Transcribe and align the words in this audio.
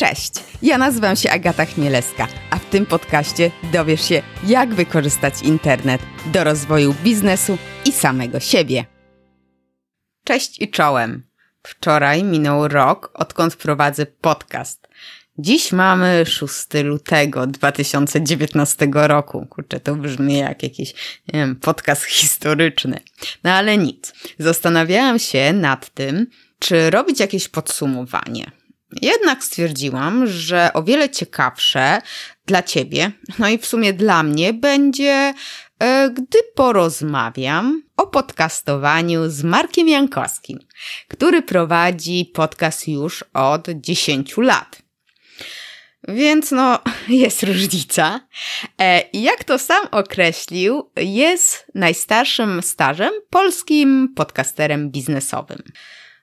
Cześć, 0.00 0.32
ja 0.62 0.78
nazywam 0.78 1.16
się 1.16 1.30
Agata 1.30 1.64
Chmielewska, 1.64 2.28
a 2.50 2.58
w 2.58 2.64
tym 2.64 2.86
podcaście 2.86 3.50
dowiesz 3.72 4.08
się, 4.08 4.22
jak 4.46 4.74
wykorzystać 4.74 5.42
internet 5.42 6.00
do 6.32 6.44
rozwoju 6.44 6.94
biznesu 7.04 7.58
i 7.84 7.92
samego 7.92 8.40
siebie. 8.40 8.84
Cześć 10.24 10.60
i 10.60 10.70
czołem. 10.70 11.22
Wczoraj 11.62 12.24
minął 12.24 12.68
rok, 12.68 13.10
odkąd 13.14 13.56
prowadzę 13.56 14.06
podcast. 14.06 14.88
Dziś 15.38 15.72
mamy 15.72 16.26
6 16.26 16.66
lutego 16.84 17.46
2019 17.46 18.88
roku. 18.92 19.46
Kurczę, 19.46 19.80
to 19.80 19.94
brzmi 19.94 20.38
jak 20.38 20.62
jakiś 20.62 20.94
nie 21.32 21.40
wiem, 21.40 21.56
podcast 21.56 22.04
historyczny. 22.04 23.00
No 23.44 23.52
ale 23.52 23.78
nic. 23.78 24.12
Zastanawiałam 24.38 25.18
się 25.18 25.52
nad 25.52 25.90
tym, 25.90 26.26
czy 26.58 26.90
robić 26.90 27.20
jakieś 27.20 27.48
podsumowanie. 27.48 28.57
Jednak 29.02 29.44
stwierdziłam, 29.44 30.26
że 30.26 30.70
o 30.74 30.82
wiele 30.82 31.10
ciekawsze 31.10 32.02
dla 32.46 32.62
ciebie, 32.62 33.12
no 33.38 33.48
i 33.48 33.58
w 33.58 33.66
sumie 33.66 33.92
dla 33.92 34.22
mnie 34.22 34.52
będzie, 34.52 35.34
e, 35.78 36.10
gdy 36.10 36.38
porozmawiam 36.54 37.82
o 37.96 38.06
podcastowaniu 38.06 39.30
z 39.30 39.42
Markiem 39.42 39.88
Jankowskim, 39.88 40.58
który 41.08 41.42
prowadzi 41.42 42.30
podcast 42.34 42.88
już 42.88 43.24
od 43.34 43.68
10 43.70 44.36
lat. 44.36 44.82
Więc 46.08 46.50
no, 46.50 46.78
jest 47.08 47.42
różnica. 47.42 48.20
E, 48.80 49.02
jak 49.12 49.44
to 49.44 49.58
sam 49.58 49.86
określił, 49.90 50.90
jest 50.96 51.66
najstarszym 51.74 52.62
stażem 52.62 53.12
polskim 53.30 54.14
podcasterem 54.16 54.90
biznesowym. 54.90 55.62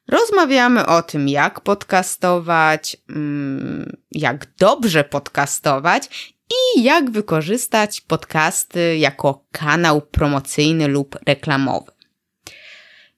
Rozmawiamy 0.07 0.85
o 0.85 1.01
tym, 1.01 1.29
jak 1.29 1.61
podcastować, 1.61 2.97
mm, 3.09 3.97
jak 4.11 4.47
dobrze 4.57 5.03
podcastować 5.03 6.33
i 6.51 6.83
jak 6.83 7.11
wykorzystać 7.11 8.01
podcasty 8.01 8.97
jako 8.97 9.45
kanał 9.51 10.01
promocyjny 10.01 10.87
lub 10.87 11.17
reklamowy. 11.27 11.94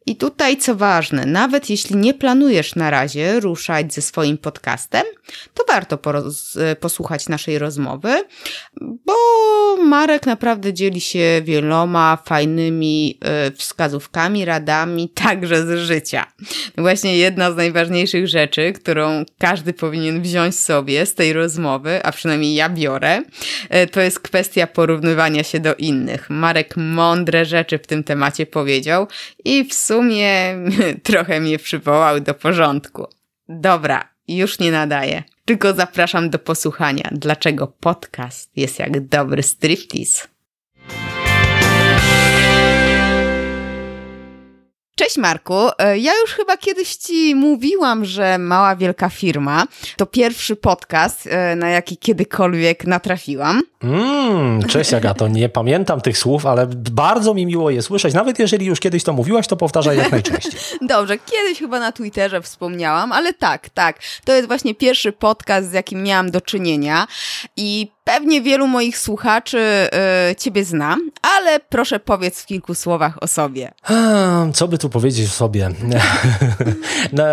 I 0.07 0.15
tutaj 0.15 0.57
co 0.57 0.75
ważne, 0.75 1.25
nawet 1.25 1.69
jeśli 1.69 1.95
nie 1.95 2.13
planujesz 2.13 2.75
na 2.75 2.89
razie 2.89 3.39
ruszać 3.39 3.93
ze 3.93 4.01
swoim 4.01 4.37
podcastem, 4.37 5.03
to 5.53 5.63
warto 5.67 5.99
posłuchać 6.79 7.29
naszej 7.29 7.59
rozmowy, 7.59 8.23
bo 8.81 9.13
Marek 9.85 10.25
naprawdę 10.25 10.73
dzieli 10.73 11.01
się 11.01 11.41
wieloma 11.43 12.17
fajnymi 12.25 13.19
y, 13.47 13.51
wskazówkami, 13.51 14.45
radami, 14.45 15.09
także 15.23 15.67
z 15.67 15.79
życia. 15.79 16.25
Właśnie 16.77 17.17
jedna 17.17 17.51
z 17.51 17.55
najważniejszych 17.55 18.27
rzeczy, 18.27 18.73
którą 18.73 19.25
każdy 19.37 19.73
powinien 19.73 20.21
wziąć 20.21 20.59
sobie 20.59 21.05
z 21.05 21.13
tej 21.13 21.33
rozmowy, 21.33 22.03
a 22.03 22.11
przynajmniej 22.11 22.55
ja 22.55 22.69
biorę, 22.69 23.21
y, 23.83 23.87
to 23.87 24.01
jest 24.01 24.19
kwestia 24.19 24.67
porównywania 24.67 25.43
się 25.43 25.59
do 25.59 25.75
innych. 25.75 26.29
Marek 26.29 26.77
mądre 26.77 27.45
rzeczy 27.45 27.77
w 27.77 27.87
tym 27.87 28.03
temacie 28.03 28.45
powiedział 28.45 29.07
i 29.45 29.63
w 29.63 29.73
sumie 29.73 29.96
sumie 29.97 30.55
trochę 31.03 31.39
mnie 31.39 31.59
przywołał 31.59 32.19
do 32.19 32.33
porządku. 32.33 33.07
Dobra, 33.49 34.09
już 34.27 34.59
nie 34.59 34.71
nadaję. 34.71 35.23
Tylko 35.45 35.73
zapraszam 35.73 36.29
do 36.29 36.39
posłuchania, 36.39 37.09
dlaczego 37.11 37.67
podcast 37.67 38.51
jest 38.55 38.79
jak 38.79 39.07
dobry 39.07 39.43
striptease. 39.43 40.27
Cześć 44.97 45.17
Marku, 45.17 45.53
e, 45.77 45.97
ja 45.97 46.11
już 46.21 46.33
chyba 46.33 46.57
kiedyś 46.57 46.95
Ci 46.95 47.35
mówiłam, 47.35 48.05
że 48.05 48.37
Mała 48.37 48.75
Wielka 48.75 49.09
Firma 49.09 49.65
to 49.97 50.05
pierwszy 50.05 50.55
podcast, 50.55 51.27
e, 51.27 51.55
na 51.55 51.69
jaki 51.69 51.97
kiedykolwiek 51.97 52.85
natrafiłam. 52.87 53.61
Mm, 53.83 54.63
cześć 54.63 54.93
Agato, 54.93 55.27
nie 55.27 55.49
pamiętam 55.49 56.01
tych 56.01 56.17
słów, 56.17 56.45
ale 56.45 56.67
bardzo 56.91 57.33
mi 57.33 57.45
miło 57.45 57.69
je 57.69 57.81
słyszeć. 57.81 58.13
Nawet 58.13 58.39
jeżeli 58.39 58.65
już 58.65 58.79
kiedyś 58.79 59.03
to 59.03 59.13
mówiłaś, 59.13 59.47
to 59.47 59.55
powtarzaj 59.55 59.97
jak 59.97 60.11
najczęściej. 60.11 60.59
Dobrze, 60.81 61.17
kiedyś 61.17 61.59
chyba 61.59 61.79
na 61.79 61.91
Twitterze 61.91 62.41
wspomniałam, 62.41 63.11
ale 63.11 63.33
tak, 63.33 63.69
tak. 63.69 63.99
To 64.25 64.33
jest 64.33 64.47
właśnie 64.47 64.75
pierwszy 64.75 65.11
podcast, 65.11 65.69
z 65.69 65.73
jakim 65.73 66.03
miałam 66.03 66.31
do 66.31 66.41
czynienia 66.41 67.07
i 67.57 67.96
Pewnie 68.07 68.41
wielu 68.41 68.67
moich 68.67 68.97
słuchaczy 68.97 69.59
y, 70.31 70.35
ciebie 70.35 70.65
zna, 70.65 70.97
ale 71.21 71.59
proszę 71.59 71.99
powiedz 71.99 72.41
w 72.41 72.45
kilku 72.45 72.75
słowach 72.75 73.23
o 73.23 73.27
sobie. 73.27 73.71
Co 74.53 74.67
by 74.67 74.77
tu 74.77 74.89
powiedzieć 74.89 75.27
o 75.27 75.31
sobie? 75.31 75.69
No, 77.13 77.23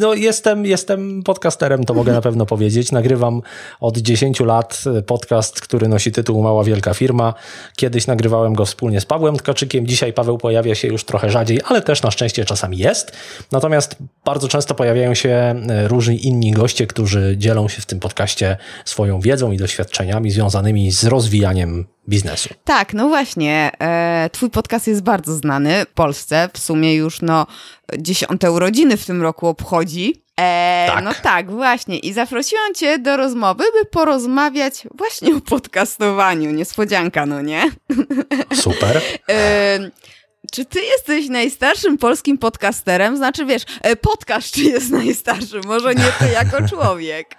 no, 0.00 0.14
jestem, 0.14 0.66
jestem 0.66 1.22
podcasterem, 1.22 1.84
to 1.84 1.94
mogę 1.94 2.12
na 2.12 2.20
pewno 2.20 2.46
powiedzieć. 2.46 2.92
Nagrywam 2.92 3.42
od 3.80 3.98
10 3.98 4.40
lat 4.40 4.84
podcast, 5.06 5.60
który 5.60 5.88
nosi 5.88 6.12
tytuł 6.12 6.42
Mała 6.42 6.64
Wielka 6.64 6.94
Firma. 6.94 7.34
Kiedyś 7.76 8.06
nagrywałem 8.06 8.54
go 8.54 8.64
wspólnie 8.64 9.00
z 9.00 9.06
Pawłem 9.06 9.36
Tkaczykiem. 9.36 9.86
Dzisiaj 9.86 10.12
Paweł 10.12 10.38
pojawia 10.38 10.74
się 10.74 10.88
już 10.88 11.04
trochę 11.04 11.30
rzadziej, 11.30 11.60
ale 11.64 11.82
też 11.82 12.02
na 12.02 12.10
szczęście 12.10 12.44
czasami 12.44 12.78
jest. 12.78 13.12
Natomiast 13.52 13.96
bardzo 14.24 14.48
często 14.48 14.74
pojawiają 14.74 15.14
się 15.14 15.28
e, 15.28 15.88
różni 15.88 16.26
inni 16.26 16.52
goście, 16.52 16.86
którzy 16.86 17.34
dzielą 17.38 17.68
się 17.68 17.82
w 17.82 17.86
tym 17.86 18.00
podcaście 18.00 18.56
swoją 18.84 19.20
wiedzą 19.20 19.52
i 19.52 19.56
doświadczeniem 19.56 20.05
doświadczeniami 20.06 20.30
związanymi 20.30 20.92
z 20.92 21.04
rozwijaniem 21.04 21.86
biznesu. 22.08 22.48
Tak, 22.64 22.94
no 22.94 23.08
właśnie. 23.08 23.70
E, 23.80 24.30
twój 24.32 24.50
podcast 24.50 24.86
jest 24.86 25.02
bardzo 25.02 25.32
znany 25.34 25.84
w 25.84 25.94
Polsce. 25.94 26.48
W 26.52 26.58
sumie 26.58 26.94
już 26.94 27.22
no 27.22 27.46
dziesiąte 27.98 28.52
urodziny 28.52 28.96
w 28.96 29.06
tym 29.06 29.22
roku 29.22 29.46
obchodzi. 29.46 30.22
E, 30.40 30.86
tak. 30.88 31.04
No 31.04 31.10
tak, 31.22 31.50
właśnie. 31.50 31.98
I 31.98 32.12
zaprosiłam 32.12 32.74
cię 32.74 32.98
do 32.98 33.16
rozmowy, 33.16 33.64
by 33.72 33.84
porozmawiać 33.90 34.82
właśnie 34.94 35.36
o 35.36 35.40
podcastowaniu. 35.40 36.50
Niespodzianka, 36.50 37.26
no 37.26 37.42
nie? 37.42 37.70
Super. 38.54 39.00
e, 39.30 39.90
czy 40.52 40.64
ty 40.64 40.80
jesteś 40.80 41.28
najstarszym 41.28 41.98
polskim 41.98 42.38
podcasterem? 42.38 43.16
Znaczy, 43.16 43.46
wiesz, 43.46 43.62
e, 43.82 43.96
podcast 43.96 44.54
czy 44.54 44.62
jest 44.74 44.90
najstarszy, 44.90 45.60
może 45.66 45.94
nie 45.94 46.12
ty 46.18 46.28
jako 46.32 46.56
człowiek. 46.70 47.36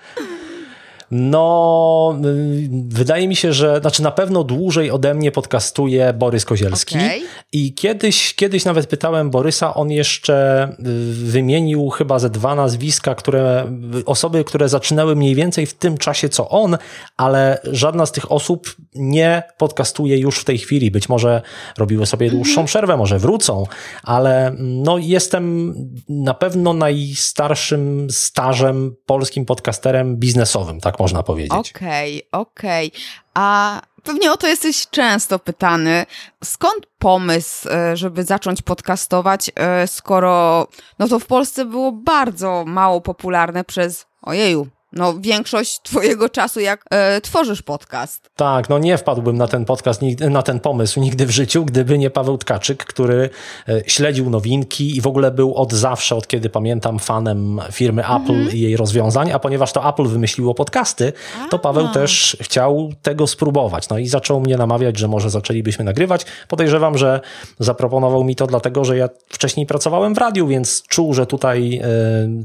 No, 1.12 2.20
y, 2.26 2.70
wydaje 2.88 3.28
mi 3.28 3.36
się, 3.36 3.54
że 3.54 3.80
znaczy 3.82 4.04
na 4.04 4.12
pewno 4.12 4.44
dłużej 4.44 4.92
ode 4.92 5.14
mnie 5.14 5.32
podcastuje 5.32 6.14
Borys 6.14 6.46
Kozielski. 6.46 6.96
Okay. 6.96 7.22
I 7.52 7.74
kiedyś, 7.74 8.36
kiedyś 8.36 8.66
nawet 8.66 8.88
pytałem 8.88 9.30
Borysa, 9.30 9.74
on 9.74 9.92
jeszcze 9.92 10.68
y, 10.80 11.14
wymienił 11.14 11.90
chyba 11.90 12.20
ze 12.20 12.30
dwa 12.30 12.56
nazwiska, 12.56 13.16
które 13.16 13.72
osoby, 14.06 14.44
które 14.44 14.70
zaczynały 14.70 15.16
mniej 15.16 15.36
więcej 15.36 15.66
w 15.66 15.74
tym 15.74 15.98
czasie 15.98 16.30
co 16.30 16.50
on, 16.50 16.78
ale 17.18 17.60
żadna 17.64 18.06
z 18.06 18.12
tych 18.12 18.32
osób 18.32 18.76
nie 18.96 19.44
podcastuje 19.58 20.18
już 20.18 20.40
w 20.40 20.46
tej 20.46 20.58
chwili. 20.58 20.92
Być 20.92 21.10
może 21.10 21.42
robiły 21.78 22.06
sobie 22.06 22.30
dłuższą 22.30 22.54
mm 22.54 22.66
-hmm. 22.66 22.68
przerwę, 22.68 22.98
może 22.98 23.20
wrócą, 23.20 23.64
ale 24.04 24.56
no 24.60 24.98
jestem 24.98 25.76
na 26.10 26.34
pewno 26.34 26.74
najstarszym 26.74 28.08
stażem 28.12 28.96
polskim 29.06 29.46
podcasterem 29.46 30.18
biznesowym, 30.18 30.80
tak 30.80 30.97
można 31.00 31.24
powiedzieć. 31.24 31.52
Okej, 31.52 32.24
okay, 32.32 32.42
okej. 32.42 32.88
Okay. 32.88 33.02
A 33.34 33.82
pewnie 34.04 34.32
o 34.32 34.38
to 34.38 34.48
jesteś 34.48 34.88
często 34.88 35.40
pytany. 35.40 36.06
Skąd 36.44 36.86
pomysł, 37.00 37.70
e, 37.70 37.98
żeby 37.98 38.24
zacząć 38.24 38.62
podcastować, 38.62 39.52
e, 39.56 39.88
skoro 39.88 40.68
no 41.00 41.08
to 41.08 41.20
w 41.20 41.26
Polsce 41.26 41.66
było 41.66 41.92
bardzo 41.92 42.64
mało 42.68 43.02
popularne 43.02 43.64
przez 43.64 44.06
ojeju, 44.22 44.68
no, 44.98 45.14
większość 45.20 45.80
twojego 45.82 46.30
czasu, 46.30 46.60
jak 46.60 46.86
e, 46.92 47.22
tworzysz 47.22 47.62
podcast. 47.62 48.30
Tak, 48.36 48.70
no 48.70 48.80
nie 48.80 48.98
wpadłbym 48.98 49.38
na 49.38 49.48
ten 49.48 49.66
podcast, 49.66 50.02
na 50.30 50.42
ten 50.42 50.60
pomysł 50.60 51.00
nigdy 51.00 51.26
w 51.26 51.32
życiu, 51.32 51.66
gdyby 51.66 51.98
nie 51.98 52.10
Paweł 52.10 52.38
Tkaczyk, 52.38 52.86
który 52.86 53.30
e, 53.70 53.82
śledził 53.88 54.30
nowinki 54.30 54.98
i 54.98 55.02
w 55.02 55.08
ogóle 55.08 55.32
był 55.32 55.56
od 55.56 55.74
zawsze, 55.74 56.16
od 56.16 56.28
kiedy 56.28 56.50
pamiętam, 56.50 57.00
fanem 57.00 57.62
firmy 57.72 58.02
Apple 58.02 58.32
mhm. 58.32 58.52
i 58.52 58.60
jej 58.60 58.78
rozwiązań, 58.78 59.32
a 59.32 59.40
ponieważ 59.40 59.74
to 59.74 59.90
Apple 59.90 60.06
wymyśliło 60.06 60.54
podcasty, 60.54 61.14
a. 61.46 61.50
to 61.50 61.60
Paweł 61.60 61.88
też 61.88 62.38
chciał 62.42 62.94
tego 63.02 63.28
spróbować. 63.28 63.90
No 63.90 63.98
i 63.98 64.08
zaczął 64.08 64.40
mnie 64.40 64.58
namawiać, 64.58 64.98
że 64.98 65.08
może 65.08 65.30
zaczęlibyśmy 65.30 65.86
nagrywać. 65.86 66.26
Podejrzewam, 66.48 66.98
że 66.98 67.22
zaproponował 67.60 68.24
mi 68.24 68.36
to 68.36 68.48
dlatego, 68.48 68.86
że 68.86 68.98
ja 68.98 69.10
wcześniej 69.30 69.66
pracowałem 69.66 70.16
w 70.16 70.18
radiu, 70.18 70.48
więc 70.48 70.84
czuł, 70.88 71.14
że 71.14 71.26
tutaj 71.26 71.82
e, 71.84 71.88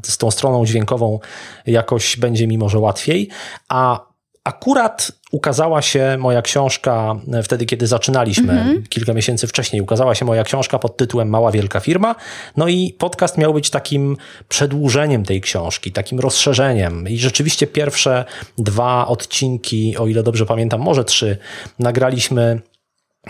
z 0.03 0.19
tą 0.19 0.31
stroną 0.31 0.67
dźwiękową 0.67 1.19
jakoś 1.67 2.17
będzie 2.17 2.42
będzie 2.43 2.49
mi 2.49 2.59
może 2.59 2.79
łatwiej, 2.79 3.29
a 3.69 4.13
akurat 4.45 5.13
ukazała 5.33 5.83
się 5.83 6.17
moja 6.19 6.43
książka 6.43 7.15
e, 7.33 7.43
wtedy, 7.43 7.67
kiedy 7.67 7.87
zaczynaliśmy, 7.87 8.53
mm 8.53 8.77
-hmm. 8.77 8.89
kilka 8.89 9.15
miesięcy 9.15 9.47
wcześniej, 9.47 9.83
ukazała 9.83 10.15
się 10.15 10.25
moja 10.25 10.45
książka 10.45 10.79
pod 10.79 10.97
tytułem 10.97 11.29
Mała 11.29 11.51
Wielka 11.51 11.81
Firma. 11.81 12.15
No 12.57 12.69
i 12.69 12.95
podcast 12.99 13.39
miał 13.39 13.55
być 13.55 13.71
takim 13.71 14.17
przedłużeniem 14.49 15.25
tej 15.25 15.41
książki, 15.41 15.93
takim 15.93 16.21
rozszerzeniem. 16.21 17.09
I 17.09 17.19
rzeczywiście 17.19 17.67
pierwsze 17.67 18.25
dwa 18.59 19.07
odcinki, 19.07 19.97
o 19.97 20.07
ile 20.07 20.23
dobrze 20.23 20.47
pamiętam, 20.47 20.81
może 20.81 21.05
trzy, 21.05 21.37
nagraliśmy 21.79 22.61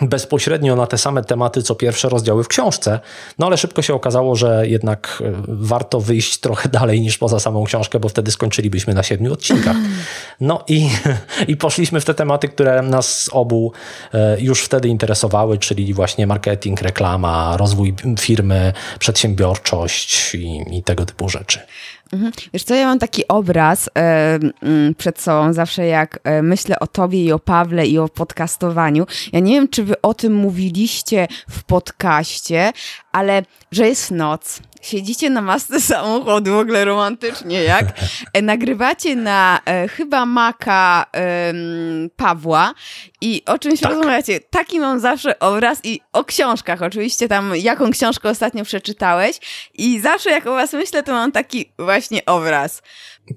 bezpośrednio 0.01 0.75
na 0.75 0.87
te 0.87 0.97
same 0.97 1.23
tematy, 1.23 1.63
co 1.63 1.75
pierwsze 1.75 2.09
rozdziały 2.09 2.43
w 2.43 2.47
książce, 2.47 2.99
no 3.39 3.45
ale 3.45 3.57
szybko 3.57 3.81
się 3.81 3.93
okazało, 3.93 4.35
że 4.35 4.67
jednak 4.67 5.23
e, 5.25 5.33
warto 5.47 5.99
wyjść 5.99 6.37
trochę 6.37 6.69
dalej 6.79 7.01
niż 7.01 7.17
poza 7.17 7.39
samą 7.39 7.63
książkę, 7.63 7.99
bo 7.99 8.09
wtedy 8.09 8.31
skończylibyśmy 8.31 8.93
na 8.93 9.03
siedmiu 9.03 9.33
odcinkach. 9.33 9.75
No 10.41 10.63
i, 10.67 10.89
i 11.47 11.57
poszliśmy 11.57 12.01
w 12.01 12.05
te 12.05 12.13
tematy, 12.13 12.49
które 12.49 12.81
nas 12.81 13.29
obu 13.31 13.71
e, 14.13 14.41
już 14.41 14.63
wtedy 14.63 14.87
interesowały, 14.87 15.57
czyli 15.57 15.93
właśnie 15.93 16.27
marketing, 16.27 16.81
reklama, 16.81 17.57
rozwój 17.57 17.95
firmy, 18.19 18.73
przedsiębiorczość 18.99 20.35
i, 20.35 20.77
i 20.77 20.83
tego 20.83 21.05
typu 21.05 21.29
rzeczy. 21.29 21.59
Mhm. 22.11 22.31
Wiesz 22.53 22.63
co, 22.63 22.75
ja 22.75 22.85
mam 22.87 22.99
taki 22.99 23.27
obraz 23.27 23.89
mm, 23.93 24.95
przed 24.95 25.21
sobą 25.21 25.53
zawsze 25.53 25.85
jak 25.85 26.19
e, 26.23 26.41
myślę 26.41 26.79
o 26.79 26.87
tobie 26.87 27.23
i 27.23 27.31
o 27.31 27.39
Pawle 27.39 27.87
i 27.87 27.97
o 27.97 28.09
podcastowaniu. 28.09 29.05
Ja 29.33 29.39
nie 29.39 29.53
wiem, 29.53 29.67
czy 29.67 29.83
wy 29.83 30.01
o 30.01 30.13
tym 30.13 30.33
mówiliście 30.33 31.27
w 31.49 31.63
podcaście, 31.63 32.71
ale 33.11 33.43
że 33.71 33.87
jest 33.87 34.11
noc, 34.11 34.59
siedzicie 34.83 35.29
na 35.29 35.41
masce 35.41 35.81
samochodu, 35.81 36.53
w 36.53 36.57
ogóle 36.57 36.85
romantycznie 36.85 37.63
jak, 37.63 37.85
e, 38.33 38.41
nagrywacie 38.41 39.15
na 39.15 39.59
e, 39.65 39.87
chyba 39.87 40.25
Maka 40.25 41.05
e, 41.15 41.53
Pawła 42.15 42.73
i 43.21 43.41
o 43.45 43.59
czymś 43.59 43.79
tak. 43.79 43.91
rozmawiacie. 43.91 44.39
Taki 44.39 44.79
mam 44.79 44.99
zawsze 44.99 45.39
obraz 45.39 45.79
i 45.83 46.01
o 46.13 46.23
książkach 46.23 46.81
oczywiście 46.81 47.27
tam, 47.27 47.55
jaką 47.55 47.91
książkę 47.91 48.29
ostatnio 48.29 48.63
przeczytałeś 48.63 49.39
i 49.73 49.99
zawsze 49.99 50.29
jak 50.29 50.47
o 50.47 50.51
was 50.51 50.73
myślę, 50.73 51.03
to 51.03 51.11
mam 51.11 51.31
taki 51.31 51.71
właśnie 51.79 52.25
obraz. 52.25 52.81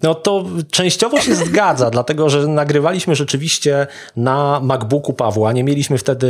No 0.03 0.15
to 0.15 0.45
częściowo 0.71 1.21
się 1.21 1.35
zgadza, 1.35 1.91
dlatego 1.91 2.31
że 2.31 2.47
nagrywaliśmy 2.47 3.15
rzeczywiście 3.15 3.87
na 4.17 4.61
MacBooku 4.61 5.13
Pawła. 5.13 5.53
Nie 5.53 5.65
mieliśmy 5.65 5.99
wtedy 5.99 6.29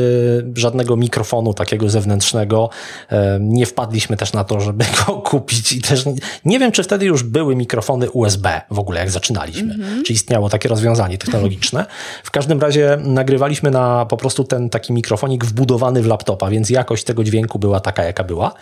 żadnego 0.55 0.97
mikrofonu 0.97 1.55
takiego 1.55 1.91
zewnętrznego. 1.91 2.71
E, 3.11 3.39
nie 3.41 3.67
wpadliśmy 3.67 4.17
też 4.17 4.33
na 4.33 4.45
to, 4.45 4.61
żeby 4.61 4.85
go 5.07 5.13
kupić 5.13 5.73
i 5.73 5.83
też 5.83 6.05
nie 6.45 6.59
wiem, 6.59 6.73
czy 6.73 6.83
wtedy 6.83 7.07
już 7.07 7.23
były 7.23 7.57
mikrofony 7.57 8.11
USB 8.11 8.61
w 8.71 8.79
ogóle, 8.79 9.01
jak 9.01 9.11
zaczynaliśmy. 9.11 9.75
-hmm. 9.75 10.03
Czy 10.03 10.13
istniało 10.13 10.49
takie 10.49 10.69
rozwiązanie 10.69 11.19
technologiczne. 11.19 11.87
W 12.25 12.31
każdym 12.31 12.61
razie 12.61 12.99
nagrywaliśmy 13.01 13.71
na 13.71 14.07
po 14.07 14.17
prostu 14.17 14.45
ten 14.45 14.71
taki 14.71 14.93
mikrofonik 14.93 15.45
wbudowany 15.45 16.03
w 16.03 16.07
laptopa, 16.07 16.51
więc 16.51 16.71
jakość 16.71 17.05
tego 17.05 17.25
dźwięku 17.25 17.59
była 17.59 17.81
taka, 17.81 18.05
jaka 18.05 18.25
była. 18.25 18.55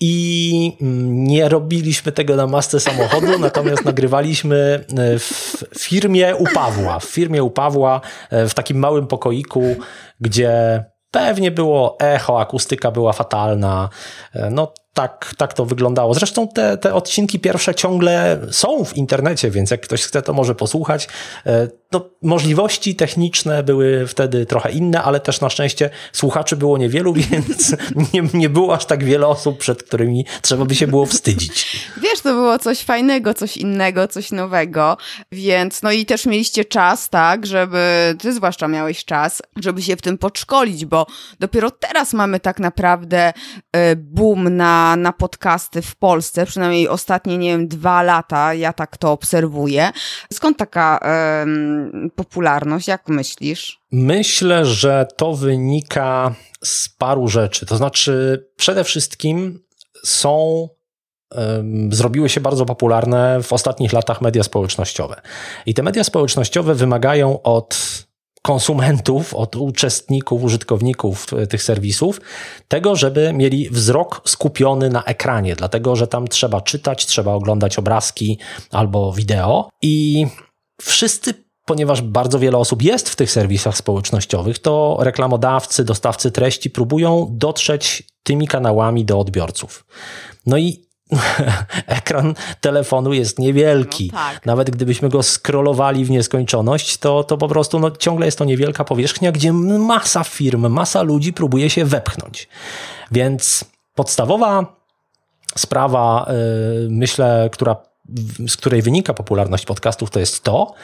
I 0.00 0.76
mm, 0.80 1.24
nie 1.24 1.48
robiliśmy 1.48 2.12
tego 2.12 2.36
na 2.36 2.46
masce 2.46 2.80
samochodu, 2.80 3.38
natomiast 3.38 3.84
nagrywaliśmy 3.84 4.17
e, 4.98 5.18
w 5.18 5.64
firmie 5.78 6.36
u 6.36 6.44
Pawła. 6.54 6.98
W 6.98 7.04
firmie 7.04 7.42
u 7.42 7.50
Pawła, 7.50 8.00
e, 8.30 8.48
w 8.48 8.54
takim 8.54 8.78
małym 8.78 9.06
pokoiku, 9.06 9.76
gdzie 10.20 10.84
pewnie 11.10 11.50
było 11.50 11.96
echo, 12.00 12.40
akustyka 12.40 12.90
była 12.90 13.12
fatalna. 13.12 13.88
E, 14.34 14.50
no 14.50 14.72
tak, 14.94 15.34
tak 15.36 15.54
to 15.54 15.64
wyglądało. 15.64 16.14
Zresztą 16.14 16.48
te, 16.48 16.78
te 16.78 16.94
odcinki 16.94 17.40
pierwsze 17.40 17.74
ciągle 17.74 18.40
są 18.50 18.84
w 18.84 18.96
internecie, 18.96 19.50
więc 19.50 19.70
jak 19.70 19.80
ktoś 19.80 20.04
chce, 20.04 20.22
to 20.22 20.32
może 20.32 20.54
posłuchać. 20.54 21.08
No, 21.92 22.10
możliwości 22.22 22.96
techniczne 22.96 23.62
były 23.62 24.06
wtedy 24.06 24.46
trochę 24.46 24.72
inne, 24.72 25.02
ale 25.02 25.20
też 25.20 25.40
na 25.40 25.50
szczęście 25.50 25.90
słuchaczy 26.12 26.56
było 26.56 26.78
niewielu, 26.78 27.12
więc 27.30 27.76
nie, 28.14 28.22
nie 28.34 28.48
było 28.48 28.74
aż 28.74 28.86
tak 28.86 29.04
wiele 29.04 29.26
osób, 29.26 29.58
przed 29.58 29.82
którymi 29.82 30.26
trzeba 30.42 30.64
by 30.64 30.74
się 30.74 30.86
było 30.86 31.06
wstydzić. 31.06 31.86
Wiesz, 32.02 32.20
to 32.20 32.34
było 32.34 32.58
coś 32.58 32.82
fajnego, 32.82 33.34
coś 33.34 33.56
innego, 33.56 34.08
coś 34.08 34.30
nowego, 34.30 34.96
więc 35.32 35.82
no 35.82 35.92
i 35.92 36.06
też 36.06 36.26
mieliście 36.26 36.64
czas, 36.64 37.08
tak, 37.08 37.46
żeby, 37.46 38.14
ty 38.18 38.32
zwłaszcza 38.32 38.68
miałeś 38.68 39.04
czas, 39.04 39.42
żeby 39.56 39.82
się 39.82 39.96
w 39.96 40.02
tym 40.02 40.18
podszkolić, 40.18 40.84
bo 40.84 41.06
dopiero 41.40 41.70
teraz 41.70 42.12
mamy 42.12 42.40
tak 42.40 42.60
naprawdę 42.60 43.32
e, 43.72 43.96
boom 43.96 44.56
na 44.56 44.96
na, 44.96 45.12
podcasty 45.12 45.82
w 45.82 45.96
Polsce, 45.96 46.46
przynajmniej 46.46 46.88
ostatnie, 46.88 47.38
nie 47.38 47.50
wiem, 47.50 47.68
dwa 47.68 48.02
lata, 48.02 48.54
ja 48.54 48.72
tak 48.72 48.96
to 48.96 49.12
obserwuję. 49.12 49.90
Skąd 50.32 50.56
taka 50.56 51.00
popularność, 52.16 52.88
jak 52.88 53.08
myślisz? 53.08 53.80
Myślę, 53.92 54.66
że 54.66 55.06
to 55.16 55.34
wynika 55.34 56.34
z 56.64 56.88
paru 56.88 57.28
rzeczy. 57.28 57.66
To 57.66 57.76
znaczy, 57.76 58.44
przede 58.56 58.84
wszystkim 58.84 59.60
są 60.04 60.68
zrobiły 61.90 62.28
się 62.28 62.40
bardzo 62.40 62.66
popularne 62.66 63.42
w 63.42 63.52
ostatnich 63.52 63.92
latach 63.92 64.20
media 64.20 64.42
społecznościowe. 64.42 65.20
I 65.66 65.74
te 65.74 65.82
media 65.82 66.04
społecznościowe 66.04 66.74
wymagają 66.74 67.42
od 67.42 67.78
konsumentów, 68.42 69.34
od 69.34 69.56
uczestników, 69.56 70.44
użytkowników 70.44 71.26
tych 71.50 71.62
serwisów, 71.62 72.20
tego, 72.68 72.96
żeby 72.96 73.32
mieli 73.32 73.70
wzrok 73.70 74.22
skupiony 74.24 74.90
na 74.90 75.04
ekranie, 75.04 75.56
dlatego 75.56 75.96
że 75.96 76.06
tam 76.06 76.28
trzeba 76.28 76.60
czytać, 76.60 77.06
trzeba 77.06 77.32
oglądać 77.32 77.78
obrazki 77.78 78.38
albo 78.70 79.12
wideo 79.12 79.68
i 79.82 80.26
wszyscy 80.80 81.47
ponieważ 81.68 82.02
bardzo 82.02 82.38
wiele 82.38 82.58
osób 82.58 82.82
jest 82.82 83.08
w 83.08 83.16
tych 83.16 83.30
serwisach 83.30 83.76
społecznościowych, 83.76 84.58
to 84.58 84.96
reklamodawcy, 85.00 85.84
dostawcy 85.84 86.30
treści 86.30 86.70
próbują 86.70 87.26
dotrzeć 87.30 88.02
tymi 88.22 88.48
kanałami 88.48 89.04
do 89.04 89.18
odbiorców. 89.18 89.84
No 90.46 90.58
i 90.58 90.88
ekran 91.86 92.34
telefonu 92.60 93.12
jest 93.12 93.38
niewielki. 93.38 94.10
No 94.12 94.18
tak. 94.18 94.46
Nawet 94.46 94.70
gdybyśmy 94.70 95.08
go 95.08 95.22
scrollowali 95.22 96.04
w 96.04 96.10
nieskończoność, 96.10 96.98
to, 96.98 97.24
to 97.24 97.36
po 97.36 97.48
prostu 97.48 97.80
no, 97.80 97.90
ciągle 97.90 98.26
jest 98.26 98.38
to 98.38 98.44
niewielka 98.44 98.84
powierzchnia, 98.84 99.32
gdzie 99.32 99.52
masa 99.52 100.24
firm, 100.24 100.68
masa 100.68 101.02
ludzi 101.02 101.32
próbuje 101.32 101.70
się 101.70 101.84
wepchnąć. 101.84 102.48
Więc 103.10 103.64
podstawowa 103.94 104.76
sprawa, 105.56 106.26
yy, 106.28 106.88
myślę, 106.90 107.48
która, 107.52 107.76
z 108.48 108.56
której 108.56 108.82
wynika 108.82 109.14
popularność 109.14 109.66
podcastów, 109.66 110.10
to 110.10 110.20
jest 110.20 110.42
to, 110.42 110.74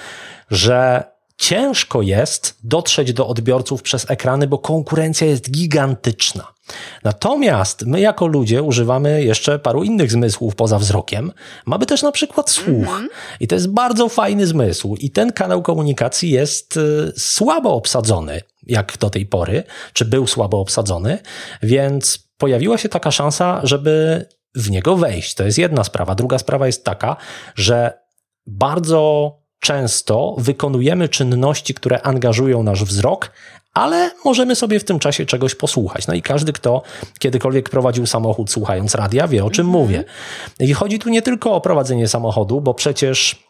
że 0.51 1.05
ciężko 1.37 2.03
jest 2.03 2.59
dotrzeć 2.65 3.13
do 3.13 3.29
odbiorców 3.29 3.83
przez 3.83 4.11
ekrany, 4.11 4.47
bo 4.47 4.59
konkurencja 4.59 5.27
jest 5.27 5.51
gigantyczna. 5.51 6.55
Natomiast 7.05 7.87
my 7.87 8.01
jako 8.01 8.27
ludzie 8.27 8.63
używamy 8.63 9.25
jeszcze 9.25 9.59
paru 9.59 9.85
innych 9.85 10.11
zmysłów 10.11 10.55
poza 10.55 10.79
wzrokiem. 10.79 11.33
Mamy 11.67 11.87
też 11.87 12.03
na 12.03 12.13
przykład 12.13 12.51
słuch. 12.51 12.69
Mm 12.69 12.85
-hmm. 12.85 13.09
I 13.41 13.49
to 13.49 13.55
jest 13.55 13.69
bardzo 13.69 14.09
fajny 14.09 14.47
zmysł. 14.47 14.97
I 14.99 15.11
ten 15.11 15.33
kanał 15.33 15.63
komunikacji 15.63 16.31
jest 16.31 16.77
y, 16.77 17.13
słabo 17.17 17.75
obsadzony, 17.75 18.41
jak 18.67 18.99
do 18.99 19.11
tej 19.11 19.27
pory, 19.27 19.65
czy 19.93 20.05
był 20.05 20.27
słabo 20.27 20.61
obsadzony, 20.61 21.19
więc 21.63 22.29
pojawiła 22.39 22.79
się 22.79 22.89
taka 22.89 23.11
szansa, 23.11 23.61
żeby 23.63 24.27
w 24.55 24.71
niego 24.71 24.97
wejść. 24.97 25.35
To 25.35 25.45
jest 25.45 25.59
jedna 25.59 25.85
sprawa. 25.85 26.15
Druga 26.15 26.39
sprawa 26.39 26.67
jest 26.67 26.85
taka, 26.85 27.17
że 27.55 27.99
bardzo 28.47 29.33
często 29.61 30.35
wykonujemy 30.39 31.09
czynności, 31.09 31.75
które 31.75 32.03
angażują 32.03 32.63
nasz 32.63 32.85
wzrok, 32.85 33.31
ale 33.75 34.11
możemy 34.25 34.57
sobie 34.57 34.81
w 34.81 34.85
tym 34.85 34.99
czasie 34.99 35.27
czegoś 35.27 35.55
posłuchać. 35.55 36.07
No 36.07 36.15
i 36.15 36.23
każdy, 36.23 36.53
kto 36.53 36.83
kiedykolwiek 37.19 37.71
prowadził 37.71 38.07
samochód 38.07 38.51
słuchając 38.51 38.95
radia, 38.95 39.29
wie 39.29 39.45
o 39.45 39.51
czym 39.51 39.67
mm 39.67 39.77
-hmm. 39.77 39.83
mówię. 39.83 40.05
I 40.61 40.75
chodzi 40.75 40.99
tu 40.99 41.09
nie 41.09 41.23
tylko 41.23 41.55
o 41.55 41.61
prowadzenie 41.61 42.09
samochodu, 42.09 42.61
bo 42.61 42.75
przecież 42.75 43.44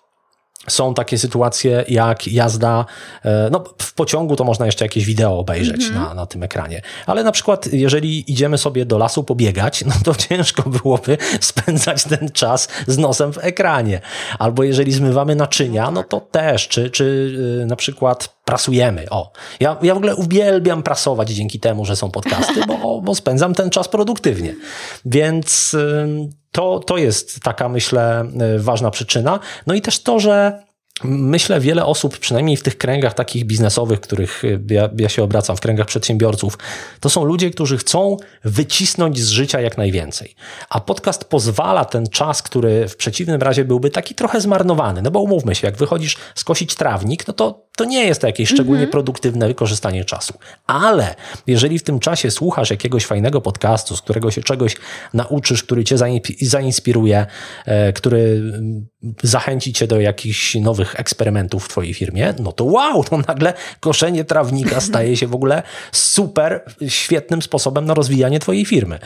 są 0.69 0.95
takie 0.95 1.19
sytuacje 1.19 1.85
jak 1.89 2.27
jazda, 2.27 2.87
e, 3.25 3.49
no 3.53 3.65
w 3.79 3.95
pociągu 3.95 4.37
to 4.37 4.45
można 4.45 4.67
jeszcze 4.67 4.85
jakieś 4.85 5.05
wideo 5.05 5.39
obejrzeć 5.39 5.83
mm 5.85 5.93
-hmm. 5.93 6.09
na, 6.09 6.15
na 6.15 6.27
tym 6.27 6.43
ekranie, 6.43 6.83
ale 7.07 7.25
na 7.25 7.33
przykład 7.33 7.73
jeżeli 7.73 8.33
idziemy 8.33 8.59
sobie 8.59 8.87
do 8.87 8.99
lasu 8.99 9.25
pobiegać, 9.25 9.85
no 9.85 9.93
to 10.05 10.15
ciężko 10.15 10.71
byłoby 10.71 11.19
spędzać 11.41 12.05
ten 12.05 12.31
czas 12.31 12.69
z 12.87 12.99
nosem 12.99 13.33
w 13.33 13.39
ekranie. 13.39 14.01
Albo 14.39 14.63
jeżeli 14.63 14.93
zmywamy 14.93 15.37
naczynia, 15.37 15.91
no 15.91 16.03
to 16.03 16.21
też, 16.21 16.69
czy, 16.69 16.91
czy 16.91 17.35
e, 17.63 17.67
na 17.67 17.77
przykład 17.77 18.35
prasujemy. 18.45 19.07
O, 19.11 19.33
ja, 19.61 19.77
ja 19.83 19.95
w 19.95 19.97
ogóle 19.97 20.17
uwielbiam 20.17 20.83
prasować 20.83 21.31
dzięki 21.31 21.61
temu, 21.61 21.85
że 21.85 21.97
są 21.97 22.11
podcasty, 22.11 22.61
bo, 22.67 23.01
bo 23.01 23.15
spędzam 23.15 23.55
ten 23.55 23.71
czas 23.71 23.89
produktywnie. 23.89 24.55
Więc 25.05 25.77
to, 26.55 26.79
to 26.79 26.99
jest 26.99 27.41
taka, 27.41 27.69
myślę, 27.69 28.25
y, 28.57 28.59
ważna 28.59 28.91
przyczyna. 28.91 29.41
No 29.67 29.75
i 29.75 29.81
też 29.81 30.03
to, 30.03 30.21
że 30.21 30.65
Myślę, 31.05 31.61
wiele 31.61 31.87
osób, 31.87 32.19
przynajmniej 32.19 32.57
w 32.57 32.63
tych 32.63 32.79
kręgach 32.79 33.15
takich 33.15 33.45
biznesowych, 33.45 34.01
których 34.01 34.45
y, 34.45 34.61
ja, 34.71 34.89
ja, 34.99 35.09
się 35.09 35.23
obracam, 35.23 35.57
w 35.57 35.61
kręgach 35.61 35.87
przedsiębiorców, 35.87 36.59
to 37.01 37.11
są 37.11 37.25
ludzie, 37.25 37.51
którzy 37.51 37.79
chcą 37.79 38.17
wycisnąć 38.45 39.21
z 39.21 39.29
życia 39.29 39.61
jak 39.61 39.79
najwięcej. 39.79 40.35
A 40.69 40.81
podcast 40.81 41.25
pozwala 41.25 41.85
ten 41.85 42.07
czas, 42.07 42.43
który 42.43 42.89
w 42.89 42.97
przeciwnym 42.97 43.43
razie 43.43 43.65
byłby 43.65 43.91
taki 43.91 44.15
trochę 44.15 44.41
zmarnowany. 44.41 45.03
No 45.03 45.11
bo 45.11 45.21
umówmy 45.21 45.55
się, 45.55 45.67
jak 45.67 45.77
wychodzisz 45.77 46.17
skosić 46.35 46.75
trawnik, 46.75 47.29
no 47.29 47.35
to 47.35 47.65
to 47.77 47.85
nie 47.85 48.05
jest 48.05 48.21
to 48.21 48.27
jakieś 48.27 48.49
szczególnie 48.49 48.83
mm 48.83 48.89
-hmm. 48.89 48.93
produktywne 48.93 49.49
wykorzystanie 49.49 50.05
czasu. 50.05 50.35
Ale 50.67 51.15
jeżeli 51.47 51.79
w 51.79 51.83
tym 51.83 52.01
czasie 52.01 52.31
słuchasz 52.31 52.71
jakiegoś 52.71 53.07
fajnego 53.07 53.41
podcastu, 53.41 53.97
z 53.97 54.01
którego 54.01 54.31
się 54.31 54.43
czegoś 54.43 54.77
nauczysz, 55.15 55.63
który 55.63 55.85
cię 55.85 55.97
zainspiruje, 56.41 57.27
e, 57.67 57.93
który 57.93 58.19
mm, 58.19 58.87
zachęci 59.23 59.73
cię 59.73 59.87
do 59.87 60.01
jakichś 60.01 60.55
nowych 60.55 61.01
eksperymentów 61.01 61.65
w 61.65 61.69
twojej 61.69 61.95
firmie, 61.95 62.35
no 62.39 62.53
to 62.53 62.65
wow, 62.65 63.05
to 63.05 63.19
nagle 63.19 63.53
koszenie 63.81 64.25
trawnika 64.25 64.81
staje 64.91 65.17
się 65.17 65.27
w 65.27 65.35
ogóle 65.35 65.63
super, 65.93 66.65
świetnym 66.89 67.43
sposobem 67.43 67.85
na 67.85 67.95
rozwijanie 67.95 68.41
twojej 68.41 68.65
firmy. 68.65 68.99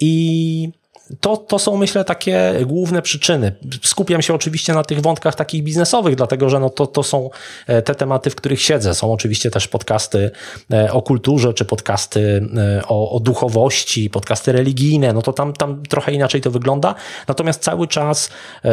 I 0.00 0.81
to, 1.20 1.36
to 1.36 1.58
są, 1.58 1.76
myślę, 1.76 2.04
takie 2.04 2.54
główne 2.66 3.02
przyczyny. 3.02 3.52
Skupiam 3.82 4.22
się 4.22 4.34
oczywiście 4.34 4.74
na 4.74 4.84
tych 4.84 5.00
wątkach 5.00 5.34
takich 5.34 5.62
biznesowych, 5.62 6.14
dlatego 6.14 6.50
że 6.50 6.60
no 6.60 6.70
to, 6.70 6.86
to 6.86 7.02
są 7.02 7.30
e, 7.66 7.82
te 7.82 7.94
tematy, 7.94 8.30
w 8.30 8.34
których 8.34 8.62
siedzę. 8.62 8.94
Są 8.94 9.12
oczywiście 9.12 9.50
też 9.50 9.68
podcasty 9.68 10.30
e, 10.72 10.92
o 10.92 11.02
kulturze, 11.02 11.54
czy 11.54 11.64
podcasty 11.64 12.46
e, 12.56 12.82
o, 12.88 13.10
o 13.10 13.20
duchowości, 13.20 14.10
podcasty 14.10 14.52
religijne. 14.52 15.12
No 15.12 15.22
to 15.22 15.32
tam, 15.32 15.52
tam 15.52 15.82
trochę 15.82 16.12
inaczej 16.12 16.40
to 16.40 16.50
wygląda. 16.50 16.94
Natomiast 17.28 17.62
cały 17.62 17.88
czas 17.88 18.30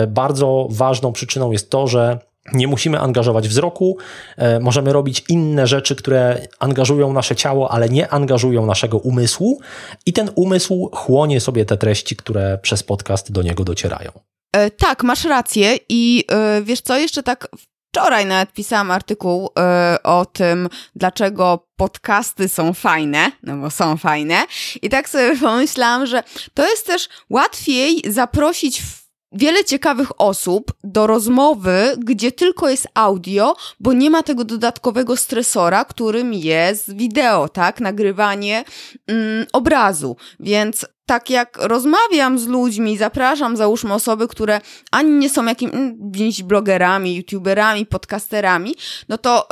bardzo 0.07 0.67
ważną 0.69 1.13
przyczyną 1.13 1.51
jest 1.51 1.69
to, 1.69 1.87
że 1.87 2.28
nie 2.53 2.67
musimy 2.67 2.99
angażować 2.99 3.47
wzroku, 3.47 3.97
e, 4.37 4.59
możemy 4.59 4.93
robić 4.93 5.23
inne 5.29 5.67
rzeczy, 5.67 5.95
które 5.95 6.47
angażują 6.59 7.13
nasze 7.13 7.35
ciało, 7.35 7.71
ale 7.71 7.89
nie 7.89 8.09
angażują 8.09 8.65
naszego 8.65 8.97
umysłu, 8.97 9.59
i 10.05 10.13
ten 10.13 10.29
umysł 10.35 10.89
chłonie 10.93 11.41
sobie 11.41 11.65
te 11.65 11.77
treści, 11.77 12.15
które 12.15 12.59
przez 12.61 12.83
podcast 12.83 13.31
do 13.31 13.41
niego 13.41 13.63
docierają. 13.63 14.11
E, 14.53 14.71
tak, 14.71 15.03
masz 15.03 15.25
rację, 15.25 15.77
i 15.89 16.25
e, 16.31 16.61
wiesz 16.61 16.81
co, 16.81 16.97
jeszcze 16.97 17.23
tak 17.23 17.47
Wczoraj 17.93 18.25
nawet 18.25 18.53
pisałam 18.53 18.91
artykuł 18.91 19.45
y, 19.45 20.03
o 20.03 20.25
tym, 20.25 20.69
dlaczego 20.95 21.67
podcasty 21.75 22.49
są 22.49 22.73
fajne, 22.73 23.31
no 23.43 23.57
bo 23.57 23.69
są 23.69 23.97
fajne. 23.97 24.45
I 24.81 24.89
tak 24.89 25.09
sobie 25.09 25.37
pomyślałam, 25.37 26.05
że 26.05 26.23
to 26.53 26.69
jest 26.69 26.87
też 26.87 27.09
łatwiej 27.29 28.01
zaprosić 28.07 28.83
wiele 29.31 29.63
ciekawych 29.63 30.21
osób 30.21 30.73
do 30.83 31.07
rozmowy, 31.07 31.95
gdzie 31.97 32.31
tylko 32.31 32.69
jest 32.69 32.87
audio, 32.93 33.55
bo 33.79 33.93
nie 33.93 34.09
ma 34.09 34.23
tego 34.23 34.43
dodatkowego 34.43 35.17
stresora, 35.17 35.85
którym 35.85 36.33
jest 36.33 36.95
wideo, 36.95 37.49
tak? 37.49 37.79
Nagrywanie 37.79 38.63
mm, 39.07 39.45
obrazu. 39.53 40.15
Więc 40.39 40.85
tak 41.09 41.29
jak 41.29 41.57
rozmawiam 41.61 42.39
z 42.39 42.47
ludźmi, 42.47 42.97
zapraszam, 42.97 43.57
załóżmy 43.57 43.93
osoby, 43.93 44.27
które 44.27 44.61
ani 44.91 45.11
nie 45.11 45.29
są 45.29 45.45
jakimiś 45.45 46.43
blogerami, 46.43 47.15
youtuberami, 47.15 47.85
podcasterami, 47.85 48.75
no 49.09 49.17
to 49.17 49.47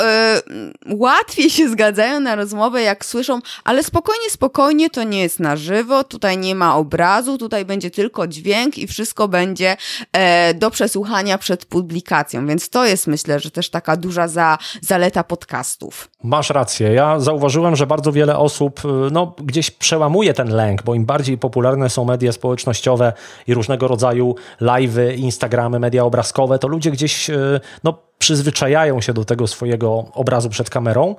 yy, 0.86 0.96
łatwiej 0.98 1.50
się 1.50 1.70
zgadzają 1.70 2.20
na 2.20 2.36
rozmowę, 2.36 2.82
jak 2.82 3.06
słyszą, 3.06 3.40
ale 3.64 3.84
spokojnie, 3.84 4.30
spokojnie, 4.30 4.90
to 4.90 5.04
nie 5.04 5.22
jest 5.22 5.40
na 5.40 5.56
żywo, 5.56 6.04
tutaj 6.04 6.38
nie 6.38 6.56
ma 6.56 6.76
obrazu, 6.76 7.38
tutaj 7.38 7.66
będzie 7.66 7.92
tylko 7.92 8.28
dźwięk 8.28 8.78
i 8.78 8.88
wszystko 8.88 9.28
będzie 9.28 9.78
e, 10.14 10.54
do 10.54 10.72
przesłuchania 10.72 11.38
przed 11.38 11.66
publikacją, 11.66 12.48
więc 12.48 12.70
to 12.70 12.86
jest 12.86 13.08
myślę, 13.08 13.40
że 13.40 13.52
też 13.52 13.70
taka 13.70 13.98
duża 13.98 14.28
za, 14.28 14.58
zaleta 14.82 15.24
podcastów. 15.24 16.10
Masz 16.24 16.50
rację. 16.50 16.94
Ja 16.94 17.20
zauważyłem, 17.20 17.76
że 17.76 17.88
bardzo 17.88 18.12
wiele 18.12 18.38
osób 18.38 18.86
y, 18.86 18.88
no, 19.12 19.36
gdzieś 19.44 19.72
przełamuje 19.72 20.34
ten 20.34 20.50
lęk, 20.50 20.84
bo 20.84 20.96
im 20.96 21.06
bardziej 21.06 21.38
popularne 21.48 21.90
są 21.90 22.06
media 22.06 22.32
społecznościowe 22.32 23.14
i 23.48 23.54
różnego 23.54 23.88
rodzaju 23.88 24.36
live'y, 24.62 25.18
Instagramy, 25.18 25.80
media 25.80 26.04
obrazkowe, 26.04 26.60
to 26.60 26.68
ludzie 26.68 26.92
gdzieś 26.92 27.30
y, 27.30 27.60
no, 27.84 27.94
przyzwyczajają 28.20 29.02
się 29.02 29.14
do 29.14 29.26
tego 29.26 29.48
swojego 29.48 30.06
obrazu 30.14 30.50
przed 30.50 30.70
kamerą. 30.70 31.16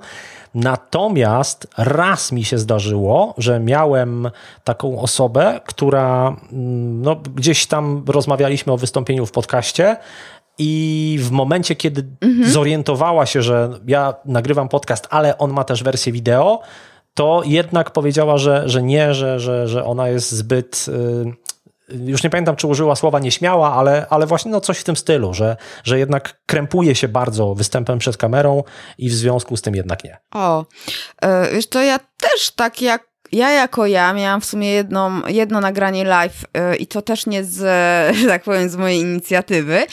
Natomiast 0.55 1.67
raz 1.77 2.31
mi 2.31 2.43
się 2.43 2.57
zdarzyło, 2.57 3.33
że 3.37 3.59
miałem 3.59 4.31
taką 4.63 5.01
osobę, 5.01 5.61
która 5.65 6.27
mm, 6.27 7.01
no, 7.01 7.15
gdzieś 7.15 7.65
tam 7.65 8.03
rozmawialiśmy 8.07 8.73
o 8.73 8.77
wystąpieniu 8.77 9.25
w 9.25 9.31
podcaście. 9.31 9.97
I 10.61 11.17
w 11.21 11.31
momencie, 11.31 11.75
kiedy 11.75 12.05
mhm. 12.21 12.49
zorientowała 12.49 13.25
się, 13.25 13.41
że 13.41 13.69
ja 13.87 14.13
nagrywam 14.25 14.69
podcast, 14.69 15.07
ale 15.09 15.37
on 15.37 15.53
ma 15.53 15.63
też 15.63 15.83
wersję 15.83 16.13
wideo, 16.13 16.61
to 17.19 17.41
jednak 17.45 17.91
powiedziała, 17.91 18.37
że, 18.37 18.63
że 18.65 18.83
nie, 18.83 19.13
że, 19.13 19.39
że, 19.39 19.67
że 19.67 19.85
ona 19.85 20.09
jest 20.09 20.31
zbyt. 20.31 20.85
Y, 21.89 22.03
już 22.07 22.23
nie 22.23 22.29
pamiętam, 22.29 22.55
czy 22.55 22.67
użyła 22.67 22.95
słowa 22.95 23.19
nieśmiała, 23.19 23.73
ale, 23.73 24.05
ale 24.09 24.27
właśnie 24.27 24.51
no 24.51 24.61
coś 24.61 24.79
w 24.79 24.83
tym 24.83 24.95
stylu, 24.95 25.33
że, 25.33 25.57
że 25.83 25.99
jednak 25.99 26.41
krępuje 26.45 26.95
się 26.95 27.07
bardzo 27.07 27.55
występem 27.55 27.99
przed 27.99 28.17
kamerą 28.17 28.63
i 28.97 29.09
w 29.09 29.13
związku 29.13 29.57
z 29.57 29.61
tym 29.61 29.75
jednak 29.75 30.03
nie. 30.03 30.17
O, 30.33 30.65
e, 31.21 31.51
wiesz, 31.51 31.67
to 31.67 31.81
ja 31.83 31.99
też 31.99 32.51
tak 32.55 32.81
jak 32.81 33.09
ja 33.31 33.51
jako 33.51 33.85
ja 33.85 34.13
miałam 34.13 34.41
w 34.41 34.45
sumie 34.45 34.71
jedno, 34.71 35.11
jedno 35.27 35.61
nagranie 35.61 36.03
live 36.03 36.45
e, 36.53 36.75
i 36.75 36.87
to 36.87 37.01
też 37.01 37.25
nie 37.25 37.43
z, 37.43 37.61
tak 38.27 38.43
powiem, 38.43 38.69
z 38.69 38.75
mojej 38.75 38.99
inicjatywy. 38.99 39.83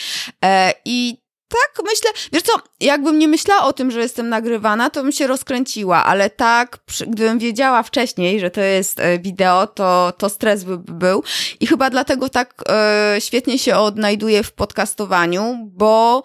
E, 0.44 0.72
I 0.84 1.25
tak, 1.48 1.84
myślę, 1.84 2.10
wiesz 2.32 2.42
co, 2.42 2.52
jakbym 2.80 3.18
nie 3.18 3.28
myślała 3.28 3.64
o 3.64 3.72
tym, 3.72 3.90
że 3.90 4.00
jestem 4.00 4.28
nagrywana, 4.28 4.90
to 4.90 5.02
bym 5.02 5.12
się 5.12 5.26
rozkręciła, 5.26 6.04
ale 6.04 6.30
tak, 6.30 6.78
gdybym 7.06 7.38
wiedziała 7.38 7.82
wcześniej, 7.82 8.40
że 8.40 8.50
to 8.50 8.60
jest 8.60 9.00
e, 9.00 9.18
wideo, 9.18 9.66
to, 9.66 10.12
to 10.18 10.28
stres 10.28 10.64
by 10.64 10.78
był 10.78 11.22
i 11.60 11.66
chyba 11.66 11.90
dlatego 11.90 12.28
tak 12.28 12.54
e, 12.68 13.16
świetnie 13.18 13.58
się 13.58 13.76
odnajduję 13.76 14.42
w 14.42 14.52
podcastowaniu, 14.52 15.56
bo 15.72 16.22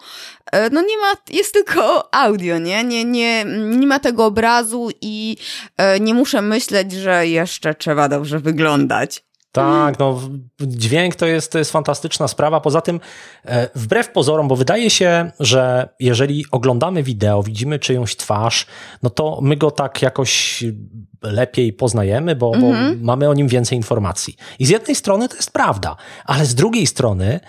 e, 0.52 0.70
no 0.70 0.82
nie 0.82 0.98
ma, 0.98 1.12
jest 1.30 1.52
tylko 1.52 2.14
audio, 2.14 2.58
nie? 2.58 2.84
Nie, 2.84 3.04
nie, 3.04 3.44
nie 3.56 3.86
ma 3.86 3.98
tego 3.98 4.24
obrazu 4.24 4.88
i 5.00 5.36
e, 5.76 6.00
nie 6.00 6.14
muszę 6.14 6.42
myśleć, 6.42 6.92
że 6.92 7.26
jeszcze 7.26 7.74
trzeba 7.74 8.08
dobrze 8.08 8.38
wyglądać. 8.38 9.24
Tak, 9.52 9.98
no 9.98 10.20
dźwięk 10.60 11.14
to 11.14 11.26
jest, 11.26 11.52
to 11.52 11.58
jest 11.58 11.72
fantastyczna 11.72 12.28
sprawa. 12.28 12.60
Poza 12.60 12.80
tym, 12.80 13.00
e, 13.44 13.68
wbrew 13.74 14.10
pozorom, 14.10 14.48
bo 14.48 14.56
wydaje 14.56 14.90
się, 14.90 15.30
że 15.40 15.88
jeżeli 16.00 16.44
oglądamy 16.50 17.02
wideo, 17.02 17.42
widzimy 17.42 17.78
czyjąś 17.78 18.16
twarz, 18.16 18.66
no 19.02 19.10
to 19.10 19.38
my 19.42 19.56
go 19.56 19.70
tak 19.70 20.02
jakoś 20.02 20.64
lepiej 21.22 21.72
poznajemy, 21.72 22.36
bo, 22.36 22.50
bo 22.50 22.66
mhm. 22.66 22.98
mamy 23.02 23.28
o 23.28 23.34
nim 23.34 23.48
więcej 23.48 23.78
informacji. 23.78 24.36
I 24.58 24.66
z 24.66 24.68
jednej 24.68 24.94
strony 24.94 25.28
to 25.28 25.36
jest 25.36 25.52
prawda, 25.52 25.96
ale 26.24 26.46
z 26.46 26.54
drugiej 26.54 26.86
strony, 26.86 27.40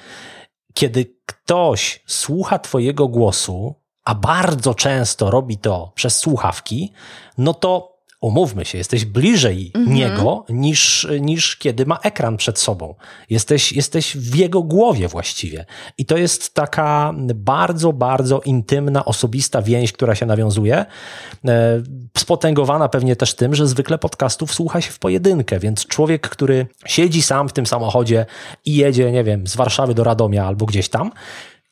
kiedy 0.74 1.16
ktoś 1.26 2.04
słucha 2.08 2.60
Twojego 2.60 3.08
głosu, 3.08 3.76
a 4.06 4.16
bardzo 4.16 4.76
często 4.76 5.32
robi 5.32 5.58
to 5.58 5.92
przez 5.96 6.18
słuchawki, 6.18 6.94
no 7.38 7.54
to 7.54 7.93
umówmy 8.24 8.66
się, 8.66 8.78
jesteś 8.78 9.06
bliżej 9.06 9.72
mhm. 9.76 9.96
niego 9.96 10.46
niż, 10.50 11.08
niż 11.20 11.58
kiedy 11.58 11.86
ma 11.86 12.00
ekran 12.04 12.38
przed 12.38 12.60
sobą. 12.60 12.96
Jesteś, 13.30 13.74
jesteś 13.74 14.18
w 14.18 14.36
jego 14.36 14.64
głowie 14.64 15.08
właściwie. 15.08 15.66
I 15.98 16.06
to 16.06 16.18
jest 16.18 16.54
taka 16.54 17.14
bardzo, 17.36 17.94
bardzo 17.94 18.42
intymna, 18.42 19.06
osobista 19.06 19.62
więź, 19.62 19.92
która 19.92 20.16
się 20.16 20.26
nawiązuje, 20.26 20.86
e, 21.48 21.84
spotęgowana 22.18 22.90
pewnie 22.90 23.16
też 23.16 23.36
tym, 23.36 23.56
że 23.56 23.68
zwykle 23.68 23.98
podcastów 23.98 24.54
słucha 24.54 24.82
się 24.82 24.92
w 24.92 25.00
pojedynkę, 25.00 25.60
więc 25.60 25.86
człowiek, 25.86 26.30
który 26.30 26.68
siedzi 26.86 27.22
sam 27.22 27.50
w 27.50 27.54
tym 27.54 27.66
samochodzie 27.66 28.26
i 28.66 28.76
jedzie, 28.76 29.12
nie 29.12 29.24
wiem, 29.24 29.48
z 29.48 29.56
Warszawy 29.56 29.94
do 29.94 30.04
Radomia 30.04 30.46
albo 30.46 30.66
gdzieś 30.66 30.90
tam, 30.90 31.12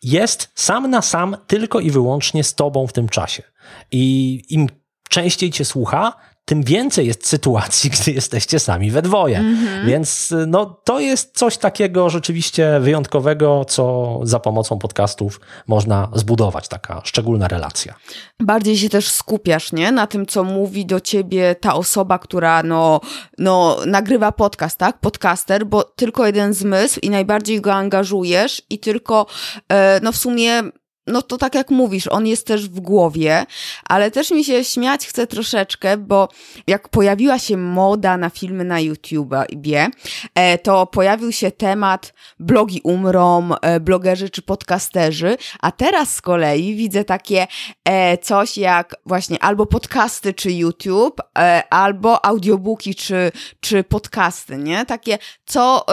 jest 0.03 0.50
sam 0.55 0.89
na 0.89 1.01
sam 1.01 1.38
tylko 1.48 1.79
i 1.79 1.91
wyłącznie 1.91 2.43
z 2.43 2.55
tobą 2.55 2.88
w 2.88 2.93
tym 2.93 3.10
czasie. 3.10 3.43
I 3.91 4.43
im 4.50 4.67
częściej 5.10 5.51
cię 5.51 5.65
słucha, 5.65 6.13
tym 6.45 6.63
więcej 6.63 7.07
jest 7.07 7.27
sytuacji, 7.27 7.89
gdy 8.01 8.12
jesteście 8.12 8.60
sami 8.60 8.91
we 8.91 9.01
dwoje. 9.01 9.39
Mm-hmm. 9.39 9.86
Więc 9.86 10.33
no, 10.48 10.65
to 10.65 11.00
jest 11.00 11.38
coś 11.38 11.57
takiego 11.57 12.10
rzeczywiście 12.10 12.79
wyjątkowego, 12.79 13.65
co 13.65 14.19
za 14.24 14.39
pomocą 14.39 14.79
podcastów 14.79 15.39
można 15.67 16.10
zbudować, 16.13 16.67
taka 16.67 17.01
szczególna 17.03 17.48
relacja. 17.48 17.95
Bardziej 18.39 18.77
się 18.77 18.89
też 18.89 19.10
skupiasz, 19.10 19.71
nie? 19.71 19.91
Na 19.91 20.07
tym, 20.07 20.25
co 20.25 20.43
mówi 20.43 20.86
do 20.86 21.00
ciebie 21.00 21.55
ta 21.55 21.74
osoba, 21.74 22.19
która 22.19 22.63
no, 22.63 23.01
no, 23.38 23.77
nagrywa 23.86 24.31
podcast, 24.31 24.77
tak? 24.77 25.00
Podcaster, 25.00 25.65
bo 25.65 25.83
tylko 25.83 26.25
jeden 26.25 26.53
zmysł 26.53 27.00
i 27.00 27.10
najbardziej 27.10 27.62
go 27.62 27.74
angażujesz 27.74 28.62
i 28.69 28.79
tylko, 28.79 29.25
e, 29.69 30.00
no 30.03 30.12
w 30.12 30.17
sumie 30.17 30.63
no 31.08 31.22
to 31.22 31.38
tak 31.38 31.55
jak 31.55 31.70
mówisz, 31.70 32.08
on 32.08 32.27
jest 32.27 32.48
też 32.48 32.70
w 32.70 32.79
głowie, 32.79 33.46
ale 33.86 34.12
też 34.12 34.31
mi 34.31 34.43
się 34.43 34.63
śmiać 34.63 35.08
chce 35.08 35.27
troszeczkę, 35.27 35.98
bo 35.98 36.29
jak 36.67 36.89
pojawiła 36.89 37.39
się 37.39 37.58
moda 37.58 38.17
na 38.17 38.29
filmy 38.29 38.63
na 38.63 38.79
YouTubie, 38.79 39.89
e, 40.36 40.58
to 40.58 40.88
pojawił 40.88 41.31
się 41.31 41.51
temat 41.51 42.13
blogi 42.39 42.81
umrą, 42.84 43.50
e, 43.62 43.79
blogerzy 43.79 44.29
czy 44.29 44.41
podcasterzy, 44.41 45.38
a 45.62 45.72
teraz 45.72 46.15
z 46.15 46.22
kolei 46.22 46.75
widzę 46.75 47.03
takie 47.03 47.48
e, 47.86 48.17
coś 48.17 48.58
jak 48.58 48.96
właśnie 49.05 49.43
albo 49.43 49.65
podcasty 49.65 50.34
czy 50.34 50.51
YouTube, 50.51 51.22
albo 51.70 52.25
audiobooki 52.25 52.96
czy, 52.96 53.31
czy 53.60 53.84
podcasty, 53.84 54.58
nie? 54.58 54.86
Takie 54.86 55.17
co, 55.46 55.86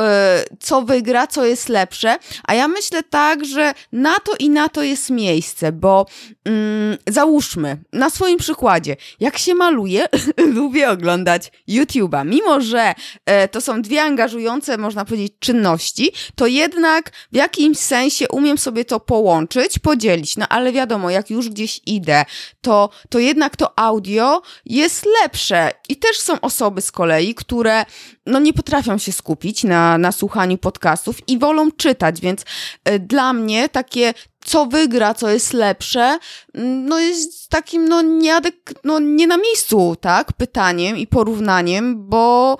co 0.60 0.82
wygra, 0.82 1.26
co 1.26 1.44
jest 1.44 1.68
lepsze, 1.68 2.18
a 2.44 2.54
ja 2.54 2.68
myślę 2.68 3.02
tak, 3.02 3.44
że 3.44 3.74
na 3.92 4.14
to 4.18 4.32
i 4.38 4.50
na 4.50 4.68
to 4.68 4.82
jest 4.82 4.97
jest 4.98 5.10
miejsce, 5.10 5.72
bo 5.72 6.06
mm, 6.44 6.98
załóżmy, 7.06 7.78
na 7.92 8.10
swoim 8.10 8.38
przykładzie, 8.38 8.96
jak 9.20 9.38
się 9.38 9.54
maluje, 9.54 10.06
lubię 10.58 10.90
oglądać 10.90 11.52
YouTube'a. 11.68 12.26
Mimo, 12.26 12.60
że 12.60 12.94
e, 13.26 13.48
to 13.48 13.60
są 13.60 13.82
dwie 13.82 14.02
angażujące, 14.02 14.78
można 14.78 15.04
powiedzieć, 15.04 15.32
czynności, 15.38 16.12
to 16.34 16.46
jednak 16.46 17.10
w 17.32 17.36
jakimś 17.36 17.78
sensie 17.78 18.28
umiem 18.28 18.58
sobie 18.58 18.84
to 18.84 19.00
połączyć, 19.00 19.78
podzielić. 19.78 20.36
No 20.36 20.48
ale 20.48 20.72
wiadomo, 20.72 21.10
jak 21.10 21.30
już 21.30 21.48
gdzieś 21.48 21.80
idę, 21.86 22.24
to, 22.60 22.90
to 23.08 23.18
jednak 23.18 23.56
to 23.56 23.78
audio 23.78 24.42
jest 24.64 25.06
lepsze. 25.22 25.70
I 25.88 25.96
też 25.96 26.18
są 26.20 26.40
osoby 26.40 26.80
z 26.80 26.90
kolei, 26.90 27.34
które 27.34 27.84
no 28.26 28.38
nie 28.38 28.52
potrafią 28.52 28.98
się 28.98 29.12
skupić 29.12 29.64
na, 29.64 29.98
na 29.98 30.12
słuchaniu 30.12 30.58
podcastów 30.58 31.28
i 31.28 31.38
wolą 31.38 31.70
czytać, 31.70 32.20
więc 32.20 32.42
y, 32.88 32.98
dla 32.98 33.32
mnie 33.32 33.68
takie 33.68 34.14
co 34.48 34.66
wygra, 34.66 35.14
co 35.14 35.28
jest 35.28 35.52
lepsze, 35.52 36.18
mm, 36.54 36.86
no 36.86 36.98
jest 36.98 37.50
takim 37.50 37.88
no, 37.88 38.02
nieadek- 38.02 38.74
no 38.84 38.98
nie 38.98 39.26
na 39.26 39.36
miejscu, 39.36 39.96
tak, 40.00 40.32
pytaniem 40.32 40.96
i 40.96 41.06
porównaniem, 41.06 42.08
bo 42.08 42.58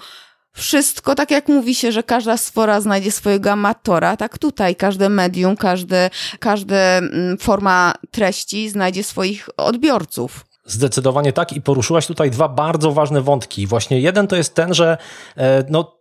wszystko, 0.52 1.14
tak 1.14 1.30
jak 1.30 1.49
mówi 1.49 1.75
się, 1.75 1.92
że 1.92 2.02
każda 2.02 2.37
sfora 2.37 2.80
znajdzie 2.80 3.12
swojego 3.12 3.50
amatora, 3.50 4.16
tak 4.16 4.38
tutaj 4.38 4.76
każde 4.76 5.09
medium, 5.09 5.57
każde, 5.57 6.11
każda 6.40 6.76
mm, 6.76 7.38
forma 7.38 7.95
treści 8.11 8.68
znajdzie 8.68 9.04
swoich 9.04 9.49
odbiorców. 9.57 10.45
Zdecydowanie 10.64 11.33
tak 11.33 11.52
i 11.52 11.61
poruszyłaś 11.61 12.07
tutaj 12.07 12.30
dwa 12.30 12.49
bardzo 12.49 12.92
ważne 12.92 13.23
wątki. 13.23 13.66
Właśnie 13.66 14.00
jeden 14.00 14.26
to 14.26 14.37
jest 14.37 14.54
ten, 14.54 14.75
że 14.75 14.99
e, 15.37 15.64
no, 15.71 15.99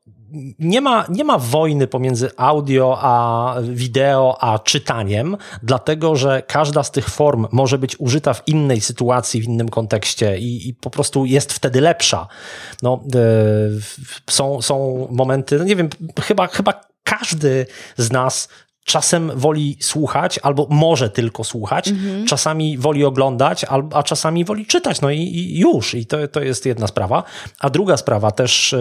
nie 0.59 0.81
ma, 0.81 1.05
nie 1.09 1.23
ma 1.23 1.37
wojny 1.37 1.87
pomiędzy 1.87 2.29
audio 2.37 2.97
a 3.01 3.55
wideo 3.61 4.37
a 4.41 4.59
czytaniem, 4.59 5.37
dlatego 5.63 6.15
że 6.15 6.43
każda 6.47 6.83
z 6.83 6.91
tych 6.91 7.09
form 7.09 7.47
może 7.51 7.77
być 7.77 7.99
użyta 7.99 8.33
w 8.33 8.47
innej 8.47 8.81
sytuacji, 8.81 9.41
w 9.41 9.45
innym 9.45 9.69
kontekście 9.69 10.37
i, 10.37 10.69
i 10.69 10.73
po 10.73 10.89
prostu 10.89 11.25
jest 11.25 11.53
wtedy 11.53 11.81
lepsza. 11.81 12.27
No, 12.83 13.03
e, 13.15 13.19
są, 14.29 14.61
są 14.61 15.07
momenty, 15.11 15.57
no 15.57 15.63
nie 15.63 15.75
wiem, 15.75 15.89
chyba, 16.21 16.47
chyba 16.47 16.81
każdy 17.03 17.65
z 17.97 18.11
nas 18.11 18.49
czasem 18.87 19.31
woli 19.35 19.77
słuchać, 19.79 20.39
albo 20.43 20.67
może 20.69 21.09
tylko 21.09 21.43
słuchać, 21.43 21.87
mhm. 21.87 22.25
czasami 22.25 22.77
woli 22.77 23.05
oglądać, 23.05 23.65
a 23.93 24.03
czasami 24.03 24.45
woli 24.45 24.65
czytać, 24.65 25.01
no 25.01 25.11
i, 25.11 25.19
i, 25.19 25.59
już. 25.59 25.93
I 25.93 26.05
to, 26.05 26.27
to 26.27 26.41
jest 26.41 26.65
jedna 26.65 26.87
sprawa. 26.87 27.23
A 27.59 27.69
druga 27.69 27.97
sprawa, 27.97 28.31
też 28.31 28.73
e, 28.73 28.79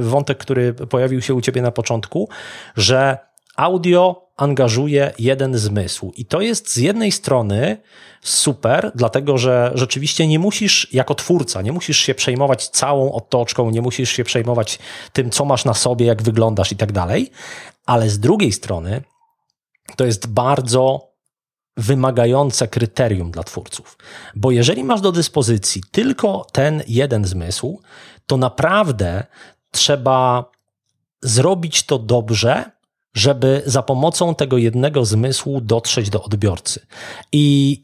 wątek, 0.00 0.38
który 0.38 0.74
pojawił 0.74 1.22
się 1.22 1.34
u 1.34 1.40
ciebie 1.40 1.62
na 1.62 1.70
początku, 1.70 2.28
że 2.76 3.18
audio 3.56 4.28
angażuje 4.36 5.12
jeden 5.18 5.58
zmysł. 5.58 6.12
I 6.16 6.24
to 6.24 6.40
jest 6.40 6.72
z 6.72 6.76
jednej 6.76 7.12
strony 7.12 7.76
super, 8.22 8.92
dlatego 8.94 9.38
że 9.38 9.72
rzeczywiście 9.74 10.26
nie 10.26 10.38
musisz, 10.38 10.88
jako 10.92 11.14
twórca, 11.14 11.62
nie 11.62 11.72
musisz 11.72 11.98
się 11.98 12.14
przejmować 12.14 12.68
całą 12.68 13.12
otoczką, 13.12 13.70
nie 13.70 13.82
musisz 13.82 14.10
się 14.10 14.24
przejmować 14.24 14.78
tym, 15.12 15.30
co 15.30 15.44
masz 15.44 15.64
na 15.64 15.74
sobie, 15.74 16.06
jak 16.06 16.22
wyglądasz 16.22 16.72
i 16.72 16.76
tak 16.76 16.92
dalej, 16.92 17.30
ale 17.86 18.08
z 18.08 18.18
drugiej 18.18 18.52
strony 18.52 19.02
to 19.96 20.04
jest 20.04 20.26
bardzo 20.26 21.08
wymagające 21.76 22.68
kryterium 22.68 23.30
dla 23.30 23.42
twórców. 23.42 23.98
Bo 24.34 24.50
jeżeli 24.50 24.84
masz 24.84 25.00
do 25.00 25.12
dyspozycji 25.12 25.82
tylko 25.90 26.46
ten 26.52 26.82
jeden 26.88 27.24
zmysł, 27.24 27.80
to 28.26 28.36
naprawdę 28.36 29.26
trzeba 29.70 30.44
zrobić 31.22 31.82
to 31.82 31.98
dobrze, 31.98 32.70
żeby 33.14 33.62
za 33.66 33.82
pomocą 33.82 34.34
tego 34.34 34.58
jednego 34.58 35.04
zmysłu 35.04 35.60
dotrzeć 35.60 36.10
do 36.10 36.22
odbiorcy. 36.22 36.86
I 37.32 37.76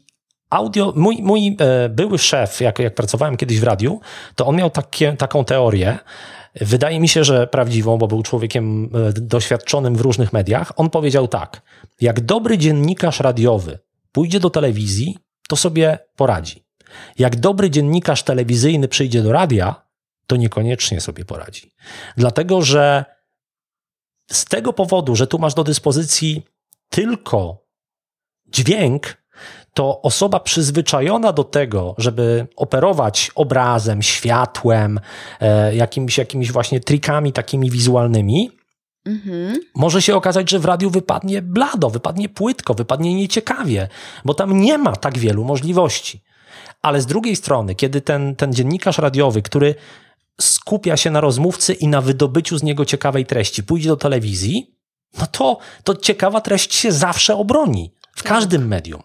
audio, 0.49 0.93
mój, 0.95 1.17
mój 1.23 1.57
e, 1.59 1.89
były 1.89 2.17
szef, 2.17 2.61
jak, 2.61 2.79
jak 2.79 2.95
pracowałem 2.95 3.37
kiedyś 3.37 3.59
w 3.59 3.63
radiu, 3.63 3.99
to 4.35 4.45
on 4.45 4.55
miał 4.55 4.69
takie, 4.69 5.13
taką 5.13 5.45
teorię, 5.45 5.99
Wydaje 6.61 6.99
mi 6.99 7.07
się, 7.07 7.23
że 7.23 7.47
prawdziwą, 7.47 7.97
bo 7.97 8.07
był 8.07 8.23
człowiekiem 8.23 8.89
e, 8.93 9.13
doświadczonym 9.13 9.95
w 9.95 10.01
różnych 10.01 10.33
mediach. 10.33 10.71
On 10.75 10.89
powiedział 10.89 11.27
tak: 11.27 11.61
jak 12.01 12.21
dobry 12.21 12.57
dziennikarz 12.57 13.19
radiowy 13.19 13.79
pójdzie 14.11 14.39
do 14.39 14.49
telewizji, 14.49 15.17
to 15.47 15.55
sobie 15.55 15.99
poradzi. 16.15 16.65
Jak 17.19 17.35
dobry 17.35 17.69
dziennikarz 17.69 18.23
telewizyjny 18.23 18.87
przyjdzie 18.87 19.23
do 19.23 19.31
radia, 19.31 19.85
to 20.27 20.35
niekoniecznie 20.35 21.01
sobie 21.01 21.25
poradzi. 21.25 21.71
Dlatego, 22.17 22.61
że 22.61 23.05
z 24.31 24.45
tego 24.45 24.73
powodu, 24.73 25.15
że 25.15 25.27
tu 25.27 25.39
masz 25.39 25.53
do 25.53 25.63
dyspozycji 25.63 26.43
tylko 26.89 27.65
dźwięk, 28.45 29.17
to 29.75 30.01
osoba 30.01 30.39
przyzwyczajona 30.39 31.33
do 31.33 31.43
tego, 31.43 31.95
żeby 31.97 32.47
operować 32.55 33.31
obrazem, 33.35 34.01
światłem, 34.01 34.99
e, 35.39 35.75
jakimiś, 35.75 36.17
jakimiś 36.17 36.51
właśnie 36.51 36.79
trikami 36.79 37.33
takimi 37.33 37.71
wizualnymi, 37.71 38.51
mhm. 39.05 39.59
może 39.75 40.01
się 40.01 40.15
okazać, 40.15 40.51
że 40.51 40.59
w 40.59 40.65
radiu 40.65 40.89
wypadnie 40.89 41.41
blado, 41.41 41.89
wypadnie 41.89 42.29
płytko, 42.29 42.73
wypadnie 42.73 43.13
nieciekawie, 43.15 43.87
bo 44.25 44.33
tam 44.33 44.61
nie 44.61 44.77
ma 44.77 44.95
tak 44.95 45.17
wielu 45.17 45.43
możliwości. 45.43 46.21
Ale 46.81 47.01
z 47.01 47.05
drugiej 47.05 47.35
strony, 47.35 47.75
kiedy 47.75 48.01
ten, 48.01 48.35
ten 48.35 48.53
dziennikarz 48.53 48.97
radiowy, 48.97 49.41
który 49.41 49.75
skupia 50.41 50.97
się 50.97 51.11
na 51.11 51.21
rozmówcy 51.21 51.73
i 51.73 51.87
na 51.87 52.01
wydobyciu 52.01 52.57
z 52.57 52.63
niego 52.63 52.85
ciekawej 52.85 53.25
treści, 53.25 53.63
pójdzie 53.63 53.89
do 53.89 53.97
telewizji, 53.97 54.75
no 55.19 55.27
to, 55.27 55.57
to 55.83 55.95
ciekawa 55.95 56.41
treść 56.41 56.75
się 56.75 56.91
zawsze 56.91 57.35
obroni 57.35 57.91
w 58.11 58.23
tak. 58.23 58.31
każdym 58.31 58.67
medium. 58.67 59.01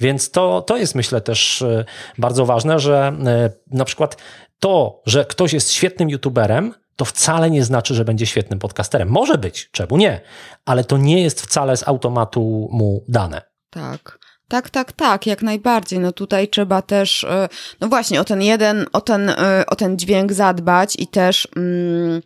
Więc 0.00 0.30
to, 0.30 0.62
to 0.62 0.76
jest 0.76 0.94
myślę 0.94 1.20
też 1.20 1.62
e, 1.62 1.84
bardzo 2.18 2.46
ważne, 2.46 2.78
że 2.78 3.12
e, 3.26 3.50
na 3.70 3.84
przykład 3.84 4.16
to, 4.58 5.02
że 5.06 5.24
ktoś 5.24 5.52
jest 5.52 5.72
świetnym 5.72 6.10
youtuberem, 6.10 6.74
to 6.96 7.04
wcale 7.04 7.50
nie 7.50 7.64
znaczy, 7.64 7.94
że 7.94 8.04
będzie 8.04 8.26
świetnym 8.26 8.58
podcasterem. 8.58 9.08
Może 9.08 9.38
być, 9.38 9.70
czemu 9.70 9.96
nie, 9.96 10.20
ale 10.64 10.84
to 10.84 10.96
nie 10.96 11.22
jest 11.22 11.42
wcale 11.42 11.76
z 11.76 11.88
automatu 11.88 12.68
mu 12.72 13.04
dane. 13.08 13.42
Tak. 13.70 14.20
Tak, 14.48 14.70
tak, 14.70 14.92
tak, 14.92 15.26
jak 15.26 15.42
najbardziej. 15.42 15.98
No 15.98 16.12
tutaj 16.12 16.48
trzeba 16.48 16.82
też, 16.82 17.24
e, 17.24 17.48
no 17.80 17.88
właśnie, 17.88 18.20
o 18.20 18.24
ten 18.24 18.42
jeden, 18.42 18.86
o 18.92 19.00
ten, 19.00 19.32
o 19.66 19.76
ten 19.76 19.98
dźwięk 19.98 20.32
zadbać 20.32 20.96
i 20.98 21.06
też 21.06 21.48
mm, 21.56 22.22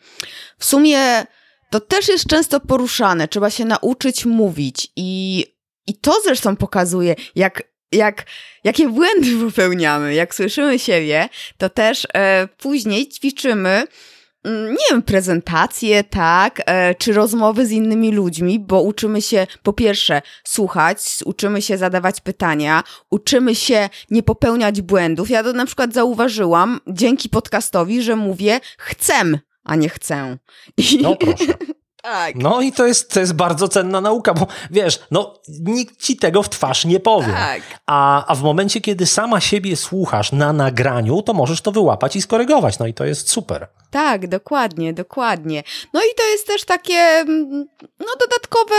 w 0.59 0.65
sumie 0.65 1.25
to 1.71 1.81
też 1.81 2.09
jest 2.09 2.27
często 2.27 2.61
poruszane. 2.61 3.29
Trzeba 3.29 3.51
się 3.51 3.65
nauczyć 3.65 4.27
mówić 4.27 4.93
i 4.97 5.45
i 5.87 5.95
to 5.95 6.13
zresztą 6.25 6.57
pokazuje, 6.57 7.15
jak, 7.35 7.63
jak, 7.93 8.27
jakie 8.65 8.89
błędy 8.89 9.37
popełniamy. 9.47 10.15
Jak 10.15 10.35
słyszymy 10.35 10.79
siebie, 10.79 11.29
to 11.59 11.71
też 11.71 12.07
e, 12.15 12.49
później 12.59 13.09
ćwiczymy 13.09 13.87
mm, 14.45 14.73
nie 14.73 14.85
wiem, 14.91 15.03
prezentacje, 15.03 16.05
tak, 16.05 16.63
e, 16.67 16.95
czy 16.95 17.13
rozmowy 17.13 17.67
z 17.67 17.71
innymi 17.71 18.13
ludźmi, 18.13 18.61
bo 18.61 18.83
uczymy 18.83 19.23
się 19.23 19.47
po 19.63 19.73
pierwsze 19.73 20.23
słuchać, 20.45 20.99
uczymy 21.25 21.63
się 21.63 21.79
zadawać 21.79 22.21
pytania, 22.21 22.83
uczymy 23.11 23.55
się 23.55 23.89
nie 24.11 24.23
popełniać 24.23 24.83
błędów. 24.83 25.31
Ja 25.31 25.43
to 25.43 25.53
na 25.53 25.67
przykład 25.67 25.93
zauważyłam 25.93 26.81
dzięki 26.87 27.29
podcastowi, 27.29 28.03
że 28.03 28.17
mówię 28.17 28.61
chcę, 28.79 29.15
a 29.65 29.77
nie 29.77 29.89
chcę. 29.89 30.39
I... 30.77 30.99
No 31.03 31.17
proszę. 31.17 31.55
Tak. 32.05 32.37
No 32.37 32.61
i 32.61 32.73
to 32.73 32.87
jest, 32.87 33.11
to 33.11 33.21
jest 33.21 33.33
bardzo 33.33 33.69
cenna 33.69 34.01
nauka, 34.01 34.35
bo 34.35 34.47
wiesz, 34.71 35.01
no 35.11 35.35
nikt 35.61 36.03
ci 36.03 36.17
tego 36.17 36.43
w 36.43 36.49
twarz 36.49 36.85
nie 36.85 37.01
powie. 37.01 37.33
Tak. 37.33 37.63
A, 37.87 38.27
a 38.27 38.35
w 38.35 38.43
momencie, 38.43 38.81
kiedy 38.81 39.07
sama 39.07 39.41
siebie 39.41 39.77
słuchasz 39.77 40.33
na 40.33 40.53
nagraniu, 40.53 41.23
to 41.23 41.35
możesz 41.35 41.61
to 41.61 41.73
wyłapać 41.73 42.17
i 42.17 42.23
skorygować. 42.23 42.79
No 42.79 42.87
i 42.87 42.95
to 42.95 43.05
jest 43.05 43.31
super. 43.31 43.69
Tak, 43.91 44.29
dokładnie, 44.29 44.93
dokładnie. 44.93 45.63
No 45.93 46.01
i 46.01 46.15
to 46.17 46.23
jest 46.25 46.47
też 46.47 46.65
takie, 46.65 46.95
mm, 46.95 47.67
no 48.01 48.07
dodatkowe, 48.21 48.75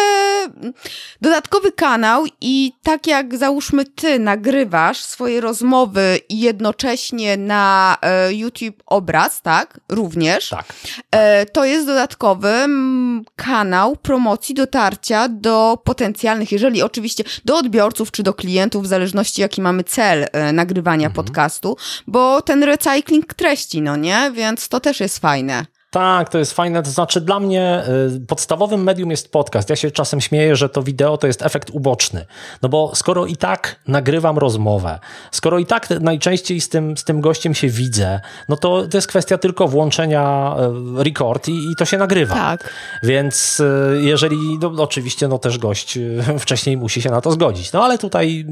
dodatkowy 1.22 1.72
kanał 1.72 2.26
i 2.42 2.74
tak 2.84 3.08
jak 3.08 3.38
załóżmy 3.38 3.86
ty 3.86 4.20
nagrywasz 4.20 5.04
swoje 5.04 5.42
rozmowy 5.42 6.20
i 6.30 6.40
jednocześnie 6.40 7.38
na 7.38 7.98
e, 8.02 8.34
YouTube 8.34 8.84
obraz, 8.86 9.42
tak? 9.42 9.80
Również. 9.90 10.50
Tak. 10.50 10.66
E, 11.12 11.46
to 11.46 11.66
jest 11.66 11.88
dodatkowy 11.88 12.50
mm, 12.50 13.15
kanał 13.36 13.96
promocji 13.96 14.56
dotarcia 14.56 15.30
do 15.30 15.78
potencjalnych, 15.84 16.52
jeżeli 16.52 16.82
oczywiście 16.82 17.24
do 17.46 17.58
odbiorców 17.58 18.12
czy 18.12 18.24
do 18.24 18.34
klientów, 18.34 18.84
w 18.84 18.88
zależności 18.88 19.42
jaki 19.42 19.62
mamy 19.62 19.84
cel 19.84 20.26
e, 20.32 20.54
nagrywania 20.54 21.08
mhm. 21.08 21.26
podcastu, 21.26 21.78
bo 22.08 22.42
ten 22.42 22.64
recycling 22.64 23.34
treści, 23.34 23.82
no 23.82 23.96
nie? 23.96 24.32
Więc 24.36 24.68
to 24.70 24.80
też 24.80 25.00
jest 25.00 25.20
fajne. 25.20 25.66
Tak, 25.96 26.30
to 26.30 26.38
jest 26.38 26.54
fajne. 26.54 26.84
To 26.84 26.90
znaczy, 26.90 27.22
dla 27.22 27.40
mnie 27.40 27.84
y, 28.16 28.20
podstawowym 28.28 28.84
medium 28.84 29.12
jest 29.12 29.32
podcast. 29.32 29.70
Ja 29.70 29.76
się 29.76 29.92
czasem 29.92 30.22
śmieję, 30.22 30.56
że 30.56 30.70
to 30.70 30.84
wideo 30.84 31.18
to 31.18 31.28
jest 31.28 31.42
efekt 31.42 31.70
uboczny. 31.70 32.26
No 32.62 32.70
bo 32.70 32.96
skoro 32.96 33.26
i 33.26 33.38
tak 33.38 33.80
nagrywam 33.88 34.38
rozmowę, 34.38 35.00
skoro 35.32 35.60
i 35.60 35.66
tak 35.66 35.90
najczęściej 35.90 36.62
z 36.62 36.70
tym, 36.70 36.98
z 36.98 37.04
tym 37.04 37.22
gościem 37.22 37.54
się 37.54 37.68
widzę, 37.68 38.20
no 38.50 38.58
to 38.58 38.88
to 38.88 38.98
jest 38.98 39.08
kwestia 39.08 39.38
tylko 39.38 39.68
włączenia 39.68 40.56
y, 41.00 41.04
record 41.04 41.48
i, 41.48 41.72
i 41.72 41.76
to 41.78 41.86
się 41.86 41.98
nagrywa. 41.98 42.36
Tak. 42.36 42.70
Więc 43.04 43.60
y, 43.60 44.00
jeżeli, 44.02 44.38
no, 44.62 44.84
oczywiście, 44.84 45.28
no 45.28 45.40
też 45.40 45.58
gość 45.58 46.00
wcześniej 46.40 46.78
musi 46.78 47.02
się 47.02 47.10
na 47.10 47.22
to 47.22 47.32
zgodzić. 47.32 47.74
No 47.74 47.84
ale 47.84 47.98
tutaj 47.98 48.46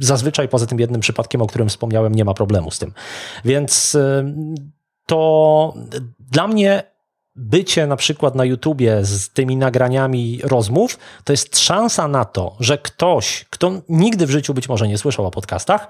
zazwyczaj 0.00 0.48
poza 0.48 0.66
tym 0.66 0.80
jednym 0.80 1.00
przypadkiem, 1.00 1.42
o 1.42 1.46
którym 1.46 1.68
wspomniałem, 1.68 2.14
nie 2.14 2.24
ma 2.24 2.34
problemu 2.34 2.70
z 2.70 2.78
tym. 2.78 2.92
Więc 3.44 3.96
to 5.06 5.74
dla 6.30 6.48
mnie 6.48 6.89
bycie 7.36 7.86
na 7.86 7.96
przykład 7.96 8.34
na 8.34 8.44
YouTubie 8.44 9.04
z 9.04 9.28
tymi 9.30 9.56
nagraniami 9.56 10.40
rozmów, 10.42 10.98
to 11.24 11.32
jest 11.32 11.58
szansa 11.58 12.08
na 12.08 12.24
to, 12.24 12.56
że 12.60 12.78
ktoś, 12.78 13.46
kto 13.50 13.72
nigdy 13.88 14.26
w 14.26 14.30
życiu 14.30 14.54
być 14.54 14.68
może 14.68 14.88
nie 14.88 14.98
słyszał 14.98 15.26
o 15.26 15.30
podcastach, 15.30 15.88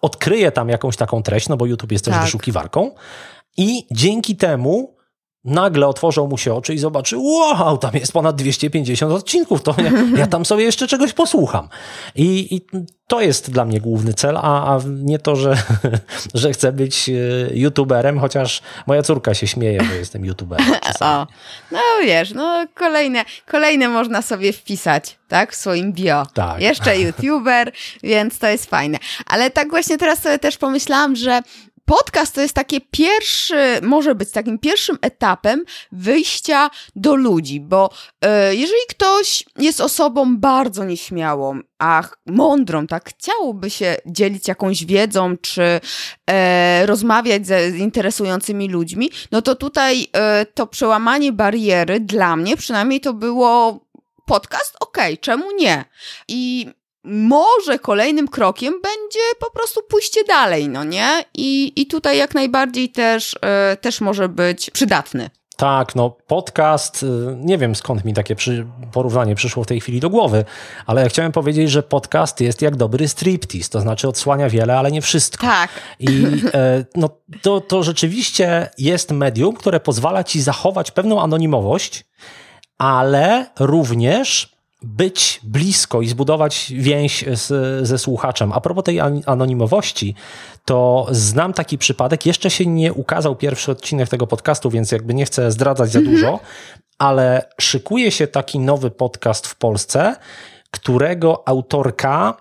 odkryje 0.00 0.52
tam 0.52 0.68
jakąś 0.68 0.96
taką 0.96 1.22
treść, 1.22 1.48
no 1.48 1.56
bo 1.56 1.66
YouTube 1.66 1.92
jest 1.92 2.04
też 2.04 2.14
Tak. 2.14 2.24
wyszukiwarką 2.24 2.90
i 3.56 3.86
dzięki 3.90 4.36
temu 4.36 4.91
nagle 5.44 5.86
otworzą 5.86 6.26
mu 6.26 6.38
się 6.38 6.54
oczy 6.54 6.74
i 6.74 6.78
zobaczy, 6.78 7.16
wow, 7.18 7.78
tam 7.78 7.90
jest 7.94 8.12
ponad 8.12 8.36
250 8.36 9.12
odcinków, 9.12 9.62
to 9.62 9.74
ja, 9.78 10.18
ja 10.18 10.26
tam 10.26 10.44
sobie 10.44 10.64
jeszcze 10.64 10.88
czegoś 10.88 11.12
posłucham. 11.12 11.68
I, 12.14 12.56
i 12.56 12.80
to 13.06 13.20
jest 13.20 13.50
dla 13.50 13.64
mnie 13.64 13.80
główny 13.80 14.14
cel, 14.14 14.36
a, 14.36 14.74
a 14.76 14.80
nie 14.86 15.18
to, 15.18 15.36
że, 15.36 15.56
że 16.34 16.52
chcę 16.52 16.72
być 16.72 17.08
e, 17.08 17.12
youtuberem, 17.54 18.18
chociaż 18.18 18.62
moja 18.86 19.02
córka 19.02 19.34
się 19.34 19.46
śmieje, 19.46 19.84
że 19.84 19.96
jestem 19.96 20.24
youtuberem. 20.24 20.66
czasami. 20.86 21.22
O, 21.22 21.26
no 21.72 21.78
wiesz, 22.04 22.30
no 22.34 22.66
kolejne, 22.74 23.24
kolejne 23.46 23.88
można 23.88 24.22
sobie 24.22 24.52
wpisać, 24.52 25.18
tak, 25.28 25.52
w 25.52 25.56
swoim 25.56 25.92
bio. 25.92 26.26
Tak. 26.34 26.60
Jeszcze 26.60 26.98
youtuber, 27.00 27.72
więc 28.02 28.38
to 28.38 28.46
jest 28.46 28.70
fajne. 28.70 28.98
Ale 29.26 29.50
tak 29.50 29.70
właśnie 29.70 29.98
teraz 29.98 30.22
sobie 30.22 30.38
też 30.38 30.58
pomyślałam, 30.58 31.16
że 31.16 31.40
podcast 31.84 32.34
to 32.34 32.40
jest 32.40 32.54
takie 32.54 32.80
pierwszy, 32.80 33.78
może 33.82 34.14
być 34.14 34.30
takim 34.30 34.58
pierwszym 34.58 34.98
etapem 35.02 35.64
wyjścia 35.92 36.70
do 36.96 37.14
ludzi, 37.14 37.60
bo 37.60 37.90
e, 38.20 38.54
jeżeli 38.54 38.80
ktoś 38.88 39.44
jest 39.58 39.80
osobą 39.80 40.36
bardzo 40.36 40.84
nieśmiałą, 40.84 41.60
a 41.78 42.02
mądrą, 42.26 42.86
tak, 42.86 43.10
chciałoby 43.10 43.70
się 43.70 43.96
dzielić 44.06 44.48
jakąś 44.48 44.84
wiedzą, 44.84 45.36
czy 45.36 45.80
e, 46.30 46.86
rozmawiać 46.86 47.46
ze 47.46 47.70
z 47.70 47.74
interesującymi 47.74 48.68
ludźmi, 48.68 49.10
no 49.32 49.42
to 49.42 49.54
tutaj 49.54 50.08
e, 50.12 50.46
to 50.46 50.66
przełamanie 50.66 51.32
bariery 51.32 52.00
dla 52.00 52.36
mnie 52.36 52.56
przynajmniej 52.56 53.00
to 53.00 53.12
było 53.12 53.86
podcast, 54.26 54.76
okej, 54.80 55.18
czemu 55.18 55.44
nie? 55.52 55.84
I 56.28 56.66
może 57.04 57.78
kolejnym 57.78 58.28
krokiem 58.28 58.72
będzie 58.72 59.20
po 59.38 59.50
prostu 59.50 59.80
pójście 59.88 60.24
dalej, 60.24 60.68
no 60.68 60.84
nie? 60.84 61.24
I, 61.34 61.72
i 61.76 61.86
tutaj 61.86 62.18
jak 62.18 62.34
najbardziej 62.34 62.88
też, 62.88 63.36
e, 63.42 63.76
też 63.76 64.00
może 64.00 64.28
być 64.28 64.70
przydatny. 64.70 65.30
Tak, 65.56 65.94
no 65.94 66.10
podcast, 66.26 67.02
y, 67.02 67.06
nie 67.36 67.58
wiem 67.58 67.74
skąd 67.74 68.04
mi 68.04 68.14
takie 68.14 68.36
przy, 68.36 68.66
porównanie 68.92 69.34
przyszło 69.34 69.64
w 69.64 69.66
tej 69.66 69.80
chwili 69.80 70.00
do 70.00 70.10
głowy, 70.10 70.44
ale 70.86 71.02
ja 71.02 71.08
chciałem 71.08 71.32
powiedzieć, 71.32 71.70
że 71.70 71.82
podcast 71.82 72.40
jest 72.40 72.62
jak 72.62 72.76
dobry 72.76 73.08
striptease, 73.08 73.68
to 73.70 73.80
znaczy 73.80 74.08
odsłania 74.08 74.48
wiele, 74.48 74.78
ale 74.78 74.92
nie 74.92 75.02
wszystko. 75.02 75.46
Tak. 75.46 75.70
I 75.98 76.26
e, 76.54 76.84
no, 76.94 77.08
to, 77.42 77.60
to 77.60 77.82
rzeczywiście 77.82 78.70
jest 78.78 79.10
medium, 79.10 79.56
które 79.56 79.80
pozwala 79.80 80.24
ci 80.24 80.42
zachować 80.42 80.90
pewną 80.90 81.22
anonimowość, 81.22 82.04
ale 82.78 83.46
również 83.60 84.51
być 84.84 85.40
blisko 85.42 86.02
i 86.02 86.08
zbudować 86.08 86.72
więź 86.76 87.24
z, 87.32 87.48
ze 87.88 87.98
słuchaczem. 87.98 88.52
A 88.52 88.60
propos 88.60 88.84
tej 88.84 89.00
an- 89.00 89.22
anonimowości, 89.26 90.14
to 90.64 91.06
znam 91.10 91.52
taki 91.52 91.78
przypadek. 91.78 92.26
Jeszcze 92.26 92.50
się 92.50 92.66
nie 92.66 92.92
ukazał 92.92 93.36
pierwszy 93.36 93.72
odcinek 93.72 94.08
tego 94.08 94.26
podcastu, 94.26 94.70
więc 94.70 94.92
jakby 94.92 95.14
nie 95.14 95.24
chcę 95.24 95.52
zdradzać 95.52 95.90
za 95.90 96.00
dużo, 96.00 96.40
ale 96.98 97.48
szykuje 97.60 98.10
się 98.10 98.26
taki 98.26 98.58
nowy 98.58 98.90
podcast 98.90 99.46
w 99.46 99.56
Polsce, 99.56 100.16
którego 100.70 101.48
autorka 101.48 102.36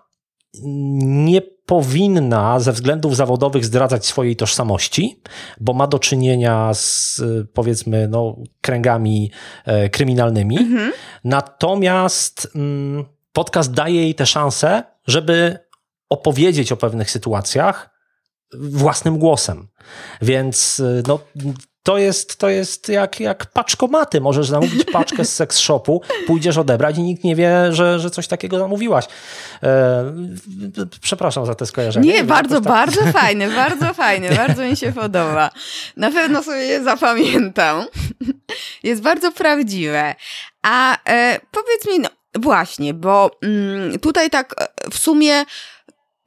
nie 0.64 1.42
powinna 1.72 2.60
ze 2.60 2.72
względów 2.72 3.16
zawodowych 3.16 3.66
zdradzać 3.66 4.06
swojej 4.06 4.36
tożsamości, 4.36 5.22
bo 5.60 5.74
ma 5.74 5.88
do 5.88 6.00
czynienia 6.00 6.74
z 6.74 7.22
powiedzmy 7.54 8.08
no, 8.08 8.36
kręgami 8.62 9.32
e, 9.66 9.90
kryminalnymi. 9.90 10.58
Natomiast 11.24 12.48
mm, 12.56 13.06
podcast 13.34 13.74
daje 13.74 13.96
jej 13.96 14.16
tę 14.16 14.26
szansę, 14.26 14.84
żeby 15.08 15.60
opowiedzieć 16.10 16.72
o 16.72 16.78
pewnych 16.78 17.12
sytuacjach 17.12 17.90
własnym 18.54 19.18
głosem. 19.18 19.68
Więc 20.22 20.80
y, 20.80 21.04
no, 21.08 21.20
to 21.84 21.98
jest, 21.98 22.38
to 22.38 22.50
jest 22.50 22.90
jak, 22.90 23.20
jak 23.20 23.46
paczkomaty. 23.46 24.22
Możesz 24.22 24.48
zamówić 24.48 24.86
paczkę 24.92 25.26
z 25.26 25.36
seks 25.36 25.58
shopu, 25.58 26.02
pójdziesz 26.28 26.58
odebrać 26.58 26.98
i 26.98 27.02
nikt 27.02 27.24
nie 27.24 27.36
wie, 27.36 27.74
że, 27.74 28.00
że 28.00 28.12
coś 28.12 28.28
takiego 28.28 28.60
zamówiłaś. 28.60 29.06
E, 29.64 30.14
przepraszam 31.02 31.46
za 31.46 31.56
te 31.56 31.66
skojarzenie. 31.66 32.14
Nie, 32.14 32.24
bardzo, 32.24 32.56
tak- 32.56 32.64
bardzo 32.64 33.02
fajny, 33.20 33.50
bardzo 33.50 33.94
fajny, 33.94 34.36
bardzo 34.36 34.64
mi 34.64 34.78
się 34.78 34.92
podoba. 34.92 35.50
Na 35.98 36.12
pewno 36.12 36.44
sobie 36.44 36.58
je 36.58 36.84
zapamiętam. 36.84 37.86
Jest 38.84 39.02
bardzo 39.02 39.32
prawdziwe. 39.32 40.16
A 40.62 40.98
e, 41.06 41.40
powiedz 41.52 41.88
mi, 41.88 42.00
no 42.00 42.10
właśnie, 42.40 42.94
bo 42.94 43.32
mm, 43.44 44.00
tutaj 44.00 44.30
tak 44.30 44.56
e, 44.58 44.68
w 44.92 44.98
sumie 44.98 45.46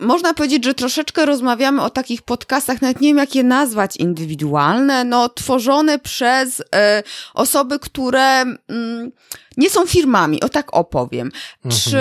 można 0.01 0.35
powiedzieć, 0.35 0.65
że 0.65 0.75
troszeczkę 0.75 1.27
rozmawiamy 1.27 1.83
o 1.83 1.91
takich 1.91 2.23
podcastach, 2.23 2.83
nawet 2.83 3.01
nie 3.01 3.09
wiem 3.09 3.19
jak 3.19 3.35
je 3.35 3.43
nazwać, 3.43 3.97
indywidualne, 3.97 5.05
no 5.05 5.29
tworzone 5.29 5.99
przez 5.99 6.63
e, 6.75 7.03
osoby, 7.35 7.79
które 7.79 8.41
mm, 8.69 9.13
nie 9.57 9.71
są 9.71 9.87
firmami, 9.87 10.41
o 10.43 10.49
tak 10.49 10.77
opowiem. 10.77 11.33
Czy 11.69 11.99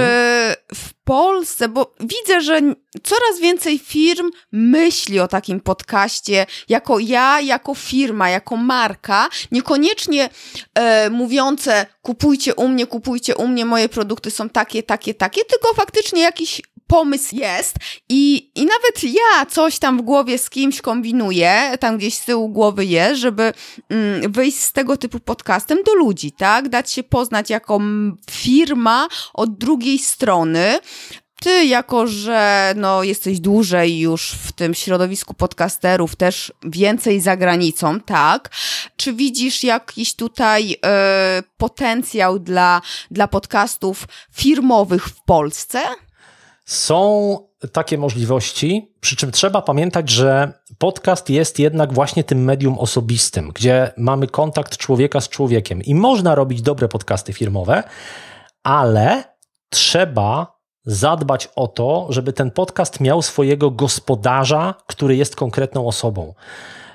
w 0.75 0.93
Polsce, 1.03 1.69
bo 1.69 1.95
widzę, 1.99 2.41
że 2.41 2.60
coraz 3.03 3.39
więcej 3.41 3.79
firm 3.79 4.29
myśli 4.51 5.19
o 5.19 5.27
takim 5.27 5.60
podcaście 5.60 6.45
jako 6.69 6.99
ja, 6.99 7.41
jako 7.41 7.75
firma, 7.75 8.29
jako 8.29 8.58
marka, 8.58 9.29
niekoniecznie 9.51 10.29
e, 10.73 11.10
mówiące 11.10 11.86
kupujcie 12.01 12.56
u 12.56 12.67
mnie, 12.67 12.88
kupujcie 12.88 13.36
u 13.36 13.47
mnie, 13.47 13.65
moje 13.65 13.89
produkty 13.89 14.32
są 14.32 14.49
takie, 14.49 14.84
takie, 14.84 15.13
takie, 15.13 15.45
tylko 15.45 15.73
faktycznie 15.75 16.21
jakiś 16.21 16.62
pomysł 16.93 17.36
jest 17.36 17.75
i, 18.10 18.51
i 18.56 18.65
nawet 18.65 19.03
ja 19.03 19.45
coś 19.45 19.79
tam 19.79 19.97
w 19.97 20.01
głowie 20.01 20.38
z 20.38 20.49
kimś 20.49 20.82
kombinuję, 20.82 21.77
tam 21.79 21.97
gdzieś 21.97 22.13
z 22.13 22.25
tyłu 22.25 22.49
głowy 22.49 22.86
jest, 22.86 23.21
żeby 23.21 23.53
mm, 23.89 24.32
wyjść 24.32 24.60
z 24.60 24.71
tego 24.73 24.97
typu 24.97 25.19
podcastem 25.19 25.77
do 25.86 25.93
ludzi, 25.93 26.32
tak? 26.32 26.69
Dać 26.69 26.91
się 26.91 27.03
poznać 27.03 27.49
jako 27.49 27.79
firma 28.32 29.08
od 29.34 29.58
drugiej 29.58 29.99
strony. 29.99 30.79
Ty, 31.41 31.65
jako 31.65 32.08
że 32.08 32.73
no, 32.77 33.03
jesteś 33.03 33.39
dłużej 33.39 33.99
już 33.99 34.32
w 34.32 34.51
tym 34.51 34.73
środowisku 34.73 35.34
podcasterów, 35.34 36.15
też 36.15 36.53
więcej 36.63 37.21
za 37.21 37.38
granicą, 37.38 37.99
tak? 37.99 38.49
Czy 38.95 39.13
widzisz 39.13 39.63
jakiś 39.63 40.15
tutaj 40.15 40.75
e, 40.86 41.43
potencjał 41.58 42.39
dla, 42.39 42.82
dla 43.12 43.27
podcastów 43.27 44.08
firmowych 44.32 45.06
w 45.06 45.23
Polsce? 45.23 45.79
Są 46.65 47.38
takie 47.71 47.97
możliwości, 47.97 48.93
przy 48.99 49.15
czym 49.15 49.32
trzeba 49.32 49.62
pamiętać, 49.62 50.10
że 50.10 50.54
podcast 50.78 51.30
jest 51.30 51.60
jednak 51.60 51.93
właśnie 51.93 52.23
tym 52.23 52.43
medium 52.43 52.80
osobistym, 52.80 53.52
gdzie 53.56 53.91
mamy 53.97 54.28
kontakt 54.28 54.78
człowieka 54.78 55.21
z 55.21 55.30
człowiekiem 55.30 55.82
i 55.82 55.95
można 55.95 56.36
robić 56.36 56.62
dobre 56.62 56.88
podcasty 56.88 57.34
firmowe, 57.34 57.84
ale 58.63 59.23
trzeba 59.69 60.60
zadbać 60.86 61.49
o 61.56 61.67
to, 61.67 62.08
żeby 62.10 62.34
ten 62.34 62.52
podcast 62.52 62.99
miał 62.99 63.21
swojego 63.21 63.71
gospodarza, 63.71 64.76
który 64.88 65.15
jest 65.15 65.36
konkretną 65.36 65.88
osobą. 65.88 66.34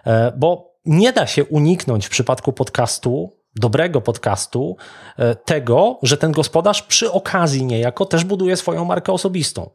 E, 0.07 0.33
Bo 0.37 0.69
nie 0.85 1.13
da 1.13 1.27
się 1.27 1.45
uniknąć 1.45 2.07
w 2.07 2.11
przypadku 2.11 2.53
podcastu, 2.53 3.38
dobrego 3.59 4.01
podcastu, 4.01 4.77
e, 5.17 5.35
tego, 5.35 5.99
że 6.03 6.17
ten 6.17 6.33
gospodarz 6.33 6.83
przy 6.83 7.13
okazji 7.13 7.65
niejako 7.65 8.05
też 8.05 8.25
buduje 8.25 8.57
swoją 8.57 8.85
markę 8.85 9.13
osobistą. 9.13 9.71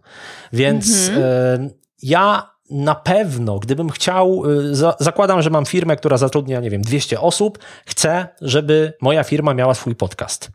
Więc 0.53 1.09
e, 1.17 1.69
ja 2.01 2.53
na 2.69 2.95
pewno, 2.95 3.59
gdybym 3.59 3.89
chciał, 3.89 4.43
za, 4.71 4.95
zakładam, 4.99 5.41
że 5.41 5.49
mam 5.49 5.65
firmę, 5.65 5.95
która 5.95 6.17
zatrudnia, 6.17 6.59
nie 6.59 6.69
wiem, 6.69 6.81
200 6.81 7.21
osób, 7.21 7.59
chcę, 7.85 8.27
żeby 8.41 8.93
moja 9.01 9.23
firma 9.23 9.53
miała 9.53 9.73
swój 9.73 9.95
podcast. 9.95 10.51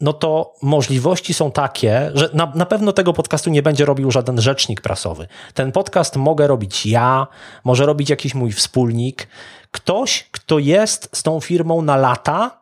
no 0.00 0.12
to 0.12 0.54
możliwości 0.62 1.34
są 1.34 1.50
takie, 1.50 2.10
że 2.14 2.30
na, 2.32 2.52
na 2.54 2.66
pewno 2.66 2.92
tego 2.92 3.12
podcastu 3.12 3.50
nie 3.50 3.62
będzie 3.62 3.84
robił 3.84 4.10
żaden 4.10 4.40
rzecznik 4.40 4.80
prasowy. 4.80 5.26
Ten 5.54 5.72
podcast 5.72 6.16
mogę 6.16 6.46
robić 6.46 6.86
ja, 6.86 7.26
może 7.64 7.86
robić 7.86 8.10
jakiś 8.10 8.34
mój 8.34 8.52
wspólnik, 8.52 9.28
ktoś, 9.70 10.28
kto 10.30 10.58
jest 10.58 11.08
z 11.12 11.22
tą 11.22 11.40
firmą 11.40 11.82
na 11.82 11.96
lata 11.96 12.60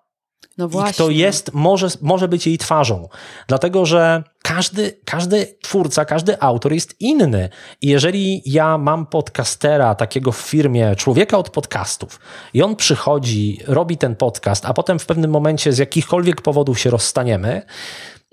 no 0.59 0.69
i 0.89 0.93
kto 0.93 1.11
jest, 1.11 1.55
może, 1.55 1.89
może 2.03 2.29
być 2.29 2.47
jej 2.47 2.59
twarzą. 2.59 3.09
Dlatego, 3.47 3.87
że 3.87 4.23
każdy, 4.43 5.01
każdy 5.05 5.59
twórca, 5.63 6.05
każdy 6.05 6.41
autor 6.41 6.73
jest 6.73 7.01
inny. 7.01 7.49
I 7.81 7.89
jeżeli 7.89 8.43
ja 8.47 8.79
mam 8.79 9.07
podcastera, 9.07 9.95
takiego 9.95 10.33
w 10.33 10.37
firmie, 10.37 10.97
człowieka 10.97 11.39
od 11.39 11.51
podcastów, 11.51 12.21
i 12.55 12.63
on 12.63 12.77
przychodzi, 12.77 13.61
robi 13.67 13.97
ten 13.97 14.17
podcast, 14.17 14.67
a 14.67 14.75
potem 14.75 14.99
w 14.99 15.07
pewnym 15.07 15.31
momencie 15.31 15.73
z 15.73 15.79
jakichkolwiek 15.79 16.43
powodów 16.43 16.79
się 16.79 16.91
rozstaniemy, 16.91 17.63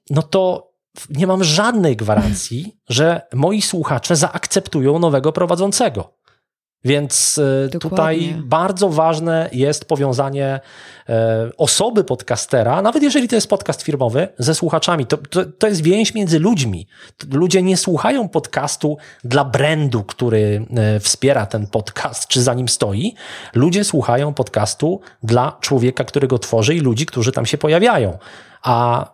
no 0.10 0.22
to 0.22 0.72
nie 1.10 1.28
mam 1.28 1.44
żadnej 1.44 1.96
gwarancji, 1.96 2.78
że 2.90 3.22
moi 3.34 3.62
słuchacze 3.62 4.16
zaakceptują 4.16 5.00
nowego 5.00 5.32
prowadzącego. 5.32 6.14
Więc 6.86 7.38
e, 7.66 7.70
Dokładnie. 7.70 7.90
tutaj 7.90 8.44
bardzo 8.44 8.90
ważne 8.90 9.50
jest 9.52 9.86
powiązanie 9.86 10.60
e, 11.10 11.50
osoby 11.58 12.04
podcastera, 12.04 12.82
nawet 12.82 13.04
jeżeli 13.04 13.28
to 13.28 13.36
jest 13.36 13.50
podcast 13.50 13.82
firmowy, 13.82 14.28
ze 14.38 14.56
słuchaczami. 14.56 15.06
To, 15.06 15.18
to, 15.18 15.46
to 15.46 15.68
jest 15.68 15.82
więź 15.82 16.14
między 16.14 16.40
ludźmi. 16.40 16.88
Ludzie 17.32 17.62
nie 17.62 17.78
słuchają 17.78 18.30
podcastu 18.30 18.98
dla 19.24 19.46
brandu, 19.46 20.04
który 20.04 20.66
e, 20.78 21.00
wspiera 21.00 21.46
ten 21.46 21.68
podcast, 21.68 22.28
czy 22.28 22.42
za 22.42 22.54
nim 22.54 22.70
stoi. 22.70 23.16
Ludzie 23.54 23.84
słuchają 23.84 24.34
podcastu 24.34 25.02
dla 25.24 25.58
człowieka, 25.62 26.04
który 26.04 26.28
go 26.28 26.40
tworzy 26.40 26.76
i 26.76 26.80
ludzi, 26.80 27.06
którzy 27.06 27.32
tam 27.32 27.46
się 27.46 27.58
pojawiają. 27.58 28.18
A 28.64 29.06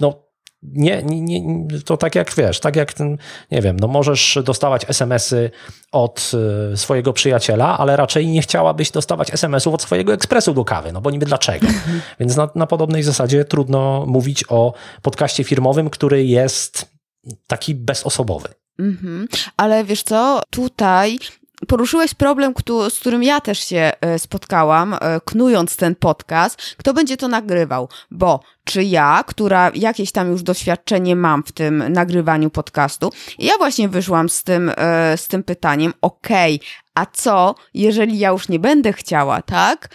no, 0.00 0.29
nie, 0.62 1.02
nie, 1.02 1.40
nie, 1.40 1.80
to 1.80 1.96
tak 1.96 2.14
jak 2.14 2.34
wiesz, 2.34 2.60
tak 2.60 2.76
jak 2.76 2.92
ten, 2.92 3.18
nie 3.50 3.62
wiem, 3.62 3.80
no 3.80 3.88
możesz 3.88 4.38
dostawać 4.44 4.84
SMS-y 4.88 5.50
od 5.92 6.32
y, 6.72 6.76
swojego 6.76 7.12
przyjaciela, 7.12 7.78
ale 7.78 7.96
raczej 7.96 8.26
nie 8.26 8.42
chciałabyś 8.42 8.90
dostawać 8.90 9.34
SMS-ów 9.34 9.74
od 9.74 9.82
swojego 9.82 10.12
ekspresu 10.12 10.54
do 10.54 10.64
kawy, 10.64 10.92
no 10.92 11.00
bo 11.00 11.10
niby 11.10 11.26
dlaczego. 11.26 11.66
Więc 12.20 12.36
na, 12.36 12.48
na 12.54 12.66
podobnej 12.66 13.02
zasadzie 13.02 13.44
trudno 13.44 14.04
mówić 14.06 14.44
o 14.48 14.72
podcaście 15.02 15.44
firmowym, 15.44 15.90
który 15.90 16.24
jest 16.24 16.86
taki 17.46 17.74
bezosobowy. 17.74 18.48
Mhm. 18.78 19.28
Ale 19.56 19.84
wiesz 19.84 20.02
co, 20.02 20.42
tutaj 20.50 21.18
poruszyłeś 21.68 22.14
problem, 22.14 22.54
z 22.90 22.98
którym 22.98 23.22
ja 23.22 23.40
też 23.40 23.58
się 23.58 23.92
e, 24.00 24.18
spotkałam, 24.18 24.94
e, 24.94 25.20
knując 25.24 25.76
ten 25.76 25.94
podcast. 25.94 26.74
Kto 26.76 26.94
będzie 26.94 27.16
to 27.16 27.28
nagrywał? 27.28 27.88
Bo 28.10 28.40
czy 28.64 28.84
ja, 28.84 29.24
która 29.26 29.70
jakieś 29.74 30.12
tam 30.12 30.30
już 30.30 30.42
doświadczenie 30.42 31.16
mam 31.16 31.42
w 31.42 31.52
tym 31.52 31.92
nagrywaniu 31.92 32.50
podcastu, 32.50 33.12
ja 33.38 33.58
właśnie 33.58 33.88
wyszłam 33.88 34.28
z 34.28 34.42
tym, 34.42 34.72
e, 34.76 35.16
z 35.16 35.28
tym 35.28 35.42
pytaniem, 35.42 35.92
okej, 36.00 36.56
okay, 36.56 36.68
a 36.94 37.06
co, 37.06 37.54
jeżeli 37.74 38.18
ja 38.18 38.30
już 38.30 38.48
nie 38.48 38.58
będę 38.58 38.92
chciała, 38.92 39.42
tak? 39.42 39.88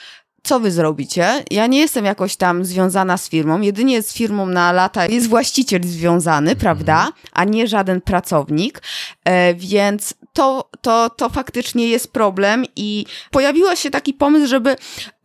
co 0.45 0.59
wy 0.59 0.71
zrobicie? 0.71 1.43
Ja 1.51 1.67
nie 1.67 1.79
jestem 1.79 2.05
jakoś 2.05 2.35
tam 2.35 2.65
związana 2.65 3.17
z 3.17 3.29
firmą, 3.29 3.61
jedynie 3.61 4.01
z 4.01 4.13
firmą 4.13 4.45
na 4.45 4.71
lata 4.71 5.05
jest 5.05 5.29
właściciel 5.29 5.83
związany, 5.83 6.51
mhm. 6.51 6.59
prawda? 6.59 7.09
A 7.31 7.43
nie 7.43 7.67
żaden 7.67 8.01
pracownik, 8.01 8.81
e, 9.23 9.53
więc 9.53 10.13
to, 10.35 10.69
to, 10.81 11.09
to 11.09 11.29
faktycznie 11.29 11.87
jest 11.87 12.13
problem 12.13 12.65
i 12.75 13.05
pojawił 13.31 13.75
się 13.75 13.91
taki 13.91 14.13
pomysł, 14.13 14.47
żeby 14.47 14.75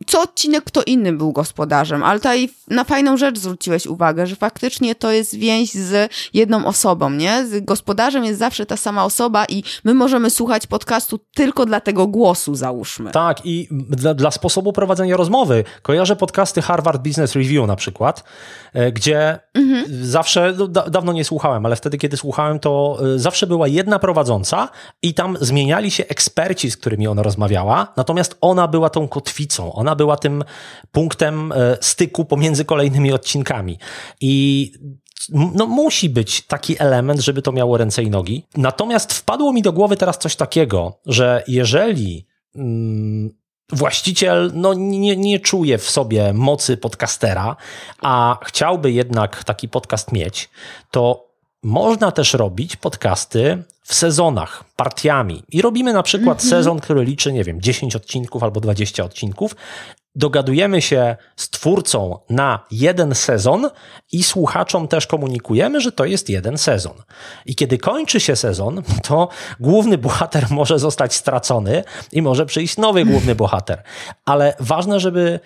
co 0.07 0.21
odcinek 0.21 0.63
kto 0.63 0.83
inny 0.83 1.13
był 1.13 1.31
gospodarzem, 1.31 2.03
ale 2.03 2.19
tutaj 2.19 2.49
na 2.67 2.83
fajną 2.83 3.17
rzecz 3.17 3.39
zwróciłeś 3.39 3.87
uwagę, 3.87 4.27
że 4.27 4.35
faktycznie 4.35 4.95
to 4.95 5.11
jest 5.11 5.35
więź 5.35 5.73
z 5.73 6.11
jedną 6.33 6.65
osobą, 6.65 7.09
nie? 7.09 7.45
Z 7.45 7.65
gospodarzem 7.65 8.23
jest 8.25 8.39
zawsze 8.39 8.65
ta 8.65 8.77
sama 8.77 9.05
osoba 9.05 9.45
i 9.45 9.63
my 9.83 9.93
możemy 9.93 10.29
słuchać 10.29 10.67
podcastu 10.67 11.19
tylko 11.35 11.65
dla 11.65 11.79
tego 11.79 12.07
głosu, 12.07 12.55
załóżmy. 12.55 13.11
Tak, 13.11 13.45
i 13.45 13.67
dla, 13.71 14.13
dla 14.13 14.31
sposobu 14.31 14.73
prowadzenia 14.73 15.17
rozmowy. 15.17 15.63
Kojarzę 15.81 16.15
podcasty 16.15 16.61
Harvard 16.61 17.01
Business 17.01 17.35
Review 17.35 17.67
na 17.67 17.75
przykład, 17.75 18.23
e, 18.73 18.91
gdzie 18.91 19.39
mhm. 19.53 19.85
zawsze, 20.05 20.53
no, 20.57 20.67
da, 20.67 20.89
dawno 20.89 21.13
nie 21.13 21.25
słuchałem, 21.25 21.65
ale 21.65 21.75
wtedy, 21.75 21.97
kiedy 21.97 22.17
słuchałem, 22.17 22.59
to 22.59 22.97
e, 23.15 23.19
zawsze 23.19 23.47
była 23.47 23.67
jedna 23.67 23.99
prowadząca 23.99 24.69
i 25.03 25.13
tam 25.13 25.37
zmieniali 25.41 25.91
się 25.91 26.05
eksperci, 26.07 26.71
z 26.71 26.77
którymi 26.77 27.07
ona 27.07 27.23
rozmawiała, 27.23 27.93
natomiast 27.97 28.37
ona 28.41 28.67
była 28.67 28.89
tą 28.89 29.07
kotwicą, 29.07 29.73
ona 29.73 29.95
była 29.95 30.17
tym 30.17 30.43
punktem 30.91 31.51
e, 31.51 31.77
styku 31.81 32.25
pomiędzy 32.25 32.65
kolejnymi 32.65 33.11
odcinkami. 33.11 33.77
I 34.21 34.71
no, 35.29 35.67
musi 35.67 36.09
być 36.09 36.41
taki 36.41 36.75
element, 36.79 37.21
żeby 37.21 37.41
to 37.41 37.51
miało 37.51 37.77
ręce 37.77 38.03
i 38.03 38.09
nogi. 38.09 38.45
Natomiast 38.57 39.13
wpadło 39.13 39.53
mi 39.53 39.61
do 39.61 39.73
głowy 39.73 39.97
teraz 39.97 40.17
coś 40.17 40.35
takiego, 40.35 40.99
że 41.05 41.43
jeżeli 41.47 42.27
mm, 42.55 43.29
właściciel 43.69 44.51
no, 44.53 44.73
nie, 44.73 45.17
nie 45.17 45.39
czuje 45.39 45.77
w 45.77 45.89
sobie 45.89 46.33
mocy 46.33 46.77
podcastera, 46.77 47.55
a 48.01 48.37
chciałby 48.43 48.91
jednak 48.91 49.43
taki 49.43 49.69
podcast 49.69 50.11
mieć, 50.11 50.49
to 50.91 51.31
można 51.63 52.11
też 52.11 52.33
robić 52.33 52.75
podcasty 52.75 53.63
w 53.91 53.93
sezonach, 53.93 54.63
partiami. 54.75 55.43
I 55.49 55.61
robimy 55.61 55.93
na 55.93 56.03
przykład 56.03 56.39
mm 56.39 56.47
-hmm. 56.47 56.49
sezon, 56.49 56.79
który 56.79 57.03
liczy, 57.03 57.33
nie 57.33 57.43
wiem, 57.43 57.61
10 57.61 57.95
odcinków 57.95 58.43
albo 58.43 58.59
20 58.59 59.03
odcinków. 59.03 59.55
Dogadujemy 60.15 60.81
się 60.81 61.15
z 61.35 61.49
twórcą 61.49 62.19
na 62.29 62.65
jeden 62.71 63.15
sezon 63.15 63.69
i 64.11 64.23
słuchaczom 64.23 64.87
też 64.87 65.07
komunikujemy, 65.07 65.81
że 65.81 65.91
to 65.91 66.05
jest 66.05 66.29
jeden 66.29 66.57
sezon. 66.57 66.93
I 67.45 67.55
kiedy 67.55 67.77
kończy 67.77 68.19
się 68.19 68.35
sezon, 68.35 68.81
to 69.07 69.29
główny 69.59 69.97
bohater 69.97 70.45
może 70.49 70.79
zostać 70.79 71.13
stracony 71.13 71.83
i 72.11 72.21
może 72.21 72.45
przyjść 72.45 72.77
nowy 72.77 73.05
główny 73.05 73.35
bohater. 73.35 73.83
Ale 74.25 74.55
ważne, 74.59 74.99
żeby 74.99 75.39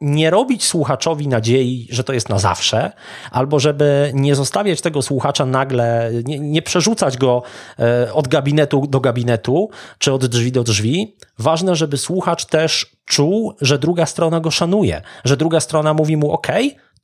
nie 0.00 0.30
robić 0.30 0.64
słuchaczowi 0.64 1.28
nadziei, 1.28 1.88
że 1.90 2.04
to 2.04 2.12
jest 2.12 2.28
na 2.28 2.38
zawsze, 2.38 2.92
albo 3.30 3.60
żeby 3.60 4.10
nie 4.14 4.34
zostawiać 4.34 4.80
tego 4.80 5.02
słuchacza 5.02 5.46
nagle, 5.46 6.10
nie, 6.24 6.38
nie, 6.38 6.62
przerzucać 6.62 7.18
go 7.18 7.42
e, 7.78 8.12
od 8.12 8.28
gabinetu 8.28 8.86
do 8.86 9.00
gabinetu, 9.00 9.70
czy 9.98 10.12
od 10.12 10.26
drzwi 10.26 10.52
do 10.52 10.64
drzwi. 10.64 11.16
Ważne, 11.38 11.76
żeby 11.76 11.96
słuchacz 11.96 12.44
też 12.44 12.96
czuł, 13.04 13.54
że 13.60 13.78
druga 13.78 14.06
strona 14.06 14.40
go 14.40 14.50
szanuje, 14.50 15.02
że 15.24 15.36
druga 15.36 15.60
strona 15.60 15.94
mówi 15.94 16.16
mu: 16.16 16.32
OK, 16.32 16.48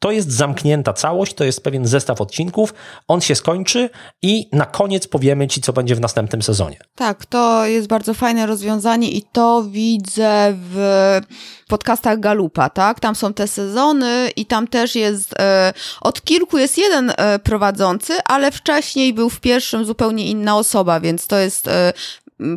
to 0.01 0.11
jest 0.11 0.33
zamknięta 0.33 0.93
całość, 0.93 1.35
to 1.35 1.45
jest 1.45 1.65
pewien 1.65 1.87
zestaw 1.87 2.21
odcinków, 2.21 2.75
on 3.09 3.21
się 3.21 3.35
skończy 3.35 3.91
i 4.23 4.49
na 4.53 4.67
koniec 4.67 5.07
powiemy 5.07 5.49
Ci, 5.49 5.61
co 5.61 5.73
będzie 5.73 5.95
w 5.95 6.01
następnym 6.01 6.43
sezonie. 6.43 6.77
Tak, 6.95 7.27
to 7.27 7.67
jest 7.67 7.89
bardzo 7.89 8.15
fajne 8.15 8.47
rozwiązanie 8.47 9.11
i 9.11 9.23
to 9.33 9.63
widzę 9.63 10.55
w 10.55 11.21
podcastach 11.69 12.21
Galupa, 12.21 12.71
tak? 12.71 13.01
Tam 13.01 13.15
są 13.15 13.35
te 13.35 13.49
sezony 13.49 14.31
i 14.37 14.47
tam 14.47 14.69
też 14.69 14.95
jest, 14.95 15.35
e, 15.39 15.73
od 16.01 16.23
kilku 16.23 16.59
jest 16.59 16.79
jeden 16.79 17.13
e, 17.17 17.39
prowadzący, 17.39 18.13
ale 18.25 18.51
wcześniej 18.51 19.13
był 19.13 19.31
w 19.31 19.41
pierwszym 19.41 19.85
zupełnie 19.85 20.27
inna 20.27 20.57
osoba, 20.57 21.01
więc 21.01 21.27
to 21.27 21.39
jest 21.39 21.69
e, 21.69 21.93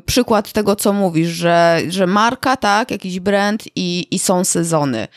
przykład 0.05 0.51
tego, 0.51 0.75
co 0.75 0.93
mówisz, 0.93 1.29
że, 1.29 1.81
że 1.89 2.07
marka, 2.07 2.57
tak, 2.57 2.91
jakiś 2.91 3.19
brand 3.19 3.63
i, 3.75 4.07
i 4.11 4.19
są 4.19 4.43
sezony. 4.43 5.07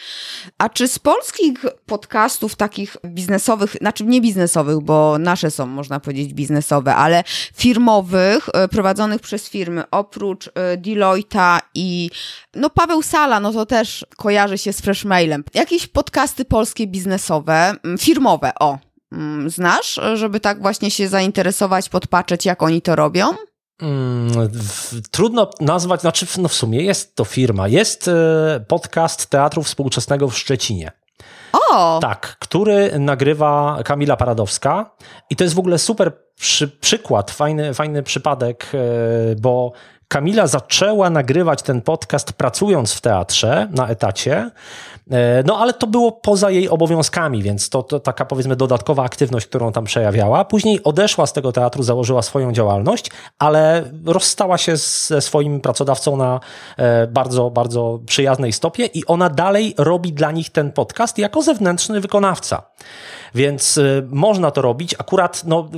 A 0.58 0.68
czy 0.68 0.88
z 0.88 0.98
polskich 0.98 1.64
podcastów 1.86 2.56
takich 2.56 2.96
biznesowych, 3.06 3.76
znaczy 3.80 4.04
nie 4.04 4.20
biznesowych, 4.20 4.80
bo 4.80 5.18
nasze 5.18 5.50
są, 5.50 5.66
można 5.66 6.00
powiedzieć, 6.00 6.34
biznesowe, 6.34 6.94
ale 6.94 7.24
firmowych, 7.54 8.48
e, 8.54 8.68
prowadzonych 8.68 9.20
przez 9.20 9.48
firmy, 9.48 9.84
oprócz 9.90 10.48
e, 10.48 10.76
Deloitte'a 10.76 11.58
i 11.74 12.10
no 12.54 12.70
Paweł 12.70 13.02
Sala, 13.02 13.40
no 13.40 13.52
to 13.52 13.66
też 13.66 14.06
kojarzy 14.16 14.58
się 14.58 14.72
z 14.72 14.80
Freshmailem. 14.80 15.44
Jakieś 15.54 15.86
podcasty 15.86 16.44
polskie 16.44 16.86
biznesowe, 16.86 17.74
firmowe, 17.98 18.52
o, 18.60 18.78
znasz, 19.46 20.00
żeby 20.14 20.40
tak 20.40 20.62
właśnie 20.62 20.90
się 20.90 21.08
zainteresować, 21.08 21.88
podpatrzeć, 21.88 22.46
jak 22.46 22.62
oni 22.62 22.82
to 22.82 22.96
robią? 22.96 23.34
Hmm, 23.80 24.48
trudno 25.10 25.50
nazwać, 25.60 26.00
znaczy 26.00 26.26
no 26.38 26.48
w 26.48 26.54
sumie 26.54 26.82
jest 26.82 27.16
to 27.16 27.24
firma. 27.24 27.68
Jest 27.68 28.08
e, 28.08 28.64
podcast 28.68 29.26
Teatru 29.26 29.62
Współczesnego 29.62 30.28
w 30.28 30.38
Szczecinie. 30.38 30.92
O! 31.52 31.98
Tak, 32.00 32.36
który 32.38 32.98
nagrywa 32.98 33.78
Kamila 33.84 34.16
Paradowska 34.16 34.90
i 35.30 35.36
to 35.36 35.44
jest 35.44 35.56
w 35.56 35.58
ogóle 35.58 35.78
super 35.78 36.12
przy, 36.36 36.68
przykład, 36.68 37.30
fajny, 37.30 37.74
fajny 37.74 38.02
przypadek, 38.02 38.66
e, 38.74 38.78
bo 39.36 39.72
Kamila 40.08 40.46
zaczęła 40.46 41.10
nagrywać 41.10 41.62
ten 41.62 41.82
podcast 41.82 42.32
pracując 42.32 42.94
w 42.94 43.00
teatrze 43.00 43.68
na 43.70 43.88
etacie, 43.88 44.50
no 45.44 45.58
ale 45.58 45.72
to 45.72 45.86
było 45.86 46.12
poza 46.12 46.50
jej 46.50 46.68
obowiązkami, 46.68 47.42
więc 47.42 47.68
to, 47.68 47.82
to, 47.82 48.00
taka 48.00 48.24
powiedzmy 48.24 48.56
dodatkowa 48.56 49.04
aktywność, 49.04 49.46
którą 49.46 49.72
tam 49.72 49.84
przejawiała. 49.84 50.44
Później 50.44 50.84
odeszła 50.84 51.26
z 51.26 51.32
tego 51.32 51.52
teatru, 51.52 51.82
założyła 51.82 52.22
swoją 52.22 52.52
działalność, 52.52 53.10
ale 53.38 53.90
rozstała 54.06 54.58
się 54.58 54.76
ze 54.76 55.20
swoim 55.20 55.60
pracodawcą 55.60 56.16
na 56.16 56.40
e, 56.76 57.06
bardzo, 57.06 57.50
bardzo 57.50 57.98
przyjaznej 58.06 58.52
stopie 58.52 58.86
i 58.86 59.06
ona 59.06 59.30
dalej 59.30 59.74
robi 59.78 60.12
dla 60.12 60.32
nich 60.32 60.50
ten 60.50 60.72
podcast 60.72 61.18
jako 61.18 61.42
zewnętrzny 61.42 62.00
wykonawca. 62.00 62.62
Więc 63.36 63.78
y, 63.78 64.06
można 64.10 64.50
to 64.50 64.62
robić. 64.62 64.94
Akurat 64.98 65.42
no, 65.44 65.70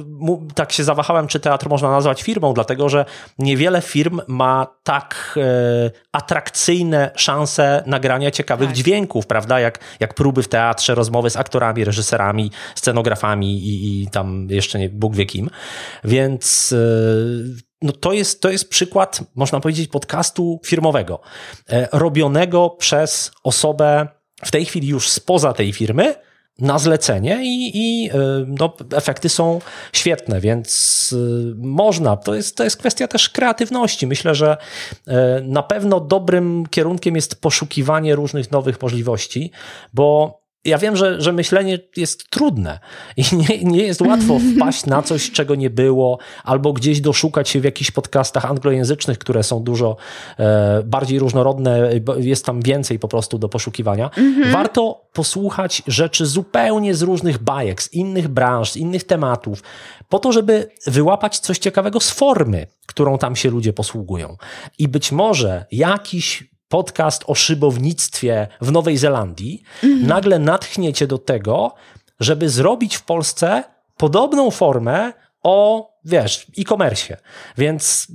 tak 0.55 0.73
się 0.73 0.85
zawahałem, 0.85 1.27
czy 1.27 1.41
teatr 1.41 1.69
można 1.69 1.91
nazwać 1.91 2.23
firmą, 2.23 2.55
dlatego 2.55 2.89
że 2.89 3.05
niewiele 3.39 3.83
firm 3.83 4.21
ma 4.27 4.67
tak 4.83 5.35
y, 5.37 5.91
atrakcyjne 6.13 7.11
szanse 7.17 7.83
nagrania 7.87 8.31
ciekawych 8.31 8.69
tak. 8.69 8.77
dźwięków, 8.77 9.27
prawda? 9.27 9.61
Jak, 9.61 9.79
jak 10.01 10.15
próby 10.15 10.43
w 10.43 10.49
teatrze, 10.49 10.95
rozmowy 10.95 11.31
z 11.31 11.37
aktorami, 11.37 11.85
reżyserami, 11.85 12.51
scenografami 12.75 13.59
i, 13.59 14.03
i 14.03 14.11
tam 14.11 14.47
jeszcze 14.51 14.79
nie 14.79 14.89
Bóg 14.89 15.17
wie 15.17 15.27
kim. 15.27 15.51
Więc 16.05 16.73
y, 16.73 17.69
no 17.83 17.93
to 17.93 18.13
jest, 18.13 18.43
to 18.43 18.51
jest 18.51 18.71
przykład, 18.71 19.21
można 19.35 19.61
powiedzieć, 19.61 19.91
podcastu 19.91 20.61
firmowego, 20.67 21.21
e, 21.71 21.89
robionego 21.93 22.71
przez 22.71 23.33
osobę 23.45 24.09
w 24.45 24.51
tej 24.51 24.65
chwili 24.65 24.89
już 24.89 25.09
spoza 25.09 25.53
tej 25.53 25.73
firmy, 25.73 26.15
na 26.59 26.79
zlecenie 26.79 27.39
i, 27.43 27.71
i 27.75 28.11
e, 28.11 28.15
no, 28.47 28.73
efekty 28.97 29.29
są 29.29 29.61
świetne, 29.93 30.41
więc 30.41 31.15
e, 31.17 31.55
można. 31.57 32.17
To 32.17 32.35
jest, 32.35 32.57
to 32.57 32.65
jest 32.65 32.77
kwestia 32.77 33.09
też 33.09 33.29
kreatywności. 33.29 34.07
Myślę, 34.07 34.35
że 34.35 34.57
na 35.43 35.63
pewno 35.63 36.01
dobrym 36.01 36.67
kierunkiem 36.71 37.17
jest 37.17 37.41
poszukiwanie 37.41 38.15
różnych 38.15 38.51
nowych 38.51 38.83
możliwości, 38.83 39.51
bo 39.95 40.38
ja 40.65 40.79
wiem, 40.79 40.97
że, 40.97 41.21
że 41.21 41.33
myślenie 41.33 41.79
jest 41.97 42.31
trudne 42.31 42.79
i 43.17 43.23
nie, 43.37 43.65
nie 43.65 43.83
jest 43.83 44.01
łatwo 44.01 44.39
wpaść 44.57 44.87
na 44.87 45.03
coś, 45.03 45.31
czego 45.31 45.55
nie 45.55 45.71
było, 45.71 46.19
albo 46.45 46.73
gdzieś 46.73 47.01
doszukać 47.01 47.49
się 47.49 47.61
w 47.61 47.65
jakichś 47.65 47.91
podcastach 47.91 48.45
anglojęzycznych, 48.45 49.19
które 49.19 49.43
są 49.43 49.63
dużo 49.63 49.97
e, 50.39 50.83
bardziej 50.85 51.19
różnorodne, 51.19 51.91
jest 52.19 52.45
tam 52.45 52.61
więcej 52.61 52.99
po 52.99 53.09
prostu 53.09 53.39
do 53.39 53.49
poszukiwania. 53.49 54.11
Mhm. 54.17 54.53
Warto 54.53 55.09
posłuchać 55.13 55.83
rzeczy 55.87 56.27
zupełnie 56.27 56.95
z 56.95 57.03
różnych 57.03 57.39
bajek, 57.39 57.83
z 57.83 57.93
innych 57.93 58.29
branż, 58.29 58.73
z 58.73 58.77
innych 58.77 59.05
tematów, 59.05 59.63
po 60.09 60.19
to, 60.19 60.33
żeby 60.33 60.71
wyłapać 60.87 61.39
coś 61.39 61.59
ciekawego 61.59 62.01
z 62.01 62.11
formy, 62.11 62.67
którą 62.87 63.19
tam 63.19 63.37
się 63.37 63.51
ludzie 63.51 63.73
posługują. 63.73 64.37
I 64.79 64.89
być 64.89 65.13
może 65.13 65.67
jakiś 65.73 66.58
podcast 66.69 67.25
o 67.27 67.35
szybownictwie 67.35 68.49
w 68.61 68.73
Nowej 68.73 68.97
Zelandii, 68.97 69.63
mhm. 69.85 70.07
nagle 70.07 70.39
natchniecie 70.39 71.07
do 71.07 71.19
tego, 71.19 71.75
żeby 72.21 72.49
zrobić 72.49 72.97
w 72.97 73.03
Polsce 73.03 73.65
podobną 73.97 74.51
formę 74.51 75.13
o, 75.43 75.89
wiesz, 76.05 76.47
e-commerce. 76.59 77.17
Więc 77.59 78.07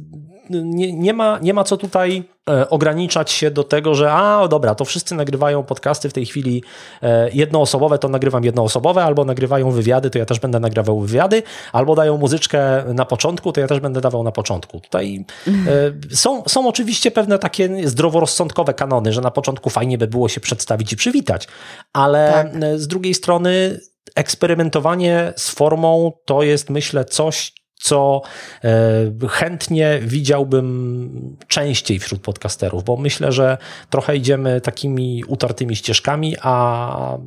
nie, 0.49 0.93
nie, 0.93 1.13
ma, 1.13 1.39
nie 1.41 1.53
ma 1.53 1.63
co 1.63 1.77
tutaj 1.77 2.23
e, 2.49 2.69
ograniczać 2.69 3.31
się 3.31 3.51
do 3.51 3.63
tego, 3.63 3.95
że 3.95 4.11
a 4.11 4.47
dobra, 4.47 4.75
to 4.75 4.85
wszyscy 4.85 5.15
nagrywają 5.15 5.63
podcasty 5.63 6.09
w 6.09 6.13
tej 6.13 6.25
chwili 6.25 6.63
e, 7.01 7.29
jednoosobowe, 7.33 7.97
to 7.97 8.09
nagrywam 8.09 8.43
jednoosobowe, 8.43 9.03
albo 9.03 9.25
nagrywają 9.25 9.71
wywiady, 9.71 10.09
to 10.09 10.19
ja 10.19 10.25
też 10.25 10.39
będę 10.39 10.59
nagrywał 10.59 10.99
wywiady, 10.99 11.43
albo 11.71 11.95
dają 11.95 12.17
muzyczkę 12.17 12.83
na 12.93 13.05
początku, 13.05 13.51
to 13.51 13.61
ja 13.61 13.67
też 13.67 13.79
będę 13.79 14.01
dawał 14.01 14.23
na 14.23 14.31
początku. 14.31 14.79
Tutaj 14.79 15.25
e, 15.47 16.15
są, 16.15 16.43
są 16.47 16.67
oczywiście 16.67 17.11
pewne 17.11 17.39
takie 17.39 17.89
zdroworozsądkowe 17.89 18.73
kanony, 18.73 19.13
że 19.13 19.21
na 19.21 19.31
początku 19.31 19.69
fajnie 19.69 19.97
by 19.97 20.07
było 20.07 20.29
się 20.29 20.41
przedstawić 20.41 20.93
i 20.93 20.95
przywitać, 20.95 21.47
ale 21.93 22.31
tak. 22.31 22.79
z 22.79 22.87
drugiej 22.87 23.13
strony 23.13 23.79
eksperymentowanie 24.15 25.33
z 25.35 25.49
formą 25.49 26.11
to 26.25 26.43
jest 26.43 26.69
myślę 26.69 27.05
coś, 27.05 27.53
co 27.83 28.21
e, 28.63 29.27
chętnie 29.29 29.99
widziałbym 30.01 31.37
częściej 31.47 31.99
wśród 31.99 32.21
podcasterów, 32.21 32.83
bo 32.83 32.97
myślę, 32.97 33.31
że 33.31 33.57
trochę 33.89 34.17
idziemy 34.17 34.61
takimi 34.61 35.23
utartymi 35.27 35.75
ścieżkami, 35.75 36.35
a 36.41 37.17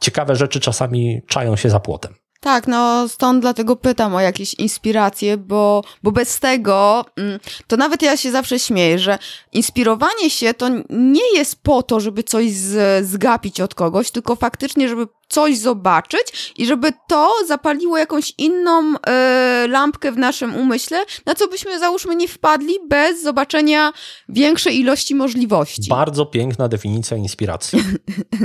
ciekawe 0.00 0.36
rzeczy 0.36 0.60
czasami 0.60 1.22
czają 1.26 1.56
się 1.56 1.70
za 1.70 1.80
płotem. 1.80 2.14
Tak, 2.40 2.66
no 2.66 3.08
stąd 3.08 3.40
dlatego 3.40 3.76
pytam 3.76 4.14
o 4.14 4.20
jakieś 4.20 4.54
inspiracje, 4.54 5.36
bo, 5.36 5.84
bo 6.02 6.12
bez 6.12 6.40
tego 6.40 7.04
mm, 7.16 7.40
to 7.66 7.76
nawet 7.76 8.02
ja 8.02 8.16
się 8.16 8.30
zawsze 8.30 8.58
śmieję, 8.58 8.98
że 8.98 9.18
inspirowanie 9.52 10.30
się 10.30 10.54
to 10.54 10.68
nie 10.90 11.34
jest 11.34 11.62
po 11.62 11.82
to, 11.82 12.00
żeby 12.00 12.22
coś 12.22 12.52
z, 12.52 13.06
zgapić 13.06 13.60
od 13.60 13.74
kogoś, 13.74 14.10
tylko 14.10 14.36
faktycznie, 14.36 14.88
żeby 14.88 15.06
coś 15.36 15.58
zobaczyć 15.58 16.52
i 16.56 16.66
żeby 16.66 16.92
to 17.08 17.34
zapaliło 17.46 17.98
jakąś 17.98 18.32
inną 18.38 18.94
y, 18.94 19.68
lampkę 19.68 20.12
w 20.12 20.18
naszym 20.18 20.54
umyśle, 20.54 21.04
na 21.26 21.34
co 21.34 21.48
byśmy 21.48 21.78
załóżmy 21.78 22.16
nie 22.16 22.28
wpadli 22.28 22.74
bez 22.88 23.22
zobaczenia 23.22 23.92
większej 24.28 24.78
ilości 24.80 25.14
możliwości. 25.14 25.88
Bardzo 25.90 26.26
piękna 26.26 26.68
definicja 26.68 27.16
inspiracji. 27.16 27.78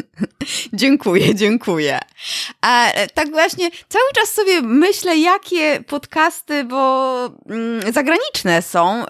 dziękuję, 0.73 1.35
dziękuję. 1.35 1.99
E, 2.65 3.07
tak 3.07 3.29
właśnie 3.31 3.71
cały 3.89 4.11
czas 4.15 4.29
sobie 4.29 4.61
myślę, 4.61 5.17
jakie 5.17 5.83
podcasty, 5.87 6.63
bo 6.63 7.25
y, 7.87 7.91
zagraniczne 7.91 8.61
są, 8.61 9.03
y, 9.03 9.07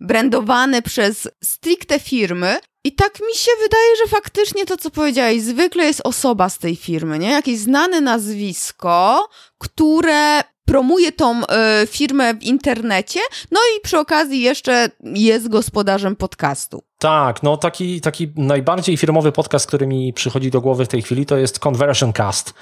brandowane 0.00 0.82
przez 0.82 1.28
stricte 1.44 2.00
firmy, 2.00 2.56
i 2.84 2.92
tak 2.92 3.20
mi 3.20 3.34
się 3.34 3.50
wydaje, 3.62 3.96
że 4.04 4.10
faktycznie 4.10 4.66
to, 4.66 4.76
co 4.76 4.90
powiedziałeś, 4.90 5.42
zwykle 5.42 5.84
jest 5.84 6.00
osoba 6.04 6.48
z 6.48 6.58
tej 6.58 6.76
firmy, 6.76 7.18
nie? 7.18 7.30
Jakieś 7.30 7.58
znane 7.58 8.00
nazwisko, 8.00 9.28
które 9.58 10.40
promuje 10.64 11.12
tą 11.12 11.42
y, 11.42 11.46
firmę 11.86 12.34
w 12.34 12.42
internecie, 12.42 13.20
no 13.50 13.60
i 13.76 13.80
przy 13.80 13.98
okazji 13.98 14.40
jeszcze 14.40 14.88
jest 15.14 15.48
gospodarzem 15.48 16.16
podcastu. 16.16 16.82
Tak, 16.98 17.42
no 17.42 17.56
taki, 17.56 18.00
taki 18.00 18.32
najbardziej 18.36 18.96
firmowy 18.96 19.32
podcast, 19.32 19.66
który 19.66 19.86
mi 19.86 20.12
przychodzi 20.12 20.50
do 20.50 20.60
głowy 20.60 20.84
w 20.84 20.88
tej 20.88 21.02
chwili, 21.02 21.26
to 21.26 21.36
jest 21.36 21.58
Conversion 21.58 22.12
Cast. 22.12 22.54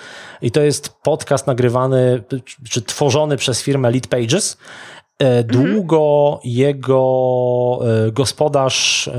I 0.42 0.50
to 0.50 0.62
jest 0.62 0.88
podcast 0.88 1.46
nagrywany 1.46 2.22
czy 2.70 2.82
tworzony 2.82 3.37
przez 3.37 3.62
firmę 3.62 3.90
Lead 3.90 4.06
Pages. 4.06 4.56
E, 5.18 5.44
długo 5.44 6.32
mhm. 6.35 6.54
jego 6.54 7.78
e, 8.06 8.12
gospodarz 8.12 9.11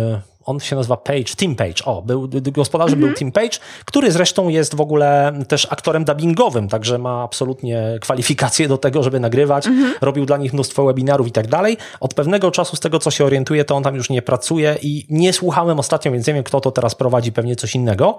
on 0.46 0.60
się 0.60 0.76
nazywa 0.76 0.98
Page, 0.98 1.24
Tim 1.24 1.56
Page, 1.56 1.86
o, 1.86 2.02
był, 2.02 2.30
gospodarzem 2.52 2.94
mhm. 2.94 3.10
był 3.10 3.20
Tim 3.20 3.32
Page, 3.32 3.58
który 3.86 4.12
zresztą 4.12 4.50
jest 4.50 4.76
w 4.76 4.82
ogóle 4.82 5.34
też 5.48 5.68
aktorem 5.70 6.06
dubbingowym, 6.06 6.70
także 6.70 6.98
ma 6.98 7.24
absolutnie 7.24 7.98
kwalifikacje 8.02 8.68
do 8.68 8.78
tego, 8.78 9.04
żeby 9.04 9.20
nagrywać, 9.20 9.68
mhm. 9.68 9.94
robił 10.02 10.26
dla 10.26 10.38
nich 10.38 10.54
mnóstwo 10.54 10.86
webinarów 10.86 11.28
i 11.28 11.32
tak 11.32 11.48
dalej. 11.48 11.78
Od 12.00 12.14
pewnego 12.14 12.52
czasu, 12.52 12.76
z 12.76 12.80
tego 12.80 13.00
co 13.00 13.12
się 13.12 13.26
orientuje, 13.26 13.66
to 13.66 13.76
on 13.76 13.84
tam 13.84 13.96
już 13.96 14.10
nie 14.10 14.22
pracuje 14.22 14.78
i 14.82 15.06
nie 15.10 15.34
słuchałem 15.34 15.80
ostatnio, 15.80 16.12
więc 16.12 16.28
nie 16.28 16.34
wiem, 16.34 16.44
kto 16.44 16.62
to 16.62 16.72
teraz 16.72 16.96
prowadzi, 16.96 17.32
pewnie 17.32 17.56
coś 17.56 17.76
innego, 17.76 18.18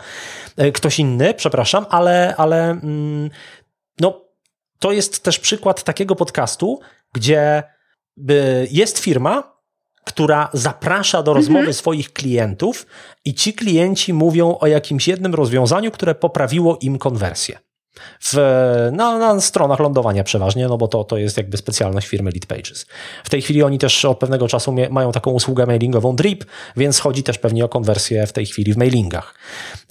e, 0.56 0.72
ktoś 0.72 0.98
inny, 0.98 1.34
przepraszam, 1.34 1.86
ale, 1.90 2.34
ale 2.36 2.70
mm, 2.70 3.30
no, 4.00 4.20
to 4.78 4.92
jest 4.92 5.22
też 5.22 5.38
przykład 5.38 5.82
takiego 5.82 6.16
podcastu, 6.16 6.80
gdzie 7.12 7.62
jest 8.70 8.98
firma, 8.98 9.53
która 10.04 10.48
zaprasza 10.52 11.22
do 11.22 11.34
rozmowy 11.34 11.58
mhm. 11.58 11.74
swoich 11.74 12.12
klientów 12.12 12.86
i 13.24 13.34
ci 13.34 13.52
klienci 13.52 14.12
mówią 14.12 14.58
o 14.58 14.66
jakimś 14.66 15.08
jednym 15.08 15.34
rozwiązaniu, 15.34 15.90
które 15.90 16.14
poprawiło 16.14 16.78
im 16.80 16.98
konwersję. 16.98 17.58
W, 18.20 18.36
na, 18.92 19.18
na, 19.18 19.40
stronach 19.40 19.80
lądowania 19.80 20.24
przeważnie, 20.24 20.68
no 20.68 20.78
bo 20.78 20.88
to, 20.88 21.04
to 21.04 21.16
jest 21.16 21.36
jakby 21.36 21.56
specjalność 21.56 22.06
firmy 22.06 22.30
Lead 22.30 22.46
Pages. 22.46 22.86
W 23.24 23.30
tej 23.30 23.42
chwili 23.42 23.62
oni 23.62 23.78
też 23.78 24.04
od 24.04 24.18
pewnego 24.18 24.48
czasu 24.48 24.72
mie, 24.72 24.88
mają 24.88 25.12
taką 25.12 25.30
usługę 25.30 25.66
mailingową 25.66 26.16
Drip, 26.16 26.44
więc 26.76 26.98
chodzi 26.98 27.22
też 27.22 27.38
pewnie 27.38 27.64
o 27.64 27.68
konwersję 27.68 28.26
w 28.26 28.32
tej 28.32 28.46
chwili 28.46 28.72
w 28.72 28.76
mailingach. 28.76 29.34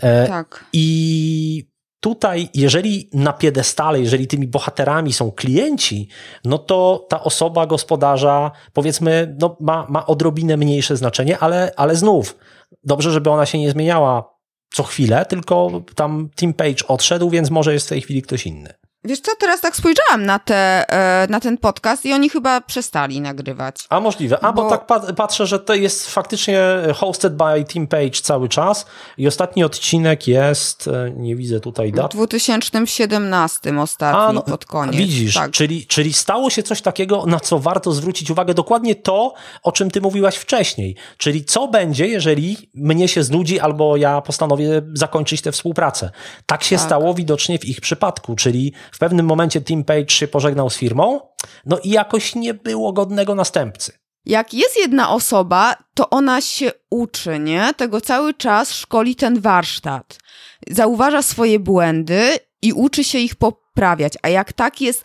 E, 0.02 0.28
tak. 0.28 0.66
I 0.74 1.73
tutaj, 2.04 2.50
jeżeli 2.54 3.10
na 3.14 3.34
piedestale, 3.34 4.00
jeżeli 4.00 4.28
tymi 4.28 4.48
bohaterami 4.48 5.14
są 5.14 5.32
klienci, 5.32 6.08
no 6.46 6.58
to 6.58 7.06
ta 7.10 7.24
osoba 7.24 7.66
gospodarza, 7.66 8.52
powiedzmy, 8.74 9.36
no 9.42 9.58
ma, 9.60 9.86
ma 9.90 10.06
odrobinę 10.06 10.58
mniejsze 10.58 10.98
znaczenie, 10.98 11.40
ale, 11.40 11.72
ale 11.76 11.96
znów, 11.96 12.38
dobrze, 12.84 13.12
żeby 13.12 13.30
ona 13.30 13.46
się 13.46 13.60
nie 13.60 13.72
zmieniała 13.72 14.34
co 14.74 14.84
chwilę, 14.84 15.26
tylko 15.26 15.82
tam 15.96 16.30
Team 16.36 16.54
Page 16.54 16.88
odszedł, 16.88 17.30
więc 17.30 17.50
może 17.50 17.74
jest 17.74 17.86
w 17.86 17.90
tej 17.90 18.02
chwili 18.02 18.22
ktoś 18.22 18.46
inny. 18.46 18.74
Wiesz 19.06 19.20
co, 19.20 19.32
teraz 19.40 19.62
tak 19.62 19.76
spojrzałam 19.76 20.26
na, 20.26 20.40
te, 20.40 20.90
e, 20.90 21.28
na 21.30 21.40
ten 21.40 21.58
podcast 21.58 22.06
i 22.06 22.14
oni 22.14 22.30
chyba 22.30 22.62
przestali 22.62 23.22
nagrywać. 23.22 23.86
A 23.90 24.00
możliwe. 24.00 24.44
A 24.44 24.54
bo, 24.54 24.64
bo 24.64 24.70
tak 24.70 24.86
patrzę, 25.16 25.48
że 25.48 25.60
to 25.60 25.74
jest 25.74 26.10
faktycznie 26.10 26.62
hosted 26.96 27.36
by 27.36 27.66
Team 27.74 27.88
Page 27.88 28.22
cały 28.22 28.50
czas 28.50 28.86
i 29.18 29.28
ostatni 29.28 29.64
odcinek 29.64 30.28
jest, 30.28 30.88
e, 30.88 31.12
nie 31.12 31.36
widzę 31.36 31.60
tutaj 31.60 31.92
dat. 31.92 32.14
W 32.14 32.18
2017 32.18 33.80
ostatni, 33.80 34.22
A, 34.22 34.34
no, 34.34 34.42
pod 34.42 34.66
koniec. 34.66 34.96
Widzisz, 34.96 35.34
tak. 35.34 35.52
czyli, 35.52 35.88
czyli 35.88 36.14
stało 36.14 36.50
się 36.50 36.64
coś 36.64 36.82
takiego, 36.82 37.26
na 37.26 37.40
co 37.40 37.60
warto 37.60 37.92
zwrócić 37.92 38.32
uwagę. 38.32 38.54
Dokładnie 38.54 38.96
to, 38.96 39.34
o 39.64 39.72
czym 39.72 39.92
ty 39.92 40.02
mówiłaś 40.02 40.36
wcześniej. 40.36 40.96
Czyli 41.18 41.46
co 41.46 41.68
będzie, 41.68 42.08
jeżeli 42.08 42.58
mnie 42.74 43.08
się 43.08 43.24
znudzi 43.24 43.60
albo 43.60 43.98
ja 43.98 44.22
postanowię 44.22 44.82
zakończyć 44.94 45.42
tę 45.42 45.52
współpracę. 45.52 46.12
Tak 46.46 46.64
się 46.64 46.76
tak. 46.76 46.86
stało 46.86 47.14
widocznie 47.14 47.60
w 47.60 47.66
ich 47.66 47.82
przypadku, 47.82 48.36
czyli 48.36 48.74
w 48.94 49.00
pewnym 49.00 49.26
momencie 49.26 49.62
Tim 49.62 49.84
Page 49.84 50.10
się 50.10 50.28
pożegnał 50.28 50.70
z 50.70 50.78
firmą, 50.78 51.20
no 51.66 51.80
i 51.84 51.90
jakoś 51.90 52.36
nie 52.36 52.54
było 52.54 52.94
godnego 52.94 53.36
następcy. 53.36 53.92
Jak 54.26 54.54
jest 54.54 54.78
jedna 54.78 55.10
osoba, 55.10 55.76
to 55.94 56.10
ona 56.10 56.42
się 56.42 56.72
uczy, 56.90 57.40
nie? 57.40 57.74
Tego 57.78 58.02
cały 58.02 58.34
czas 58.34 58.74
szkoli 58.74 59.16
ten 59.16 59.40
warsztat. 59.40 60.20
Zauważa 60.68 61.22
swoje 61.22 61.60
błędy 61.60 62.22
i 62.62 62.74
uczy 62.74 63.04
się 63.04 63.20
ich 63.20 63.36
poprawiać. 63.36 64.14
A 64.22 64.30
jak 64.30 64.54
tak 64.54 64.82
jest 64.82 65.04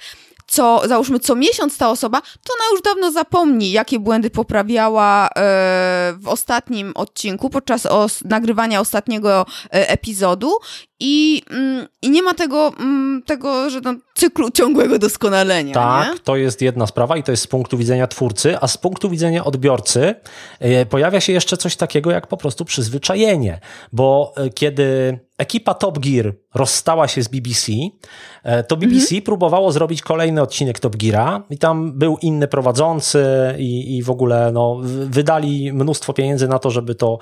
co, 0.48 0.82
załóżmy, 0.88 1.20
co 1.20 1.34
miesiąc 1.34 1.78
ta 1.78 1.90
osoba, 1.90 2.20
to 2.20 2.52
ona 2.54 2.64
już 2.72 2.82
dawno 2.82 3.12
zapomni, 3.12 3.70
jakie 3.70 3.98
błędy 3.98 4.30
poprawiała 4.30 5.28
e, 5.28 5.30
w 6.18 6.28
ostatnim 6.28 6.92
odcinku, 6.94 7.50
podczas 7.50 7.86
os 7.86 8.24
nagrywania 8.24 8.80
ostatniego 8.80 9.46
e, 9.64 9.88
epizodu 9.88 10.52
i, 11.00 11.42
mm, 11.50 11.86
i 12.02 12.10
nie 12.10 12.22
ma 12.22 12.34
tego, 12.34 12.72
mm, 12.78 13.22
tego 13.26 13.70
że 13.70 13.80
no, 13.80 13.94
cyklu 14.14 14.50
ciągłego 14.50 14.98
doskonalenia. 14.98 15.74
Tak, 15.74 16.12
nie? 16.12 16.18
to 16.18 16.36
jest 16.36 16.62
jedna 16.62 16.86
sprawa 16.86 17.16
i 17.16 17.22
to 17.22 17.30
jest 17.30 17.42
z 17.42 17.46
punktu 17.46 17.78
widzenia 17.78 18.06
twórcy, 18.06 18.56
a 18.60 18.68
z 18.68 18.78
punktu 18.78 19.10
widzenia 19.10 19.44
odbiorcy 19.44 20.14
e, 20.60 20.86
pojawia 20.86 21.20
się 21.20 21.32
jeszcze 21.32 21.56
coś 21.56 21.76
takiego 21.76 22.10
jak 22.10 22.26
po 22.26 22.36
prostu 22.36 22.64
przyzwyczajenie, 22.64 23.60
bo 23.92 24.32
e, 24.36 24.50
kiedy 24.50 25.18
ekipa 25.38 25.74
Top 25.74 25.98
Gear 25.98 26.34
rozstała 26.54 27.08
się 27.08 27.22
z 27.22 27.28
BBC, 27.28 27.72
e, 28.42 28.62
to 28.62 28.76
BBC 28.76 29.04
mhm. 29.04 29.22
próbowało 29.22 29.72
zrobić 29.72 30.02
kolejny 30.02 30.42
odcinek 30.42 30.80
Top 30.80 30.96
Geara 30.96 31.42
i 31.50 31.58
tam 31.58 31.92
był 31.92 32.16
inny 32.22 32.48
prowadzący 32.48 33.24
i, 33.58 33.96
i 33.96 34.02
w 34.02 34.10
ogóle 34.10 34.52
no, 34.52 34.80
wydali 34.84 35.72
mnóstwo 35.72 36.12
pieniędzy 36.12 36.48
na 36.48 36.58
to, 36.58 36.70
żeby 36.70 36.94
to 36.94 37.18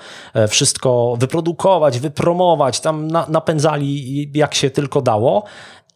wszystko 0.47 1.15
wyprodukować, 1.19 1.99
wypromować, 1.99 2.79
tam 2.79 3.07
na, 3.07 3.25
napędzali 3.29 3.66
jak 4.33 4.55
się 4.55 4.69
tylko 4.69 5.01
dało 5.01 5.43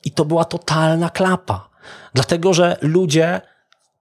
i 0.06 0.12
to 0.12 0.26
była 0.26 0.46
totalna 0.46 1.10
klapa. 1.10 1.70
Dlatego, 2.14 2.54
że 2.54 2.78
ludzie 2.82 3.42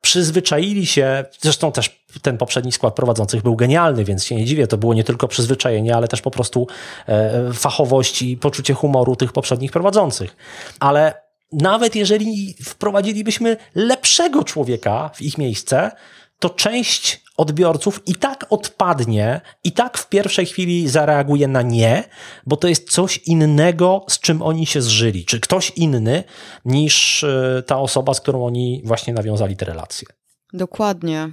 przyzwyczaili 0.00 0.86
się, 0.86 1.24
zresztą 1.40 1.72
też 1.72 2.04
ten 2.22 2.38
poprzedni 2.38 2.72
skład 2.72 2.94
prowadzących 2.94 3.42
był 3.42 3.56
genialny, 3.56 4.04
więc 4.04 4.24
się 4.24 4.34
nie 4.34 4.44
dziwię, 4.44 4.66
to 4.66 4.78
było 4.78 4.94
nie 4.94 5.04
tylko 5.04 5.28
przyzwyczajenie, 5.28 5.96
ale 5.96 6.08
też 6.08 6.22
po 6.22 6.30
prostu 6.30 6.66
e, 7.06 7.52
fachowość 7.52 8.22
i 8.22 8.36
poczucie 8.36 8.74
humoru 8.74 9.16
tych 9.16 9.32
poprzednich 9.32 9.72
prowadzących. 9.72 10.36
Ale 10.80 11.22
nawet 11.52 11.96
jeżeli 11.96 12.54
wprowadzilibyśmy 12.64 13.56
lepszego 13.74 14.44
człowieka 14.44 15.10
w 15.14 15.22
ich 15.22 15.38
miejsce, 15.38 15.90
to 16.38 16.50
część 16.50 17.22
odbiorców 17.40 18.00
i 18.06 18.14
tak 18.14 18.46
odpadnie, 18.50 19.40
i 19.64 19.72
tak 19.72 19.98
w 19.98 20.08
pierwszej 20.08 20.46
chwili 20.46 20.88
zareaguje 20.88 21.48
na 21.48 21.62
nie, 21.62 22.04
bo 22.46 22.56
to 22.56 22.68
jest 22.68 22.90
coś 22.90 23.18
innego, 23.18 24.04
z 24.08 24.20
czym 24.20 24.42
oni 24.42 24.66
się 24.66 24.82
zżyli, 24.82 25.24
czy 25.24 25.40
ktoś 25.40 25.70
inny 25.70 26.24
niż 26.64 27.24
e, 27.24 27.62
ta 27.66 27.78
osoba, 27.78 28.14
z 28.14 28.20
którą 28.20 28.46
oni 28.46 28.82
właśnie 28.84 29.14
nawiązali 29.14 29.56
te 29.56 29.64
relacje. 29.64 30.08
Dokładnie. 30.52 31.32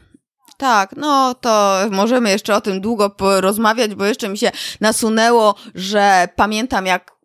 Tak, 0.57 0.95
no 0.97 1.35
to 1.35 1.79
możemy 1.91 2.29
jeszcze 2.29 2.55
o 2.55 2.61
tym 2.61 2.81
długo 2.81 3.09
porozmawiać, 3.09 3.95
bo 3.95 4.05
jeszcze 4.05 4.29
mi 4.29 4.37
się 4.37 4.51
nasunęło, 4.81 5.55
że 5.75 6.27
pamiętam 6.35 6.85
jak 6.85 7.16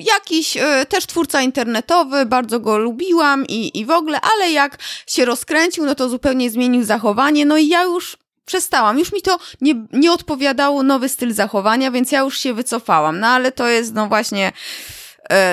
jakiś 0.00 0.56
y, 0.56 0.86
też 0.88 1.06
twórca 1.06 1.42
internetowy, 1.42 2.26
bardzo 2.26 2.60
go 2.60 2.78
lubiłam 2.78 3.46
i, 3.46 3.78
i 3.78 3.86
w 3.86 3.90
ogóle, 3.90 4.18
ale 4.20 4.52
jak 4.52 4.78
się 5.06 5.24
rozkręcił, 5.24 5.86
no 5.86 5.94
to 5.94 6.08
zupełnie 6.08 6.50
zmienił 6.50 6.84
zachowanie, 6.84 7.46
no 7.46 7.56
i 7.56 7.68
ja 7.68 7.82
już 7.82 8.16
przestałam. 8.44 8.98
Już 8.98 9.12
mi 9.12 9.22
to 9.22 9.38
nie, 9.60 9.74
nie 9.92 10.12
odpowiadało 10.12 10.82
nowy 10.82 11.08
styl 11.08 11.32
zachowania, 11.32 11.90
więc 11.90 12.12
ja 12.12 12.20
już 12.20 12.38
się 12.38 12.54
wycofałam. 12.54 13.20
No 13.20 13.26
ale 13.26 13.52
to 13.52 13.68
jest 13.68 13.94
no 13.94 14.06
właśnie 14.06 14.52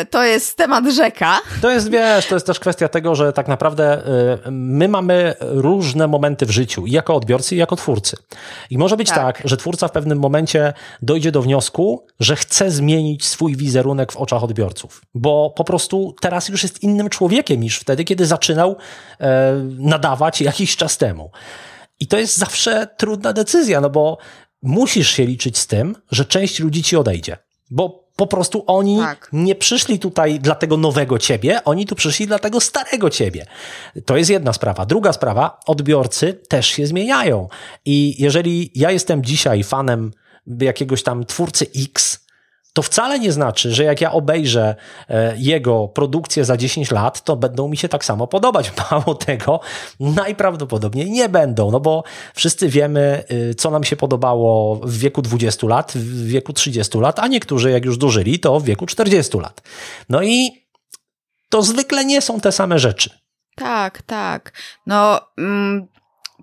to 0.10 0.24
jest 0.24 0.58
temat 0.58 0.86
rzeka. 0.94 1.40
To 1.62 1.72
jest, 1.72 1.90
wiesz, 1.92 2.26
to 2.26 2.36
jest 2.36 2.46
też 2.48 2.60
kwestia 2.60 2.88
tego, 2.88 3.16
że 3.16 3.34
tak 3.34 3.48
naprawdę 3.48 4.06
e, 4.46 4.52
my 4.52 4.88
mamy 4.88 5.34
różne 5.40 6.08
momenty 6.08 6.46
w 6.46 6.52
życiu, 6.52 6.86
i 6.86 6.92
jako 6.92 7.16
odbiorcy, 7.16 7.56
i 7.56 7.58
jako 7.58 7.76
twórcy. 7.76 8.18
I 8.70 8.78
może 8.78 8.98
być 8.98 9.10
tak. 9.10 9.18
tak, 9.18 9.42
że 9.46 9.58
twórca 9.58 9.88
w 9.88 9.92
pewnym 9.92 10.20
momencie 10.20 10.74
dojdzie 11.02 11.32
do 11.32 11.42
wniosku, 11.42 12.06
że 12.20 12.36
chce 12.36 12.72
zmienić 12.72 13.26
swój 13.26 13.56
wizerunek 13.56 14.12
w 14.12 14.18
oczach 14.18 14.44
odbiorców, 14.44 15.02
bo 15.14 15.54
po 15.58 15.64
prostu 15.64 16.16
teraz 16.22 16.50
już 16.50 16.64
jest 16.64 16.84
innym 16.84 17.10
człowiekiem 17.10 17.62
niż 17.62 17.80
wtedy, 17.80 18.04
kiedy 18.04 18.26
zaczynał 18.26 18.76
e, 19.20 19.54
nadawać 19.78 20.42
jakiś 20.42 20.76
czas 20.76 20.98
temu. 20.98 21.32
I 22.00 22.08
to 22.08 22.18
jest 22.18 22.38
zawsze 22.38 22.88
trudna 22.98 23.34
decyzja, 23.34 23.82
no 23.82 23.90
bo 23.90 24.18
musisz 24.62 25.10
się 25.10 25.26
liczyć 25.26 25.58
z 25.58 25.68
tym, 25.68 25.96
że 26.12 26.26
część 26.26 26.60
ludzi 26.60 26.84
ci 26.84 26.98
odejdzie. 26.98 27.38
Bo 27.70 28.07
po 28.18 28.28
prostu 28.28 28.64
oni 28.68 28.98
tak. 28.98 29.30
nie 29.34 29.56
przyszli 29.56 30.00
tutaj 30.00 30.40
dla 30.40 30.56
tego 30.56 30.78
nowego 30.78 31.20
ciebie, 31.20 31.64
oni 31.64 31.86
tu 31.86 31.96
przyszli 31.96 32.28
dla 32.28 32.40
tego 32.40 32.62
starego 32.62 33.10
ciebie. 33.10 33.46
To 34.06 34.18
jest 34.18 34.30
jedna 34.30 34.54
sprawa. 34.54 34.86
Druga 34.86 35.14
sprawa, 35.14 35.60
odbiorcy 35.68 36.34
też 36.34 36.68
się 36.68 36.88
zmieniają. 36.88 37.48
I 37.86 38.24
jeżeli 38.24 38.72
ja 38.76 38.92
jestem 38.92 39.24
dzisiaj 39.24 39.64
fanem 39.64 40.12
jakiegoś 40.62 41.04
tam 41.04 41.26
twórcy 41.26 41.66
X, 41.76 42.27
to 42.78 42.82
wcale 42.82 43.20
nie 43.20 43.32
znaczy, 43.32 43.74
że 43.74 43.84
jak 43.84 44.02
ja 44.02 44.12
obejrzę 44.12 44.76
e, 45.10 45.34
jego 45.38 45.88
produkcję 45.88 46.46
za 46.46 46.58
10 46.58 46.92
lat, 46.92 47.24
to 47.24 47.36
będą 47.36 47.68
mi 47.68 47.78
się 47.78 47.90
tak 47.90 48.06
samo 48.06 48.28
podobać. 48.28 48.72
Mało 48.92 49.16
tego, 49.16 49.60
najprawdopodobniej 50.00 51.12
nie 51.12 51.30
będą, 51.30 51.72
no 51.72 51.80
bo 51.80 52.04
wszyscy 52.36 52.70
wiemy, 52.70 53.24
y, 53.32 53.56
co 53.56 53.72
nam 53.72 53.84
się 53.84 53.96
podobało 53.96 54.76
w 54.76 54.98
wieku 54.98 55.22
20 55.22 55.68
lat, 55.68 55.92
w 55.96 56.28
wieku 56.28 56.54
30 56.54 56.98
lat, 56.98 57.20
a 57.20 57.28
niektórzy, 57.28 57.72
jak 57.72 57.86
już 57.86 57.98
dożyli, 57.98 58.40
to 58.40 58.60
w 58.60 58.64
wieku 58.64 58.86
40 58.86 59.38
lat. 59.38 59.62
No 60.10 60.24
i 60.24 60.66
to 61.50 61.62
zwykle 61.62 62.06
nie 62.06 62.22
są 62.22 62.40
te 62.40 62.52
same 62.52 62.80
rzeczy. 62.80 63.10
Tak, 63.56 64.02
tak. 64.02 64.54
No, 64.88 65.22
mm, 65.38 65.88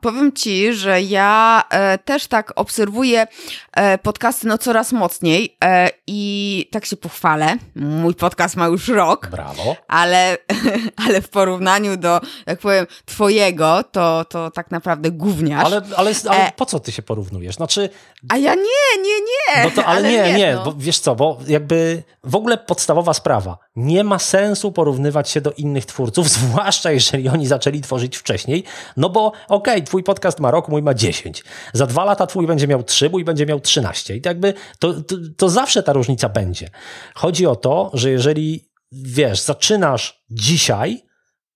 powiem 0.05 0.33
ci, 0.33 0.75
że 0.75 1.03
ja 1.03 1.63
e, 1.71 1.99
też 1.99 2.27
tak 2.27 2.53
obserwuję 2.57 3.27
e, 3.73 3.99
podcasty 3.99 4.47
no 4.47 4.59
coraz 4.59 4.93
mocniej 4.93 5.57
e, 5.65 5.91
i 6.07 6.69
tak 6.73 6.85
się 6.85 6.97
pochwalę. 6.97 7.57
Mój 7.77 8.15
podcast 8.15 8.57
ma 8.57 8.67
już 8.67 8.89
rok. 8.89 9.29
Brawo. 9.31 9.77
Ale, 9.89 10.39
ale 11.07 11.21
w 11.21 11.29
porównaniu 11.29 11.97
do, 11.97 12.21
jak 12.47 12.59
powiem, 12.59 12.87
twojego, 13.05 13.85
to, 13.93 14.25
to 14.25 14.51
tak 14.51 14.71
naprawdę 14.71 15.11
gówniarz. 15.11 15.65
Ale, 15.65 15.83
ale, 15.97 16.13
ale 16.29 16.53
po 16.57 16.67
co 16.67 16.81
ty 16.81 16.93
się 16.93 17.03
porównujesz? 17.03 17.55
Znaczy... 17.55 17.89
A 18.29 18.37
ja 18.37 18.55
nie, 18.55 19.03
nie, 19.03 19.21
nie. 19.21 19.65
No 19.65 19.71
to, 19.71 19.85
ale, 19.85 19.99
ale 19.99 20.11
nie, 20.11 20.39
nie, 20.39 20.55
no. 20.55 20.65
bo 20.65 20.75
wiesz 20.77 20.99
co, 20.99 21.15
bo 21.15 21.39
jakby 21.47 22.03
w 22.25 22.37
ogóle 22.37 22.59
podstawowa 22.59 23.15
sprawa. 23.15 23.59
Nie 23.77 24.05
ma 24.05 24.19
sensu 24.19 24.73
porównywać 24.73 25.31
się 25.31 25.41
do 25.41 25.53
innych 25.53 25.87
twórców, 25.87 26.29
zwłaszcza 26.39 26.91
jeżeli 26.91 27.29
oni 27.29 27.47
zaczęli 27.47 27.81
tworzyć 27.81 28.17
wcześniej, 28.17 28.65
no 28.97 29.11
bo 29.11 29.27
okej, 29.27 29.75
okay, 29.75 29.83
twój 29.95 30.03
podcast 30.03 30.41
ma 30.41 30.51
rok, 30.51 30.69
mój 30.69 30.83
ma 30.83 30.95
10. 30.95 31.45
Za 31.73 31.87
dwa 31.87 32.05
lata 32.05 32.27
twój 32.27 32.47
będzie 32.47 32.69
miał 32.69 32.83
3, 32.83 33.11
mój 33.11 33.25
będzie 33.25 33.47
miał 33.47 33.61
13. 33.61 34.17
I 34.17 34.21
to 34.21 34.29
jakby 34.29 34.55
to, 34.79 34.95
to, 35.03 35.17
to 35.37 35.49
zawsze 35.49 35.83
ta 35.83 35.93
różnica 35.93 36.29
będzie. 36.29 36.71
Chodzi 37.15 37.47
o 37.47 37.57
to, 37.57 37.91
że 37.93 38.11
jeżeli 38.11 38.71
wiesz, 38.93 39.41
zaczynasz 39.41 40.25
dzisiaj, 40.31 41.03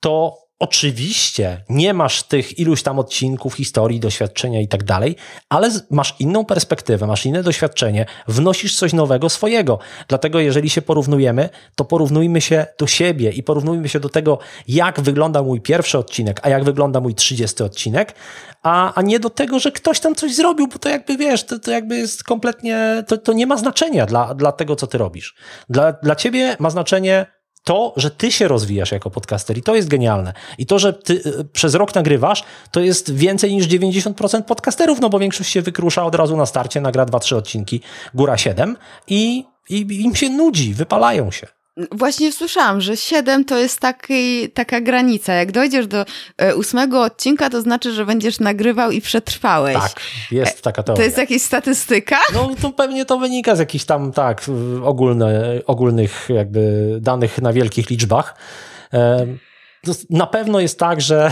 to 0.01 0.39
Oczywiście 0.61 1.64
nie 1.68 1.94
masz 1.94 2.22
tych 2.22 2.59
iluś 2.59 2.82
tam 2.82 2.98
odcinków, 2.98 3.54
historii, 3.54 4.00
doświadczenia 4.00 4.61
i 4.61 4.68
tak 4.68 4.84
dalej, 4.84 5.16
ale 5.48 5.70
masz 5.90 6.14
inną 6.18 6.44
perspektywę, 6.44 7.06
masz 7.06 7.26
inne 7.26 7.42
doświadczenie, 7.42 8.06
wnosisz 8.28 8.76
coś 8.76 8.92
nowego 8.92 9.28
swojego. 9.28 9.78
Dlatego, 10.09 10.40
jeżeli 10.40 10.70
się 10.70 10.82
porównujemy, 10.82 11.48
to 11.76 11.84
porównujmy 11.84 12.40
się 12.40 12.66
do 12.78 12.86
siebie 12.86 13.30
i 13.30 13.42
porównujmy 13.42 13.88
się 13.88 14.00
do 14.00 14.09
tego, 14.09 14.38
jak 14.68 15.00
wygląda 15.00 15.42
mój 15.42 15.61
pierwszy 15.61 15.98
odcinek, 15.98 16.40
a 16.42 16.48
jak 16.48 16.64
wygląda 16.64 17.00
mój 17.00 17.14
trzydziesty 17.14 17.64
odcinek, 17.64 18.14
a, 18.62 18.94
a 18.94 19.02
nie 19.02 19.20
do 19.20 19.30
tego, 19.30 19.59
że 19.59 19.72
ktoś 19.72 20.00
tam 20.00 20.14
coś 20.14 20.34
zrobił, 20.34 20.68
bo 20.68 20.78
to 20.78 20.88
jakby 20.88 21.16
wiesz, 21.16 21.44
to, 21.44 21.59
to 21.59 21.70
jakby 21.70 21.96
jest 21.96 22.24
kompletnie, 22.24 23.04
to, 23.06 23.18
to 23.18 23.32
nie 23.32 23.46
ma 23.46 23.56
znaczenia 23.56 24.06
dla, 24.06 24.34
dla 24.34 24.52
tego, 24.52 24.76
co 24.76 24.86
ty 24.86 24.98
robisz. 24.98 25.34
Dla, 25.68 25.92
dla 25.92 26.16
ciebie 26.16 26.56
ma 26.59 26.70
znaczenie 26.70 27.38
to, 27.68 27.92
że 27.96 28.10
ty 28.10 28.32
się 28.32 28.48
rozwijasz 28.48 28.92
jako 28.92 29.10
podcaster 29.10 29.58
i 29.58 29.62
to 29.62 29.74
jest 29.74 29.88
genialne. 29.88 30.32
I 30.58 30.66
to, 30.66 30.78
że 30.78 30.92
ty 30.92 31.12
y, 31.12 31.44
przez 31.52 31.74
rok 31.74 31.94
nagrywasz, 31.94 32.44
to 32.70 32.80
jest 32.80 33.14
więcej 33.14 33.54
niż 33.54 33.66
90% 33.66 34.42
podcasterów, 34.42 35.00
no 35.00 35.10
bo 35.10 35.18
większość 35.18 35.50
się 35.50 35.62
wykrusza 35.62 36.04
od 36.04 36.14
razu 36.14 36.36
na 36.36 36.46
starcie, 36.46 36.80
nagra 36.80 37.06
2-3 37.06 37.36
odcinki, 37.36 37.80
góra 38.14 38.36
7 38.36 38.76
i, 39.08 39.44
i 39.70 40.02
im 40.02 40.14
się 40.14 40.30
nudzi, 40.30 40.74
wypalają 40.74 41.30
się. 41.30 41.46
Właśnie 41.93 42.33
słyszałam, 42.33 42.81
że 42.81 42.97
7 42.97 43.45
to 43.45 43.59
jest 43.59 43.81
taki, 43.81 44.51
taka 44.51 44.81
granica. 44.81 45.33
Jak 45.33 45.53
dojdziesz 45.53 45.87
do 45.87 46.05
e, 46.39 46.57
ósmego 46.57 47.03
odcinka, 47.03 47.51
to 47.51 47.61
znaczy, 47.61 47.93
że 47.93 48.07
będziesz 48.07 48.41
nagrywał 48.41 48.91
i 48.91 49.01
przetrwałeś. 49.01 49.74
Tak, 49.74 50.01
jest 50.31 50.62
taka 50.62 50.83
teoria. 50.83 50.97
To 50.97 51.05
jest 51.05 51.18
jakaś 51.18 51.43
statystyka? 51.43 52.16
No 52.35 52.51
to 52.62 52.70
pewnie 52.70 53.05
to 53.05 53.18
wynika 53.18 53.57
z 53.57 53.59
jakichś 53.59 53.85
tam, 53.85 54.12
tak, 54.12 54.43
ogólne, 54.85 55.61
ogólnych 55.66 56.29
jakby 56.29 56.99
danych 57.01 57.43
na 57.43 57.53
wielkich 57.53 57.91
liczbach. 57.91 58.35
Na 60.11 60.26
pewno 60.26 60.61
jest 60.61 60.79
tak, 60.79 61.01
że 61.01 61.31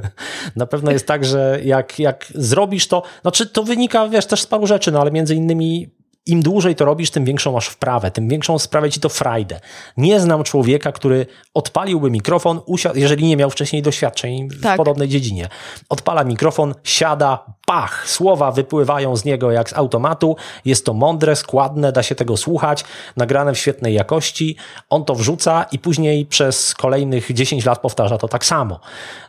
na 0.56 0.66
pewno 0.66 0.90
jest 0.90 1.06
tak, 1.06 1.24
że 1.24 1.60
jak, 1.64 1.98
jak 1.98 2.26
zrobisz 2.34 2.88
to, 2.88 3.02
znaczy 3.22 3.46
to 3.46 3.62
wynika, 3.62 4.08
wiesz, 4.08 4.26
też 4.26 4.42
z 4.42 4.46
paru 4.46 4.66
rzeczy, 4.66 4.92
no 4.92 5.00
ale 5.00 5.10
między 5.10 5.34
innymi 5.34 5.97
im 6.28 6.42
dłużej 6.42 6.74
to 6.74 6.84
robisz, 6.84 7.10
tym 7.10 7.24
większą 7.24 7.52
masz 7.52 7.66
wprawę, 7.68 8.10
tym 8.10 8.28
większą 8.28 8.58
sprawia 8.58 8.90
ci 8.90 9.00
to 9.00 9.08
frajdę. 9.08 9.60
Nie 9.96 10.20
znam 10.20 10.44
człowieka, 10.44 10.92
który 10.92 11.26
odpaliłby 11.54 12.10
mikrofon, 12.10 12.60
usiadł, 12.66 12.98
jeżeli 12.98 13.26
nie 13.26 13.36
miał 13.36 13.50
wcześniej 13.50 13.82
doświadczeń 13.82 14.48
w 14.48 14.62
tak. 14.62 14.76
podobnej 14.76 15.08
dziedzinie. 15.08 15.48
Odpala 15.88 16.24
mikrofon, 16.24 16.74
siada, 16.84 17.57
pach, 17.68 18.08
słowa 18.08 18.52
wypływają 18.52 19.16
z 19.16 19.24
niego 19.24 19.50
jak 19.50 19.70
z 19.70 19.72
automatu. 19.72 20.36
Jest 20.64 20.84
to 20.86 20.94
mądre, 20.94 21.36
składne, 21.36 21.92
da 21.92 22.02
się 22.02 22.14
tego 22.14 22.36
słuchać, 22.36 22.84
nagrane 23.16 23.54
w 23.54 23.58
świetnej 23.58 23.94
jakości. 23.94 24.56
On 24.90 25.04
to 25.04 25.14
wrzuca 25.14 25.66
i 25.72 25.78
później 25.78 26.26
przez 26.26 26.74
kolejnych 26.74 27.32
10 27.32 27.64
lat 27.64 27.78
powtarza 27.78 28.18
to 28.18 28.28
tak 28.28 28.44
samo. 28.44 28.80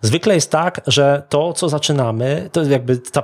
Zwykle 0.02 0.36
jest 0.36 0.52
tak, 0.52 0.82
że 0.88 1.24
to, 1.30 1.54
co 1.54 1.70
zaczynamy, 1.70 2.50
to 2.52 2.64
jakby 2.64 2.98
ta, 2.98 3.24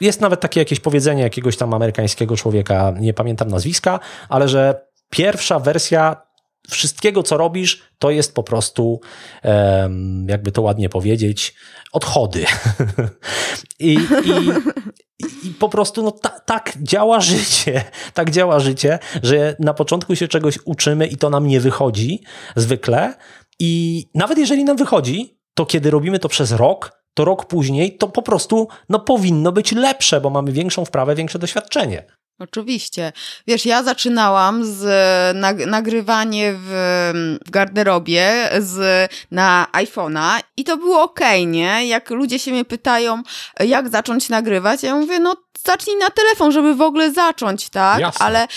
jest 0.00 0.20
nawet 0.20 0.40
takie 0.40 0.60
jakieś 0.60 0.80
powiedzenie 0.80 1.22
jakiegoś 1.22 1.56
tam 1.56 1.74
amerykańskiego 1.74 2.36
człowieka, 2.36 2.94
nie 3.00 3.14
pamiętam 3.14 3.48
nazwiska, 3.48 4.00
ale 4.28 4.48
że 4.48 4.86
pierwsza 5.10 5.58
wersja 5.58 6.16
wszystkiego, 6.70 7.22
co 7.22 7.36
robisz, 7.36 7.82
to 7.98 8.10
jest 8.10 8.34
po 8.34 8.42
prostu, 8.42 9.00
jakby 10.26 10.52
to 10.52 10.62
ładnie 10.62 10.88
powiedzieć, 10.88 11.54
odchody. 11.92 12.44
I, 13.78 13.94
i, 14.24 14.50
I, 15.48 15.50
po 15.50 15.68
prostu 15.68 16.02
no, 16.02 16.10
ta, 16.10 16.28
tak 16.28 16.72
działa 16.82 17.20
życie. 17.20 17.84
Tak 18.14 18.30
działa 18.30 18.60
życie, 18.60 18.98
że 19.22 19.56
na 19.58 19.74
początku 19.74 20.16
się 20.16 20.28
czegoś 20.28 20.58
uczymy 20.64 21.06
i 21.06 21.16
to 21.16 21.30
nam 21.30 21.46
nie 21.46 21.60
wychodzi 21.60 22.22
zwykle. 22.56 23.14
I 23.58 24.04
nawet 24.14 24.38
jeżeli 24.38 24.64
nam 24.64 24.76
wychodzi, 24.76 25.38
to 25.54 25.66
kiedy 25.66 25.90
robimy 25.90 26.18
to 26.18 26.28
przez 26.28 26.52
rok, 26.52 27.04
to 27.14 27.24
rok 27.24 27.46
później 27.46 27.96
to 27.96 28.08
po 28.08 28.22
prostu 28.22 28.68
no, 28.88 28.98
powinno 28.98 29.52
być 29.52 29.72
lepsze, 29.72 30.20
bo 30.20 30.30
mamy 30.30 30.52
większą 30.52 30.84
wprawę, 30.84 31.14
większe 31.14 31.38
doświadczenie. 31.38 32.04
Oczywiście. 32.38 33.12
Wiesz, 33.46 33.66
ja 33.66 33.82
zaczynałam 33.82 34.64
z 34.64 34.86
nag 35.36 35.66
nagrywanie 35.66 36.54
w, 36.56 36.70
w 37.46 37.50
garderobie 37.50 38.50
z, 38.58 39.10
na 39.30 39.66
iPhone'a 39.72 40.40
i 40.56 40.64
to 40.64 40.76
było 40.76 41.02
ok, 41.02 41.20
nie? 41.46 41.86
Jak 41.86 42.10
ludzie 42.10 42.38
się 42.38 42.50
mnie 42.50 42.64
pytają, 42.64 43.22
jak 43.60 43.88
zacząć 43.88 44.28
nagrywać, 44.28 44.82
ja 44.82 44.94
mówię, 44.94 45.18
no 45.18 45.36
zacznij 45.64 45.96
na 45.96 46.10
telefon, 46.10 46.52
żeby 46.52 46.74
w 46.74 46.82
ogóle 46.82 47.12
zacząć, 47.12 47.70
tak? 47.70 48.00
Jasne. 48.00 48.26
Ale, 48.26 48.48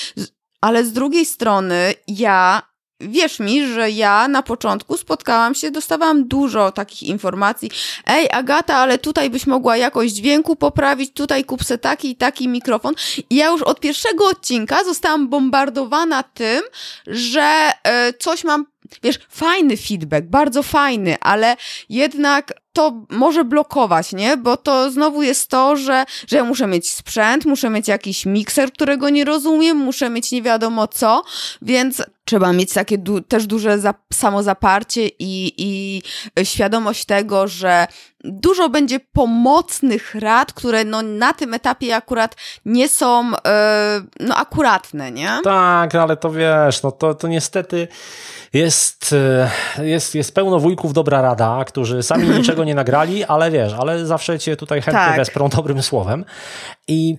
ale 0.61 0.85
z 0.85 0.93
drugiej 0.93 1.25
strony 1.25 1.93
ja 2.07 2.61
Wierz 2.99 3.39
mi, 3.39 3.67
że 3.67 3.91
ja 3.91 4.27
na 4.27 4.43
początku 4.43 4.97
spotkałam 4.97 5.55
się, 5.55 5.71
dostawałam 5.71 6.27
dużo 6.27 6.71
takich 6.71 7.03
informacji. 7.03 7.71
Ej, 8.05 8.27
Agata, 8.31 8.75
ale 8.75 8.97
tutaj 8.97 9.29
byś 9.29 9.47
mogła 9.47 9.77
jakość 9.77 10.13
dźwięku 10.13 10.55
poprawić, 10.55 11.13
tutaj 11.13 11.45
kup 11.45 11.63
se 11.63 11.77
taki 11.77 12.09
i 12.09 12.15
taki 12.15 12.47
mikrofon. 12.47 12.93
I 13.29 13.35
ja 13.35 13.47
już 13.47 13.61
od 13.61 13.79
pierwszego 13.79 14.27
odcinka 14.27 14.83
zostałam 14.83 15.29
bombardowana 15.29 16.23
tym, 16.23 16.61
że 17.07 17.71
y, 18.09 18.13
coś 18.13 18.43
mam 18.43 18.65
wiesz, 19.03 19.19
fajny 19.29 19.77
feedback, 19.77 20.27
bardzo 20.27 20.63
fajny, 20.63 21.15
ale 21.19 21.55
jednak 21.89 22.53
to 22.73 23.05
może 23.09 23.45
blokować, 23.45 24.13
nie? 24.13 24.37
Bo 24.37 24.57
to 24.57 24.91
znowu 24.91 25.23
jest 25.23 25.49
to, 25.49 25.75
że, 25.75 26.05
że 26.27 26.43
muszę 26.43 26.67
mieć 26.67 26.91
sprzęt, 26.91 27.45
muszę 27.45 27.69
mieć 27.69 27.87
jakiś 27.87 28.25
mikser, 28.25 28.71
którego 28.71 29.09
nie 29.09 29.25
rozumiem, 29.25 29.77
muszę 29.77 30.09
mieć 30.09 30.31
nie 30.31 30.41
wiadomo 30.41 30.87
co, 30.87 31.23
więc 31.61 32.01
trzeba 32.27 32.53
mieć 32.53 32.73
takie 32.73 32.97
du 32.97 33.21
też 33.21 33.47
duże 33.47 33.77
samozaparcie 34.13 35.07
i, 35.07 35.53
i 35.57 36.01
świadomość 36.45 37.05
tego, 37.05 37.47
że 37.47 37.87
dużo 38.23 38.69
będzie 38.69 38.99
pomocnych 38.99 40.15
rad, 40.15 40.53
które 40.53 40.85
no, 40.85 41.01
na 41.01 41.33
tym 41.33 41.53
etapie 41.53 41.95
akurat 41.95 42.35
nie 42.65 42.89
są 42.89 43.31
yy, 43.31 43.37
no, 44.19 44.35
akuratne, 44.35 45.11
nie? 45.11 45.39
Tak, 45.43 45.95
ale 45.95 46.17
to 46.17 46.31
wiesz, 46.31 46.83
no 46.83 46.91
to, 46.91 47.13
to 47.13 47.27
niestety 47.27 47.87
jest, 48.53 49.15
e, 49.77 49.85
jest, 49.85 50.15
jest 50.15 50.35
pełno 50.35 50.59
wujków 50.59 50.93
dobra 50.93 51.21
rada, 51.21 51.65
którzy 51.67 52.03
sami 52.03 52.29
niczego 52.37 52.63
nie 52.63 52.75
nagrali, 52.75 53.23
ale 53.23 53.51
wiesz, 53.51 53.73
ale 53.73 54.05
zawsze 54.05 54.39
cię 54.39 54.55
tutaj 54.55 54.81
chętnie 54.81 55.05
tak. 55.05 55.17
wesprą 55.17 55.49
dobrym 55.49 55.83
słowem. 55.83 56.25
I 56.87 57.17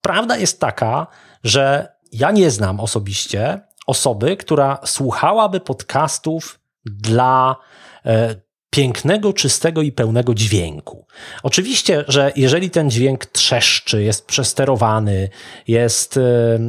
prawda 0.00 0.36
jest 0.36 0.60
taka, 0.60 1.06
że 1.44 1.92
ja 2.12 2.30
nie 2.30 2.50
znam 2.50 2.80
osobiście 2.80 3.67
osoby, 3.88 4.36
która 4.36 4.78
słuchałaby 4.84 5.60
podcastów 5.60 6.60
dla 6.84 7.56
e, 8.06 8.34
pięknego, 8.70 9.32
czystego 9.32 9.82
i 9.82 9.92
pełnego 9.92 10.34
dźwięku. 10.34 11.06
Oczywiście, 11.42 12.04
że 12.08 12.32
jeżeli 12.36 12.70
ten 12.70 12.90
dźwięk 12.90 13.26
trzeszczy, 13.26 14.02
jest 14.02 14.26
przesterowany, 14.26 15.28
jest 15.68 16.16
e, 16.16 16.20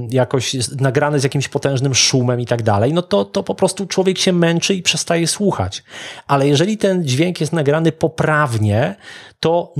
jakoś 0.09 0.55
nagrany 0.79 1.19
z 1.19 1.23
jakimś 1.23 1.47
potężnym 1.47 1.95
szumem 1.95 2.41
i 2.41 2.45
tak 2.45 2.63
dalej, 2.63 2.93
no 2.93 3.01
to, 3.01 3.25
to 3.25 3.43
po 3.43 3.55
prostu 3.55 3.85
człowiek 3.85 4.17
się 4.17 4.33
męczy 4.33 4.75
i 4.75 4.81
przestaje 4.81 5.27
słuchać. 5.27 5.83
Ale 6.27 6.47
jeżeli 6.47 6.77
ten 6.77 7.03
dźwięk 7.03 7.41
jest 7.41 7.53
nagrany 7.53 7.91
poprawnie, 7.91 8.95
to, 9.39 9.73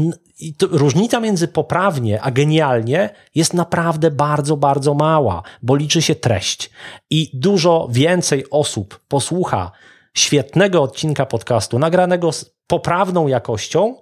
to 0.58 0.68
różnica 0.68 1.20
między 1.20 1.48
poprawnie 1.48 2.22
a 2.22 2.32
genialnie 2.32 3.10
jest 3.36 3.54
naprawdę 3.54 4.12
bardzo, 4.12 4.58
bardzo 4.58 4.94
mała, 4.94 5.44
bo 5.62 5.76
liczy 5.76 6.02
się 6.02 6.16
treść. 6.16 6.70
I 7.10 7.32
dużo 7.34 7.88
więcej 7.92 8.46
osób 8.52 9.00
posłucha 9.08 9.72
świetnego 10.14 10.82
odcinka 10.82 11.26
podcastu, 11.26 11.80
nagranego 11.80 12.32
z 12.32 12.56
poprawną 12.68 13.28
jakością, 13.28 13.96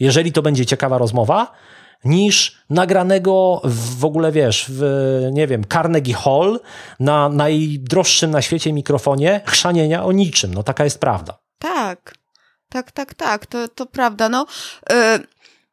jeżeli 0.00 0.32
to 0.32 0.42
będzie 0.42 0.66
ciekawa 0.66 0.98
rozmowa, 0.98 1.52
niż 2.04 2.62
nagranego 2.70 3.60
w 3.98 4.04
ogóle, 4.04 4.32
wiesz, 4.32 4.66
w, 4.68 4.82
nie 5.32 5.46
wiem, 5.46 5.64
Carnegie 5.72 6.14
Hall 6.14 6.60
na 7.00 7.28
najdroższym 7.28 8.30
na 8.30 8.42
świecie 8.42 8.72
mikrofonie 8.72 9.40
chrzanienia 9.46 10.04
o 10.04 10.12
niczym. 10.12 10.54
No 10.54 10.62
taka 10.62 10.84
jest 10.84 11.00
prawda. 11.00 11.38
Tak, 11.58 12.14
tak, 12.68 12.92
tak, 12.92 13.14
tak, 13.14 13.46
to, 13.46 13.68
to 13.68 13.86
prawda. 13.86 14.28
No, 14.28 14.46
yy, 14.90 14.96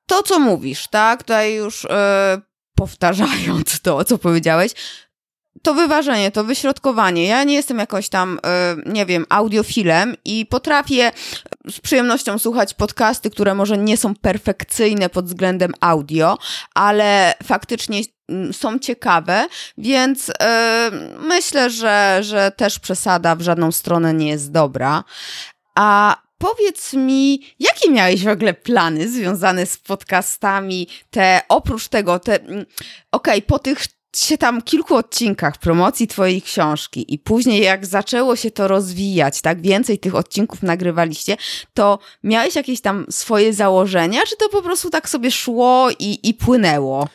to 0.08 0.24
co 0.24 0.39
mówisz, 0.39 0.88
tak, 0.88 1.24
tutaj 1.24 1.56
już 1.56 1.84
yy, 1.84 1.89
powtarzając 2.76 3.82
to, 3.82 4.04
co 4.04 4.18
powiedziałeś, 4.18 4.72
to 5.62 5.74
wyważenie, 5.74 6.32
to 6.32 6.43
wyśrodkowanie. 6.43 7.28
Ja 7.28 7.43
nie 7.43 7.56
jestem 7.56 7.80
jakoś 7.80 8.10
tam, 8.10 8.39
y, 8.88 8.91
nie 8.91 9.06
wiem, 9.06 9.26
audiofilem 9.30 10.16
i 10.26 10.45
potrafię 10.45 11.12
z 11.70 11.80
przyjemnością 11.80 12.39
słuchać 12.39 12.74
podcasty, 12.74 13.30
które 13.30 13.56
może 13.56 13.78
nie 13.78 13.97
są 13.97 14.16
perfekcyjne 14.16 15.10
pod 15.10 15.26
względem 15.26 15.74
audio, 15.82 16.38
ale 16.76 17.34
faktycznie 17.43 18.01
mm, 18.30 18.54
są 18.54 18.80
ciekawe, 18.80 19.47
więc 19.78 20.28
yy, 20.28 20.34
myślę, 21.20 21.70
że, 21.70 22.20
że 22.22 22.51
też 22.51 22.80
przesada 22.80 23.36
w 23.36 23.41
żadną 23.41 23.72
stronę 23.72 24.14
nie 24.14 24.30
jest 24.30 24.51
dobra. 24.51 25.04
A 25.76 26.18
powiedz 26.44 26.94
mi, 26.94 27.41
jakie 27.60 27.91
miałeś 27.91 28.24
w 28.24 28.28
ogóle 28.28 28.54
plany 28.54 29.10
związane 29.10 29.66
z 29.66 29.78
podcastami? 29.78 30.88
Te 31.10 31.41
oprócz 31.50 31.88
tego, 31.88 32.20
te. 32.20 32.41
Mm, 32.41 32.66
okej, 33.12 33.38
okay, 33.38 33.41
po 33.41 33.60
tych 33.60 33.86
się 34.16 34.38
tam 34.38 34.62
kilku 34.62 34.96
odcinkach 34.96 35.58
promocji 35.58 36.08
twojej 36.08 36.41
książki 36.41 37.14
i 37.14 37.20
później 37.20 37.62
jak 37.62 37.86
zaczęło 37.86 38.36
się 38.36 38.52
to 38.52 38.68
rozwijać, 38.68 39.41
tak 39.41 39.62
więcej 39.62 40.00
tych 40.00 40.16
odcinków 40.16 40.64
nagrywaliście, 40.64 41.38
to 41.74 42.00
miałeś 42.24 42.56
jakieś 42.56 42.82
tam 42.82 43.06
swoje 43.10 43.54
założenia, 43.54 44.22
czy 44.30 44.38
to 44.38 44.50
po 44.50 44.62
prostu 44.62 44.89
tak 44.89 45.10
sobie 45.10 45.32
szło 45.32 45.89
i, 46.00 46.30
i 46.30 46.34
płynęło? 46.34 47.08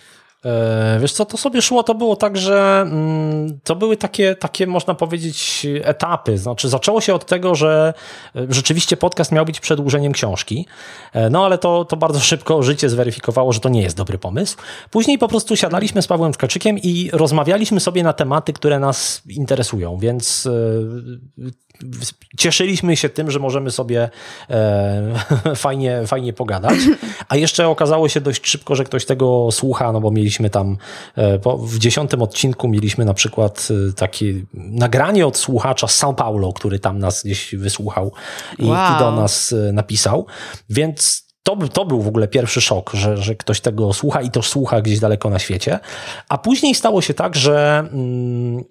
E, 0.44 0.98
wiesz 1.00 1.12
co, 1.12 1.24
to 1.24 1.36
sobie 1.36 1.62
szło, 1.62 1.82
to 1.82 1.94
było 1.94 2.16
tak, 2.16 2.36
że 2.36 2.80
mm, 2.82 3.60
to 3.64 3.76
były 3.76 3.96
takie, 3.96 4.36
takie, 4.36 4.66
można 4.66 4.94
powiedzieć, 4.94 5.66
etapy. 5.82 6.38
Znaczy, 6.38 6.68
zaczęło 6.68 7.00
się 7.00 7.14
od 7.14 7.26
tego, 7.26 7.54
że 7.54 7.94
e, 8.36 8.46
rzeczywiście 8.48 8.96
podcast 8.96 9.32
miał 9.32 9.44
być 9.44 9.60
przedłużeniem 9.60 10.12
książki, 10.12 10.66
e, 11.12 11.30
no 11.30 11.44
ale 11.44 11.58
to, 11.58 11.84
to 11.84 11.96
bardzo 11.96 12.20
szybko 12.20 12.62
życie 12.62 12.88
zweryfikowało, 12.88 13.52
że 13.52 13.60
to 13.60 13.68
nie 13.68 13.82
jest 13.82 13.96
dobry 13.96 14.18
pomysł. 14.18 14.56
Później 14.90 15.18
po 15.18 15.28
prostu 15.28 15.56
siadaliśmy 15.56 16.02
z 16.02 16.06
Pawłem 16.06 16.32
Tkaczykiem 16.32 16.78
i 16.78 17.10
rozmawialiśmy 17.12 17.80
sobie 17.80 18.02
na 18.02 18.12
tematy, 18.12 18.52
które 18.52 18.78
nas 18.78 19.22
interesują, 19.28 19.98
więc 19.98 20.48
cieszyliśmy 22.38 22.96
się 22.96 23.08
tym, 23.08 23.30
że 23.30 23.38
możemy 23.38 23.70
sobie 23.70 24.10
e, 24.50 25.12
fajnie, 25.56 26.06
fajnie 26.06 26.32
pogadać. 26.32 26.78
A 27.28 27.36
jeszcze 27.36 27.68
okazało 27.68 28.08
się 28.08 28.20
dość 28.20 28.46
szybko, 28.46 28.74
że 28.74 28.84
ktoś 28.84 29.04
tego 29.04 29.48
słucha, 29.52 29.92
no 29.92 30.00
bo 30.00 30.10
mieliśmy 30.10 30.50
tam 30.50 30.76
e, 31.16 31.38
w 31.58 31.78
dziesiątym 31.78 32.22
odcinku 32.22 32.68
mieliśmy 32.68 33.04
na 33.04 33.14
przykład 33.14 33.68
e, 33.88 33.92
takie 33.92 34.34
nagranie 34.54 35.26
od 35.26 35.36
słuchacza 35.36 35.88
z 35.88 36.00
São 36.02 36.14
Paulo, 36.14 36.52
który 36.52 36.78
tam 36.78 36.98
nas 36.98 37.22
gdzieś 37.24 37.54
wysłuchał 37.54 38.12
i, 38.58 38.66
wow. 38.66 38.98
do 38.98 39.12
nas 39.12 39.52
e, 39.52 39.72
napisał. 39.72 40.26
Więc 40.70 41.28
to, 41.42 41.56
to 41.56 41.84
był 41.84 42.02
w 42.02 42.08
ogóle 42.08 42.28
pierwszy 42.28 42.60
szok, 42.60 42.90
że, 42.94 43.16
że 43.16 43.34
ktoś 43.34 43.60
tego 43.60 43.92
słucha 43.92 44.22
i 44.22 44.30
to 44.30 44.42
słucha 44.42 44.80
gdzieś 44.82 45.00
daleko 45.00 45.30
na 45.30 45.38
świecie. 45.38 45.78
A 46.28 46.38
później 46.38 46.74
stało 46.74 47.02
się 47.02 47.14
tak, 47.14 47.36
że. 47.36 47.88
Mm, 47.92 48.64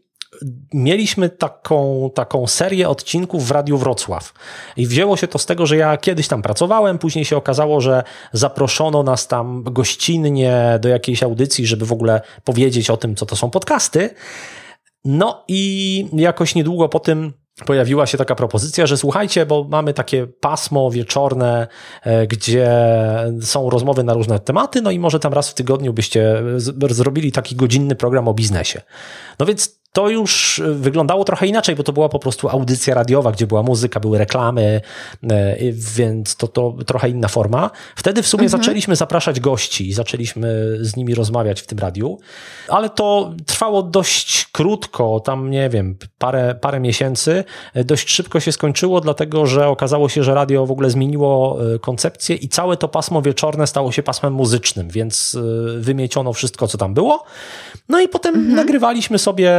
mieliśmy 0.73 1.29
taką, 1.29 2.09
taką 2.15 2.47
serię 2.47 2.89
odcinków 2.89 3.47
w 3.47 3.51
Radiu 3.51 3.77
Wrocław. 3.77 4.33
I 4.77 4.87
wzięło 4.87 5.17
się 5.17 5.27
to 5.27 5.39
z 5.39 5.45
tego, 5.45 5.65
że 5.65 5.77
ja 5.77 5.97
kiedyś 5.97 6.27
tam 6.27 6.41
pracowałem, 6.41 6.97
później 6.97 7.25
się 7.25 7.37
okazało, 7.37 7.81
że 7.81 8.03
zaproszono 8.33 9.03
nas 9.03 9.27
tam 9.27 9.63
gościnnie 9.63 10.79
do 10.81 10.89
jakiejś 10.89 11.23
audycji, 11.23 11.65
żeby 11.65 11.85
w 11.85 11.91
ogóle 11.91 12.21
powiedzieć 12.43 12.89
o 12.89 12.97
tym, 12.97 13.15
co 13.15 13.25
to 13.25 13.35
są 13.35 13.49
podcasty. 13.49 14.09
No 15.05 15.43
i 15.47 16.05
jakoś 16.13 16.55
niedługo 16.55 16.89
po 16.89 16.99
tym 16.99 17.33
pojawiła 17.65 18.05
się 18.05 18.17
taka 18.17 18.35
propozycja, 18.35 18.87
że 18.87 18.97
słuchajcie, 18.97 19.45
bo 19.45 19.63
mamy 19.63 19.93
takie 19.93 20.27
pasmo 20.27 20.91
wieczorne, 20.91 21.67
e, 22.03 22.27
gdzie 22.27 22.71
są 23.41 23.69
rozmowy 23.69 24.03
na 24.03 24.13
różne 24.13 24.39
tematy, 24.39 24.81
no 24.81 24.91
i 24.91 24.99
może 24.99 25.19
tam 25.19 25.33
raz 25.33 25.49
w 25.49 25.53
tygodniu 25.53 25.93
byście 25.93 26.43
zrobili 26.89 27.31
taki 27.31 27.55
godzinny 27.55 27.95
program 27.95 28.27
o 28.27 28.33
biznesie. 28.33 28.81
No 29.39 29.45
więc 29.45 29.76
to 29.93 30.09
już 30.09 30.61
wyglądało 30.65 31.23
trochę 31.23 31.47
inaczej, 31.47 31.75
bo 31.75 31.83
to 31.83 31.93
była 31.93 32.09
po 32.09 32.19
prostu 32.19 32.49
audycja 32.49 32.95
radiowa, 32.95 33.31
gdzie 33.31 33.47
była 33.47 33.63
muzyka, 33.63 33.99
były 33.99 34.17
reklamy, 34.17 34.81
e, 35.29 35.55
więc 35.71 36.35
to, 36.35 36.47
to 36.47 36.75
trochę 36.85 37.09
inna 37.09 37.27
forma. 37.27 37.71
Wtedy 37.95 38.23
w 38.23 38.27
sumie 38.27 38.43
mhm. 38.43 38.61
zaczęliśmy 38.61 38.95
zapraszać 38.95 39.39
gości 39.39 39.89
i 39.89 39.93
zaczęliśmy 39.93 40.77
z 40.81 40.95
nimi 40.95 41.15
rozmawiać 41.15 41.61
w 41.61 41.67
tym 41.67 41.79
radiu, 41.79 42.19
ale 42.67 42.89
to 42.89 43.33
trwało 43.45 43.83
dość 43.83 44.45
krótko, 44.51 45.19
tam 45.19 45.49
nie 45.49 45.69
wiem, 45.69 45.97
parę, 46.17 46.55
parę 46.61 46.79
miesięcy. 46.79 47.43
Dość 47.75 48.09
szybko 48.09 48.39
się 48.39 48.51
skończyło, 48.51 49.01
dlatego 49.01 49.45
że 49.45 49.67
okazało 49.67 50.09
się, 50.09 50.23
że 50.23 50.33
radio 50.33 50.65
w 50.65 50.71
ogóle 50.71 50.89
zmieniło 50.89 51.57
e, 51.75 51.79
koncepcję 51.79 52.35
i 52.35 52.49
całe 52.49 52.77
to 52.77 52.87
pasmo 52.87 53.21
wieczorne 53.21 53.67
stało 53.67 53.91
się 53.91 54.03
pasmem 54.03 54.33
muzycznym, 54.33 54.89
więc 54.89 55.35
e, 55.35 55.79
wymieciono 55.79 56.33
wszystko, 56.33 56.67
co 56.67 56.77
tam 56.77 56.93
było. 56.93 57.23
No 57.89 58.01
i 58.01 58.07
potem 58.07 58.35
mhm. 58.35 58.55
nagrywaliśmy 58.55 59.19
sobie 59.19 59.51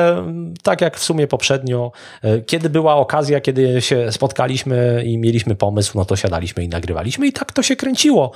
tak 0.63 0.81
jak 0.81 0.97
w 0.97 1.05
sumie 1.05 1.27
poprzednio, 1.27 1.93
e, 2.23 2.41
kiedy 2.41 2.71
była 2.71 2.97
okazja, 2.97 3.41
kiedy 3.41 3.81
się 3.81 4.13
spotkaliśmy 4.13 5.03
i 5.07 5.19
mieliśmy 5.19 5.55
pomysł, 5.55 5.93
no 5.99 6.05
to 6.05 6.17
siadaliśmy 6.17 6.65
i 6.65 6.69
nagrywaliśmy 6.69 7.27
i 7.27 7.33
tak 7.33 7.53
to 7.53 7.63
się 7.63 7.77
kręciło 7.77 8.33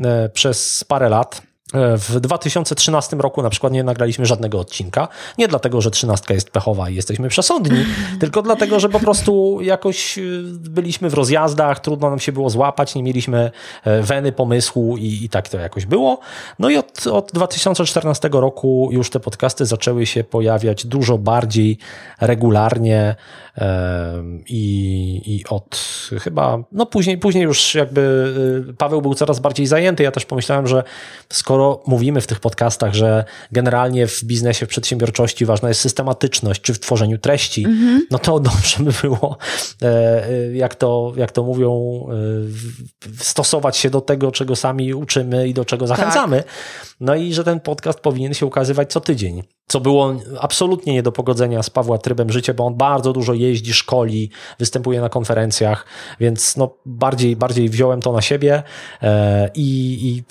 e, 0.00 0.28
przez 0.28 0.84
parę 0.84 1.08
lat. 1.08 1.51
W 1.98 2.20
2013 2.20 3.16
roku 3.16 3.42
na 3.42 3.50
przykład 3.50 3.72
nie 3.72 3.84
nagraliśmy 3.84 4.26
żadnego 4.26 4.60
odcinka. 4.60 5.08
Nie 5.38 5.48
dlatego, 5.48 5.80
że 5.80 5.90
trzynastka 5.90 6.34
jest 6.34 6.50
pechowa 6.50 6.90
i 6.90 6.94
jesteśmy 6.94 7.28
przesądni, 7.28 7.84
tylko 8.20 8.42
dlatego, 8.42 8.80
że 8.80 8.88
po 8.88 9.00
prostu 9.00 9.58
jakoś 9.60 10.18
y, 10.18 10.42
byliśmy 10.60 11.10
w 11.10 11.14
rozjazdach, 11.14 11.80
trudno 11.80 12.10
nam 12.10 12.18
się 12.18 12.32
było 12.32 12.50
złapać, 12.50 12.94
nie 12.94 13.02
mieliśmy 13.02 13.50
e, 13.84 14.02
weny 14.02 14.32
pomysłu 14.32 14.96
i, 14.96 15.24
i 15.24 15.28
tak 15.28 15.48
to 15.48 15.58
jakoś 15.58 15.86
było. 15.86 16.20
No 16.58 16.70
i 16.70 16.76
od, 16.76 17.06
od 17.06 17.30
2014 17.32 18.28
roku 18.32 18.88
już 18.92 19.10
te 19.10 19.20
podcasty 19.20 19.66
zaczęły 19.66 20.06
się 20.06 20.24
pojawiać 20.24 20.86
dużo 20.86 21.18
bardziej 21.18 21.78
regularnie 22.20 23.16
i, 24.46 25.22
i 25.26 25.44
od 25.48 25.80
chyba, 26.20 26.58
no 26.72 26.86
później, 26.86 27.18
później 27.18 27.44
już 27.44 27.74
jakby 27.74 28.74
Paweł 28.78 29.02
był 29.02 29.14
coraz 29.14 29.40
bardziej 29.40 29.66
zajęty. 29.66 30.02
Ja 30.02 30.10
też 30.10 30.26
pomyślałem, 30.26 30.66
że 30.66 30.82
skoro 31.28 31.61
mówimy 31.86 32.20
w 32.20 32.26
tych 32.26 32.40
podcastach, 32.40 32.94
że 32.94 33.24
generalnie 33.52 34.06
w 34.06 34.24
biznesie, 34.24 34.66
w 34.66 34.68
przedsiębiorczości 34.68 35.46
ważna 35.46 35.68
jest 35.68 35.80
systematyczność, 35.80 36.60
czy 36.60 36.74
w 36.74 36.80
tworzeniu 36.80 37.18
treści, 37.18 37.64
mm 37.64 37.78
-hmm. 37.78 38.00
no 38.10 38.18
to 38.18 38.40
dobrze 38.40 38.82
by 38.84 38.92
było, 39.02 39.36
e, 39.82 40.52
jak 40.52 40.74
to, 40.74 41.12
jak 41.16 41.32
to 41.32 41.42
mówią, 41.42 41.70
e, 42.10 43.24
stosować 43.24 43.76
się 43.76 43.90
do 43.90 44.00
tego, 44.00 44.32
czego 44.32 44.56
sami 44.56 44.94
uczymy 44.94 45.48
i 45.48 45.54
do 45.54 45.64
czego 45.64 45.86
zachęcamy. 45.86 46.36
Tak. 46.36 46.52
No 47.00 47.14
i 47.14 47.34
że 47.34 47.44
ten 47.44 47.60
podcast 47.60 48.00
powinien 48.00 48.34
się 48.34 48.46
ukazywać 48.46 48.92
co 48.92 49.00
tydzień 49.00 49.42
co 49.72 49.80
było 49.80 50.14
absolutnie 50.40 50.92
nie 50.92 51.02
do 51.02 51.12
pogodzenia 51.12 51.62
z 51.62 51.70
Pawła 51.70 51.98
trybem 51.98 52.32
życia, 52.32 52.54
bo 52.54 52.66
on 52.66 52.74
bardzo 52.74 53.12
dużo 53.12 53.34
jeździ, 53.34 53.74
szkoli, 53.74 54.30
występuje 54.58 55.00
na 55.00 55.08
konferencjach, 55.08 55.86
więc 56.20 56.56
no 56.56 56.74
bardziej, 56.86 57.36
bardziej 57.36 57.68
wziąłem 57.68 58.00
to 58.00 58.12
na 58.12 58.22
siebie 58.22 58.62
e, 59.02 59.50
i, 59.54 59.98
i 60.08 60.22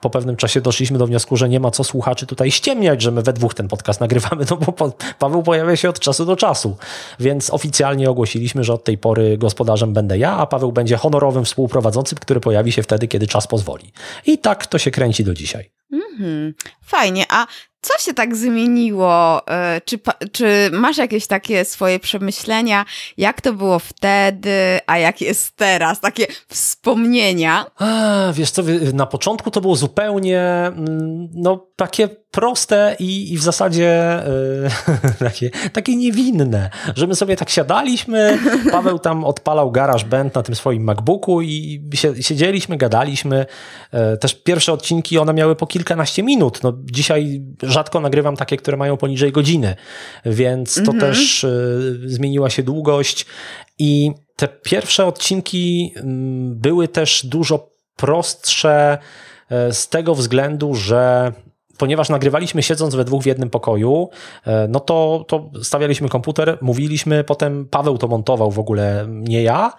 po 0.00 0.10
pewnym 0.10 0.36
czasie 0.36 0.60
doszliśmy 0.70 0.98
do 0.98 1.06
wniosku, 1.06 1.36
że 1.36 1.48
nie 1.48 1.60
ma 1.60 1.70
co 1.70 1.84
słuchaczy 1.84 2.26
tutaj 2.26 2.50
ściemniać, 2.50 3.02
że 3.02 3.10
my 3.10 3.22
we 3.22 3.32
dwóch 3.32 3.54
ten 3.54 3.68
podcast 3.68 4.00
nagrywamy, 4.00 4.44
no 4.50 4.56
bo 4.56 4.92
Paweł 5.18 5.42
pojawia 5.42 5.76
się 5.76 5.88
od 5.88 6.00
czasu 6.00 6.26
do 6.26 6.36
czasu, 6.36 6.76
więc 7.20 7.50
oficjalnie 7.50 8.10
ogłosiliśmy, 8.10 8.64
że 8.64 8.74
od 8.74 8.84
tej 8.84 8.98
pory 8.98 9.38
gospodarzem 9.38 9.92
będę 9.92 10.18
ja, 10.18 10.36
a 10.36 10.46
Paweł 10.46 10.72
będzie 10.72 10.96
honorowym 10.96 11.44
współprowadzącym, 11.44 12.18
który 12.18 12.40
pojawi 12.40 12.72
się 12.72 12.82
wtedy, 12.82 13.08
kiedy 13.08 13.26
czas 13.26 13.46
pozwoli. 13.46 13.92
I 14.26 14.38
tak 14.38 14.66
to 14.66 14.78
się 14.78 14.90
kręci 14.90 15.24
do 15.24 15.34
dzisiaj. 15.34 15.70
Mm-hmm. 15.92 16.52
Fajnie. 16.82 17.24
A 17.28 17.46
co 17.80 17.98
się 17.98 18.14
tak 18.14 18.36
zmieniło? 18.36 19.48
E, 19.48 19.80
czy, 19.84 19.98
czy 20.32 20.70
masz 20.72 20.98
jakieś 20.98 21.26
takie 21.26 21.64
swoje 21.64 21.98
przemyślenia, 21.98 22.84
jak 23.16 23.40
to 23.40 23.52
było 23.52 23.78
wtedy, 23.78 24.78
a 24.86 24.98
jak 24.98 25.20
jest 25.20 25.56
teraz? 25.56 26.00
Takie 26.00 26.26
wspomnienia? 26.48 27.66
A, 27.78 28.32
wiesz 28.32 28.50
co, 28.50 28.62
na 28.94 29.06
początku 29.06 29.50
to 29.50 29.60
było 29.60 29.76
zupełnie 29.76 30.40
mm, 30.40 31.28
no, 31.34 31.66
takie 31.80 32.08
proste 32.08 32.96
i, 32.98 33.32
i 33.32 33.38
w 33.38 33.42
zasadzie 33.42 34.22
yy, 34.62 35.10
takie, 35.28 35.50
takie 35.72 35.96
niewinne, 35.96 36.70
że 36.96 37.06
my 37.06 37.14
sobie 37.14 37.36
tak 37.36 37.50
siadaliśmy, 37.50 38.38
Paweł 38.72 38.98
tam 38.98 39.24
odpalał 39.24 39.72
Garage 39.72 40.04
Band 40.04 40.34
na 40.34 40.42
tym 40.42 40.54
swoim 40.54 40.84
MacBooku 40.84 41.42
i 41.42 41.82
siedzieliśmy, 42.20 42.76
gadaliśmy. 42.76 43.46
Yy, 43.92 44.16
też 44.16 44.34
pierwsze 44.34 44.72
odcinki 44.72 45.18
one 45.18 45.34
miały 45.34 45.56
po 45.56 45.66
kilkanaście 45.66 46.22
minut. 46.22 46.62
No, 46.62 46.72
dzisiaj 46.84 47.42
rzadko 47.62 48.00
nagrywam 48.00 48.36
takie, 48.36 48.56
które 48.56 48.76
mają 48.76 48.96
poniżej 48.96 49.32
godziny, 49.32 49.76
więc 50.26 50.74
to 50.74 50.92
mhm. 50.92 51.00
też 51.00 51.42
yy, 51.42 52.08
zmieniła 52.08 52.50
się 52.50 52.62
długość 52.62 53.26
i 53.78 54.10
te 54.36 54.48
pierwsze 54.48 55.06
odcinki 55.06 55.92
mm, 55.96 56.58
były 56.58 56.88
też 56.88 57.26
dużo 57.26 57.70
prostsze 57.96 58.98
z 59.72 59.88
tego 59.88 60.14
względu, 60.14 60.74
że 60.74 61.32
ponieważ 61.80 62.08
nagrywaliśmy 62.08 62.62
siedząc 62.62 62.94
we 62.94 63.04
dwóch 63.04 63.22
w 63.22 63.26
jednym 63.26 63.50
pokoju, 63.50 64.08
e, 64.46 64.68
no 64.68 64.80
to, 64.80 65.24
to 65.28 65.50
stawialiśmy 65.62 66.08
komputer, 66.08 66.58
mówiliśmy, 66.60 67.24
potem 67.24 67.68
Paweł 67.70 67.98
to 67.98 68.08
montował 68.08 68.50
w 68.50 68.58
ogóle, 68.58 69.06
nie 69.08 69.42
ja, 69.42 69.72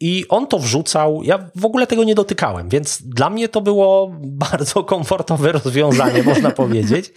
i 0.00 0.24
on 0.28 0.46
to 0.46 0.58
wrzucał. 0.58 1.22
Ja 1.22 1.50
w 1.56 1.64
ogóle 1.64 1.86
tego 1.86 2.04
nie 2.04 2.14
dotykałem, 2.14 2.68
więc 2.68 3.02
dla 3.02 3.30
mnie 3.30 3.48
to 3.48 3.60
było 3.60 4.12
bardzo 4.46 4.84
komfortowe 4.84 5.52
rozwiązanie, 5.52 6.22
można 6.32 6.50
powiedzieć. 6.50 7.12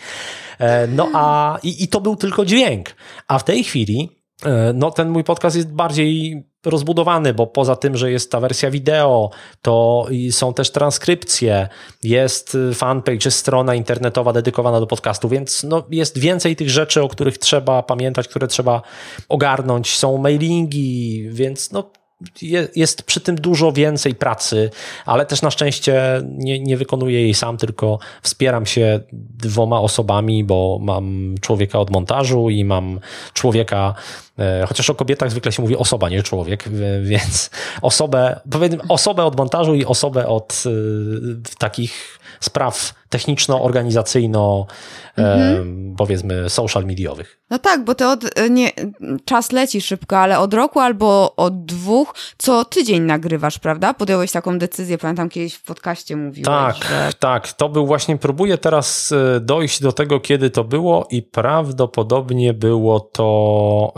E, 0.60 0.88
no 0.88 1.10
a 1.14 1.58
i, 1.64 1.84
i 1.84 1.88
to 1.88 2.02
był 2.02 2.16
tylko 2.16 2.46
dźwięk. 2.46 2.96
A 3.28 3.40
w 3.40 3.44
tej 3.44 3.64
chwili 3.64 4.26
E, 4.44 4.74
no 4.74 4.92
ten 4.92 5.10
mój 5.10 5.24
podcast 5.24 5.56
jest 5.56 5.72
bardziej 5.72 6.44
rozbudowany, 6.66 7.34
bo 7.34 7.48
poza 7.48 7.76
tym, 7.76 7.98
że 7.98 8.12
jest 8.12 8.32
ta 8.32 8.40
wersja 8.40 8.72
wideo, 8.72 9.30
to 9.62 10.08
są 10.32 10.54
też 10.54 10.72
transkrypcje, 10.72 11.68
jest 12.04 12.58
fanpage, 12.74 13.20
jest 13.26 13.38
strona 13.38 13.76
internetowa 13.76 14.34
dedykowana 14.34 14.80
do 14.80 14.88
podcastu, 14.88 15.30
więc 15.30 15.64
no 15.64 15.84
jest 15.92 16.18
więcej 16.18 16.56
tych 16.56 16.70
rzeczy, 16.70 17.04
o 17.04 17.08
których 17.08 17.38
trzeba 17.38 17.84
pamiętać, 17.84 18.28
które 18.28 18.48
trzeba 18.48 18.82
ogarnąć. 19.30 19.98
Są 19.98 20.18
mailingi, 20.18 21.30
więc 21.32 21.72
no 21.72 21.92
jest 22.76 23.04
przy 23.04 23.22
tym 23.22 23.36
dużo 23.36 23.72
więcej 23.72 24.16
pracy, 24.16 24.70
ale 25.06 25.26
też 25.26 25.42
na 25.42 25.52
szczęście 25.52 26.22
nie, 26.24 26.60
nie 26.60 26.78
wykonuję 26.78 27.22
jej 27.22 27.34
sam, 27.34 27.58
tylko 27.58 28.00
wspieram 28.22 28.66
się 28.66 29.00
dwoma 29.14 29.82
osobami, 29.82 30.44
bo 30.44 30.80
mam 30.82 31.36
człowieka 31.42 31.80
od 31.80 31.92
montażu 31.92 32.50
i 32.50 32.66
mam 32.66 33.00
człowieka, 33.34 33.96
e, 34.40 34.66
chociaż 34.68 34.90
o 34.90 34.96
kobietach 34.96 35.32
zwykle 35.32 35.52
się 35.52 35.62
mówi 35.62 35.76
osoba, 35.76 36.10
nie 36.10 36.24
człowiek, 36.24 36.70
więc 37.04 37.50
osobę, 37.82 38.40
powiedzmy, 38.52 38.80
osobę 38.90 39.24
od 39.24 39.38
montażu 39.38 39.76
i 39.76 39.86
osobę 39.86 40.28
od 40.28 40.64
y, 40.66 41.58
takich 41.58 42.20
spraw 42.40 42.94
techniczno-organizacyjno, 43.10 44.66
mhm. 45.18 45.96
powiedzmy, 45.98 46.50
social 46.50 46.86
mediowych. 46.86 47.40
No 47.50 47.60
tak, 47.60 47.84
bo 47.84 47.96
to 47.96 48.12
od, 48.12 48.40
e, 48.40 48.50
nie, 48.50 48.72
czas 49.26 49.52
leci 49.52 49.82
szybko, 49.82 50.18
ale 50.18 50.40
od 50.40 50.54
roku 50.54 50.80
albo 50.80 51.36
od 51.36 51.66
dwóch 51.66 52.16
co 52.38 52.66
tydzień 52.66 53.04
nagrywasz, 53.04 53.60
prawda? 53.60 53.94
Podjąłeś 53.94 54.32
taką 54.32 54.60
decyzję, 54.60 54.98
pamiętam 54.98 55.30
kiedyś 55.30 55.54
w 55.54 55.64
podcaście 55.64 56.16
mówiłeś. 56.16 56.46
Tak, 56.46 56.76
że... 56.76 57.10
tak. 57.20 57.54
To 57.54 57.70
był 57.70 57.88
właśnie, 57.88 58.18
próbuję 58.18 58.58
teraz 58.58 59.12
e, 59.12 59.40
dojść 59.40 59.82
do 59.82 59.92
tego, 59.92 60.20
kiedy 60.20 60.50
to 60.50 60.64
było 60.64 61.08
i 61.12 61.22
prawdopodobnie 61.22 62.54
było 62.54 63.00
to, 63.00 63.94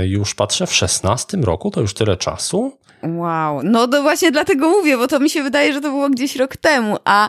e, 0.00 0.06
już 0.06 0.34
patrzę, 0.34 0.66
w 0.66 0.74
szesnastym 0.74 1.44
roku, 1.44 1.70
to 1.70 1.80
już 1.80 1.94
tyle 1.94 2.16
czasu. 2.16 2.72
Wow, 3.08 3.60
no 3.62 3.88
to 3.88 4.02
właśnie 4.02 4.32
dlatego 4.32 4.68
mówię, 4.68 4.96
bo 4.96 5.08
to 5.08 5.20
mi 5.20 5.30
się 5.30 5.42
wydaje, 5.42 5.72
że 5.72 5.80
to 5.80 5.90
było 5.90 6.10
gdzieś 6.10 6.36
rok 6.36 6.56
temu, 6.56 6.96
a 7.04 7.28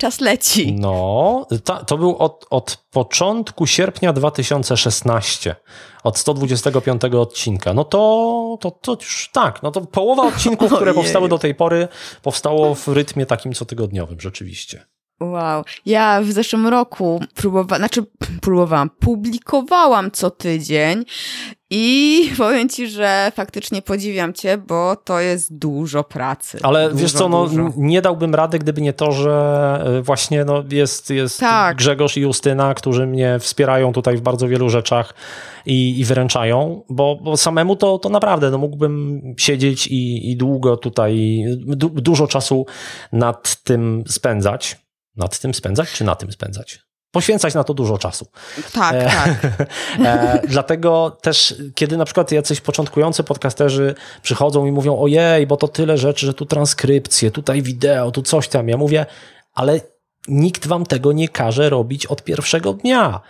czas 0.00 0.20
leci. 0.20 0.72
No, 0.72 1.46
to, 1.64 1.84
to 1.84 1.98
był 1.98 2.16
od, 2.16 2.46
od 2.50 2.76
początku 2.90 3.66
sierpnia 3.66 4.12
2016, 4.12 5.56
od 6.04 6.18
125 6.18 7.02
odcinka. 7.04 7.74
No 7.74 7.84
to, 7.84 8.58
to, 8.60 8.70
to 8.70 8.92
już 8.92 9.30
tak, 9.32 9.62
no 9.62 9.70
to 9.70 9.80
połowa 9.80 10.22
odcinków, 10.22 10.72
które 10.72 10.94
powstały 10.94 11.28
do 11.28 11.38
tej 11.38 11.54
pory, 11.54 11.88
powstało 12.22 12.74
w 12.74 12.88
rytmie 12.88 13.26
takim 13.26 13.52
cotygodniowym, 13.52 14.20
rzeczywiście. 14.20 14.86
Wow. 15.20 15.64
Ja 15.86 16.20
w 16.22 16.32
zeszłym 16.32 16.66
roku 16.66 17.20
próbowałam, 17.34 17.80
znaczy 17.80 18.04
próbowałam, 18.40 18.90
publikowałam 18.90 20.10
co 20.10 20.30
tydzień 20.30 21.04
I 21.70 22.22
powiem 22.38 22.68
ci, 22.68 22.88
że 22.88 23.32
faktycznie 23.34 23.82
podziwiam 23.82 24.34
cię, 24.34 24.58
bo 24.58 24.96
to 24.96 25.20
jest 25.20 25.58
dużo 25.58 26.04
pracy. 26.04 26.58
Ale 26.62 26.90
dużo, 26.90 27.02
wiesz 27.02 27.12
co, 27.12 27.28
no, 27.28 27.46
dużo. 27.46 27.72
nie 27.76 28.02
dałbym 28.02 28.34
rady, 28.34 28.58
gdyby 28.58 28.80
nie 28.80 28.92
to, 28.92 29.12
że 29.12 29.84
y, 29.98 30.02
właśnie 30.02 30.44
no, 30.44 30.64
jest, 30.70 31.10
jest 31.10 31.40
Tak. 31.40 31.76
Grzegorz 31.76 32.16
i 32.16 32.20
Justyna, 32.20 32.74
którzy 32.74 33.06
mnie 33.06 33.38
wspierają 33.38 33.92
tutaj 33.92 34.16
w 34.16 34.20
bardzo 34.20 34.48
wielu 34.48 34.70
rzeczach 34.70 35.14
i, 35.66 36.00
i 36.00 36.04
wyręczają, 36.04 36.82
bo, 36.88 37.16
bo 37.22 37.36
samemu 37.36 37.76
to, 37.76 37.98
to 37.98 38.08
naprawdę 38.08 38.50
no, 38.50 38.58
mógłbym 38.58 39.22
siedzieć 39.38 39.86
i, 39.86 40.30
i 40.30 40.36
długo 40.36 40.76
tutaj, 40.76 41.44
du, 41.56 41.88
dużo 41.88 42.26
czasu 42.26 42.66
nad 43.12 43.62
tym 43.62 44.04
spędzać. 44.08 44.76
Nad 45.16 45.40
tym 45.40 45.54
spędzać, 45.54 45.92
czy 45.92 46.04
na 46.04 46.14
tym 46.14 46.32
spędzać? 46.32 46.89
Poświęcać 47.10 47.54
na 47.54 47.64
to 47.64 47.74
dużo 47.74 47.98
czasu. 47.98 48.26
Tak, 48.72 48.94
E, 48.94 49.04
tak. 49.04 49.30
E, 50.06 50.40
dlatego 50.48 51.18
też, 51.22 51.54
kiedy 51.74 51.96
na 51.96 52.04
przykład 52.04 52.32
jacyś 52.32 52.60
początkujący 52.60 53.24
podcasterzy 53.24 53.94
przychodzą 54.22 54.66
i 54.66 54.72
mówią, 54.72 54.98
ojej, 54.98 55.46
bo 55.46 55.56
to 55.56 55.68
tyle 55.68 55.98
rzeczy, 55.98 56.26
że 56.26 56.34
tu 56.34 56.46
transkrypcje, 56.46 57.30
tutaj 57.30 57.62
wideo, 57.62 58.10
tu 58.10 58.22
coś 58.22 58.48
tam. 58.48 58.68
Ja 58.68 58.76
mówię, 58.76 59.06
ale 59.54 59.80
nikt 60.28 60.66
wam 60.66 60.86
tego 60.86 61.12
nie 61.12 61.28
każe 61.28 61.70
robić 61.70 62.06
od 62.06 62.24
pierwszego 62.24 62.72
dnia. 62.72 63.20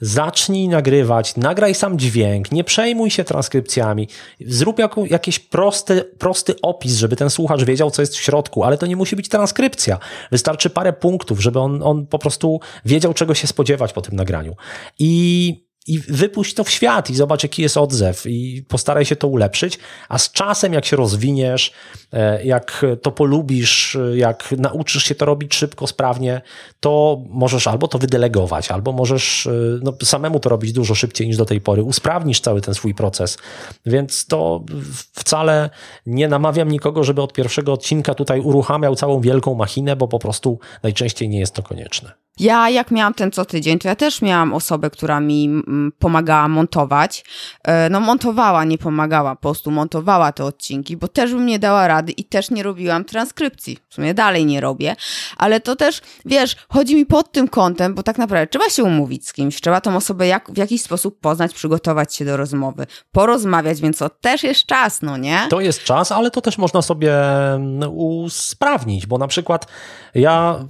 Zacznij 0.00 0.68
nagrywać, 0.68 1.36
nagraj 1.36 1.74
sam 1.74 1.98
dźwięk, 1.98 2.52
nie 2.52 2.64
przejmuj 2.64 3.10
się 3.10 3.24
transkrypcjami, 3.24 4.08
zrób 4.40 4.78
jaką, 4.78 5.04
jakiś 5.04 5.38
prosty, 5.38 6.04
prosty 6.18 6.54
opis, 6.62 6.96
żeby 6.96 7.16
ten 7.16 7.30
słuchacz 7.30 7.64
wiedział, 7.64 7.90
co 7.90 8.02
jest 8.02 8.16
w 8.16 8.20
środku, 8.20 8.64
ale 8.64 8.78
to 8.78 8.86
nie 8.86 8.96
musi 8.96 9.16
być 9.16 9.28
transkrypcja. 9.28 9.98
Wystarczy 10.30 10.70
parę 10.70 10.92
punktów, 10.92 11.40
żeby 11.40 11.58
on, 11.58 11.82
on 11.82 12.06
po 12.06 12.18
prostu 12.18 12.60
wiedział, 12.84 13.14
czego 13.14 13.34
się 13.34 13.46
spodziewać 13.46 13.92
po 13.92 14.02
tym 14.02 14.16
nagraniu. 14.16 14.56
I 14.98 15.69
i 15.90 15.98
wypuść 15.98 16.54
to 16.54 16.64
w 16.64 16.70
świat 16.70 17.10
i 17.10 17.14
zobacz, 17.14 17.42
jaki 17.42 17.62
jest 17.62 17.76
odzew, 17.76 18.26
i 18.26 18.64
postaraj 18.68 19.04
się 19.04 19.16
to 19.16 19.28
ulepszyć. 19.28 19.78
A 20.08 20.18
z 20.18 20.32
czasem, 20.32 20.72
jak 20.72 20.84
się 20.84 20.96
rozwiniesz, 20.96 21.72
e, 22.12 22.44
jak 22.44 22.86
to 23.02 23.12
polubisz, 23.12 23.98
jak 24.14 24.54
nauczysz 24.58 25.04
się 25.04 25.14
to 25.14 25.24
robić 25.24 25.54
szybko, 25.54 25.86
sprawnie, 25.86 26.40
to 26.80 27.22
możesz 27.28 27.66
albo 27.66 27.88
to 27.88 27.98
wydelegować, 27.98 28.70
albo 28.70 28.92
możesz 28.92 29.46
e, 29.46 29.50
no, 29.82 29.92
samemu 30.02 30.40
to 30.40 30.48
robić 30.48 30.72
dużo 30.72 30.94
szybciej 30.94 31.26
niż 31.26 31.36
do 31.36 31.44
tej 31.44 31.60
pory. 31.60 31.82
Usprawnisz 31.82 32.40
cały 32.40 32.60
ten 32.60 32.74
swój 32.74 32.94
proces. 32.94 33.38
Więc 33.86 34.26
to 34.26 34.64
wcale 35.12 35.70
nie 36.06 36.28
namawiam 36.28 36.68
nikogo, 36.68 37.04
żeby 37.04 37.22
od 37.22 37.32
pierwszego 37.32 37.72
odcinka 37.72 38.14
tutaj 38.14 38.40
uruchamiał 38.40 38.96
całą 38.96 39.20
wielką 39.20 39.54
machinę, 39.54 39.96
bo 39.96 40.08
po 40.08 40.18
prostu 40.18 40.58
najczęściej 40.82 41.28
nie 41.28 41.40
jest 41.40 41.54
to 41.54 41.62
konieczne. 41.62 42.12
Ja 42.40 42.70
jak 42.70 42.90
miałam 42.90 43.14
ten 43.14 43.30
co 43.30 43.44
tydzień, 43.44 43.78
to 43.78 43.88
ja 43.88 43.96
też 43.96 44.22
miałam 44.22 44.54
osobę, 44.54 44.90
która 44.90 45.20
mi 45.20 45.44
mm, 45.44 45.92
pomagała 45.98 46.48
montować. 46.48 47.24
E, 47.64 47.90
No 47.90 48.00
montowała, 48.00 48.64
nie 48.64 48.78
pomagała, 48.78 49.36
po 49.36 49.42
prostu 49.42 49.70
montowała 49.70 50.32
te 50.32 50.44
odcinki, 50.44 50.96
bo 50.96 51.08
też 51.08 51.32
bym 51.32 51.46
nie 51.46 51.58
dała 51.58 51.88
rady 51.88 52.12
i 52.12 52.24
też 52.24 52.50
nie 52.50 52.62
robiłam 52.62 53.04
transkrypcji. 53.04 53.78
W 53.88 53.94
sumie 53.94 54.14
dalej 54.14 54.46
nie 54.46 54.60
robię, 54.60 54.96
ale 55.36 55.60
to 55.60 55.76
też, 55.76 56.00
wiesz, 56.24 56.56
chodzi 56.68 56.96
mi 56.96 57.06
pod 57.06 57.32
tym 57.32 57.48
kątem, 57.48 57.94
bo 57.94 58.02
tak 58.02 58.18
naprawdę 58.18 58.46
trzeba 58.46 58.68
się 58.70 58.84
umówić 58.84 59.28
z 59.28 59.32
kimś, 59.32 59.60
trzeba 59.60 59.80
tą 59.80 59.96
osobę 59.96 60.26
jak, 60.26 60.50
w 60.50 60.56
jakiś 60.56 60.82
sposób 60.82 61.20
poznać, 61.20 61.54
przygotować 61.54 62.14
się 62.14 62.24
do 62.24 62.36
rozmowy, 62.36 62.86
porozmawiać, 63.12 63.80
więc 63.80 63.98
to 63.98 64.08
też 64.08 64.42
jest 64.42 64.66
czas, 64.66 65.02
no 65.02 65.16
nie? 65.16 65.46
To 65.50 65.60
jest 65.60 65.84
czas, 65.84 66.12
ale 66.12 66.30
to 66.30 66.40
też 66.40 66.58
można 66.58 66.82
sobie 66.82 67.14
mm, 67.54 67.90
usprawnić, 67.92 69.06
bo 69.06 69.18
na 69.18 69.26
przykład 69.26 69.66
ja 70.14 70.64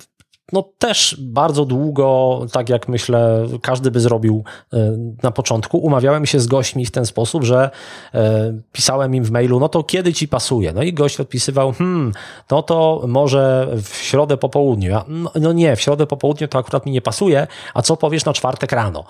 no 0.52 0.64
też 0.78 1.16
bardzo 1.20 1.64
długo, 1.64 2.40
tak 2.52 2.68
jak 2.68 2.88
myślę, 2.88 3.46
każdy 3.62 3.90
by 3.90 4.00
zrobił 4.00 4.44
e, 4.72 4.96
na 5.22 5.30
początku, 5.30 5.78
umawiałem 5.78 6.26
się 6.26 6.40
z 6.40 6.46
gośćmi 6.46 6.86
w 6.86 6.90
ten 6.90 7.06
sposób, 7.06 7.44
że 7.44 7.70
e, 8.14 8.52
pisałem 8.72 9.14
im 9.14 9.24
w 9.24 9.30
mailu, 9.30 9.60
no 9.60 9.68
to 9.68 9.82
kiedy 9.82 10.12
ci 10.12 10.28
pasuje? 10.28 10.72
No 10.72 10.82
i 10.82 10.92
gość 10.92 11.20
odpisywał, 11.20 11.72
hmm, 11.72 12.12
no 12.50 12.62
to 12.62 13.04
może 13.08 13.68
w 13.82 13.96
środę 13.96 14.36
po 14.36 14.48
południu. 14.48 14.90
Ja, 14.90 15.04
no, 15.08 15.30
no 15.40 15.52
nie, 15.52 15.76
w 15.76 15.80
środę 15.80 16.06
po 16.06 16.16
południu 16.16 16.48
to 16.48 16.58
akurat 16.58 16.86
mi 16.86 16.92
nie 16.92 17.02
pasuje, 17.02 17.46
a 17.74 17.82
co 17.82 17.96
powiesz 17.96 18.24
na 18.24 18.32
czwartek 18.32 18.72
rano? 18.72 19.04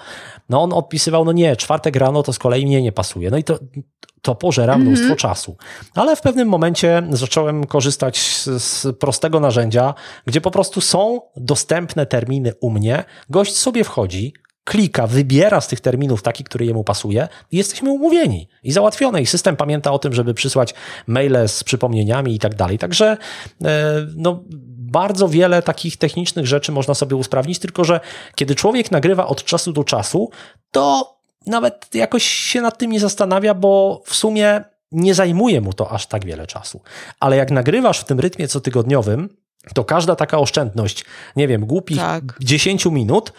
No 0.49 0.63
on 0.63 0.73
odpisywał, 0.73 1.25
no 1.25 1.33
nie, 1.33 1.57
czwartek 1.57 1.97
rano 1.97 2.23
to 2.23 2.33
z 2.33 2.39
kolei 2.39 2.67
mnie 2.67 2.83
nie 2.83 2.93
pasuje. 2.93 3.31
No 3.31 3.37
i 3.37 3.45
to, 3.45 3.59
to 4.23 4.35
pożera 4.35 4.79
mnóstwo 4.79 5.17
czasu. 5.17 5.57
Ale 5.95 6.17
w 6.17 6.21
pewnym 6.21 6.49
momencie 6.49 7.03
zacząłem 7.11 7.67
korzystać 7.67 8.19
z, 8.19 8.63
z 8.63 8.99
prostego 8.99 9.41
narzędzia, 9.41 9.95
gdzie 10.27 10.41
po 10.41 10.51
prostu 10.51 10.81
są 10.81 11.21
dostępne 11.37 12.07
terminy 12.07 12.53
u 12.61 12.71
mnie. 12.71 13.05
Gość 13.31 13.57
sobie 13.57 13.85
wchodzi, 13.85 14.35
klika, 14.65 15.07
wybiera 15.07 15.61
z 15.61 15.69
tych 15.69 15.81
terminów 15.81 16.23
taki, 16.23 16.45
który 16.45 16.67
jemu 16.67 16.85
pasuje 16.85 17.29
i 17.51 17.57
jesteśmy 17.57 17.91
umówieni 17.91 18.49
i 18.63 18.73
załatwione. 18.73 19.23
I 19.23 19.27
system 19.27 19.57
pamięta 19.57 19.93
o 19.93 19.99
tym, 19.99 20.13
żeby 20.13 20.35
przysłać 20.35 20.75
maile 21.07 21.49
z 21.49 21.65
przypomnieniami 21.65 22.35
i 22.35 22.39
tak 22.39 22.55
dalej. 22.55 22.79
Także 22.79 23.17
e, 23.65 24.07
no, 24.17 24.45
bardzo 24.79 25.29
wiele 25.29 25.63
takich 25.63 25.97
technicznych 25.97 26.47
rzeczy 26.47 26.73
można 26.73 26.95
sobie 26.95 27.17
usprawnić, 27.17 27.59
tylko 27.59 27.85
że 27.85 28.01
kiedy 28.35 28.55
człowiek 28.55 28.91
nagrywa 28.91 29.27
od 29.27 29.45
czasu 29.45 29.73
do 29.73 29.85
czasu, 29.85 30.31
to 30.71 31.20
nawet 31.47 31.95
jakoś 31.95 32.25
się 32.25 32.61
nad 32.61 32.79
tym 32.79 32.93
nie 32.93 33.01
zastanawia, 33.01 33.55
bo 33.55 34.03
w 34.05 34.15
sumie 34.15 34.65
nie 34.93 35.15
zajmuje 35.15 35.61
mu 35.61 35.73
to 35.73 35.91
aż 35.91 36.07
tak 36.07 36.25
wiele 36.25 36.47
czasu. 36.47 36.81
Ale 37.21 37.37
jak 37.37 37.51
nagrywasz 37.51 38.01
w 38.01 38.05
tym 38.05 38.21
rytmie 38.21 38.49
cotygodniowym, 38.49 39.29
to 39.75 39.85
każda 39.85 40.17
taka 40.17 40.39
oszczędność, 40.39 41.05
nie 41.37 41.49
wiem, 41.49 41.67
głupich 41.67 41.99
Tak. 41.99 42.37
10 42.41 42.87
minut 42.87 43.33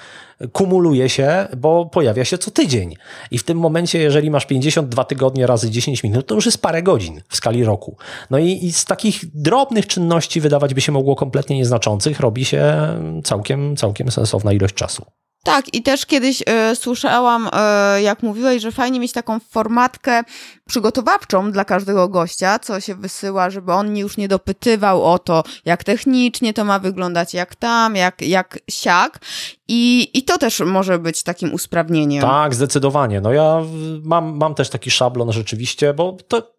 kumuluje 0.52 1.10
się, 1.10 1.48
bo 1.58 1.86
pojawia 1.86 2.26
się 2.26 2.38
co 2.38 2.52
tydzień. 2.52 2.96
I 3.32 3.38
w 3.38 3.44
tym 3.44 3.58
momencie, 3.58 4.00
jeżeli 4.00 4.32
masz 4.32 4.46
52 4.46 5.04
tygodnie 5.04 5.48
razy 5.48 5.72
10 5.72 6.04
minut, 6.04 6.28
to 6.28 6.36
już 6.36 6.46
jest 6.46 6.62
parę 6.62 6.84
godzin 6.84 7.22
w 7.30 7.36
skali 7.36 7.64
roku. 7.64 7.98
No 8.30 8.38
i, 8.38 8.66
i 8.66 8.72
z 8.72 8.86
takich 8.86 9.42
drobnych 9.42 9.88
czynności 9.88 10.42
wydawać 10.42 10.74
by 10.74 10.82
się 10.82 10.92
mogło 10.92 11.16
kompletnie 11.16 11.58
nieznaczących, 11.58 12.20
robi 12.20 12.46
się 12.46 12.88
całkiem, 13.24 13.76
całkiem 13.76 14.12
sensowna 14.12 14.54
ilość 14.54 14.74
czasu. 14.74 15.06
Tak, 15.44 15.74
i 15.74 15.84
też 15.84 16.06
kiedyś 16.06 16.44
e, 16.46 16.76
słyszałam, 16.76 17.50
e, 17.54 18.02
jak 18.02 18.24
mówiłeś, 18.24 18.62
że 18.62 18.72
fajnie 18.72 19.00
mieć 19.00 19.12
taką 19.12 19.40
formatkę 19.40 20.24
przygotowawczą 20.68 21.52
dla 21.52 21.66
każdego 21.66 22.10
gościa, 22.10 22.60
co 22.60 22.80
się 22.80 22.96
wysyła, 22.96 23.50
żeby 23.50 23.74
on 23.74 23.98
już 23.98 24.18
nie 24.18 24.28
dopytywał 24.28 25.04
o 25.04 25.20
to, 25.20 25.44
jak 25.66 25.84
technicznie 25.84 26.54
to 26.54 26.66
ma 26.66 26.80
wyglądać, 26.80 27.34
jak 27.34 27.56
tam, 27.56 27.96
jak, 27.96 28.22
jak 28.22 28.60
siak. 28.70 29.20
I, 29.68 30.10
I 30.14 30.24
to 30.24 30.38
też 30.38 30.60
może 30.60 31.00
być 31.00 31.24
takim 31.24 31.54
usprawnieniem. 31.54 32.22
Tak, 32.22 32.56
zdecydowanie. 32.56 33.22
No 33.22 33.34
ja 33.34 33.62
mam, 34.04 34.38
mam 34.38 34.56
też 34.56 34.70
taki 34.70 34.92
szablon 34.92 35.32
rzeczywiście, 35.32 35.94
bo 35.94 36.18
to 36.28 36.54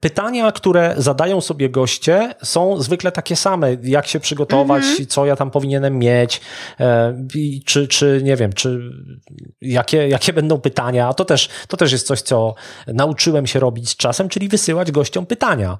pytania, 0.00 0.52
które 0.52 0.94
zadają 0.98 1.40
sobie 1.40 1.70
goście, 1.70 2.34
są 2.42 2.82
zwykle 2.82 3.12
takie 3.12 3.36
same. 3.36 3.76
Jak 3.82 4.06
się 4.06 4.20
przygotować, 4.20 4.84
co 5.08 5.26
ja 5.26 5.36
tam 5.36 5.50
powinienem 5.50 5.98
mieć, 5.98 6.40
e, 6.80 7.26
czy, 7.66 7.88
czy 7.88 8.20
nie 8.24 8.36
wiem, 8.36 8.52
czy 8.52 8.80
jakie, 9.60 10.08
jakie 10.08 10.32
będą 10.32 10.60
pytania. 10.60 11.08
A 11.08 11.14
to 11.14 11.24
też, 11.24 11.48
to 11.68 11.76
też 11.76 11.92
jest 11.92 12.06
coś, 12.06 12.22
co 12.22 12.54
nauczyłem 12.86 13.46
się 13.46 13.60
robić 13.60 13.88
z 13.88 13.96
czasem, 13.96 14.28
czyli 14.28 14.48
wysyłać 14.48 14.92
gościom 14.92 15.26
pytania. 15.26 15.78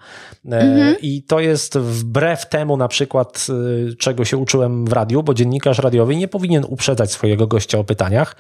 E, 0.53 0.95
I 1.03 1.23
to 1.23 1.41
jest 1.41 1.79
wbrew 1.79 2.49
temu 2.49 2.77
na 2.77 2.89
przykład, 2.89 3.47
e, 3.91 3.97
czego 3.97 4.25
się 4.25 4.37
uczyłem 4.37 4.87
w 4.87 4.93
radiu, 4.93 5.23
bo 5.23 5.35
dziennikarz 5.35 5.79
radiowy 5.79 6.17
nie 6.17 6.29
powinien 6.29 6.65
uprzedzać 6.69 7.13
swojego 7.13 7.47
gościa 7.47 7.79
o 7.79 7.85
pytaniach, 7.85 8.37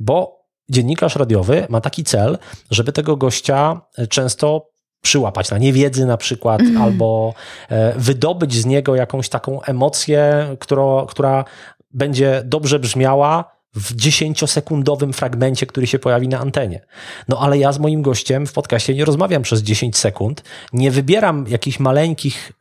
bo 0.00 0.42
dziennikarz 0.70 1.16
radiowy 1.16 1.66
ma 1.68 1.80
taki 1.80 2.04
cel, 2.04 2.38
żeby 2.70 2.92
tego 2.92 3.16
gościa 3.16 3.80
często 4.08 4.71
przyłapać 5.02 5.50
na 5.50 5.58
niewiedzy 5.58 6.06
na 6.06 6.16
przykład, 6.16 6.60
albo 6.80 7.34
e, 7.68 7.92
wydobyć 7.98 8.54
z 8.54 8.66
niego 8.66 8.96
jakąś 8.96 9.28
taką 9.28 9.62
emocję, 9.62 10.46
która, 10.60 11.06
która 11.08 11.44
będzie 11.90 12.42
dobrze 12.44 12.78
brzmiała 12.78 13.62
w 13.74 13.96
10-sekundowym 13.96 15.12
fragmencie, 15.12 15.66
który 15.66 15.86
się 15.86 15.98
pojawi 15.98 16.28
na 16.28 16.38
antenie. 16.38 16.80
No 17.28 17.38
ale 17.38 17.58
ja 17.58 17.72
z 17.72 17.78
moim 17.78 18.02
gościem 18.02 18.46
w 18.46 18.52
podcaście 18.52 18.94
nie 18.94 19.04
rozmawiam 19.04 19.42
przez 19.42 19.62
10 19.62 19.96
sekund, 19.96 20.42
nie 20.72 20.90
wybieram 20.90 21.44
jakichś 21.48 21.78
maleńkich 21.78 22.52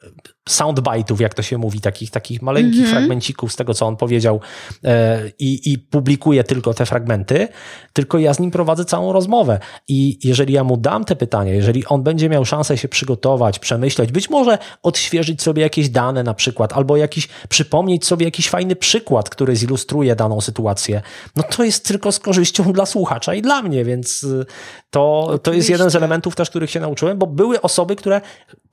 soundbite'ów, 0.49 1.21
jak 1.21 1.33
to 1.33 1.41
się 1.41 1.57
mówi, 1.57 1.81
takich, 1.81 2.11
takich 2.11 2.41
maleńkich 2.41 2.89
fragmencików 2.89 3.53
z 3.53 3.55
tego, 3.55 3.73
co 3.73 3.87
on 3.87 3.97
powiedział 3.97 4.39
e, 4.83 5.21
i, 5.39 5.73
i 5.73 5.79
publikuję 5.79 6.43
tylko 6.43 6.73
te 6.73 6.85
fragmenty, 6.85 7.47
tylko 7.93 8.19
ja 8.19 8.33
z 8.33 8.39
nim 8.39 8.51
prowadzę 8.51 8.85
całą 8.85 9.13
rozmowę. 9.13 9.59
I 9.87 10.19
jeżeli 10.23 10.53
ja 10.53 10.63
mu 10.63 10.77
dam 10.77 11.05
te 11.05 11.15
pytania, 11.15 11.53
jeżeli 11.53 11.85
on 11.85 12.03
będzie 12.03 12.29
miał 12.29 12.45
szansę 12.45 12.77
się 12.77 12.87
przygotować, 12.87 13.59
przemyśleć, 13.59 14.11
być 14.11 14.29
może 14.29 14.57
odświeżyć 14.83 15.41
sobie 15.41 15.61
jakieś 15.61 15.89
dane 15.89 16.23
na 16.23 16.33
przykład, 16.33 16.73
albo 16.73 16.97
jakiś, 16.97 17.27
przypomnieć 17.49 18.05
sobie 18.05 18.25
jakiś 18.25 18.49
fajny 18.49 18.75
przykład, 18.75 19.29
który 19.29 19.55
zilustruje 19.55 20.15
daną 20.15 20.41
sytuację, 20.41 21.01
no 21.35 21.43
to 21.43 21.63
jest 21.63 21.87
tylko 21.87 22.11
z 22.11 22.19
korzyścią 22.19 22.73
dla 22.73 22.85
słuchacza 22.85 23.33
i 23.33 23.41
dla 23.41 23.61
mnie, 23.61 23.85
więc 23.85 24.23
y, 24.23 24.45
to, 24.89 25.39
to 25.43 25.53
jest 25.53 25.69
jeden 25.69 25.89
z 25.89 25.95
elementów 25.95 26.35
też, 26.35 26.49
których 26.49 26.71
się 26.71 26.79
nauczyłem, 26.79 27.17
bo 27.17 27.27
były 27.27 27.61
osoby, 27.61 27.95
które 27.95 28.21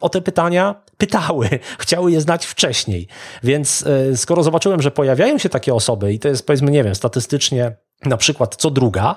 o 0.01 0.09
te 0.09 0.21
pytania 0.21 0.83
pytały, 0.99 1.49
chciały 1.79 2.13
je 2.13 2.21
znać 2.21 2.47
wcześniej. 2.47 3.09
Więc 3.43 3.83
y, 4.13 4.17
skoro 4.17 4.43
zobaczyłem, 4.43 4.83
że 4.83 4.91
pojawiają 4.91 5.39
się 5.39 5.49
takie 5.49 5.75
osoby 5.75 6.13
i 6.13 6.19
to 6.19 6.29
jest 6.29 6.47
powiedzmy, 6.47 6.71
nie 6.71 6.85
wiem, 6.85 6.95
statystycznie 6.95 7.77
na 8.05 8.17
przykład 8.17 8.57
co 8.57 8.71
druga, 8.71 9.17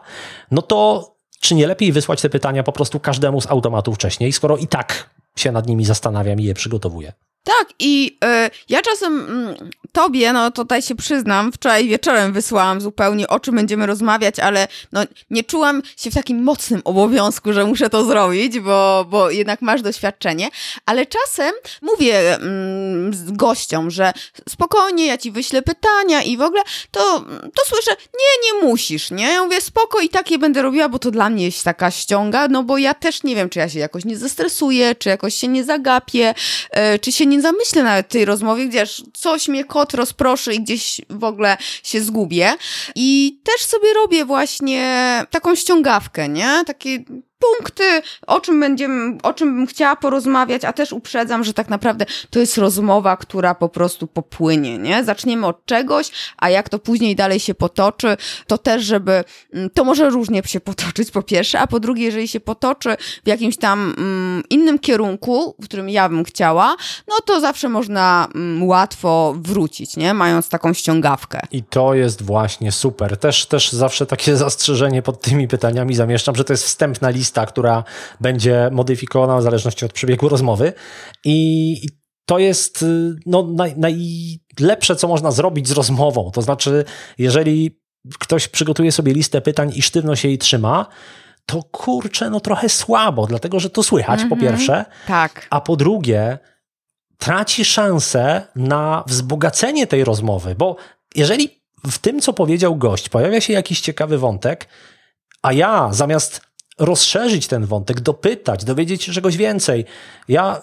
no 0.52 0.62
to 0.62 1.12
czy 1.40 1.56
nie 1.56 1.68
lepiej 1.68 1.92
wysłać 1.92 2.22
te 2.22 2.30
pytania 2.30 2.64
po 2.64 2.72
prostu 2.72 3.00
każdemu 3.00 3.42
z 3.42 3.48
automatu 3.48 3.94
wcześniej, 3.94 4.32
skoro 4.32 4.58
i 4.58 4.68
tak 4.68 5.10
się 5.36 5.52
nad 5.52 5.68
nimi 5.68 5.86
zastanawiam 5.86 6.40
i 6.40 6.44
je 6.44 6.54
przygotowuję. 6.54 7.14
Tak, 7.44 7.68
i 7.80 8.18
y, 8.24 8.50
ja 8.70 8.82
czasem 8.82 9.48
y, 9.50 9.56
tobie, 9.92 10.34
no 10.34 10.52
tutaj 10.52 10.82
się 10.82 10.96
przyznam, 10.96 11.52
wczoraj 11.52 11.88
wieczorem 11.88 12.34
wysłałam 12.34 12.82
zupełnie, 12.82 13.28
o 13.28 13.40
czym 13.40 13.56
będziemy 13.56 13.86
rozmawiać, 13.86 14.40
ale 14.40 14.68
no, 14.92 15.02
nie 15.30 15.44
czułam 15.44 15.82
się 15.98 16.12
w 16.12 16.14
takim 16.14 16.44
mocnym 16.44 16.82
obowiązku, 16.84 17.54
że 17.54 17.66
muszę 17.66 17.90
to 17.90 18.06
zrobić, 18.06 18.60
bo, 18.60 19.06
bo 19.10 19.30
jednak 19.30 19.62
masz 19.62 19.82
doświadczenie, 19.82 20.50
ale 20.86 21.06
czasem 21.06 21.52
mówię 21.82 22.36
mm, 22.36 23.12
gościom, 23.28 23.92
że 23.92 24.14
spokojnie, 24.50 25.06
ja 25.06 25.18
ci 25.18 25.32
wyślę 25.32 25.62
pytania 25.62 26.24
i 26.24 26.38
w 26.38 26.42
ogóle 26.42 26.62
to, 26.92 27.20
to 27.56 27.66
słyszę, 27.66 27.92
nie, 27.92 28.60
nie 28.60 28.68
musisz, 28.68 29.12
nie? 29.12 29.24
Ja 29.24 29.44
mówię, 29.44 29.62
spoko 29.62 30.00
i 30.00 30.10
tak 30.10 30.32
je 30.32 30.38
będę 30.38 30.62
robiła, 30.62 30.90
bo 30.90 31.00
to 31.00 31.12
dla 31.12 31.30
mnie 31.30 31.46
jest 31.46 31.64
taka 31.64 31.92
ściąga, 31.92 32.48
no 32.48 32.64
bo 32.64 32.78
ja 32.78 32.94
też 32.94 33.24
nie 33.24 33.36
wiem, 33.36 33.50
czy 33.50 33.60
ja 33.60 33.70
się 33.70 33.80
jakoś 33.80 34.06
nie 34.06 34.18
zestresuję, 34.18 34.96
czy 34.96 35.10
jakoś 35.10 35.36
się 35.36 35.48
nie 35.48 35.64
zagapię, 35.64 36.34
y, 36.96 37.00
czy 37.00 37.12
się 37.12 37.26
nie 37.26 37.42
zamyślę 37.42 37.84
nawet 37.84 38.08
tej 38.08 38.26
rozmowie, 38.26 38.66
gdzieś 38.66 39.02
coś 39.14 39.48
mnie 39.48 39.64
kot 39.82 39.94
rozproszy 39.94 40.54
i 40.54 40.62
gdzieś 40.62 41.02
w 41.10 41.24
ogóle 41.24 41.58
się 41.84 42.02
zgubię. 42.02 42.54
I 42.96 43.40
też 43.44 43.62
sobie 43.66 43.94
robię 43.94 44.26
właśnie 44.26 45.26
taką 45.30 45.56
ściągawkę, 45.56 46.30
nie? 46.30 46.64
Takie 46.68 47.04
punkty, 47.42 48.02
o 48.28 48.40
czym 48.40 48.60
będziemy, 48.60 49.18
o 49.24 49.34
czym 49.34 49.56
bym 49.56 49.68
chciała 49.68 49.96
porozmawiać, 49.96 50.66
a 50.66 50.74
też 50.74 50.94
uprzedzam, 50.94 51.44
że 51.44 51.54
tak 51.54 51.70
naprawdę 51.70 52.06
to 52.30 52.40
jest 52.40 52.58
rozmowa, 52.58 53.18
która 53.18 53.56
po 53.56 53.70
prostu 53.70 54.08
popłynie, 54.08 54.78
nie? 54.78 55.04
Zaczniemy 55.04 55.48
od 55.48 55.66
czegoś, 55.66 56.12
a 56.38 56.50
jak 56.50 56.70
to 56.70 56.80
później 56.80 57.16
dalej 57.16 57.40
się 57.40 57.54
potoczy, 57.54 58.18
to 58.48 58.58
też, 58.58 58.84
żeby, 58.84 59.24
mm, 59.54 59.70
to 59.70 59.84
może 59.84 60.10
różnie 60.10 60.42
się 60.46 60.60
potoczyć, 60.72 61.12
po 61.12 61.22
pierwsze, 61.22 61.60
a 61.60 61.68
po 61.68 61.80
drugie, 61.80 62.04
jeżeli 62.04 62.28
się 62.28 62.40
potoczy 62.40 62.96
w 63.24 63.28
jakimś 63.28 63.58
tam 63.58 63.94
mm, 63.98 64.44
innym 64.50 64.80
kierunku, 64.80 65.56
w 65.60 65.66
którym 65.66 65.90
ja 65.90 66.10
bym 66.10 66.24
chciała, 66.24 66.76
no 67.08 67.16
to 67.26 67.40
zawsze 67.40 67.70
można 67.70 68.28
mm, 68.36 68.64
łatwo 68.64 69.34
wrócić, 69.38 69.98
nie? 69.98 70.14
Mając 70.14 70.50
taką 70.50 70.74
ściągawkę. 70.74 71.40
I 71.52 71.64
to 71.64 71.94
jest 71.94 72.22
właśnie 72.22 72.72
super. 72.72 73.18
Też, 73.18 73.46
też 73.46 73.72
zawsze 73.72 74.06
takie 74.06 74.38
zastrzeżenie 74.46 75.02
pod 75.02 75.22
tymi 75.22 75.48
pytaniami 75.48 75.96
zamieszczam, 75.96 76.36
że 76.36 76.44
to 76.44 76.54
jest 76.54 76.66
wstępna 76.66 77.10
lista 77.10 77.31
lista, 77.32 77.46
która 77.46 77.84
będzie 78.20 78.70
modyfikowana 78.72 79.38
w 79.38 79.44
zależności 79.44 79.86
od 79.86 79.94
przebiegu 79.94 80.30
rozmowy. 80.30 80.74
I 81.26 81.82
to 82.26 82.40
jest 82.40 82.84
y, 82.84 83.16
no, 83.26 83.44
naj, 83.44 83.76
najlepsze, 83.78 84.96
co 84.96 85.08
można 85.08 85.32
zrobić 85.32 85.68
z 85.68 85.72
rozmową. 85.72 86.32
To 86.32 86.42
znaczy, 86.42 86.86
jeżeli 87.18 87.82
ktoś 88.20 88.48
przygotuje 88.48 88.92
sobie 88.92 89.14
listę 89.14 89.42
pytań 89.42 89.72
i 89.76 89.82
sztywno 89.82 90.16
się 90.16 90.28
jej 90.28 90.38
trzyma, 90.38 90.86
to 91.46 91.64
kurczę, 91.64 92.30
no 92.30 92.40
trochę 92.40 92.70
słabo, 92.70 93.28
dlatego 93.28 93.60
że 93.60 93.70
to 93.70 93.84
słychać 93.84 94.20
mm 94.20 94.28
-hmm. 94.28 94.30
po 94.30 94.36
mhm. 94.36 94.52
pierwsze, 94.52 94.86
tak. 95.08 95.48
a 95.50 95.62
po 95.62 95.76
drugie 95.76 96.40
traci 97.18 97.66
szansę 97.66 98.48
na 98.56 99.04
wzbogacenie 99.08 99.88
tej 99.88 100.04
rozmowy, 100.04 100.56
bo 100.56 100.76
jeżeli 101.16 101.62
w 101.92 101.98
tym, 101.98 102.22
co 102.22 102.34
powiedział 102.34 102.76
gość, 102.76 103.10
pojawia 103.10 103.42
się 103.42 103.54
jakiś 103.54 103.82
ciekawy 103.82 104.18
wątek, 104.18 104.68
a 105.42 105.54
ja 105.54 105.90
zamiast 105.92 106.42
rozszerzyć 106.82 107.48
ten 107.48 107.66
wątek, 107.66 108.00
dopytać, 108.00 108.66
dowiedzieć 108.66 109.04
się 109.04 109.12
czegoś 109.12 109.38
więcej. 109.38 109.86
Ja 110.28 110.62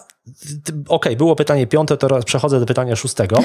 Okej, 0.69 0.85
okay, 0.87 1.15
było 1.15 1.35
pytanie 1.35 1.67
piąte, 1.67 1.97
teraz 1.97 2.25
przechodzę 2.25 2.59
do 2.59 2.65
pytania 2.65 2.95
szóstego. 2.95 3.39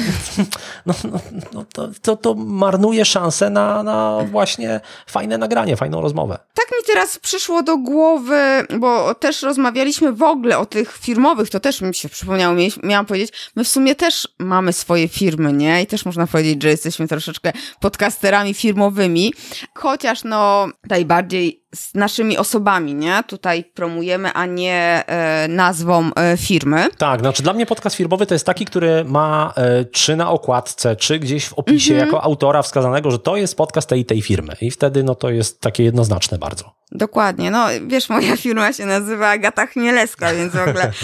No, 0.87 0.95
no, 1.05 1.21
no 1.53 1.65
to, 1.73 1.89
to, 2.03 2.17
to, 2.17 2.35
marnuje 2.35 3.05
szansę 3.05 3.51
na, 3.51 3.83
na 3.83 4.19
właśnie 4.31 4.81
fajne 5.07 5.39
nagranie, 5.39 5.77
fajną 5.77 6.01
rozmowę. 6.01 6.39
Tak 6.55 6.67
mi 6.71 6.87
teraz 6.87 7.19
przyszło 7.19 7.63
do 7.63 7.77
głowy, 7.77 8.41
bo 8.79 9.15
też 9.15 9.43
rozmawialiśmy 9.43 10.13
w 10.13 10.23
ogóle 10.23 10.59
o 10.59 10.67
tych 10.67 10.93
firmowych, 10.93 11.51
to 11.51 11.61
też 11.61 11.81
mi 11.81 11.95
się 11.95 12.09
przypomniało, 12.09 12.57
miałam 12.83 13.07
powiedzieć, 13.07 13.33
my 13.57 13.65
w 13.65 13.69
sumie 13.69 13.95
też 13.95 14.29
mamy 14.39 14.73
swoje 14.73 15.09
firmy, 15.09 15.53
nie? 15.53 15.83
I 15.83 15.87
też 15.87 16.05
można 16.05 16.27
powiedzieć, 16.27 16.63
że 16.63 16.69
jesteśmy 16.69 17.09
troszeczkę 17.09 17.53
podcasterami 17.81 18.55
firmowymi, 18.55 19.35
chociaż 19.75 20.25
no 20.25 20.69
najbardziej 20.89 21.64
z 21.75 21.95
naszymi 21.95 22.39
osobami, 22.39 22.95
nie? 22.95 23.23
Tutaj 23.27 23.65
promujemy, 23.65 24.33
a 24.33 24.47
nie 24.47 25.05
e, 25.07 25.49
nazwą 25.49 26.11
e, 26.15 26.37
firmy. 26.37 26.87
Tak, 26.99 27.21
znaczy 27.21 27.43
dla 27.43 27.53
mnie 27.53 27.67
podcast 27.67 27.97
firmowy 27.97 28.27
to 28.27 28.35
jest 28.35 28.47
taki, 28.47 28.65
który 28.65 29.05
ma 29.05 29.53
e, 29.57 29.85
czy 29.85 30.17
na 30.17 30.31
okładce, 30.31 30.97
czy 30.97 31.19
gdzieś 31.19 31.47
w 31.47 31.53
opisie 31.53 31.95
mhm. 31.95 32.09
jako 32.09 32.23
autora 32.23 32.63
wskazanego, 32.63 33.11
że 33.11 33.19
to 33.19 33.37
jest 33.37 33.57
podcast 33.57 33.89
tej 33.89 34.05
tej 34.05 34.23
firmy. 34.23 34.57
I 34.61 34.71
wtedy 34.71 35.03
no 35.03 35.15
to 35.15 35.31
jest 35.31 35.61
takie 35.61 35.85
jednoznaczne 35.85 36.39
bardzo. 36.39 36.75
Dokładnie. 36.93 37.51
No 37.51 37.67
wiesz, 37.87 38.09
moja 38.09 38.37
firma 38.47 38.73
się 38.73 38.87
nazywa 38.87 39.29
Agata 39.29 39.67
Chmielewska, 39.67 40.35
więc 40.35 40.53
w 40.53 40.69
ogóle... 40.69 40.93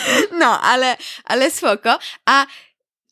no, 0.40 0.60
ale, 0.60 0.96
ale 1.24 1.50
spoko. 1.50 1.98
A 2.26 2.46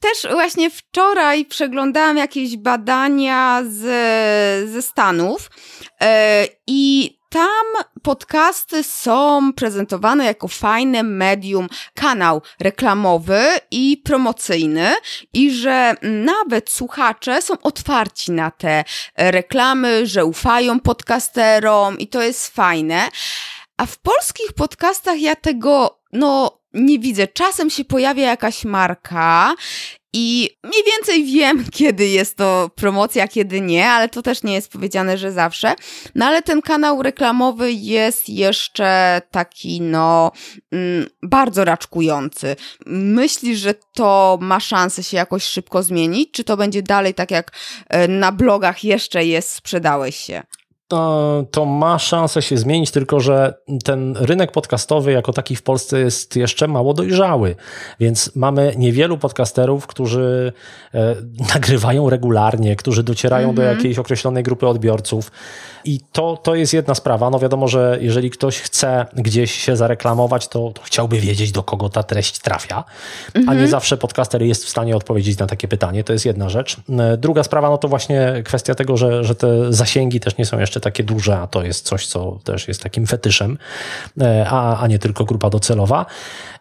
też 0.00 0.32
właśnie 0.32 0.70
wczoraj 0.70 1.44
przeglądałam 1.44 2.16
jakieś 2.16 2.56
badania 2.56 3.62
z, 3.64 4.70
ze 4.70 4.82
Stanów 4.82 5.50
yy, 6.00 6.06
i 6.66 7.20
tam 7.30 7.84
podcasty 8.02 8.82
są 8.82 9.52
prezentowane 9.52 10.24
jako 10.24 10.48
fajne 10.48 11.02
medium, 11.02 11.68
kanał 11.94 12.42
reklamowy 12.60 13.40
i 13.70 14.02
promocyjny 14.04 14.94
i 15.32 15.50
że 15.50 15.94
nawet 16.02 16.70
słuchacze 16.70 17.42
są 17.42 17.54
otwarci 17.62 18.32
na 18.32 18.50
te 18.50 18.84
reklamy, 19.16 20.06
że 20.06 20.24
ufają 20.24 20.80
podcasterom 20.80 21.98
i 21.98 22.08
to 22.08 22.22
jest 22.22 22.54
fajne. 22.54 23.08
A 23.76 23.86
w 23.86 23.98
polskich 23.98 24.52
podcastach 24.52 25.20
ja 25.20 25.36
tego, 25.36 26.00
no, 26.12 26.59
nie 26.74 26.98
widzę. 26.98 27.26
Czasem 27.28 27.70
się 27.70 27.84
pojawia 27.84 28.26
jakaś 28.26 28.64
marka 28.64 29.54
i 30.12 30.50
mniej 30.64 30.82
więcej 30.84 31.24
wiem, 31.24 31.64
kiedy 31.78 32.08
jest 32.08 32.36
to 32.36 32.70
promocja, 32.74 33.28
kiedy 33.28 33.60
nie, 33.60 33.88
ale 33.88 34.08
to 34.08 34.22
też 34.22 34.42
nie 34.42 34.54
jest 34.54 34.72
powiedziane, 34.72 35.18
że 35.18 35.32
zawsze. 35.32 35.74
No 36.14 36.26
ale 36.26 36.42
ten 36.42 36.62
kanał 36.62 37.02
reklamowy 37.02 37.72
jest 37.72 38.28
jeszcze 38.28 39.22
taki, 39.30 39.80
no, 39.80 40.32
mm, 40.72 41.06
bardzo 41.22 41.64
raczkujący. 41.64 42.56
Myślisz, 42.86 43.58
że 43.58 43.74
to 43.74 44.38
ma 44.40 44.60
szansę 44.60 45.02
się 45.02 45.16
jakoś 45.16 45.44
szybko 45.44 45.82
zmienić? 45.82 46.30
Czy 46.30 46.44
to 46.44 46.56
będzie 46.56 46.82
dalej 46.82 47.14
tak 47.14 47.30
jak 47.30 47.52
e, 47.88 48.08
na 48.08 48.32
blogach 48.32 48.84
jeszcze 48.84 49.24
jest, 49.24 49.50
sprzedałeś 49.50 50.16
się? 50.16 50.42
To, 50.90 51.44
to 51.50 51.64
ma 51.64 51.98
szansę 51.98 52.42
się 52.42 52.56
zmienić, 52.56 52.90
tylko 52.90 53.20
że 53.20 53.54
ten 53.84 54.16
rynek 54.16 54.52
podcastowy 54.52 55.12
jako 55.12 55.32
taki 55.32 55.56
w 55.56 55.62
Polsce 55.62 56.00
jest 56.00 56.36
jeszcze 56.36 56.68
mało 56.68 56.94
dojrzały, 56.94 57.56
więc 58.00 58.36
mamy 58.36 58.74
niewielu 58.76 59.18
podcasterów, 59.18 59.86
którzy 59.86 60.52
e, 60.94 61.16
nagrywają 61.54 62.10
regularnie, 62.10 62.76
którzy 62.76 63.02
docierają 63.02 63.44
mm 63.44 63.54
-hmm. 63.54 63.56
do 63.56 63.62
mhm. 63.62 63.78
jakiejś 63.78 63.98
określonej 63.98 64.42
grupy 64.42 64.66
odbiorców. 64.66 65.30
I 65.84 66.00
to, 66.12 66.36
to 66.36 66.54
jest 66.54 66.72
jedna 66.72 66.94
sprawa. 66.94 67.30
No 67.30 67.38
wiadomo, 67.38 67.68
że 67.68 67.98
jeżeli 68.00 68.30
ktoś 68.30 68.58
chce 68.58 69.06
gdzieś 69.12 69.52
się 69.54 69.76
zareklamować, 69.76 70.48
to, 70.48 70.70
to 70.70 70.82
chciałby 70.82 71.20
wiedzieć, 71.20 71.52
do 71.52 71.62
kogo 71.62 71.88
ta 71.88 72.02
treść 72.02 72.38
trafia, 72.38 72.84
a 73.34 73.38
nie 73.38 73.50
mhm. 73.50 73.68
zawsze 73.68 73.96
podcaster 73.96 74.42
jest 74.42 74.64
w 74.64 74.68
stanie 74.68 74.96
odpowiedzieć 74.96 75.38
na 75.38 75.46
takie 75.46 75.68
pytanie. 75.68 76.04
To 76.04 76.12
jest 76.12 76.26
jedna 76.26 76.48
rzecz. 76.48 76.76
Druga 77.18 77.42
sprawa, 77.42 77.70
no 77.70 77.78
to 77.78 77.88
właśnie 77.88 78.42
kwestia 78.44 78.74
tego, 78.74 78.96
że, 78.96 79.24
że 79.24 79.34
te 79.34 79.72
zasięgi 79.72 80.20
też 80.20 80.36
nie 80.36 80.46
są 80.46 80.58
jeszcze 80.58 80.80
takie 80.80 81.04
duże, 81.04 81.38
a 81.38 81.46
to 81.46 81.62
jest 81.62 81.86
coś, 81.86 82.06
co 82.06 82.38
też 82.44 82.68
jest 82.68 82.82
takim 82.82 83.06
fetyszem, 83.06 83.58
e, 84.20 84.46
a, 84.50 84.80
a 84.80 84.86
nie 84.86 84.98
tylko 84.98 85.24
grupa 85.24 85.50
docelowa. 85.50 86.06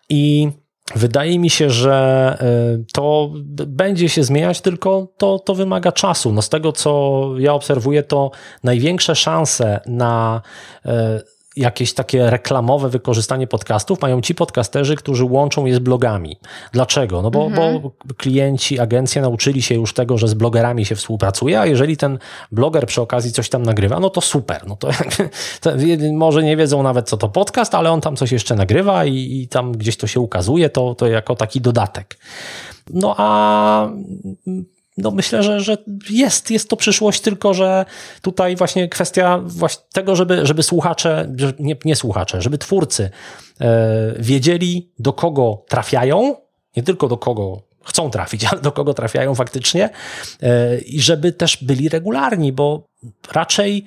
I 0.10 0.50
Wydaje 0.96 1.40
mi 1.40 1.50
się, 1.50 1.70
że 1.70 2.38
e, 2.42 2.84
to 2.94 3.32
będzie 3.68 4.10
się 4.10 4.24
zmieniać, 4.24 4.62
tylko 4.62 5.08
to, 5.18 5.40
to 5.40 5.56
wymaga 5.56 5.92
czasu. 5.92 6.34
No 6.34 6.42
z 6.42 6.50
tego, 6.50 6.72
co 6.72 7.24
ja 7.38 7.54
obserwuję, 7.54 8.04
to 8.04 8.32
największe 8.64 9.16
szanse 9.16 9.80
na 9.86 10.42
e, 10.86 11.22
jakieś 11.56 11.94
takie 11.94 12.30
reklamowe 12.30 12.90
wykorzystanie 12.90 13.48
podcastów 13.48 14.02
mają 14.02 14.22
ci 14.22 14.36
podcasterzy, 14.36 14.96
którzy 14.96 15.26
łączą 15.26 15.66
je 15.66 15.76
z 15.76 15.80
blogami. 15.80 16.38
Dlaczego? 16.72 17.22
No 17.22 17.32
bo, 17.32 17.46
mhm. 17.46 17.82
bo 17.82 17.92
klienci, 18.18 18.80
agencje 18.80 19.22
nauczyli 19.22 19.62
się 19.62 19.76
już 19.76 19.94
tego, 19.94 20.18
że 20.18 20.28
z 20.28 20.34
blogerami 20.34 20.86
się 20.86 20.96
współpracuje, 20.96 21.60
a 21.60 21.66
jeżeli 21.66 21.98
ten 21.98 22.20
bloger 22.52 22.86
przy 22.86 23.02
okazji 23.02 23.32
coś 23.32 23.50
tam 23.50 23.64
nagrywa, 23.64 24.00
no 24.00 24.10
to 24.10 24.22
super. 24.22 24.68
No 24.68 24.76
to, 24.76 24.90
to 25.62 25.72
może 26.14 26.44
nie 26.44 26.58
wiedzą 26.58 26.84
nawet, 26.84 27.10
co 27.10 27.18
to 27.18 27.30
podcast, 27.30 27.76
ale 27.76 27.92
on 27.92 28.02
tam 28.02 28.16
coś 28.16 28.32
jeszcze 28.32 28.56
nagrywa 28.56 29.06
i, 29.06 29.42
i 29.42 29.48
tam 29.48 29.72
gdzieś 29.72 29.98
to 29.98 30.08
się 30.08 30.20
ukazuje, 30.20 30.70
to, 30.70 30.96
to 30.96 31.08
jako 31.08 31.36
taki 31.36 31.62
dodatek. 31.62 32.18
No 32.94 33.16
a 33.18 33.90
no 35.00 35.12
myślę, 35.12 35.44
że, 35.44 35.62
że 35.62 35.78
jest, 36.10 36.52
jest 36.52 36.70
to 36.70 36.76
przyszłość, 36.76 37.22
tylko 37.22 37.54
że 37.54 37.86
tutaj 38.22 38.56
właśnie 38.56 38.90
kwestia 38.90 39.40
właśnie 39.46 39.84
tego, 39.94 40.16
żeby, 40.16 40.46
żeby 40.46 40.64
słuchacze, 40.64 41.36
nie, 41.60 41.76
nie 41.86 41.96
słuchacze, 41.96 42.42
żeby 42.42 42.58
twórcy 42.58 43.10
e, 43.62 44.14
wiedzieli, 44.20 44.92
do 45.00 45.14
kogo 45.14 45.66
trafiają, 45.68 46.36
nie 46.78 46.84
tylko 46.84 47.08
do 47.08 47.18
kogo 47.18 47.62
chcą 47.86 48.10
trafić, 48.10 48.46
ale 48.52 48.62
do 48.62 48.72
kogo 48.72 48.94
trafiają 48.94 49.36
faktycznie 49.36 49.90
e, 50.42 50.78
i 50.78 51.02
żeby 51.02 51.32
też 51.32 51.64
byli 51.64 51.90
regularni, 51.90 52.54
bo 52.54 52.86
raczej 53.32 53.86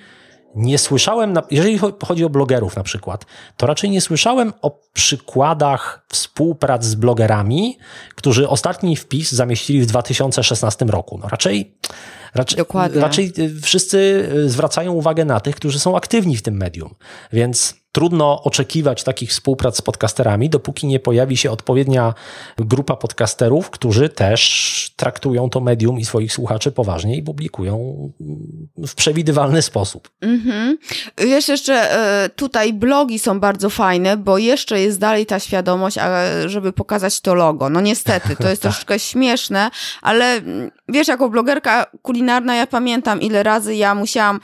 nie 0.55 0.79
słyszałem, 0.79 1.35
jeżeli 1.51 1.79
chodzi 2.07 2.25
o 2.25 2.31
blogerów 2.31 2.77
na 2.77 2.83
przykład, 2.83 3.27
to 3.57 3.67
raczej 3.67 3.91
nie 3.91 4.01
słyszałem 4.01 4.53
o 4.63 4.81
przykładach 4.93 6.07
współprac 6.09 6.85
z 6.85 6.95
blogerami, 6.95 7.79
którzy 8.15 8.49
ostatni 8.49 8.97
wpis 8.97 9.33
zamieścili 9.33 9.81
w 9.81 9.87
2016 9.87 10.85
roku. 10.85 11.19
No 11.23 11.29
raczej, 11.29 11.77
raczej, 12.35 12.57
Dokładnie. 12.57 13.01
raczej 13.01 13.33
wszyscy 13.63 14.29
zwracają 14.47 14.93
uwagę 14.93 15.25
na 15.25 15.41
tych, 15.41 15.57
którzy 15.57 15.79
są 15.79 15.97
aktywni 15.97 16.37
w 16.37 16.43
tym 16.43 16.57
medium. 16.57 16.95
Więc 17.33 17.82
trudno 17.93 18.43
oczekiwać 18.43 19.05
takich 19.05 19.31
współprac 19.31 19.77
z 19.77 19.83
podcasterami, 19.83 20.51
dopóki 20.51 20.87
nie 20.87 21.01
pojawi 21.01 21.37
się 21.37 21.51
odpowiednia 21.51 22.15
grupa 22.57 22.97
podcasterów, 22.97 23.71
którzy 23.71 24.09
też 24.09 24.93
traktują 24.97 25.51
to 25.51 25.61
medium 25.61 25.99
i 25.99 26.05
swoich 26.05 26.33
słuchaczy 26.33 26.73
poważnie 26.73 27.17
i 27.17 27.23
publikują 27.23 28.13
w 28.79 28.95
przewidywalny 28.95 29.63
sposób. 29.63 30.11
Mhm. 30.21 30.79
Wiesz, 31.19 31.49
jeszcze 31.49 31.75
e, 31.75 32.29
tutaj 32.29 32.73
blogi 32.73 33.19
są 33.19 33.41
bardzo 33.41 33.71
fajne, 33.71 34.17
bo 34.17 34.39
jeszcze 34.39 34.81
jest 34.81 34.99
dalej 34.99 35.27
ta 35.27 35.41
świadomość, 35.41 35.99
żeby 36.47 36.73
pokazać 36.73 37.21
to 37.21 37.35
logo. 37.35 37.71
No 37.71 37.81
niestety, 37.81 38.37
to 38.37 38.49
jest 38.49 38.63
troszkę 38.73 38.99
śmieszne, 38.99 39.71
ale 40.03 40.25
mm, 40.25 40.71
wiesz, 40.89 41.09
jako 41.09 41.31
blogerka 41.31 41.87
kulinarna 42.03 42.57
ja 42.57 42.67
pamiętam, 42.67 43.21
ile 43.21 43.43
razy 43.43 43.75
ja 43.75 43.95
musiałam 43.95 44.41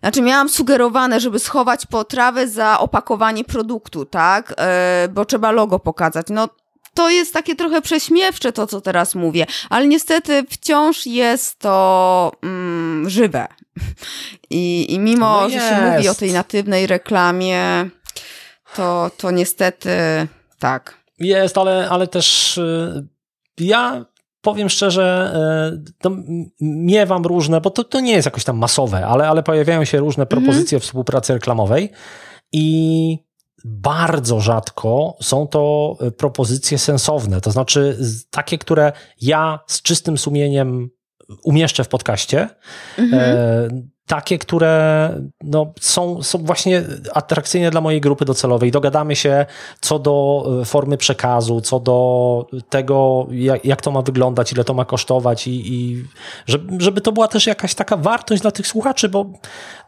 znaczy 0.00 0.22
miałam 0.22 0.48
sugerowane, 0.48 1.20
żeby 1.20 1.38
schować 1.38 1.86
potrawę 1.86 2.48
za 2.48 2.78
opakowanie 2.78 3.44
produktu, 3.44 4.04
tak? 4.04 4.54
E, 4.58 5.08
bo 5.12 5.24
trzeba 5.24 5.50
logo 5.50 5.78
pokazać. 5.78 6.26
No 6.30 6.48
to 6.94 7.10
jest 7.10 7.32
takie 7.32 7.56
trochę 7.56 7.82
prześmiewcze 7.82 8.52
to, 8.52 8.66
co 8.66 8.80
teraz 8.80 9.14
mówię, 9.14 9.46
ale 9.70 9.86
niestety 9.86 10.44
wciąż 10.50 11.06
jest 11.06 11.58
to 11.58 12.32
mm, 12.42 13.10
żywe. 13.10 13.46
I, 14.50 14.94
i 14.94 14.98
mimo, 14.98 15.40
no 15.40 15.50
że 15.50 15.58
się 15.58 15.90
mówi 15.90 16.08
o 16.08 16.14
tej 16.14 16.32
natywnej 16.32 16.86
reklamie, 16.86 17.90
to, 18.74 19.10
to 19.16 19.30
niestety 19.30 19.90
tak. 20.58 20.98
Jest, 21.18 21.58
ale, 21.58 21.88
ale 21.90 22.06
też 22.06 22.58
y, 22.58 23.06
ja 23.58 24.04
powiem 24.40 24.68
szczerze, 24.68 25.32
e, 25.34 25.92
to 25.98 26.10
miewam 26.60 27.26
różne, 27.26 27.60
bo 27.60 27.70
to, 27.70 27.84
to 27.84 28.00
nie 28.00 28.12
jest 28.12 28.26
jakoś 28.26 28.44
tam 28.44 28.58
masowe, 28.58 29.06
ale, 29.06 29.28
ale 29.28 29.42
pojawiają 29.42 29.84
się 29.84 29.98
różne 29.98 30.22
mhm. 30.22 30.42
propozycje 30.42 30.76
mhm. 30.76 30.86
współpracy 30.86 31.32
reklamowej 31.32 31.90
i 32.52 33.18
bardzo 33.64 34.40
rzadko 34.40 35.16
są 35.22 35.46
to 35.46 35.94
e, 36.00 36.10
propozycje 36.10 36.78
sensowne, 36.78 37.40
to 37.40 37.50
znaczy 37.50 37.98
takie, 38.30 38.58
które 38.58 38.92
ja 39.20 39.58
z 39.66 39.82
czystym 39.82 40.18
sumieniem 40.18 40.90
umieszczę 41.42 41.84
w 41.84 41.88
podcaście. 41.88 42.48
Mhm. 42.98 43.22
E, 43.22 43.98
takie, 44.08 44.38
które 44.38 45.14
no, 45.44 45.72
są, 45.80 46.22
są 46.22 46.38
właśnie 46.38 46.82
atrakcyjne 47.14 47.70
dla 47.70 47.80
mojej 47.80 48.00
grupy 48.00 48.24
docelowej. 48.24 48.70
Dogadamy 48.70 49.16
się 49.16 49.46
co 49.80 49.98
do 49.98 50.46
e, 50.62 50.64
formy 50.64 50.96
przekazu, 50.96 51.60
co 51.60 51.80
do 51.80 52.46
tego, 52.68 53.26
jak, 53.30 53.64
jak 53.64 53.82
to 53.82 53.90
ma 53.90 54.02
wyglądać, 54.02 54.52
ile 54.52 54.64
to 54.64 54.74
ma 54.74 54.84
kosztować 54.84 55.46
i, 55.46 55.74
i 55.74 56.04
żeby, 56.46 56.84
żeby 56.84 57.00
to 57.00 57.12
była 57.12 57.28
też 57.28 57.46
jakaś 57.46 57.74
taka 57.74 57.96
wartość 57.96 58.42
dla 58.42 58.50
tych 58.50 58.66
słuchaczy, 58.66 59.08
bo 59.08 59.26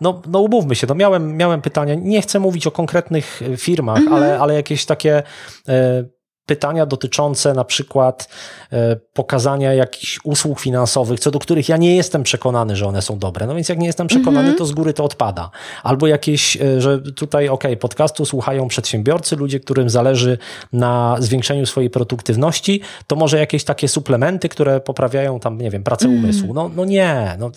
no, 0.00 0.22
no 0.28 0.40
umówmy 0.40 0.74
się, 0.74 0.86
no 0.86 0.94
miałem, 0.94 1.36
miałem 1.36 1.62
pytania, 1.62 1.94
nie 1.94 2.22
chcę 2.22 2.40
mówić 2.40 2.66
o 2.66 2.70
konkretnych 2.70 3.40
firmach, 3.56 3.98
mhm. 3.98 4.16
ale, 4.16 4.40
ale 4.40 4.54
jakieś 4.54 4.86
takie 4.86 5.22
e, 5.68 6.04
pytania 6.50 6.86
dotyczące 6.86 7.54
na 7.54 7.64
przykład 7.64 8.28
e, 8.72 8.96
pokazania 8.96 9.74
jakichś 9.74 10.18
usług 10.24 10.60
finansowych, 10.60 11.20
co 11.20 11.30
do 11.30 11.38
których 11.38 11.68
ja 11.68 11.76
nie 11.76 11.96
jestem 11.96 12.22
przekonany, 12.22 12.76
że 12.76 12.86
one 12.86 13.02
są 13.02 13.18
dobre. 13.18 13.46
No 13.46 13.54
więc 13.54 13.68
jak 13.68 13.78
nie 13.78 13.86
jestem 13.86 14.06
przekonany, 14.06 14.40
mm 14.40 14.54
-hmm. 14.54 14.58
to 14.58 14.66
z 14.66 14.72
góry 14.72 14.92
to 14.92 15.04
odpada. 15.04 15.50
Albo 15.82 16.06
jakieś, 16.06 16.56
e, 16.56 16.80
że 16.80 16.98
tutaj, 16.98 17.48
ok, 17.48 17.64
podcastu 17.80 18.24
słuchają 18.24 18.68
przedsiębiorcy, 18.68 19.36
ludzie, 19.36 19.60
którym 19.60 19.90
zależy 19.90 20.38
na 20.72 21.16
zwiększeniu 21.18 21.66
swojej 21.66 21.90
produktywności, 21.90 22.80
to 23.06 23.16
może 23.16 23.38
jakieś 23.38 23.64
takie 23.64 23.88
suplementy, 23.88 24.48
które 24.48 24.80
poprawiają 24.80 25.40
tam, 25.40 25.58
nie 25.58 25.70
wiem, 25.70 25.82
pracę 25.82 26.06
mm. 26.06 26.18
umysłu. 26.18 26.54
No, 26.54 26.70
no 26.76 26.84
nie, 26.84 27.36
no 27.38 27.50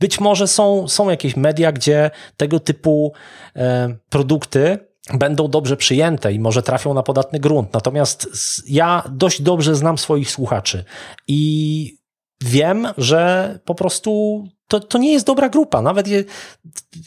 być 0.00 0.20
może 0.20 0.48
są, 0.48 0.88
są 0.88 1.10
jakieś 1.10 1.36
media, 1.36 1.72
gdzie 1.72 2.10
tego 2.36 2.60
typu 2.60 3.12
e, 3.56 3.94
produkty 4.10 4.78
będą 5.14 5.48
dobrze 5.48 5.76
przyjęte 5.76 6.32
i 6.32 6.38
może 6.38 6.62
trafią 6.62 6.94
na 6.94 7.02
podatny 7.02 7.38
grunt. 7.40 7.72
Natomiast 7.72 8.28
ja 8.68 9.02
dość 9.10 9.42
dobrze 9.42 9.74
znam 9.74 9.98
swoich 9.98 10.30
słuchaczy 10.30 10.84
i 11.28 12.02
wiem, 12.40 12.88
że 12.98 13.58
po 13.64 13.74
prostu 13.74 14.44
to, 14.68 14.80
to 14.80 14.98
nie 14.98 15.12
jest 15.12 15.26
dobra 15.26 15.48
grupa. 15.48 15.82
Nawet, 15.82 16.08
je, 16.08 16.24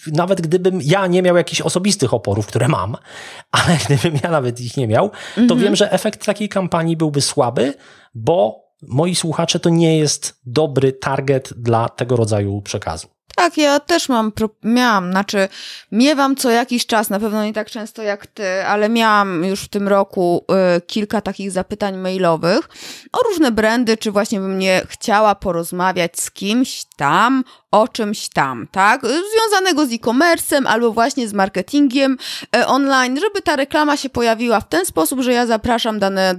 nawet 0.07 0.41
gdybym 0.41 0.79
ja 0.83 1.07
nie 1.07 1.21
miał 1.21 1.37
jakichś 1.37 1.61
osobistych 1.61 2.13
oporów, 2.13 2.47
które 2.47 2.67
mam, 2.67 2.97
ale 3.51 3.77
gdybym 3.85 4.19
ja 4.23 4.31
nawet 4.31 4.61
ich 4.61 4.77
nie 4.77 4.87
miał, 4.87 5.09
to 5.35 5.41
mhm. 5.41 5.59
wiem, 5.59 5.75
że 5.75 5.91
efekt 5.91 6.25
takiej 6.25 6.49
kampanii 6.49 6.97
byłby 6.97 7.21
słaby, 7.21 7.73
bo 8.15 8.65
moi 8.81 9.15
słuchacze 9.15 9.59
to 9.59 9.69
nie 9.69 9.97
jest 9.97 10.39
dobry 10.45 10.93
target 10.93 11.53
dla 11.57 11.89
tego 11.89 12.15
rodzaju 12.15 12.61
przekazu. 12.61 13.14
Tak, 13.36 13.57
ja 13.57 13.79
też 13.79 14.09
mam, 14.09 14.31
miałam, 14.63 15.11
znaczy 15.11 15.47
miewam 15.91 16.36
co 16.36 16.49
jakiś 16.49 16.86
czas, 16.86 17.09
na 17.09 17.19
pewno 17.19 17.43
nie 17.43 17.53
tak 17.53 17.69
często 17.69 18.03
jak 18.03 18.27
ty, 18.27 18.65
ale 18.65 18.89
miałam 18.89 19.43
już 19.43 19.61
w 19.61 19.69
tym 19.69 19.88
roku 19.88 20.45
y, 20.77 20.81
kilka 20.81 21.21
takich 21.21 21.51
zapytań 21.51 21.97
mailowych 21.97 22.69
o 23.11 23.19
różne 23.23 23.51
brandy, 23.51 23.97
czy 23.97 24.11
właśnie 24.11 24.39
bym 24.39 24.59
nie 24.59 24.81
chciała 24.89 25.36
porozmawiać 25.36 26.19
z 26.19 26.31
kimś 26.31 26.86
tam 26.97 27.43
o 27.82 27.88
czymś 27.88 28.30
tam, 28.30 28.67
tak? 28.71 29.01
Związanego 29.01 29.86
z 29.86 29.91
e-commerce'em 29.91 30.67
albo 30.67 30.91
właśnie 30.91 31.28
z 31.28 31.34
marketingiem 31.34 32.17
e, 32.55 32.67
online, 32.67 33.19
żeby 33.19 33.41
ta 33.41 33.55
reklama 33.55 33.97
się 33.97 34.09
pojawiła 34.09 34.59
w 34.59 34.69
ten 34.69 34.86
sposób, 34.86 35.21
że 35.21 35.34
ja 35.34 35.45
zapraszam 35.45 35.99
dane 35.99 36.36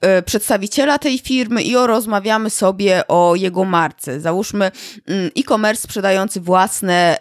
e, 0.00 0.22
przedstawiciela 0.22 0.98
tej 0.98 1.18
firmy 1.18 1.62
i 1.62 1.74
rozmawiamy 1.74 2.50
sobie 2.50 3.02
o 3.08 3.34
jego 3.34 3.64
marce. 3.64 4.20
Załóżmy 4.20 4.70
mm, 5.06 5.30
e-commerce 5.38 5.82
sprzedający 5.82 6.40
własne, 6.40 7.18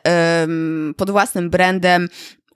pod 0.98 1.12
własnym 1.12 1.50
brandem 1.50 2.10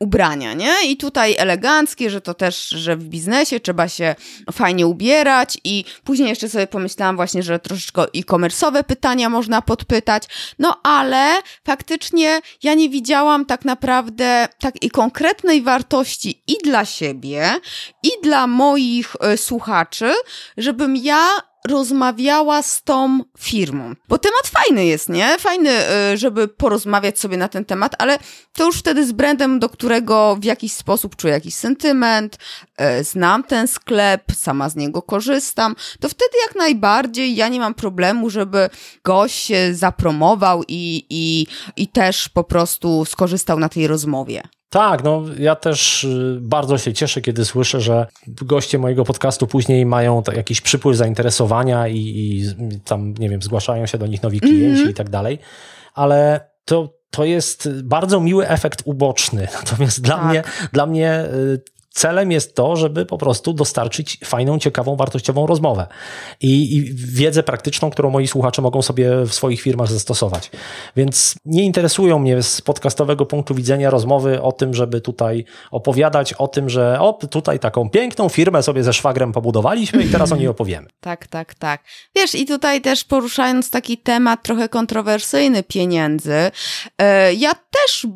ubrania, 0.03 0.53
nie? 0.53 0.73
I 0.85 0.97
tutaj 0.97 1.35
eleganckie, 1.37 2.09
że 2.09 2.21
to 2.21 2.33
też, 2.33 2.69
że 2.69 2.95
w 2.95 3.03
biznesie 3.03 3.59
trzeba 3.59 3.89
się 3.89 4.15
fajnie 4.51 4.87
ubierać 4.87 5.57
i 5.63 5.85
później 6.03 6.29
jeszcze 6.29 6.49
sobie 6.49 6.67
pomyślałam 6.67 7.15
właśnie, 7.15 7.43
że 7.43 7.59
troszeczkę 7.59 8.01
e-commerce'owe 8.01 8.83
pytania 8.83 9.29
można 9.29 9.61
podpytać, 9.61 10.23
no 10.59 10.79
ale 10.83 11.41
faktycznie 11.65 12.41
ja 12.63 12.73
nie 12.73 12.89
widziałam 12.89 13.45
tak 13.45 13.65
naprawdę 13.65 14.47
takiej 14.59 14.89
konkretnej 14.89 15.61
wartości 15.61 16.43
i 16.47 16.55
dla 16.63 16.85
siebie, 16.85 17.59
i 18.03 18.09
dla 18.23 18.47
moich 18.47 19.15
y, 19.33 19.37
słuchaczy, 19.37 20.13
żebym 20.57 20.95
ja 20.95 21.52
rozmawiała 21.67 22.61
z 22.61 22.83
tą 22.83 23.19
firmą. 23.39 23.95
Bo 24.09 24.17
temat 24.17 24.47
fajny 24.47 24.85
jest, 24.85 25.09
nie? 25.09 25.37
Fajny, 25.39 25.69
y, 26.13 26.17
żeby 26.17 26.47
porozmawiać 26.47 27.19
sobie 27.19 27.37
na 27.37 27.47
ten 27.47 27.65
temat, 27.65 27.95
ale 27.99 28.19
to 28.53 28.65
już 28.65 28.77
wtedy 28.77 29.07
z 29.07 29.11
brandem, 29.11 29.59
do 29.59 29.69
którego 29.69 30.37
w 30.39 30.43
jakiś 30.43 30.73
sposób 30.73 31.15
czuję 31.15 31.33
jakiś 31.33 31.55
sentyment, 31.55 32.37
y, 32.99 33.03
znam 33.03 33.43
ten 33.43 33.67
sklep, 33.67 34.23
sama 34.35 34.69
z 34.69 34.75
niego 34.75 35.01
korzystam, 35.01 35.75
to 35.99 36.09
wtedy 36.09 36.31
jak 36.47 36.55
najbardziej 36.55 37.35
ja 37.35 37.47
nie 37.47 37.59
mam 37.59 37.73
problemu, 37.73 38.29
żeby 38.29 38.69
gość 39.03 39.35
się 39.35 39.73
zapromował 39.73 40.63
i, 40.67 41.05
i, 41.09 41.47
i 41.75 41.87
też 41.87 42.29
po 42.29 42.43
prostu 42.43 43.05
skorzystał 43.05 43.59
na 43.59 43.69
tej 43.69 43.87
rozmowie. 43.87 44.43
Tak, 44.73 45.03
no 45.03 45.23
ja 45.39 45.55
też 45.55 46.03
y, 46.03 46.37
bardzo 46.41 46.77
się 46.77 46.93
cieszę, 46.93 47.21
kiedy 47.21 47.45
słyszę, 47.45 47.81
że 47.81 48.07
goście 48.27 48.77
mojego 48.77 49.03
podcastu 49.03 49.47
później 49.47 49.85
mają 49.85 50.23
jakiś 50.35 50.61
przypływ 50.61 50.97
zainteresowania 50.97 51.87
i, 51.87 51.97
i 51.97 52.45
tam, 52.85 53.13
nie 53.13 53.29
wiem, 53.29 53.41
zgłaszają 53.41 53.85
się 53.85 53.97
do 53.97 54.07
nich 54.07 54.23
nowi 54.23 54.39
klienci 54.39 54.65
mm 54.65 54.87
-hmm. 54.87 54.91
i 54.91 54.93
tak 54.93 55.09
dalej, 55.09 55.39
ale 55.93 56.49
to, 56.65 56.93
to 57.09 57.25
jest 57.25 57.69
bardzo 57.83 58.19
miły 58.19 58.47
efekt 58.47 58.81
uboczny. 58.85 59.47
Natomiast 59.63 60.01
dla 60.01 60.15
tak. 60.15 60.25
mnie, 60.25 60.43
dla 60.71 60.85
mnie 60.85 61.25
y, 61.33 61.61
celem 61.93 62.31
jest 62.31 62.55
to, 62.55 62.75
żeby 62.75 63.05
po 63.05 63.17
prostu 63.17 63.53
dostarczyć 63.53 64.19
fajną, 64.25 64.59
ciekawą, 64.59 64.95
wartościową 64.95 65.47
rozmowę 65.47 65.87
i, 66.41 66.77
i, 66.77 66.93
wiedzę 66.93 67.43
praktyczną, 67.43 67.89
którą 67.89 68.09
moi 68.09 68.27
słuchacze 68.27 68.61
mogą 68.61 68.81
sobie 68.81 69.25
w 69.25 69.33
swoich 69.33 69.61
firmach 69.61 69.87
zastosować. 69.87 70.51
Więc 70.95 71.35
nie 71.45 71.63
interesują 71.63 72.19
mnie 72.19 72.43
z 72.43 72.61
podcastowego 72.61 73.25
punktu 73.25 73.55
widzenia 73.55 73.89
rozmowy 73.89 74.41
o 74.41 74.51
tym, 74.51 74.73
żeby 74.73 75.01
tutaj 75.01 75.45
opowiadać 75.71 76.33
o 76.33 76.47
tym, 76.47 76.69
że 76.69 76.97
o, 76.99 77.13
tutaj 77.13 77.59
taką 77.59 77.89
piękną 77.89 78.29
firmę 78.29 78.63
sobie 78.63 78.83
ze 78.83 78.93
szwagrem 78.93 79.31
pobudowaliśmy 79.31 80.03
i 80.03 80.09
teraz 80.09 80.31
o 80.31 80.35
niej 80.35 80.47
opowiemy. 80.55 80.87
Tak, 80.99 81.27
tak, 81.27 81.53
tak. 81.53 81.83
Wiesz, 82.15 82.35
i 82.35 82.45
tutaj 82.45 82.81
też 82.81 83.03
poruszając 83.03 83.69
taki 83.69 83.97
temat 83.97 84.43
trochę 84.43 84.69
kontrowersyjny 84.69 85.63
pieniędzy, 85.63 86.51
e, 86.97 87.33
ja 87.33 87.51
też 87.53 88.07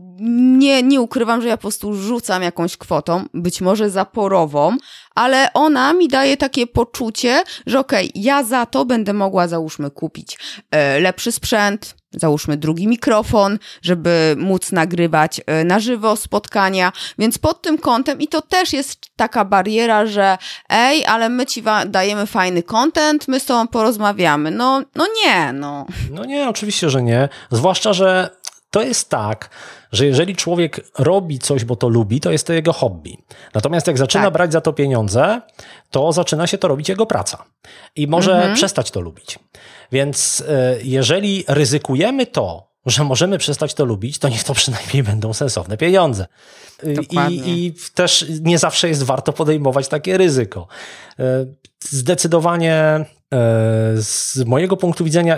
nie, 0.58 0.84
nie 0.84 1.02
ukrywam, 1.02 1.42
że 1.42 1.48
ja 1.48 1.58
po 1.58 1.62
prostu 1.62 1.94
rzucam 1.94 2.44
jakąś 2.44 2.78
kwotą, 2.78 3.26
być 3.34 3.62
może 3.62 3.67
zaporową, 3.90 4.78
ale 5.16 5.54
ona 5.54 5.94
mi 5.94 6.08
daje 6.08 6.38
takie 6.38 6.68
poczucie, 6.68 7.44
że 7.66 7.80
okej, 7.80 8.10
okay, 8.10 8.22
ja 8.22 8.44
za 8.44 8.66
to 8.66 8.86
będę 8.86 9.14
mogła, 9.14 9.48
załóżmy, 9.48 9.92
kupić 9.92 10.38
e, 10.72 11.00
lepszy 11.00 11.32
sprzęt, 11.32 11.96
załóżmy 12.12 12.58
drugi 12.58 12.88
mikrofon, 12.88 13.60
żeby 13.82 14.36
móc 14.38 14.72
nagrywać 14.72 15.42
e, 15.46 15.64
na 15.64 15.80
żywo 15.80 16.16
spotkania, 16.16 16.92
więc 17.20 17.38
pod 17.38 17.62
tym 17.62 17.78
kątem 17.78 18.22
i 18.22 18.28
to 18.28 18.42
też 18.42 18.74
jest 18.74 19.00
taka 19.16 19.46
bariera, 19.46 20.06
że 20.06 20.38
ej, 20.70 21.06
ale 21.06 21.30
my 21.30 21.46
ci 21.46 21.64
dajemy 21.88 22.26
fajny 22.26 22.64
content, 22.64 23.28
my 23.28 23.40
z 23.40 23.46
tobą 23.46 23.68
porozmawiamy. 23.68 24.52
No, 24.52 24.82
no 24.96 25.06
nie, 25.26 25.54
no. 25.54 25.86
No 26.12 26.26
nie, 26.26 26.50
oczywiście, 26.50 26.90
że 26.90 27.04
nie. 27.04 27.30
Zwłaszcza, 27.52 27.94
że 27.94 28.30
to 28.78 28.84
jest 28.84 29.10
tak, 29.10 29.50
że 29.92 30.06
jeżeli 30.06 30.36
człowiek 30.36 30.92
robi 31.00 31.40
coś, 31.40 31.66
bo 31.66 31.76
to 31.76 31.90
lubi, 31.90 32.20
to 32.20 32.32
jest 32.32 32.48
to 32.48 32.54
jego 32.54 32.74
hobby. 32.74 33.18
Natomiast 33.54 33.88
jak 33.88 33.98
zaczyna 33.98 34.24
tak. 34.24 34.34
brać 34.34 34.52
za 34.52 34.62
to 34.62 34.74
pieniądze, 34.74 35.42
to 35.92 36.12
zaczyna 36.12 36.48
się 36.48 36.58
to 36.58 36.68
robić 36.68 36.90
jego 36.90 37.06
praca. 37.06 37.44
I 37.96 38.08
może 38.08 38.36
mhm. 38.36 38.56
przestać 38.56 38.92
to 38.92 39.02
lubić. 39.02 39.40
Więc 39.92 40.44
e, 40.48 40.78
jeżeli 40.84 41.44
ryzykujemy 41.48 42.26
to, 42.26 42.72
że 42.86 43.04
możemy 43.04 43.38
przestać 43.38 43.74
to 43.74 43.86
lubić, 43.86 44.20
to 44.20 44.30
niech 44.30 44.44
to 44.44 44.54
przynajmniej 44.54 45.04
będą 45.04 45.34
sensowne 45.34 45.78
pieniądze. 45.78 46.28
I, 47.10 47.42
I, 47.46 47.74
też 47.94 48.26
nie 48.42 48.60
zawsze 48.60 48.90
jest 48.90 49.04
warto 49.04 49.34
podejmować 49.34 49.88
takie 49.88 50.18
ryzyko. 50.18 50.68
E, 51.20 51.46
zdecydowanie 51.80 52.74
e, 52.74 53.06
z 53.96 54.44
mojego 54.46 54.78
punktu 54.78 55.04
widzenia, 55.04 55.38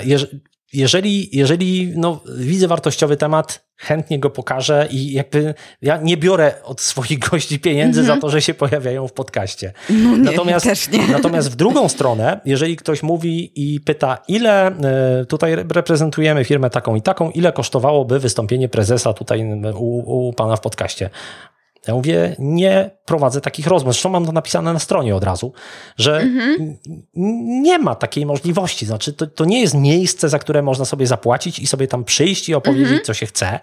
jeżeli, 0.74 1.38
jeżeli 1.38 1.94
no, 1.96 2.22
widzę 2.38 2.68
wartościowy 2.68 3.18
temat, 3.18 3.70
chętnie 3.76 4.20
go 4.20 4.30
pokażę 4.30 4.88
i 4.92 5.14
jakby 5.14 5.54
ja 5.82 5.98
nie 5.98 6.18
biorę 6.18 6.54
od 6.64 6.82
swoich 6.82 7.20
gości 7.20 7.60
pieniędzy 7.60 8.00
mm 8.00 8.12
-hmm. 8.12 8.16
za 8.16 8.22
to, 8.22 8.30
że 8.30 8.42
się 8.42 8.54
pojawiają 8.54 9.08
w 9.08 9.14
podcaście. 9.14 9.74
No 9.90 10.18
nie, 10.18 10.24
natomiast, 10.24 10.66
też 10.66 10.92
nie. 10.92 11.08
natomiast 11.18 11.52
w 11.52 11.56
drugą 11.56 11.90
stronę, 11.90 12.40
jeżeli 12.46 12.76
ktoś 12.76 13.04
mówi 13.04 13.52
i 13.56 13.80
pyta, 13.80 14.18
ile 14.28 14.68
e, 14.68 15.26
tutaj 15.26 15.56
reprezentujemy 15.56 16.46
firmę 16.46 16.70
taką 16.70 16.96
i 16.96 17.02
taką, 17.02 17.32
ile 17.32 17.52
kosztowałoby 17.52 18.20
wystąpienie 18.20 18.70
prezesa 18.70 19.14
tutaj 19.14 19.62
u, 19.76 20.28
u 20.28 20.34
pana 20.34 20.56
w 20.56 20.62
podcaście? 20.62 21.10
Ja 21.88 21.94
mówię, 21.94 22.36
nie 22.40 22.90
prowadzę 23.06 23.42
takich 23.42 23.68
rozmów. 23.68 23.94
Zresztą 23.94 24.10
mam 24.10 24.26
to 24.26 24.32
napisane 24.32 24.74
na 24.74 24.80
stronie 24.80 25.16
od 25.16 25.24
razu, 25.24 25.54
że 25.98 26.20
mhm. 26.20 26.78
nie 27.62 27.80
ma 27.80 27.96
takiej 27.96 28.26
możliwości. 28.26 28.86
Znaczy, 28.86 29.14
to, 29.14 29.28
to 29.28 29.46
nie 29.46 29.62
jest 29.62 29.74
miejsce, 29.74 30.30
za 30.30 30.40
które 30.40 30.62
można 30.62 30.86
sobie 30.86 31.08
zapłacić 31.08 31.60
i 31.60 31.68
sobie 31.68 31.88
tam 31.88 32.04
przyjść 32.04 32.50
i 32.50 32.56
opowiedzieć, 32.56 32.88
mhm. 32.88 33.04
co 33.06 33.14
się 33.14 33.26
chce. 33.26 33.60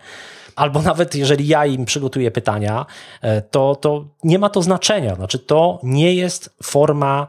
Albo 0.56 0.82
nawet 0.82 1.14
jeżeli 1.14 1.46
ja 1.46 1.66
im 1.66 1.84
przygotuję 1.84 2.30
pytania, 2.30 2.86
e, 3.22 3.42
to, 3.42 3.76
to 3.76 4.04
nie 4.24 4.38
ma 4.38 4.48
to 4.48 4.62
znaczenia. 4.62 5.14
Znaczy, 5.14 5.38
to 5.38 5.80
nie 5.82 6.14
jest 6.14 6.56
forma 6.62 7.26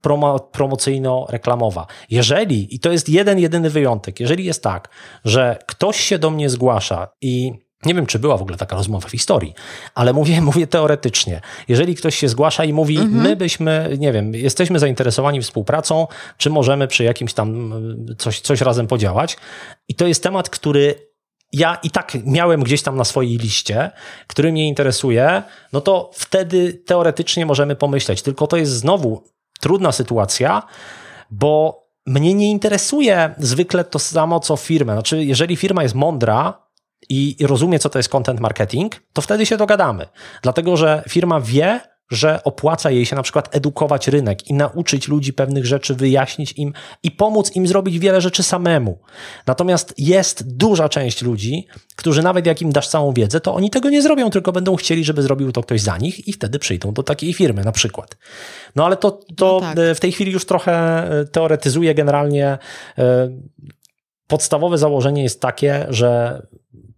promo, 0.00 0.38
promocyjno-reklamowa. 0.52 1.86
Jeżeli, 2.10 2.74
i 2.74 2.80
to 2.80 2.92
jest 2.92 3.08
jeden, 3.08 3.38
jedyny 3.38 3.70
wyjątek, 3.70 4.20
jeżeli 4.20 4.44
jest 4.44 4.62
tak, 4.62 4.88
że 5.24 5.58
ktoś 5.66 6.00
się 6.00 6.18
do 6.18 6.30
mnie 6.30 6.50
zgłasza 6.50 7.08
i 7.20 7.52
nie 7.84 7.94
wiem, 7.94 8.06
czy 8.06 8.18
była 8.18 8.36
w 8.36 8.42
ogóle 8.42 8.56
taka 8.56 8.76
rozmowa 8.76 9.08
w 9.08 9.10
historii, 9.10 9.54
ale 9.94 10.12
mówię, 10.12 10.40
mówię 10.50 10.66
teoretycznie. 10.66 11.40
Jeżeli 11.68 11.94
ktoś 11.94 12.16
się 12.16 12.28
zgłasza 12.28 12.64
i 12.64 12.72
mówi, 12.72 12.98
mhm. 12.98 13.22
my 13.22 13.36
byśmy, 13.36 13.96
nie 13.98 14.12
wiem, 14.12 14.34
jesteśmy 14.34 14.78
zainteresowani 14.78 15.40
współpracą, 15.40 16.06
czy 16.38 16.50
możemy 16.50 16.88
przy 16.88 17.04
jakimś 17.04 17.34
tam 17.34 17.74
coś, 18.18 18.40
coś 18.40 18.60
razem 18.60 18.86
podziałać. 18.86 19.36
I 19.88 19.94
to 19.94 20.06
jest 20.06 20.22
temat, 20.22 20.50
który 20.50 21.06
ja 21.52 21.78
i 21.82 21.90
tak 21.90 22.16
miałem 22.24 22.62
gdzieś 22.62 22.82
tam 22.82 22.96
na 22.96 23.04
swojej 23.04 23.36
liście, 23.36 23.90
który 24.26 24.52
mnie 24.52 24.68
interesuje, 24.68 25.42
no 25.72 25.80
to 25.80 26.10
wtedy 26.14 26.72
teoretycznie 26.72 27.46
możemy 27.46 27.76
pomyśleć. 27.76 28.22
Tylko 28.22 28.46
to 28.46 28.56
jest 28.56 28.72
znowu 28.72 29.24
trudna 29.60 29.92
sytuacja, 29.92 30.62
bo 31.30 31.82
mnie 32.06 32.34
nie 32.34 32.50
interesuje 32.50 33.34
zwykle 33.38 33.84
to 33.84 33.98
samo 33.98 34.40
co 34.40 34.56
firmę. 34.56 34.92
Znaczy, 34.92 35.24
jeżeli 35.24 35.56
firma 35.56 35.82
jest 35.82 35.94
mądra, 35.94 36.65
i 37.08 37.36
rozumie, 37.40 37.78
co 37.78 37.88
to 37.90 37.98
jest 37.98 38.08
content 38.08 38.40
marketing, 38.40 38.92
to 39.12 39.22
wtedy 39.22 39.46
się 39.46 39.56
dogadamy. 39.56 40.06
Dlatego, 40.42 40.76
że 40.76 41.02
firma 41.08 41.40
wie, 41.40 41.80
że 42.10 42.44
opłaca 42.44 42.90
jej 42.90 43.06
się 43.06 43.16
na 43.16 43.22
przykład 43.22 43.56
edukować 43.56 44.08
rynek 44.08 44.50
i 44.50 44.54
nauczyć 44.54 45.08
ludzi 45.08 45.32
pewnych 45.32 45.66
rzeczy, 45.66 45.94
wyjaśnić 45.94 46.52
im 46.52 46.72
i 47.02 47.10
pomóc 47.10 47.56
im 47.56 47.66
zrobić 47.66 47.98
wiele 47.98 48.20
rzeczy 48.20 48.42
samemu. 48.42 48.98
Natomiast 49.46 49.94
jest 49.98 50.56
duża 50.56 50.88
część 50.88 51.22
ludzi, 51.22 51.66
którzy 51.96 52.22
nawet 52.22 52.46
jak 52.46 52.62
im 52.62 52.72
dasz 52.72 52.88
całą 52.88 53.12
wiedzę, 53.12 53.40
to 53.40 53.54
oni 53.54 53.70
tego 53.70 53.90
nie 53.90 54.02
zrobią, 54.02 54.30
tylko 54.30 54.52
będą 54.52 54.76
chcieli, 54.76 55.04
żeby 55.04 55.22
zrobił 55.22 55.52
to 55.52 55.62
ktoś 55.62 55.80
za 55.80 55.98
nich 55.98 56.28
i 56.28 56.32
wtedy 56.32 56.58
przyjdą 56.58 56.92
do 56.92 57.02
takiej 57.02 57.34
firmy 57.34 57.64
na 57.64 57.72
przykład. 57.72 58.16
No 58.76 58.86
ale 58.86 58.96
to, 58.96 59.10
to 59.36 59.60
no 59.62 59.74
tak. 59.74 59.96
w 59.96 60.00
tej 60.00 60.12
chwili 60.12 60.32
już 60.32 60.46
trochę 60.46 60.72
e, 61.20 61.24
teoretyzuję 61.24 61.94
generalnie. 61.94 62.58
E, 62.98 63.28
podstawowe 64.26 64.78
założenie 64.78 65.22
jest 65.22 65.40
takie, 65.40 65.86
że 65.88 66.42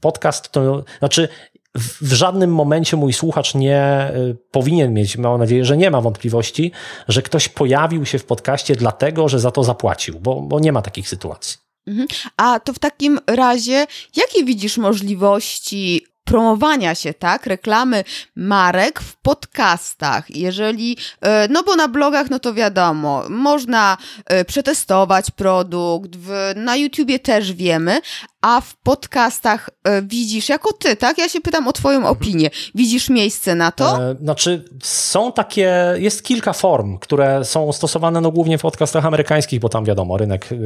podcast 0.01 0.53
to, 0.53 0.85
znaczy 0.99 1.29
w 1.75 2.13
żadnym 2.13 2.55
momencie 2.55 2.97
mój 2.97 3.13
słuchacz 3.13 3.55
nie 3.55 4.11
y, 4.17 4.37
powinien 4.51 4.95
mieć, 4.95 5.17
mam 5.17 5.39
nadzieję, 5.39 5.65
że 5.65 5.77
nie 5.77 5.91
ma 5.91 6.01
wątpliwości, 6.01 6.73
że 7.09 7.23
ktoś 7.23 7.49
pojawił 7.49 8.07
się 8.07 8.19
w 8.19 8.25
podcaście 8.25 8.77
dlatego, 8.77 9.29
że 9.29 9.41
za 9.41 9.51
to 9.51 9.65
zapłacił, 9.65 10.21
bo, 10.21 10.41
bo 10.41 10.61
nie 10.61 10.73
ma 10.73 10.83
takich 10.83 11.09
sytuacji. 11.09 11.59
Mhm. 11.87 12.09
A 12.37 12.61
to 12.61 12.73
w 12.73 12.79
takim 12.79 13.21
razie, 13.27 13.87
jakie 14.17 14.45
widzisz 14.45 14.79
możliwości 14.79 16.07
promowania 16.29 16.95
się, 16.95 17.15
tak, 17.15 17.47
reklamy 17.47 18.05
marek 18.37 19.01
w 19.01 19.17
podcastach. 19.17 20.37
Jeżeli, 20.37 20.97
e, 21.21 21.49
no 21.49 21.63
bo 21.63 21.77
na 21.77 21.89
blogach, 21.89 22.31
no 22.31 22.39
to 22.39 22.55
wiadomo, 22.55 23.23
można 23.29 23.97
e, 24.27 24.45
przetestować 24.45 25.31
produkt, 25.31 26.17
w, 26.17 26.53
na 26.57 26.77
YouTubie 26.77 27.19
też 27.19 27.53
wiemy, 27.53 28.01
a 28.41 28.61
w 28.61 28.77
podcastach 28.77 29.71
e, 29.85 30.03
widzisz, 30.03 30.49
jako 30.49 30.73
ty, 30.73 30.97
tak? 30.97 31.19
Ja 31.19 31.29
się 31.29 31.41
pytam 31.41 31.69
o 31.69 31.73
twoją 31.73 32.07
opinię. 32.07 32.51
Widzisz 32.75 33.11
miejsce 33.11 33.55
na 33.55 33.73
to? 33.73 34.11
E, 34.11 34.17
znaczy, 34.23 34.65
są 34.83 35.33
takie, 35.33 35.95
jest 35.97 36.25
kilka 36.25 36.53
form, 36.53 36.99
które 36.99 37.45
są 37.45 37.73
stosowane 37.73 38.21
no, 38.21 38.31
głównie 38.31 38.59
w 38.59 38.63
podcastach 38.63 39.07
amerykańskich, 39.07 39.61
bo 39.61 39.69
tam 39.69 39.85
wiadomo, 39.85 40.17
rynek 40.17 40.53
y, 40.53 40.57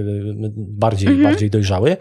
bardziej, 0.57 1.09
mhm. 1.09 1.29
bardziej 1.29 1.51
dojrzały. 1.51 1.97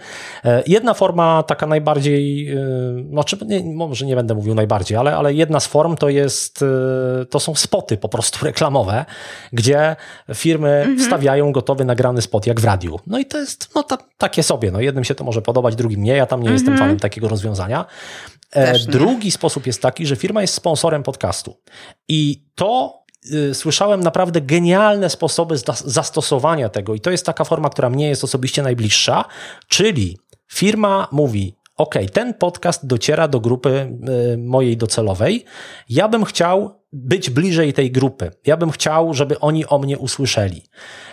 Jedna 0.67 0.93
forma, 0.93 1.43
taka 1.43 1.67
najbardziej, 1.67 2.51
y, 2.57 3.05
znaczy, 3.09 3.37
nie, 3.51 3.73
może 3.73 4.05
nie 4.05 4.15
będę 4.15 4.35
mówił 4.35 4.55
najbardziej, 4.55 4.97
ale, 4.97 5.15
ale 5.15 5.33
jedna 5.33 5.59
z 5.59 5.67
form 5.67 5.95
to 5.97 6.09
jest, 6.09 6.61
y, 6.61 7.25
to 7.25 7.39
są 7.39 7.55
spoty 7.55 7.97
po 7.97 8.09
prostu 8.09 8.45
reklamowe, 8.45 9.05
gdzie 9.53 9.95
firmy 10.33 10.69
mhm. 10.69 10.99
wstawiają 10.99 11.51
gotowy, 11.51 11.85
nagrany 11.85 12.21
spot, 12.21 12.47
jak 12.47 12.59
w 12.59 12.65
radiu. 12.65 12.99
No 13.07 13.19
i 13.19 13.25
to 13.25 13.37
jest, 13.37 13.69
no 13.75 13.83
ta, 13.83 13.97
takie 14.17 14.43
sobie, 14.43 14.71
no 14.71 14.79
jednym 14.79 15.03
się 15.03 15.15
to 15.15 15.23
może 15.23 15.41
podobać, 15.41 15.75
drugim 15.75 16.03
nie. 16.03 16.15
Ja 16.15 16.25
tam 16.25 16.41
nie 16.43 16.49
-hmm. 16.49 16.53
jestem 16.53 16.73
mhm. 16.73 16.87
fanem 16.87 16.99
takiego 16.99 17.27
rozwiązania. 17.27 17.85
E, 18.51 18.79
drugi 18.79 19.31
sposób 19.31 19.67
jest 19.67 19.81
taki, 19.81 20.05
że 20.05 20.15
firma 20.15 20.41
jest 20.41 20.53
sponsorem 20.53 21.03
podcastu. 21.03 21.57
I 22.07 22.43
to 22.55 23.03
y, 23.33 23.53
słyszałem 23.53 24.03
naprawdę 24.03 24.41
genialne 24.41 25.09
sposoby 25.09 25.55
zastosowania 25.85 26.69
tego, 26.69 26.95
i 26.95 26.99
to 26.99 27.11
jest 27.11 27.25
taka 27.25 27.43
forma, 27.43 27.69
która 27.69 27.89
mnie 27.89 28.09
jest 28.09 28.23
osobiście 28.23 28.63
najbliższa, 28.63 29.25
czyli 29.67 30.17
firma 30.51 31.07
mówi: 31.11 31.55
OK, 31.81 31.95
ten 32.13 32.33
podcast 32.33 32.85
dociera 32.85 33.27
do 33.27 33.39
grupy 33.39 33.97
y, 34.33 34.37
mojej 34.37 34.77
docelowej. 34.77 35.45
Ja 35.89 36.09
bym 36.09 36.25
chciał 36.25 36.81
być 36.93 37.29
bliżej 37.29 37.73
tej 37.73 37.91
grupy. 37.91 38.31
Ja 38.45 38.57
bym 38.57 38.71
chciał, 38.71 39.13
żeby 39.13 39.39
oni 39.39 39.65
o 39.65 39.79
mnie 39.79 39.97
usłyszeli. 39.97 40.61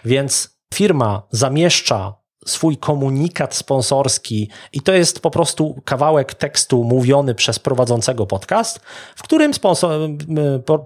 Więc 0.05 0.61
firma 0.75 1.23
zamieszcza 1.31 2.15
swój 2.47 2.77
komunikat 2.77 3.55
sponsorski 3.55 4.49
i 4.73 4.81
to 4.81 4.93
jest 4.93 5.21
po 5.21 5.31
prostu 5.31 5.83
kawałek 5.85 6.35
tekstu 6.35 6.85
mówiony 6.85 7.35
przez 7.35 7.59
prowadzącego 7.59 8.27
podcast, 8.27 8.81
w 9.17 9.23
którym 9.23 9.55
sponsor, 9.55 10.01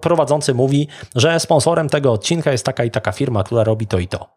prowadzący 0.01 0.53
mówi, 0.53 0.87
że 1.15 1.39
sponsorem 1.39 1.89
tego 1.89 2.11
odcinka 2.11 2.51
jest 2.51 2.65
taka 2.65 2.83
i 2.83 2.91
taka 2.91 3.11
firma, 3.11 3.43
która 3.43 3.63
robi 3.63 3.87
to 3.87 3.99
i 3.99 4.07
to. 4.07 4.29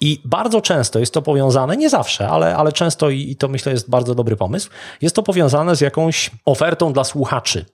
I 0.00 0.22
bardzo 0.24 0.60
często 0.60 0.98
jest 0.98 1.14
to 1.14 1.22
powiązane, 1.22 1.76
nie 1.76 1.90
zawsze, 1.90 2.28
ale, 2.28 2.56
ale 2.56 2.72
często 2.72 3.10
i 3.10 3.36
to 3.36 3.48
myślę 3.48 3.72
jest 3.72 3.90
bardzo 3.90 4.14
dobry 4.14 4.36
pomysł, 4.36 4.70
jest 5.00 5.16
to 5.16 5.22
powiązane 5.22 5.76
z 5.76 5.80
jakąś 5.80 6.30
ofertą 6.44 6.92
dla 6.92 7.04
słuchaczy. 7.04 7.64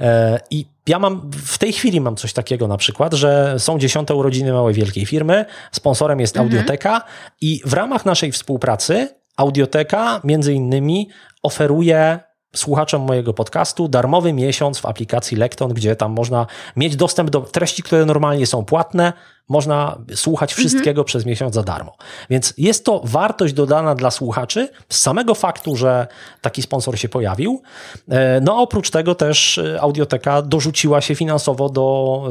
E, 0.00 0.40
I 0.50 0.66
ja 0.86 0.98
mam, 0.98 1.30
w 1.32 1.58
tej 1.58 1.72
chwili 1.72 2.00
mam 2.00 2.16
coś 2.16 2.32
takiego 2.32 2.68
na 2.68 2.76
przykład, 2.76 3.14
że 3.14 3.54
są 3.58 3.78
dziesiąte 3.78 4.14
urodziny 4.14 4.52
małej 4.52 4.74
wielkiej 4.74 5.06
firmy, 5.06 5.44
sponsorem 5.72 6.20
jest 6.20 6.36
mhm. 6.36 6.52
Audioteka 6.52 7.02
i 7.40 7.60
w 7.64 7.72
ramach 7.72 8.04
naszej 8.04 8.32
współpracy 8.32 9.08
Audioteka 9.36 10.20
między 10.24 10.54
innymi 10.54 11.08
oferuje 11.42 12.18
słuchaczom 12.54 13.02
mojego 13.02 13.34
podcastu 13.34 13.88
darmowy 13.88 14.32
miesiąc 14.32 14.78
w 14.78 14.86
aplikacji 14.86 15.36
Lekton, 15.36 15.74
gdzie 15.74 15.96
tam 15.96 16.12
można 16.12 16.46
mieć 16.76 16.96
dostęp 16.96 17.30
do 17.30 17.40
treści, 17.40 17.82
które 17.82 18.06
normalnie 18.06 18.46
są 18.46 18.64
płatne, 18.64 19.12
można 19.48 19.98
słuchać 20.14 20.50
mhm. 20.50 20.68
wszystkiego 20.68 21.00
mhm. 21.00 21.04
przez 21.04 21.26
miesiąc 21.26 21.54
za 21.54 21.62
darmo. 21.62 21.96
Więc 22.30 22.54
jest 22.58 22.84
to 22.84 23.00
wartość 23.04 23.54
dodana 23.54 23.94
dla 23.94 24.10
słuchaczy 24.10 24.68
z 24.88 25.00
samego 25.00 25.34
faktu, 25.34 25.76
że 25.76 26.06
taki 26.40 26.62
sponsor 26.62 26.98
się 26.98 27.08
pojawił. 27.08 27.62
E, 28.08 28.40
no 28.40 28.52
a 28.52 28.56
oprócz 28.56 28.90
tego 28.90 29.14
też 29.14 29.58
e, 29.58 29.80
Audioteka 29.80 30.42
dorzuciła 30.42 31.00
się 31.00 31.14
finansowo 31.14 31.68
do 31.68 32.28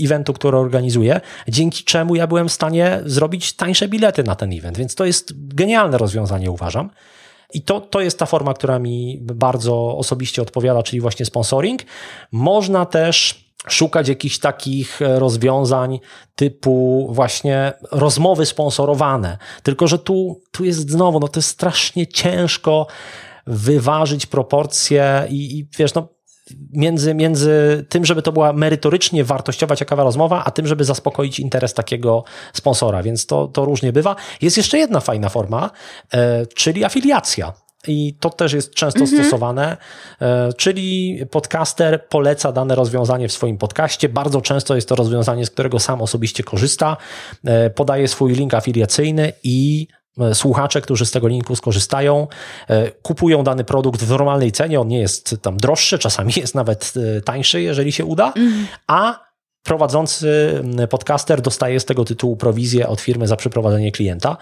e, 0.00 0.04
eventu, 0.04 0.32
który 0.32 0.58
organizuje, 0.58 1.20
dzięki 1.48 1.84
czemu 1.84 2.14
ja 2.14 2.26
byłem 2.26 2.48
w 2.48 2.52
stanie 2.52 3.00
zrobić 3.04 3.52
tańsze 3.52 3.88
bilety 3.88 4.22
na 4.22 4.34
ten 4.34 4.52
event. 4.52 4.78
Więc 4.78 4.94
to 4.94 5.04
jest 5.04 5.32
genialne 5.54 5.98
rozwiązanie, 5.98 6.50
uważam. 6.50 6.90
I 7.54 7.62
to, 7.62 7.80
to 7.80 8.00
jest 8.00 8.18
ta 8.18 8.26
forma, 8.26 8.54
która 8.54 8.78
mi 8.78 9.18
bardzo 9.22 9.96
osobiście 9.96 10.42
odpowiada, 10.42 10.82
czyli 10.82 11.00
właśnie 11.00 11.26
sponsoring. 11.26 11.82
Można 12.32 12.86
też 12.86 13.44
szukać 13.68 14.08
jakichś 14.08 14.38
takich 14.38 15.00
rozwiązań 15.00 16.00
typu 16.34 17.06
właśnie 17.10 17.72
rozmowy 17.92 18.46
sponsorowane. 18.46 19.38
Tylko, 19.62 19.88
że 19.88 19.98
tu, 19.98 20.40
tu 20.50 20.64
jest 20.64 20.90
znowu, 20.90 21.20
no 21.20 21.28
to 21.28 21.38
jest 21.38 21.48
strasznie 21.48 22.06
ciężko 22.06 22.86
wyważyć 23.46 24.26
proporcje 24.26 25.26
i, 25.30 25.58
i 25.58 25.68
wiesz, 25.78 25.94
no 25.94 26.13
między, 26.72 27.14
między 27.14 27.84
tym, 27.88 28.04
żeby 28.04 28.22
to 28.22 28.32
była 28.32 28.52
merytorycznie 28.52 29.24
wartościowa, 29.24 29.76
ciekawa 29.76 30.04
rozmowa, 30.04 30.44
a 30.44 30.50
tym, 30.50 30.66
żeby 30.66 30.84
zaspokoić 30.84 31.40
interes 31.40 31.74
takiego 31.74 32.24
sponsora, 32.52 33.02
więc 33.02 33.26
to, 33.26 33.48
to 33.48 33.64
różnie 33.64 33.92
bywa. 33.92 34.16
Jest 34.42 34.56
jeszcze 34.56 34.78
jedna 34.78 35.00
fajna 35.00 35.28
forma, 35.28 35.70
e, 36.12 36.46
czyli 36.46 36.84
afiliacja. 36.84 37.52
I 37.88 38.14
to 38.20 38.30
też 38.30 38.52
jest 38.52 38.74
często 38.74 39.00
mhm. 39.00 39.22
stosowane, 39.22 39.76
e, 40.20 40.52
czyli 40.52 41.20
podcaster 41.30 42.08
poleca 42.08 42.52
dane 42.52 42.74
rozwiązanie 42.74 43.28
w 43.28 43.32
swoim 43.32 43.58
podcaście. 43.58 44.08
Bardzo 44.08 44.40
często 44.40 44.74
jest 44.74 44.88
to 44.88 44.96
rozwiązanie, 44.96 45.46
z 45.46 45.50
którego 45.50 45.78
sam 45.78 46.02
osobiście 46.02 46.42
korzysta, 46.42 46.96
e, 47.44 47.70
podaje 47.70 48.08
swój 48.08 48.32
link 48.32 48.54
afiliacyjny 48.54 49.32
i 49.42 49.86
słuchacze, 50.32 50.80
którzy 50.80 51.06
z 51.06 51.10
tego 51.10 51.28
linku 51.28 51.56
skorzystają, 51.56 52.26
e, 52.68 52.90
kupują 52.90 53.44
dany 53.44 53.64
produkt 53.64 54.02
w 54.02 54.10
normalnej 54.10 54.52
cenie. 54.52 54.80
On 54.80 54.88
nie 54.88 54.98
jest 54.98 55.36
tam 55.42 55.56
droższy, 55.56 55.98
czasami 55.98 56.32
jest 56.42 56.54
nawet 56.54 56.92
e, 57.16 57.20
tańszy, 57.20 57.62
jeżeli 57.62 57.92
się 57.92 58.04
uda, 58.04 58.32
mm. 58.36 58.66
a 58.86 59.24
prowadzący 59.62 60.62
podcaster 60.90 61.40
dostaje 61.40 61.80
z 61.80 61.84
tego 61.84 62.04
tytułu 62.04 62.36
prowizję 62.36 62.88
od 62.88 63.00
firmy 63.00 63.26
za 63.26 63.36
przeprowadzenie 63.36 63.92
klienta. 63.92 64.36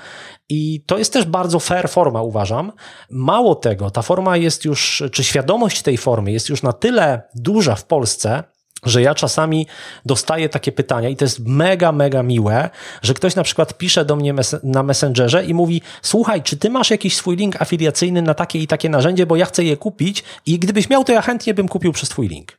I 0.48 0.84
to 0.86 0.98
jest 0.98 1.12
też 1.12 1.24
bardzo 1.24 1.60
fair 1.60 1.88
forma, 1.88 2.22
uważam. 2.22 2.72
Mało 3.10 3.54
tego, 3.54 3.90
ta 3.90 4.02
forma 4.02 4.36
jest 4.36 4.64
już, 4.64 5.02
czy 5.12 5.24
świadomość 5.24 5.82
tej 5.82 5.96
formy 5.96 6.32
jest 6.32 6.48
już 6.48 6.62
na 6.62 6.72
tyle 6.72 7.22
duża 7.34 7.74
w 7.74 7.84
Polsce, 7.84 8.44
że 8.82 9.02
ja 9.02 9.14
czasami 9.14 9.66
dostaję 10.06 10.48
takie 10.48 10.72
pytania 10.72 11.08
i 11.08 11.16
to 11.16 11.24
jest 11.24 11.46
mega, 11.46 11.92
mega 11.92 12.22
miłe, 12.22 12.70
że 13.02 13.14
ktoś 13.14 13.34
na 13.34 13.42
przykład 13.42 13.78
pisze 13.78 14.04
do 14.04 14.16
mnie 14.16 14.34
na 14.62 14.82
Messengerze 14.82 15.44
i 15.44 15.54
mówi: 15.54 15.82
Słuchaj, 16.02 16.42
czy 16.42 16.56
ty 16.56 16.70
masz 16.70 16.90
jakiś 16.90 17.16
swój 17.16 17.36
link 17.36 17.62
afiliacyjny 17.62 18.22
na 18.22 18.34
takie 18.34 18.58
i 18.58 18.66
takie 18.66 18.88
narzędzie, 18.88 19.26
bo 19.26 19.36
ja 19.36 19.44
chcę 19.44 19.64
je 19.64 19.76
kupić 19.76 20.24
i 20.46 20.58
gdybyś 20.58 20.90
miał, 20.90 21.04
to 21.04 21.12
ja 21.12 21.22
chętnie 21.22 21.54
bym 21.54 21.68
kupił 21.68 21.92
przez 21.92 22.08
twój 22.08 22.28
link. 22.28 22.58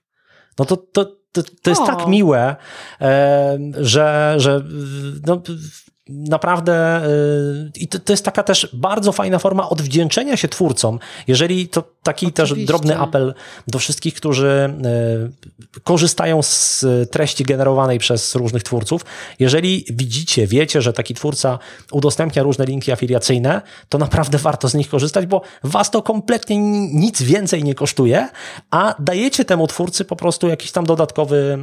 No 0.60 0.66
to, 0.66 0.78
to, 0.78 1.06
to, 1.06 1.44
to 1.62 1.70
jest 1.70 1.82
o. 1.82 1.86
tak 1.86 2.08
miłe, 2.08 2.56
e, 3.02 3.60
że, 3.78 4.34
że 4.38 4.64
no, 5.26 5.42
naprawdę 6.10 7.06
y, 7.08 7.72
i 7.76 7.88
to, 7.88 8.00
to, 8.00 8.14
jest 8.14 8.26
taka 8.26 8.44
też 8.44 8.70
bardzo 8.74 9.12
fajna 9.12 9.40
forma 9.40 9.70
odwdzięczenia 9.70 10.38
się 10.38 10.48
twórcom. 10.48 11.00
Jeżeli 11.28 11.68
to 11.68 11.84
taki 12.04 12.26
Oczywiście. 12.26 12.56
też 12.56 12.66
drobny 12.66 12.98
apel 12.98 13.34
do 13.68 13.80
wszystkich, 13.80 14.14
którzy 14.14 14.74
y, 15.76 15.82
korzystają 15.84 16.42
z 16.42 16.86
treści 17.12 17.44
generowanej 17.44 18.00
przez 18.00 18.36
różnych 18.36 18.64
twórców. 18.64 19.06
Jeżeli 19.40 19.86
widzicie, 19.90 20.48
wiecie, 20.48 20.82
że 20.82 20.94
taki 20.94 21.14
twórca 21.14 21.60
udostępnia 21.92 22.44
różne 22.44 22.66
linki 22.66 22.92
afiliacyjne, 22.92 23.62
to 23.90 23.98
naprawdę 23.98 24.38
warto 24.38 24.70
z 24.70 24.74
nich 24.74 24.90
korzystać, 24.90 25.26
bo 25.26 25.42
was 25.64 25.92
to 25.92 26.02
kompletnie 26.02 26.58
nic 26.94 27.22
więcej 27.22 27.64
nie 27.64 27.76
kosztuje, 27.76 28.30
a 28.72 28.96
dajecie 29.00 29.46
temu 29.46 29.68
twórcy 29.68 30.06
po 30.06 30.16
prostu 30.16 30.48
jakiś 30.48 30.72
tam 30.72 30.86
dodatkowy 30.86 31.58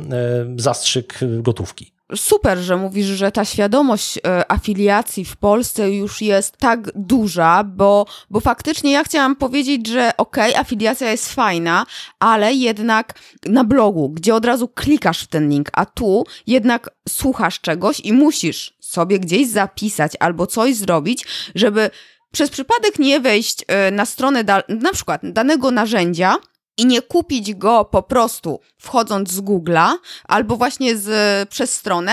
y, 0.56 0.62
zastrzyk 0.62 1.18
gotówki 1.42 1.99
super, 2.16 2.58
że 2.58 2.76
mówisz, 2.76 3.06
że 3.06 3.32
ta 3.32 3.44
świadomość 3.44 4.18
e, 4.18 4.52
afiliacji 4.52 5.24
w 5.24 5.36
Polsce 5.36 5.90
już 5.90 6.22
jest 6.22 6.56
tak 6.56 6.92
duża, 6.94 7.64
bo, 7.64 8.06
bo 8.30 8.40
faktycznie 8.40 8.92
ja 8.92 9.04
chciałam 9.04 9.36
powiedzieć, 9.36 9.86
że 9.86 10.16
okej, 10.16 10.50
okay, 10.50 10.60
afiliacja 10.60 11.10
jest 11.10 11.32
fajna, 11.32 11.86
ale 12.18 12.54
jednak 12.54 13.14
na 13.46 13.64
blogu, 13.64 14.08
gdzie 14.08 14.34
od 14.34 14.44
razu 14.44 14.68
klikasz 14.68 15.22
w 15.24 15.26
ten 15.26 15.50
link, 15.50 15.70
a 15.72 15.86
tu 15.86 16.24
jednak 16.46 16.90
słuchasz 17.08 17.60
czegoś 17.60 18.00
i 18.00 18.12
musisz 18.12 18.74
sobie 18.80 19.18
gdzieś 19.18 19.48
zapisać 19.48 20.12
albo 20.20 20.46
coś 20.46 20.76
zrobić, 20.76 21.26
żeby 21.54 21.90
przez 22.32 22.50
przypadek 22.50 22.98
nie 22.98 23.20
wejść 23.20 23.64
e, 23.66 23.90
na 23.90 24.06
stronę 24.06 24.44
na 24.68 24.92
przykład 24.92 25.20
danego 25.24 25.70
narzędzia, 25.70 26.36
i 26.76 26.86
nie 26.86 27.02
kupić 27.02 27.54
go 27.54 27.84
po 27.84 28.02
prostu 28.02 28.60
wchodząc 28.78 29.30
z 29.30 29.40
Google'a 29.40 29.92
albo 30.24 30.56
właśnie 30.56 30.96
z, 30.96 31.48
przez 31.48 31.72
stronę 31.72 32.12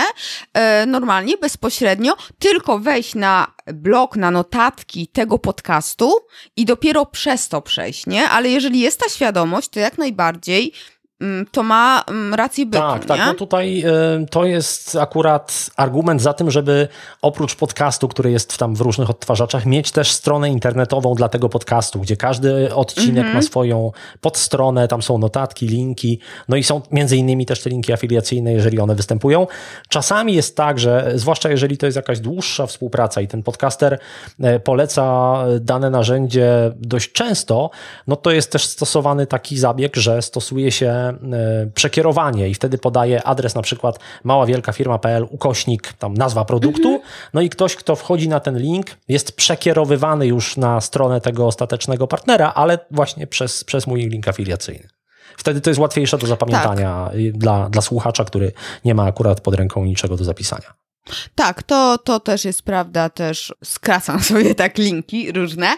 e, 0.54 0.86
normalnie, 0.86 1.36
bezpośrednio, 1.36 2.16
tylko 2.38 2.78
wejść 2.78 3.14
na 3.14 3.54
blog, 3.66 4.16
na 4.16 4.30
notatki 4.30 5.06
tego 5.06 5.38
podcastu 5.38 6.12
i 6.56 6.64
dopiero 6.64 7.06
przez 7.06 7.48
to 7.48 7.62
przejść, 7.62 8.06
nie? 8.06 8.28
Ale 8.28 8.48
jeżeli 8.48 8.80
jest 8.80 9.00
ta 9.00 9.08
świadomość, 9.08 9.68
to 9.68 9.80
jak 9.80 9.98
najbardziej 9.98 10.72
to 11.52 11.62
ma 11.62 12.04
mm, 12.08 12.34
rację 12.34 12.66
bytu, 12.66 12.78
Tak, 12.78 13.04
tak. 13.04 13.18
nie? 13.18 13.26
No 13.26 13.34
tutaj 13.34 13.84
y, 14.22 14.26
to 14.26 14.44
jest 14.44 14.96
akurat 14.96 15.70
argument 15.76 16.22
za 16.22 16.32
tym, 16.32 16.50
żeby 16.50 16.88
oprócz 17.22 17.54
podcastu, 17.54 18.08
który 18.08 18.30
jest 18.30 18.58
tam 18.58 18.74
w 18.74 18.80
różnych 18.80 19.10
odtwarzaczach, 19.10 19.66
mieć 19.66 19.92
też 19.92 20.12
stronę 20.12 20.50
internetową 20.50 21.14
dla 21.14 21.28
tego 21.28 21.48
podcastu, 21.48 22.00
gdzie 22.00 22.16
każdy 22.16 22.74
odcinek 22.74 23.18
mm 23.18 23.32
-hmm. 23.32 23.34
ma 23.34 23.42
swoją 23.42 23.92
podstronę, 24.20 24.88
tam 24.88 25.02
są 25.02 25.18
notatki, 25.18 25.66
linki, 25.66 26.20
no 26.48 26.56
i 26.56 26.64
są 26.64 26.80
między 26.90 27.16
innymi 27.16 27.46
też 27.46 27.62
te 27.62 27.70
linki 27.70 27.92
afiliacyjne, 27.92 28.52
jeżeli 28.52 28.80
one 28.80 28.94
występują. 28.94 29.46
Czasami 29.88 30.34
jest 30.34 30.56
tak, 30.56 30.78
że 30.78 31.12
zwłaszcza 31.14 31.48
jeżeli 31.48 31.78
to 31.78 31.86
jest 31.86 31.96
jakaś 31.96 32.20
dłuższa 32.20 32.66
współpraca 32.66 33.20
i 33.20 33.28
ten 33.28 33.42
podcaster 33.42 33.98
e, 34.40 34.60
poleca 34.60 35.36
dane 35.60 35.90
narzędzie 35.90 36.72
dość 36.76 37.12
często, 37.12 37.70
no 38.06 38.16
to 38.16 38.30
jest 38.30 38.52
też 38.52 38.66
stosowany 38.66 39.26
taki 39.26 39.58
zabieg, 39.58 39.96
że 39.96 40.22
stosuje 40.22 40.70
się 40.72 41.07
E, 41.08 41.70
przekierowanie 41.74 42.48
i 42.48 42.54
wtedy 42.54 42.78
podaje 42.78 43.22
adres 43.22 43.54
na 43.54 43.62
przykład 43.62 43.98
maławielkafirma.pl 44.24 45.26
ukośnik, 45.30 45.92
tam 45.92 46.14
nazwa 46.14 46.44
produktu, 46.44 46.88
mhm. 46.88 47.10
no 47.34 47.40
i 47.40 47.48
ktoś, 47.48 47.76
kto 47.76 47.96
wchodzi 47.96 48.28
na 48.28 48.40
ten 48.40 48.58
link 48.58 48.86
jest 49.08 49.36
przekierowywany 49.36 50.26
już 50.26 50.56
na 50.56 50.80
stronę 50.80 51.20
tego 51.20 51.46
ostatecznego 51.46 52.06
partnera, 52.06 52.52
ale 52.54 52.78
właśnie 52.90 53.26
przez, 53.26 53.64
przez 53.64 53.86
mój 53.86 54.08
link 54.08 54.28
afiliacyjny. 54.28 54.88
Wtedy 55.36 55.60
to 55.60 55.70
jest 55.70 55.80
łatwiejsze 55.80 56.18
do 56.18 56.26
zapamiętania 56.26 57.10
tak. 57.12 57.32
dla, 57.32 57.68
dla 57.68 57.82
słuchacza, 57.82 58.24
który 58.24 58.52
nie 58.84 58.94
ma 58.94 59.04
akurat 59.04 59.40
pod 59.40 59.54
ręką 59.54 59.84
niczego 59.84 60.16
do 60.16 60.24
zapisania. 60.24 60.74
Tak, 61.34 61.62
to, 61.62 61.98
to 61.98 62.20
też 62.20 62.44
jest 62.44 62.62
prawda, 62.62 63.08
też 63.08 63.54
skracam 63.64 64.22
sobie 64.30 64.54
tak 64.54 64.78
linki 64.78 65.32
różne. 65.32 65.76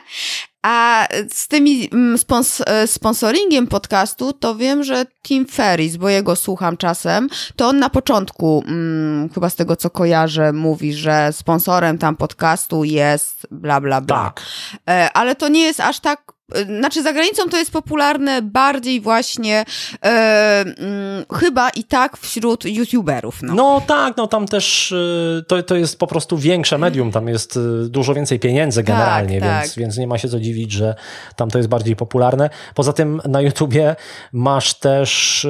A 0.62 1.06
z 1.32 1.48
tymi 1.48 1.88
mm, 1.92 2.18
spons 2.18 2.62
e, 2.66 2.86
sponsoringiem 2.86 3.66
podcastu, 3.66 4.32
to 4.32 4.54
wiem, 4.54 4.84
że 4.84 5.06
Tim 5.22 5.46
Ferris, 5.46 5.96
bo 5.96 6.08
jego 6.08 6.36
słucham 6.36 6.76
czasem, 6.76 7.28
to 7.56 7.68
on 7.68 7.78
na 7.78 7.90
początku, 7.90 8.62
hmm, 8.66 9.28
chyba 9.28 9.50
z 9.50 9.56
tego 9.56 9.76
co 9.76 9.90
kojarzę, 9.90 10.52
mówi, 10.52 10.94
że 10.94 11.32
sponsorem 11.32 11.98
tam 11.98 12.16
podcastu 12.16 12.84
jest 12.84 13.46
bla 13.50 13.80
bla 13.80 14.00
bla. 14.00 14.16
Tak. 14.16 14.42
E, 14.88 15.12
ale 15.12 15.36
to 15.36 15.48
nie 15.48 15.60
jest 15.60 15.80
aż 15.80 16.00
tak 16.00 16.32
znaczy 16.66 17.02
za 17.02 17.12
granicą 17.12 17.48
to 17.50 17.56
jest 17.56 17.70
popularne 17.70 18.42
bardziej 18.42 19.00
właśnie 19.00 19.64
e, 20.04 20.60
mm, 20.60 21.24
chyba 21.34 21.70
i 21.70 21.84
tak 21.84 22.16
wśród 22.16 22.64
youtuberów. 22.64 23.42
No, 23.42 23.54
no 23.54 23.82
tak, 23.86 24.16
no 24.16 24.26
tam 24.26 24.46
też 24.46 24.92
e, 24.92 25.42
to, 25.42 25.62
to 25.62 25.76
jest 25.76 25.98
po 25.98 26.06
prostu 26.06 26.38
większe 26.38 26.78
medium, 26.78 27.12
tam 27.12 27.28
jest 27.28 27.56
e, 27.56 27.60
dużo 27.88 28.14
więcej 28.14 28.40
pieniędzy 28.40 28.80
tak, 28.80 28.86
generalnie, 28.86 29.40
tak, 29.40 29.50
więc, 29.50 29.74
tak. 29.74 29.78
więc 29.78 29.96
nie 29.96 30.06
ma 30.06 30.18
się 30.18 30.28
co 30.28 30.40
dziwić, 30.40 30.72
że 30.72 30.94
tam 31.36 31.50
to 31.50 31.58
jest 31.58 31.68
bardziej 31.68 31.96
popularne. 31.96 32.50
Poza 32.74 32.92
tym 32.92 33.20
na 33.28 33.40
YouTubie 33.40 33.96
masz 34.32 34.74
też 34.74 35.46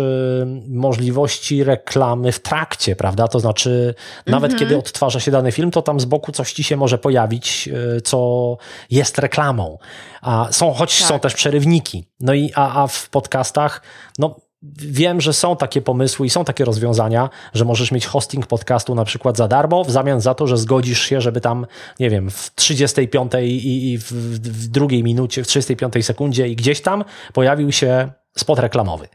możliwości 0.68 1.64
reklamy 1.64 2.32
w 2.32 2.40
trakcie, 2.40 2.96
prawda? 2.96 3.28
To 3.28 3.40
znaczy 3.40 3.94
nawet 4.26 4.52
mhm. 4.52 4.58
kiedy 4.58 4.78
odtwarza 4.78 5.20
się 5.20 5.30
dany 5.30 5.52
film, 5.52 5.70
to 5.70 5.82
tam 5.82 6.00
z 6.00 6.04
boku 6.04 6.32
coś 6.32 6.52
ci 6.52 6.64
się 6.64 6.76
może 6.76 6.98
pojawić, 6.98 7.68
co 8.04 8.56
jest 8.90 9.18
reklamą. 9.18 9.78
A 10.22 10.48
są 10.50 10.72
choć 10.72 10.98
tak. 10.98 11.08
są 11.08 11.20
też 11.20 11.34
przerywniki. 11.34 12.04
No 12.20 12.34
i 12.34 12.50
a, 12.54 12.82
a 12.82 12.86
w 12.86 13.08
podcastach, 13.08 13.82
no 14.18 14.36
Wiem, 14.76 15.20
że 15.20 15.32
są 15.32 15.56
takie 15.56 15.82
pomysły 15.82 16.26
i 16.26 16.30
są 16.30 16.44
takie 16.44 16.64
rozwiązania, 16.64 17.30
że 17.54 17.64
możesz 17.64 17.92
mieć 17.92 18.06
hosting 18.06 18.46
podcastu 18.46 18.94
na 18.94 19.04
przykład 19.04 19.36
za 19.36 19.48
darmo, 19.48 19.84
w 19.84 19.90
zamian 19.90 20.20
za 20.20 20.34
to, 20.34 20.46
że 20.46 20.56
zgodzisz 20.56 21.02
się, 21.02 21.20
żeby 21.20 21.40
tam, 21.40 21.66
nie 22.00 22.10
wiem, 22.10 22.30
w 22.30 22.54
35 22.54 23.32
i, 23.42 23.92
i 23.92 23.98
w, 23.98 24.12
w 24.12 24.68
drugiej 24.68 25.04
minucie, 25.04 25.44
w 25.44 25.46
35 25.46 26.06
sekundzie 26.06 26.48
i 26.48 26.56
gdzieś 26.56 26.80
tam 26.80 27.04
pojawił 27.32 27.72
się 27.72 28.12
spot 28.36 28.58
reklamowy. 28.58 29.08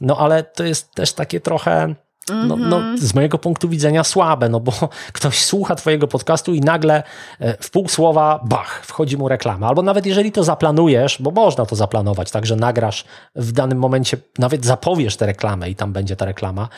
No 0.00 0.18
ale 0.18 0.42
to 0.42 0.64
jest 0.64 0.94
też 0.94 1.12
takie 1.12 1.40
trochę 1.40 1.94
no, 2.28 2.56
no, 2.56 2.76
mhm. 2.76 2.98
z 2.98 3.14
mojego 3.14 3.38
punktu 3.38 3.68
widzenia 3.68 4.04
słabe, 4.04 4.48
no 4.48 4.60
bo 4.60 4.72
ktoś 5.12 5.44
słucha 5.44 5.74
twojego 5.74 6.08
podcastu 6.08 6.54
i 6.54 6.60
nagle 6.60 7.02
e, 7.40 7.56
w 7.62 7.70
pół 7.70 7.88
słowa, 7.88 8.40
bach, 8.44 8.82
wchodzi 8.86 9.16
mu 9.16 9.28
reklama. 9.28 9.68
Albo 9.68 9.82
nawet 9.82 10.06
jeżeli 10.06 10.32
to 10.32 10.44
zaplanujesz, 10.44 11.16
bo 11.20 11.30
można 11.30 11.66
to 11.66 11.76
zaplanować, 11.76 12.30
tak, 12.30 12.46
że 12.46 12.56
nagrasz 12.56 13.04
w 13.34 13.52
danym 13.52 13.78
momencie, 13.78 14.16
nawet 14.38 14.66
zapowiesz 14.66 15.16
tę 15.16 15.26
reklamę 15.26 15.70
i 15.70 15.74
tam 15.74 15.92
będzie 15.92 16.16
ta 16.16 16.24
reklama, 16.24 16.68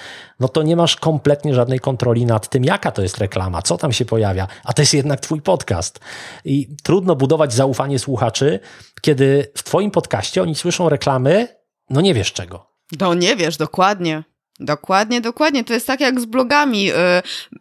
no 0.41 0.49
to 0.49 0.63
nie 0.63 0.77
masz 0.77 0.97
kompletnie 0.97 1.55
żadnej 1.55 1.81
kontroli 1.81 2.27
nad 2.27 2.49
tym, 2.49 2.65
jaka 2.65 2.91
to 2.91 3.03
jest 3.03 3.19
reklama, 3.19 3.63
co 3.63 3.79
tam 3.79 3.93
się 3.93 4.05
pojawia, 4.05 4.47
a 4.65 4.73
to 4.73 4.83
jest 4.83 4.95
jednak 4.95 5.21
twój 5.21 5.41
podcast. 5.41 6.01
I 6.45 6.77
trudno 6.83 7.17
budować 7.17 7.53
zaufanie 7.53 7.99
słuchaczy, 7.99 8.61
kiedy 9.01 9.53
w 9.55 9.63
twoim 9.63 9.91
podcaście 9.91 10.43
oni 10.43 10.55
słyszą 10.55 10.89
reklamy, 10.89 11.49
no 11.91 12.01
nie 12.01 12.15
wiesz 12.15 12.33
czego. 12.33 12.69
No 13.01 13.15
nie 13.15 13.37
wiesz, 13.37 13.57
dokładnie. 13.57 14.23
Dokładnie, 14.61 15.21
dokładnie. 15.21 15.65
To 15.65 15.73
jest 15.75 15.87
tak 15.87 16.01
jak 16.01 16.21
z 16.21 16.25
blogami. 16.25 16.91
Y, 16.91 16.95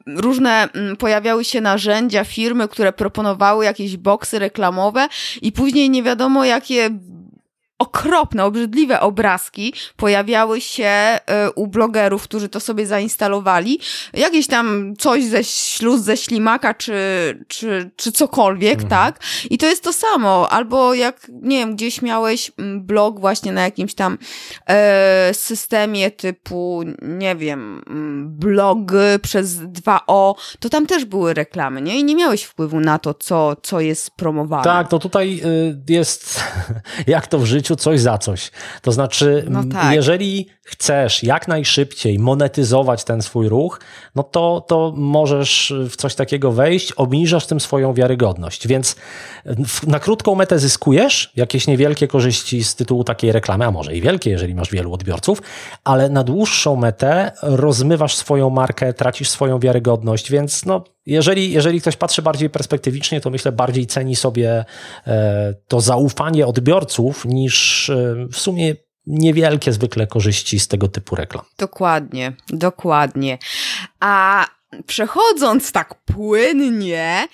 różne 0.05 0.69
mm, 0.73 0.97
pojawiały 0.97 1.45
się 1.45 1.61
narzędzia, 1.61 2.23
firmy, 2.23 2.67
które 2.67 2.93
proponowały 2.93 3.65
jakieś 3.65 3.97
boksy 3.97 4.39
reklamowe 4.39 5.07
i 5.41 5.51
później 5.51 5.89
nie 5.89 6.03
wiadomo, 6.03 6.45
jakie 6.45 6.89
okropne, 7.79 8.45
obrzydliwe 8.45 8.99
obrazki 9.01 9.73
pojawiały 9.95 10.61
się 10.61 10.85
e, 10.85 11.19
u 11.55 11.67
blogerów, 11.67 12.23
którzy 12.23 12.49
to 12.49 12.59
sobie 12.59 12.87
zainstalowali. 12.87 13.79
Jakieś 14.13 14.47
tam 14.47 14.93
coś 14.99 15.25
ze 15.25 15.43
śluz, 15.43 16.01
ze 16.01 16.17
ślimaka, 16.17 16.73
czy, 16.73 16.93
czy, 17.47 17.91
czy 17.95 18.11
cokolwiek, 18.11 18.73
mhm. 18.73 18.89
tak? 18.89 19.19
I 19.49 19.57
to 19.57 19.65
jest 19.65 19.83
to 19.83 19.93
samo. 19.93 20.49
Albo 20.49 20.93
jak, 20.93 21.31
nie 21.41 21.57
wiem, 21.57 21.75
gdzieś 21.75 22.01
miałeś 22.01 22.51
mm, 22.57 22.81
blog 22.85 23.19
właśnie 23.19 23.51
na 23.51 23.61
jakimś 23.61 23.93
tam 23.93 24.17
e, 24.69 25.33
systemie 25.33 26.11
typu, 26.11 26.83
nie 27.01 27.35
wiem, 27.35 27.81
mm, 27.87 28.37
blog 28.37 28.77
przez 29.21 29.57
2O, 29.57 30.33
to 30.59 30.69
tam 30.69 30.85
też 30.85 31.05
były 31.05 31.33
reklamy, 31.33 31.81
nie? 31.81 31.99
I 31.99 32.03
nie 32.03 32.15
miałeś 32.15 32.43
wpływu 32.43 32.79
na 32.79 32.99
to, 32.99 33.13
co, 33.13 33.55
co 33.63 33.79
jest 33.79 34.11
promowane. 34.11 34.63
Tak, 34.63 34.87
to 34.87 34.99
tutaj 34.99 35.41
y, 35.45 35.93
jest, 35.93 36.43
jak 37.07 37.27
to 37.27 37.39
w 37.39 37.45
życiu, 37.45 37.66
życiu 37.67 37.75
coś 37.75 37.99
za 37.99 38.17
coś. 38.17 38.51
To 38.81 38.91
znaczy, 38.91 39.45
no 39.49 39.63
tak. 39.71 39.93
jeżeli 39.93 40.47
chcesz 40.63 41.23
jak 41.23 41.47
najszybciej 41.47 42.19
monetyzować 42.19 43.03
ten 43.03 43.21
swój 43.21 43.49
ruch, 43.49 43.79
no 44.15 44.23
to, 44.23 44.65
to 44.67 44.93
możesz 44.95 45.73
w 45.89 45.95
coś 45.95 46.15
takiego 46.15 46.51
wejść, 46.51 46.91
obniżasz 46.91 47.45
tym 47.45 47.59
swoją 47.59 47.93
wiarygodność. 47.93 48.67
Więc 48.67 48.95
na 49.87 49.99
krótką 49.99 50.35
metę 50.35 50.59
zyskujesz 50.59 51.31
jakieś 51.35 51.67
niewielkie 51.67 52.07
korzyści 52.07 52.63
z 52.63 52.75
tytułu 52.75 53.03
takiej 53.03 53.31
reklamy, 53.31 53.65
a 53.65 53.71
może 53.71 53.95
i 53.95 54.01
wielkie, 54.01 54.29
jeżeli 54.29 54.55
masz 54.55 54.71
wielu 54.71 54.93
odbiorców, 54.93 55.41
ale 55.83 56.09
na 56.09 56.23
dłuższą 56.23 56.75
metę 56.75 57.31
rozmywasz 57.41 58.15
swoją 58.15 58.49
markę, 58.49 58.93
tracisz 58.93 59.29
swoją 59.29 59.59
wiarygodność, 59.59 60.31
więc 60.31 60.65
no, 60.65 60.83
jeżeli, 61.07 61.51
jeżeli 61.51 61.81
ktoś 61.81 61.95
patrzy 61.95 62.21
bardziej 62.21 62.49
perspektywicznie, 62.49 63.21
to 63.21 63.29
myślę 63.29 63.51
bardziej 63.51 63.87
ceni 63.87 64.15
sobie 64.15 64.65
e, 65.07 65.53
to 65.67 65.81
zaufanie 65.81 66.47
odbiorców 66.47 67.25
niż 67.25 67.89
e, 67.89 68.27
w 68.31 68.37
sumie 68.37 68.75
niewielkie 69.05 69.73
zwykle 69.73 70.07
korzyści 70.07 70.59
z 70.59 70.67
tego 70.67 70.87
typu 70.87 71.15
reklam. 71.15 71.45
Dokładnie, 71.57 72.33
dokładnie. 72.49 73.37
A 73.99 74.45
przechodząc 74.85 75.71
tak 75.71 75.95
płynnie 76.05 77.27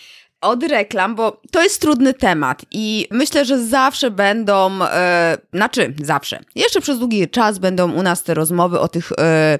od 0.44 0.64
reklam, 0.64 1.16
bo 1.16 1.42
to 1.52 1.64
jest 1.64 1.82
trudny 1.82 2.14
temat 2.14 2.62
i 2.72 3.08
myślę, 3.12 3.46
że 3.46 3.66
zawsze 3.66 4.12
będą, 4.12 4.84
e, 4.84 5.38
znaczy 5.54 5.94
zawsze, 6.04 6.40
jeszcze 6.56 6.82
przez 6.82 7.00
długi 7.00 7.30
czas 7.30 7.60
będą 7.60 7.92
u 7.92 8.04
nas 8.04 8.24
te 8.24 8.34
rozmowy 8.34 8.80
o 8.80 8.88
tych 8.88 9.12
e, 9.12 9.60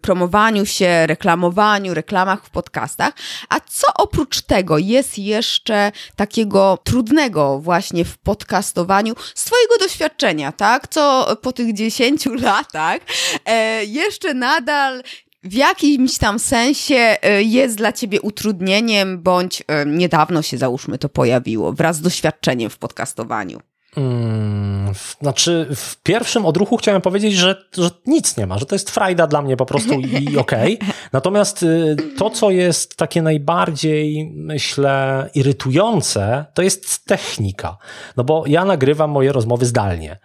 promowaniu 0.00 0.66
się, 0.66 1.06
reklamowaniu, 1.06 1.94
reklamach 1.94 2.44
w 2.44 2.50
podcastach. 2.50 3.14
A 3.48 3.60
co 3.60 3.86
oprócz 3.94 4.40
tego 4.40 4.78
jest 4.78 5.18
jeszcze 5.18 5.92
takiego 6.16 6.78
trudnego 6.84 7.58
właśnie 7.58 8.04
w 8.04 8.18
podcastowaniu 8.18 9.14
z 9.34 9.44
Twojego 9.44 9.78
doświadczenia, 9.78 10.52
tak? 10.52 10.88
Co 10.88 11.36
po 11.42 11.52
tych 11.52 11.74
10 11.74 12.26
latach 12.48 13.00
e, 13.44 13.84
jeszcze 13.84 14.34
nadal 14.34 15.02
w 15.42 15.52
jakimś 15.52 16.18
tam 16.18 16.38
sensie 16.38 17.16
y, 17.24 17.42
jest 17.42 17.76
dla 17.76 17.92
ciebie 17.92 18.20
utrudnieniem, 18.20 19.22
bądź 19.22 19.60
y, 19.60 19.64
niedawno 19.86 20.42
się 20.42 20.58
załóżmy 20.58 20.98
to 20.98 21.08
pojawiło 21.08 21.72
wraz 21.72 21.96
z 21.96 22.00
doświadczeniem 22.00 22.70
w 22.70 22.78
podcastowaniu? 22.78 23.60
Hmm, 23.94 24.92
znaczy, 25.20 25.66
w 25.74 25.96
pierwszym 26.02 26.46
odruchu 26.46 26.76
chciałem 26.76 27.02
powiedzieć, 27.02 27.34
że, 27.34 27.64
że 27.76 27.90
nic 28.06 28.36
nie 28.36 28.46
ma, 28.46 28.58
że 28.58 28.66
to 28.66 28.74
jest 28.74 28.90
frajda 28.90 29.26
dla 29.26 29.42
mnie 29.42 29.56
po 29.56 29.66
prostu 29.66 29.94
i 30.00 30.36
okej. 30.36 30.78
Okay. 30.78 30.88
Natomiast 31.12 31.62
y, 31.62 31.96
to, 32.18 32.30
co 32.30 32.50
jest 32.50 32.96
takie 32.96 33.22
najbardziej, 33.22 34.32
myślę, 34.34 35.30
irytujące, 35.34 36.44
to 36.54 36.62
jest 36.62 37.04
technika. 37.04 37.76
No 38.16 38.24
bo 38.24 38.44
ja 38.46 38.64
nagrywam 38.64 39.10
moje 39.10 39.32
rozmowy 39.32 39.66
zdalnie. 39.66 40.18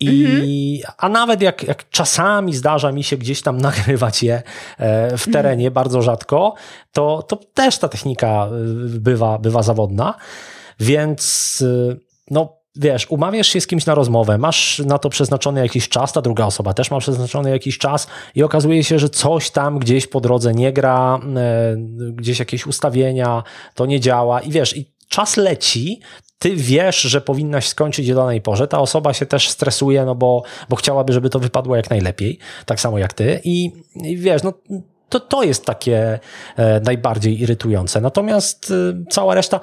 E, 0.00 0.12
I, 0.12 0.80
mhm. 0.80 0.94
A 0.98 1.08
nawet 1.08 1.42
jak, 1.42 1.62
jak 1.62 1.90
czasami 1.90 2.54
zdarza 2.54 2.92
mi 2.92 3.04
się 3.04 3.16
gdzieś 3.16 3.42
tam 3.42 3.58
nagrywać 3.68 4.22
je 4.22 4.42
e, 4.78 5.18
w 5.18 5.32
terenie, 5.32 5.66
mhm. 5.66 5.74
bardzo 5.74 6.02
rzadko, 6.02 6.54
to, 6.92 7.22
to 7.22 7.36
też 7.36 7.78
ta 7.78 7.88
technika 7.88 8.46
e, 8.46 8.50
bywa, 8.98 9.38
bywa 9.38 9.62
zawodna. 9.62 10.14
Więc 10.80 11.64
no, 12.30 12.60
wiesz, 12.76 13.06
umawiasz 13.10 13.48
się 13.48 13.60
z 13.60 13.66
kimś 13.66 13.86
na 13.86 13.94
rozmowę, 13.94 14.38
masz 14.38 14.78
na 14.78 14.98
to 14.98 15.08
przeznaczony 15.10 15.60
jakiś 15.60 15.88
czas, 15.88 16.12
ta 16.12 16.22
druga 16.22 16.46
osoba 16.46 16.74
też 16.74 16.90
ma 16.90 16.98
przeznaczony 16.98 17.50
jakiś 17.50 17.78
czas 17.78 18.06
i 18.34 18.42
okazuje 18.42 18.84
się, 18.84 18.98
że 18.98 19.08
coś 19.08 19.50
tam 19.50 19.78
gdzieś 19.78 20.06
po 20.06 20.20
drodze 20.20 20.54
nie 20.54 20.72
gra, 20.72 21.18
gdzieś 22.12 22.38
jakieś 22.38 22.66
ustawienia, 22.66 23.42
to 23.74 23.86
nie 23.86 24.00
działa 24.00 24.40
i 24.40 24.50
wiesz, 24.50 24.76
i 24.76 24.90
czas 25.08 25.36
leci, 25.36 26.00
ty 26.40 26.56
wiesz, 26.56 27.00
że 27.00 27.20
powinnaś 27.20 27.68
skończyć 27.68 28.10
o 28.10 28.14
danej 28.14 28.40
porze, 28.40 28.68
ta 28.68 28.78
osoba 28.78 29.14
się 29.14 29.26
też 29.26 29.48
stresuje, 29.48 30.04
no 30.04 30.14
bo, 30.14 30.42
bo 30.68 30.76
chciałaby, 30.76 31.12
żeby 31.12 31.30
to 31.30 31.38
wypadło 31.38 31.76
jak 31.76 31.90
najlepiej, 31.90 32.38
tak 32.66 32.80
samo 32.80 32.98
jak 32.98 33.12
ty 33.12 33.40
i, 33.44 33.72
i 33.94 34.16
wiesz, 34.16 34.42
no 34.42 34.52
to, 35.08 35.20
to 35.20 35.42
jest 35.42 35.66
takie 35.66 36.18
e, 36.56 36.80
najbardziej 36.80 37.40
irytujące. 37.40 38.00
Natomiast 38.00 38.70
e, 38.70 39.04
cała 39.10 39.34
reszta, 39.34 39.60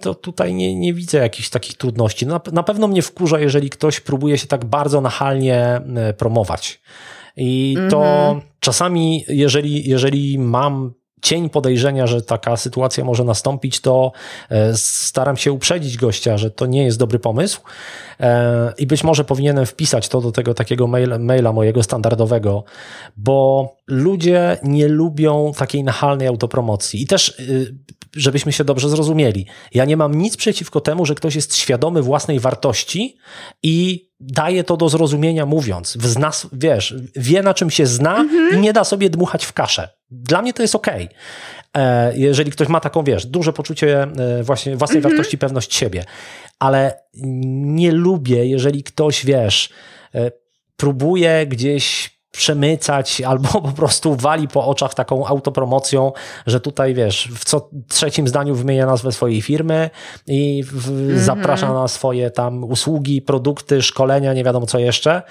to 0.00 0.14
tutaj 0.14 0.54
nie, 0.54 0.74
nie 0.74 0.94
widzę 0.94 1.18
jakichś 1.18 1.50
takich 1.50 1.76
trudności. 1.76 2.26
Na, 2.26 2.40
na 2.52 2.62
pewno 2.62 2.88
mnie 2.88 3.02
wkurza, 3.02 3.40
jeżeli 3.40 3.70
ktoś 3.70 4.00
próbuje 4.00 4.38
się 4.38 4.46
tak 4.46 4.64
bardzo 4.64 5.00
nachalnie 5.00 5.80
e, 5.96 6.12
promować. 6.12 6.80
I 7.36 7.76
to 7.90 8.02
mm 8.04 8.38
-hmm. 8.38 8.42
czasami, 8.60 9.24
jeżeli, 9.28 9.88
jeżeli 9.88 10.38
mam 10.38 10.94
cień 11.22 11.50
podejrzenia, 11.50 12.06
że 12.06 12.22
taka 12.22 12.56
sytuacja 12.56 13.04
może 13.04 13.24
nastąpić, 13.24 13.80
to 13.80 14.12
e, 14.50 14.76
staram 14.76 15.36
się 15.36 15.52
uprzedzić 15.52 15.96
gościa, 15.96 16.38
że 16.38 16.50
to 16.50 16.66
nie 16.66 16.84
jest 16.84 16.98
dobry 16.98 17.18
pomysł 17.18 17.60
e, 18.20 18.72
i 18.78 18.86
być 18.86 19.04
może 19.04 19.24
powinienem 19.24 19.66
wpisać 19.66 20.08
to 20.08 20.20
do 20.20 20.32
tego 20.32 20.54
takiego 20.54 20.86
maila, 20.86 21.18
maila 21.18 21.52
mojego 21.52 21.82
standardowego, 21.82 22.64
bo 23.16 23.68
ludzie 23.86 24.58
nie 24.62 24.88
lubią 24.88 25.52
takiej 25.56 25.84
nachalnej 25.84 26.28
autopromocji. 26.28 27.02
I 27.02 27.06
też 27.06 27.28
y, 27.28 27.74
żebyśmy 28.16 28.52
się 28.52 28.64
dobrze 28.64 28.88
zrozumieli. 28.88 29.46
Ja 29.74 29.84
nie 29.84 29.96
mam 29.96 30.14
nic 30.14 30.36
przeciwko 30.36 30.80
temu, 30.80 31.06
że 31.06 31.14
ktoś 31.14 31.34
jest 31.34 31.56
świadomy 31.56 32.02
własnej 32.02 32.40
wartości 32.40 33.16
i 33.62 34.06
daje 34.20 34.64
to 34.64 34.76
do 34.76 34.88
zrozumienia 34.88 35.46
mówiąc. 35.46 35.96
W 35.96 36.18
nas, 36.18 36.46
wiesz, 36.52 36.94
wie 37.16 37.42
na 37.42 37.54
czym 37.54 37.70
się 37.70 37.86
zna 37.86 38.16
mhm. 38.16 38.58
i 38.58 38.60
nie 38.60 38.72
da 38.72 38.84
sobie 38.84 39.10
dmuchać 39.10 39.44
w 39.44 39.52
kaszę. 39.52 39.88
Dla 40.10 40.42
mnie 40.42 40.52
to 40.52 40.62
jest 40.62 40.74
okej. 40.74 41.04
Okay. 41.04 41.16
E, 41.76 42.18
jeżeli 42.18 42.50
ktoś 42.50 42.68
ma 42.68 42.80
taką, 42.80 43.04
wiesz, 43.04 43.26
duże 43.26 43.52
poczucie 43.52 44.02
e, 44.02 44.42
właśnie 44.42 44.76
własnej 44.76 44.98
mhm. 44.98 45.14
wartości, 45.14 45.38
pewność 45.38 45.74
siebie. 45.74 46.04
Ale 46.58 47.00
nie 47.14 47.92
lubię, 47.92 48.46
jeżeli 48.46 48.82
ktoś, 48.82 49.24
wiesz, 49.24 49.70
e, 50.14 50.30
próbuje 50.76 51.46
gdzieś 51.46 52.15
przemycać 52.36 53.20
albo 53.20 53.48
po 53.70 53.72
prostu 53.72 54.14
wali 54.14 54.48
po 54.48 54.66
oczach 54.66 54.94
taką 54.94 55.26
autopromocją, 55.26 56.12
że 56.46 56.60
tutaj 56.60 56.94
wiesz, 56.94 57.28
w 57.34 57.44
co 57.44 57.70
trzecim 57.88 58.28
zdaniu 58.28 58.54
wymienia 58.54 58.86
nazwę 58.86 59.12
swojej 59.12 59.42
firmy 59.42 59.90
i 60.26 60.64
w, 60.64 60.88
mm 60.88 61.08
-hmm. 61.08 61.18
zaprasza 61.18 61.72
na 61.72 61.88
swoje 61.88 62.30
tam 62.30 62.64
usługi, 62.64 63.22
produkty, 63.22 63.82
szkolenia, 63.82 64.34
nie 64.34 64.44
wiadomo 64.44 64.66
co 64.66 64.78
jeszcze. 64.78 65.22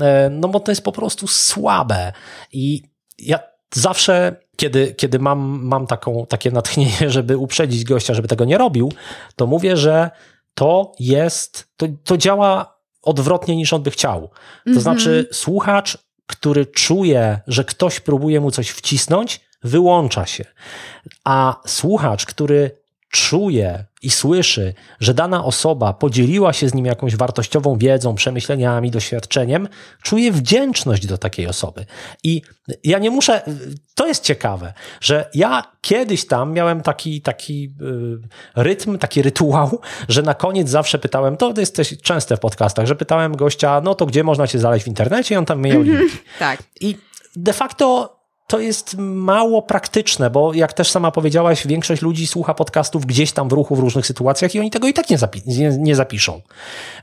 E, 0.00 0.30
no 0.30 0.48
bo 0.48 0.60
to 0.60 0.72
jest 0.72 0.82
po 0.82 0.92
prostu 0.92 1.26
słabe. 1.26 2.12
I 2.52 2.82
ja 3.18 3.38
zawsze, 3.74 4.36
kiedy, 4.56 4.94
kiedy 4.94 5.18
mam, 5.18 5.60
mam 5.62 5.86
taką, 5.86 6.26
takie 6.28 6.50
natchnienie, 6.50 7.10
żeby 7.16 7.36
uprzedzić 7.38 7.84
gościa, 7.84 8.14
żeby 8.14 8.28
tego 8.28 8.44
nie 8.44 8.58
robił, 8.58 8.92
to 9.36 9.46
mówię, 9.46 9.76
że 9.76 10.10
to 10.54 10.92
jest, 10.98 11.68
to, 11.76 11.86
to 12.04 12.16
działa 12.16 12.76
odwrotnie 13.02 13.56
niż 13.56 13.72
on 13.72 13.82
by 13.82 13.90
chciał. 13.90 14.20
To 14.20 14.30
mm 14.66 14.78
-hmm. 14.78 14.82
znaczy, 14.82 15.28
słuchacz 15.32 16.05
który 16.26 16.66
czuje, 16.66 17.40
że 17.46 17.64
ktoś 17.64 18.00
próbuje 18.00 18.40
mu 18.40 18.50
coś 18.50 18.68
wcisnąć, 18.68 19.40
wyłącza 19.64 20.26
się. 20.26 20.44
A 21.24 21.60
słuchacz, 21.66 22.26
który 22.26 22.85
czuje 23.16 23.84
i 24.02 24.10
słyszy, 24.10 24.74
że 25.00 25.14
dana 25.14 25.44
osoba 25.44 25.92
podzieliła 25.92 26.52
się 26.52 26.68
z 26.68 26.74
nim 26.74 26.86
jakąś 26.86 27.16
wartościową 27.16 27.78
wiedzą, 27.78 28.14
przemyśleniami, 28.14 28.90
doświadczeniem, 28.90 29.68
czuje 30.02 30.32
wdzięczność 30.32 31.06
do 31.06 31.18
takiej 31.18 31.46
osoby. 31.46 31.86
I 32.24 32.42
ja 32.84 32.98
nie 32.98 33.10
muszę, 33.10 33.42
to 33.94 34.06
jest 34.06 34.24
ciekawe, 34.24 34.72
że 35.00 35.30
ja 35.34 35.62
kiedyś 35.80 36.26
tam 36.26 36.52
miałem 36.52 36.80
taki, 36.80 37.20
taki 37.20 37.62
yy, 37.62 38.20
rytm, 38.56 38.98
taki 38.98 39.22
rytuał, 39.22 39.80
że 40.08 40.22
na 40.22 40.34
koniec 40.34 40.68
zawsze 40.68 40.98
pytałem, 40.98 41.36
to 41.36 41.54
jest 41.56 41.76
też 41.76 41.94
częste 42.02 42.36
w 42.36 42.40
podcastach, 42.40 42.86
że 42.86 42.96
pytałem 42.96 43.36
gościa, 43.36 43.80
no 43.84 43.94
to 43.94 44.06
gdzie 44.06 44.24
można 44.24 44.46
się 44.46 44.58
znaleźć 44.58 44.84
w 44.84 44.88
internecie 44.88 45.34
i 45.34 45.38
on 45.38 45.44
tam 45.44 45.62
miał 45.62 45.82
linki. 45.82 46.16
tak. 46.38 46.62
I 46.80 46.96
de 47.36 47.52
facto 47.52 48.15
to 48.46 48.60
jest 48.60 48.96
mało 48.98 49.62
praktyczne, 49.62 50.30
bo 50.30 50.54
jak 50.54 50.72
też 50.72 50.90
sama 50.90 51.10
powiedziałaś, 51.10 51.66
większość 51.66 52.02
ludzi 52.02 52.26
słucha 52.26 52.54
podcastów 52.54 53.06
gdzieś 53.06 53.32
tam 53.32 53.48
w 53.48 53.52
ruchu, 53.52 53.76
w 53.76 53.78
różnych 53.78 54.06
sytuacjach 54.06 54.54
i 54.54 54.60
oni 54.60 54.70
tego 54.70 54.88
i 54.88 54.92
tak 54.92 55.10
nie, 55.10 55.18
zapi 55.18 55.42
nie, 55.46 55.76
nie 55.78 55.96
zapiszą. 55.96 56.40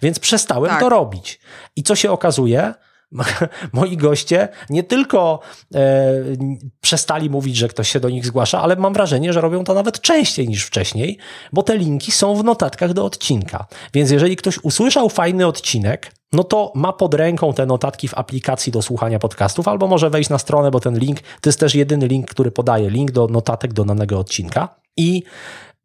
Więc 0.01 0.19
przestałem 0.19 0.71
tak. 0.71 0.79
to 0.79 0.89
robić. 0.89 1.39
I 1.75 1.83
co 1.83 1.95
się 1.95 2.11
okazuje? 2.11 2.73
moi 3.73 3.97
goście 3.97 4.47
nie 4.69 4.83
tylko 4.83 5.39
e, 5.75 6.13
przestali 6.81 7.29
mówić, 7.29 7.55
że 7.55 7.67
ktoś 7.67 7.89
się 7.89 7.99
do 7.99 8.09
nich 8.09 8.25
zgłasza, 8.25 8.61
ale 8.61 8.75
mam 8.75 8.93
wrażenie, 8.93 9.33
że 9.33 9.41
robią 9.41 9.63
to 9.63 9.73
nawet 9.73 10.01
częściej 10.01 10.47
niż 10.47 10.65
wcześniej, 10.65 11.17
bo 11.53 11.63
te 11.63 11.77
linki 11.77 12.11
są 12.11 12.35
w 12.35 12.43
notatkach 12.43 12.93
do 12.93 13.05
odcinka. 13.05 13.65
Więc 13.93 14.11
jeżeli 14.11 14.35
ktoś 14.35 14.59
usłyszał 14.63 15.09
fajny 15.09 15.47
odcinek, 15.47 16.11
no 16.33 16.43
to 16.43 16.71
ma 16.75 16.93
pod 16.93 17.13
ręką 17.13 17.53
te 17.53 17.65
notatki 17.65 18.07
w 18.07 18.17
aplikacji 18.17 18.71
do 18.71 18.81
słuchania 18.81 19.19
podcastów, 19.19 19.67
albo 19.67 19.87
może 19.87 20.09
wejść 20.09 20.29
na 20.29 20.37
stronę, 20.37 20.71
bo 20.71 20.79
ten 20.79 20.99
link 20.99 21.19
to 21.21 21.49
jest 21.49 21.59
też 21.59 21.75
jedyny 21.75 22.07
link, 22.07 22.29
który 22.29 22.51
podaje 22.51 22.89
link 22.89 23.11
do 23.11 23.27
notatek 23.27 23.73
do 23.73 23.85
danego 23.85 24.19
odcinka. 24.19 24.75
I 24.97 25.23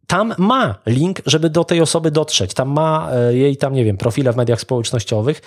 tam 0.07 0.35
ma 0.39 0.75
link, 0.87 1.21
żeby 1.27 1.51
do 1.51 1.65
tej 1.65 1.81
osoby 1.81 2.11
dotrzeć. 2.11 2.55
Tam 2.55 2.69
ma 2.69 3.11
e, 3.13 3.37
jej 3.37 3.57
tam, 3.57 3.73
nie 3.73 3.85
wiem, 3.85 3.97
profile 3.97 4.33
w 4.33 4.37
mediach 4.37 4.61
społecznościowych. 4.61 5.43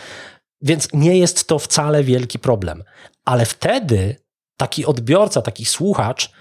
Więc 0.61 0.87
nie 0.93 1.17
jest 1.17 1.47
to 1.47 1.59
wcale 1.59 2.03
wielki 2.03 2.39
problem. 2.39 2.83
Ale 3.25 3.45
wtedy 3.45 4.15
taki 4.57 4.85
odbiorca, 4.85 5.41
taki 5.41 5.65
słuchacz 5.65 6.31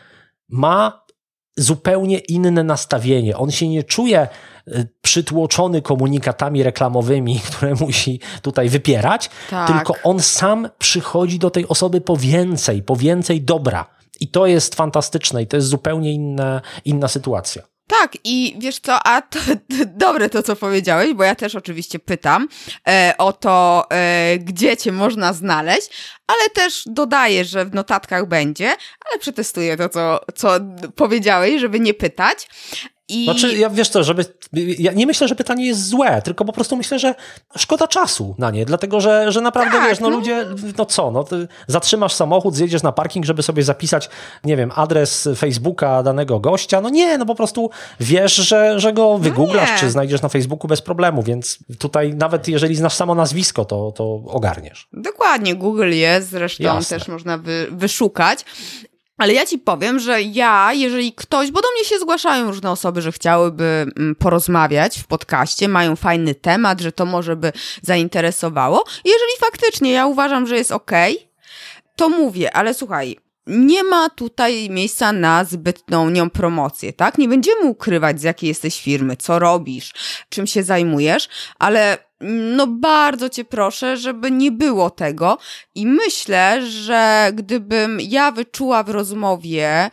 ma 0.49 1.05
zupełnie 1.57 2.19
inne 2.19 2.65
nastawienie. 2.65 3.37
On 3.37 3.51
się 3.51 3.69
nie 3.69 3.85
czuje 3.85 4.29
przytłoczony 5.03 5.83
komunikatami 5.83 6.63
reklamowymi, 6.63 7.41
które 7.47 7.75
musi 7.75 8.21
tutaj 8.43 8.69
wypierać, 8.69 9.31
tak. 9.51 9.69
tylko 9.69 9.95
on 10.05 10.21
sam 10.21 10.69
przychodzi 10.79 11.39
do 11.39 11.51
tej 11.51 11.69
osoby 11.69 12.01
po 12.01 12.17
więcej, 12.17 12.83
po 12.83 12.97
więcej 12.97 13.43
dobra. 13.43 13.87
I 14.21 14.29
to 14.29 14.47
jest 14.47 14.75
fantastyczne 14.75 15.43
i 15.43 15.47
to 15.47 15.57
jest 15.57 15.69
zupełnie 15.69 16.13
inna, 16.13 16.61
inna 16.85 17.09
sytuacja. 17.09 17.63
Tak, 17.91 18.19
i 18.25 18.57
wiesz 18.59 18.79
co, 18.79 19.07
a 19.07 19.23
to, 19.23 19.39
dobre 20.07 20.31
to, 20.31 20.43
co 20.43 20.57
powiedziałeś, 20.57 21.15
bo 21.15 21.25
ja 21.25 21.35
też 21.35 21.55
oczywiście 21.55 21.99
pytam 21.99 22.49
e, 22.89 23.15
o 23.19 23.33
to, 23.33 23.87
e, 23.91 24.39
gdzie 24.39 24.77
cię 24.77 24.93
można 24.93 25.33
znaleźć, 25.33 25.91
ale 26.27 26.51
też 26.51 26.83
dodaję, 26.87 27.45
że 27.45 27.65
w 27.65 27.75
notatkach 27.75 28.29
będzie, 28.29 28.69
ale 29.11 29.19
przetestuję 29.19 29.77
to, 29.77 29.89
co, 29.89 30.21
co 30.35 30.51
powiedziałeś, 30.97 31.61
żeby 31.61 31.81
nie 31.81 31.95
pytać. 31.95 32.49
I... 33.11 33.25
Znaczy, 33.25 33.57
ja 33.57 33.71
wiesz 33.71 33.89
co, 33.89 34.05
żeby. 34.05 34.25
Ja 34.79 34.93
nie 34.93 35.07
myślę, 35.07 35.29
że 35.29 35.35
pytanie 35.35 35.67
jest 35.67 35.89
złe, 35.89 36.23
tylko 36.23 36.45
po 36.45 36.53
prostu 36.53 36.77
myślę, 36.77 36.99
że 36.99 37.15
szkoda 37.57 37.89
czasu 37.89 38.35
na 38.39 38.51
nie, 38.51 38.65
dlatego 38.65 39.01
że, 39.01 39.33
że 39.33 39.41
naprawdę 39.41 39.73
tak, 39.73 39.89
wiesz, 39.89 40.01
no, 40.01 40.11
no, 40.11 40.17
ludzie, 40.17 40.47
no 40.79 40.87
co, 40.87 41.11
no 41.11 41.25
zatrzymasz 41.67 42.15
samochód, 42.15 42.55
zjedziesz 42.55 42.83
na 42.83 42.93
parking, 42.93 43.27
żeby 43.27 43.43
sobie 43.43 43.63
zapisać, 43.63 44.11
nie 44.45 44.57
wiem, 44.57 44.73
adres 44.75 45.29
Facebooka 45.37 46.03
danego 46.03 46.41
gościa. 46.41 46.81
No 46.81 46.89
nie, 46.89 47.19
no 47.19 47.27
po 47.27 47.35
prostu 47.35 47.71
wiesz, 48.01 48.35
że, 48.35 48.81
że 48.81 48.93
go 48.93 49.19
wygooglasz, 49.19 49.71
no 49.73 49.79
czy 49.79 49.91
znajdziesz 49.91 50.23
na 50.23 50.29
Facebooku 50.29 50.69
bez 50.69 50.83
problemu, 50.83 51.23
więc 51.23 51.59
tutaj 51.79 52.15
nawet 52.15 52.49
jeżeli 52.49 52.77
znasz 52.77 52.95
samo 52.95 53.15
nazwisko, 53.15 53.65
to, 53.65 53.93
to 53.93 54.23
ogarniesz. 54.27 54.89
Dokładnie, 54.93 55.55
Google 55.55 55.91
jest, 55.91 56.31
zresztą 56.31 56.65
Jasne. 56.65 56.99
też 56.99 57.09
można 57.09 57.39
wy, 57.39 57.67
wyszukać. 57.71 58.45
Ale 59.21 59.33
ja 59.33 59.47
ci 59.47 59.59
powiem, 59.59 59.99
że 59.99 60.23
ja, 60.23 60.73
jeżeli 60.73 61.13
ktoś, 61.13 61.51
bo 61.51 61.61
do 61.61 61.69
mnie 61.77 61.85
się 61.85 61.99
zgłaszają 61.99 62.47
różne 62.47 62.71
osoby, 62.71 63.03
że 63.03 63.13
chciałyby 63.13 63.87
mm, 63.97 64.15
porozmawiać 64.15 64.99
w 64.99 65.07
podcaście, 65.07 65.69
mają 65.69 65.97
fajny 65.97 66.35
temat, 66.35 66.81
że 66.81 66.93
to 66.93 67.05
może 67.05 67.37
by 67.37 67.53
zainteresowało. 67.83 68.85
Jeżeli 69.05 69.33
faktycznie 69.41 69.93
ja 69.93 70.07
uważam, 70.07 70.47
że 70.47 70.57
jest 70.57 70.73
ok, 70.73 70.91
to 71.97 72.09
mówię, 72.09 72.57
ale 72.57 72.75
słuchaj, 72.75 73.17
nie 73.47 73.85
ma 73.85 74.11
tutaj 74.11 74.71
miejsca 74.71 75.13
na 75.13 75.45
zbytną 75.45 76.11
nią 76.11 76.31
promocję, 76.31 76.93
tak? 76.93 77.19
Nie 77.19 77.29
będziemy 77.29 77.65
ukrywać, 77.65 78.21
z 78.21 78.23
jakiej 78.23 78.49
jesteś 78.49 78.83
firmy, 78.83 79.17
co 79.17 79.39
robisz, 79.39 79.93
czym 80.29 80.47
się 80.47 80.63
zajmujesz, 80.63 81.29
ale 81.59 81.99
no 82.57 82.67
bardzo 82.67 83.29
cię 83.29 83.45
proszę, 83.45 83.97
żeby 83.97 84.31
nie 84.31 84.53
było 84.53 84.91
tego. 84.91 85.39
I 85.75 85.87
myślę, 85.87 86.67
że 86.67 87.31
gdybym 87.35 87.99
ja 88.01 88.33
wyczuła 88.33 88.83
w 88.83 88.91
rozmowie 88.91 89.91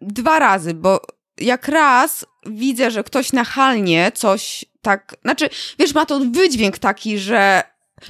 dwa 0.00 0.38
razy, 0.38 0.74
bo 0.74 1.00
jak 1.38 1.68
raz 1.68 2.26
widzę, 2.46 2.90
że 2.90 3.04
ktoś 3.04 3.32
nachalnie 3.32 4.12
coś 4.14 4.64
tak, 4.82 5.16
znaczy, 5.22 5.48
wiesz, 5.78 5.94
ma 5.94 6.06
to 6.06 6.20
wydźwięk 6.20 6.78
taki, 6.78 7.18
że 7.18 7.62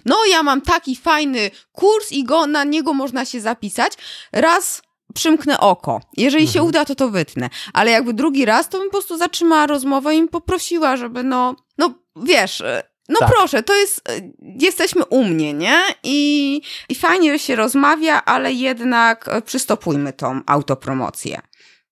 no 0.05 0.17
ja 0.31 0.43
mam 0.43 0.61
taki 0.61 0.97
fajny 0.97 1.51
kurs 1.73 2.13
i 2.13 2.25
go 2.25 2.47
na 2.47 2.65
niego 2.65 2.95
można 2.95 3.25
się 3.25 3.41
zapisać. 3.41 3.93
Raz 4.33 4.83
przymknę 5.15 5.61
oko. 5.61 6.01
Jeżeli 6.17 6.45
mhm. 6.45 6.55
się 6.55 6.63
uda, 6.63 6.85
to 6.85 6.95
to 6.95 7.09
wytnę. 7.09 7.51
Ale 7.73 7.91
jakby 7.91 8.15
drugi 8.15 8.45
raz, 8.45 8.69
to 8.69 8.79
bym 8.79 8.87
po 8.87 8.93
prostu 8.93 9.19
zatrzymała 9.19 9.67
rozmowę 9.67 10.15
i 10.15 10.29
poprosiła, 10.29 10.97
żeby 10.97 11.23
no, 11.23 11.57
no 11.79 11.95
wiesz, 12.17 12.63
no 13.09 13.19
tak. 13.19 13.29
proszę, 13.29 13.63
to 13.63 13.75
jest, 13.75 14.09
e, 14.09 14.21
jesteśmy 14.61 15.05
u 15.05 15.25
mnie, 15.25 15.55
nie? 15.55 15.81
I, 16.03 16.61
I 16.89 16.95
fajnie, 16.95 17.39
się 17.39 17.57
rozmawia, 17.57 18.25
ale 18.25 18.53
jednak 18.53 19.29
e, 19.29 19.43
przystopujmy 19.43 20.13
tą 20.13 20.41
autopromocję. 20.47 21.41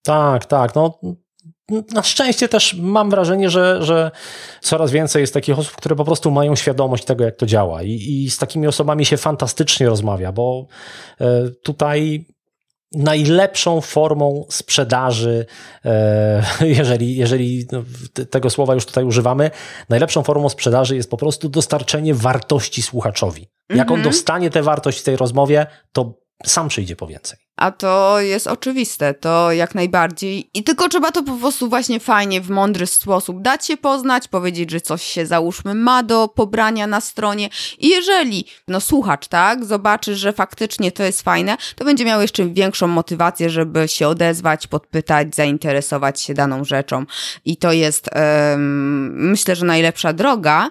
Tak, 0.03 0.45
tak, 0.45 0.75
no 0.75 0.99
na 1.69 2.03
szczęście 2.03 2.49
też 2.49 2.75
mam 2.75 3.11
wrażenie, 3.11 3.51
że, 3.51 3.83
że 3.83 4.11
coraz 4.61 4.91
więcej 4.91 5.21
jest 5.21 5.35
takich 5.35 5.59
osób, 5.59 5.77
które 5.77 5.97
po 5.97 6.05
prostu 6.05 6.31
mają 6.31 6.57
świadomość 6.57 7.05
tego, 7.05 7.25
jak 7.25 7.37
to 7.37 7.47
działa. 7.47 7.83
I, 7.83 7.91
i 7.91 8.31
z 8.31 8.39
takimi 8.39 8.67
osobami 8.67 9.07
się 9.07 9.17
fantastycznie 9.17 9.89
rozmawia, 9.89 10.33
bo 10.33 10.67
e, 11.21 11.51
tutaj 11.63 12.27
najlepszą 12.93 13.81
formą 13.81 14.47
sprzedaży, 14.51 15.47
e, 15.85 16.43
jeżeli, 16.79 17.17
jeżeli 17.17 17.67
no, 17.73 17.83
tego 18.31 18.51
słowa 18.51 18.75
już 18.75 18.87
tutaj 18.87 19.05
używamy, 19.05 19.51
najlepszą 19.89 20.23
formą 20.23 20.49
sprzedaży 20.49 20.97
jest 20.97 21.11
po 21.11 21.17
prostu 21.17 21.49
dostarczenie 21.49 22.15
wartości 22.15 22.83
słuchaczowi. 22.83 23.49
Jak 23.71 23.91
on 23.91 23.97
mhm. 23.97 24.03
dostanie 24.03 24.51
tę 24.51 24.63
wartość 24.63 25.01
w 25.01 25.03
tej 25.03 25.17
rozmowie, 25.17 25.67
to 25.93 26.15
sam 26.47 26.69
przyjdzie 26.69 26.97
po 26.97 27.07
więcej. 27.07 27.46
A 27.57 27.71
to 27.71 28.21
jest 28.21 28.47
oczywiste, 28.47 29.15
to 29.15 29.53
jak 29.53 29.75
najbardziej. 29.75 30.51
I 30.55 30.65
tylko 30.65 30.89
trzeba 30.89 31.13
to 31.13 31.23
po 31.23 31.33
prostu 31.33 31.69
właśnie 31.69 32.01
fajnie, 32.01 32.41
w 32.41 32.51
mądry 32.51 32.87
sposób 32.87 33.43
dać 33.43 33.67
się 33.67 33.77
poznać, 33.77 34.29
powiedzieć, 34.29 34.71
że 34.71 34.81
coś 34.81 35.03
się 35.03 35.27
załóżmy 35.27 35.75
ma 35.75 36.03
do 36.03 36.29
pobrania 36.29 36.87
na 36.87 37.01
stronie. 37.01 37.49
I 37.79 37.89
jeżeli, 37.89 38.45
no 38.69 38.81
słuchacz, 38.81 39.29
tak, 39.29 39.65
zobaczy, 39.65 40.17
że 40.17 40.33
faktycznie 40.33 40.93
to 40.93 41.03
jest 41.03 41.23
fajne, 41.23 41.57
to 41.77 41.85
będzie 41.85 42.05
miał 42.05 42.23
jeszcze 42.23 42.47
większą 42.47 42.87
motywację, 42.87 43.51
żeby 43.51 43.89
się 43.89 44.09
odezwać, 44.09 44.67
podpytać, 44.67 45.35
zainteresować 45.35 46.21
się 46.21 46.35
daną 46.35 46.65
rzeczą. 46.65 47.05
I 47.45 47.57
to 47.57 47.73
jest, 47.73 48.11
um, 48.15 49.31
myślę, 49.31 49.57
że 49.57 49.67
najlepsza 49.67 50.13
droga. 50.13 50.71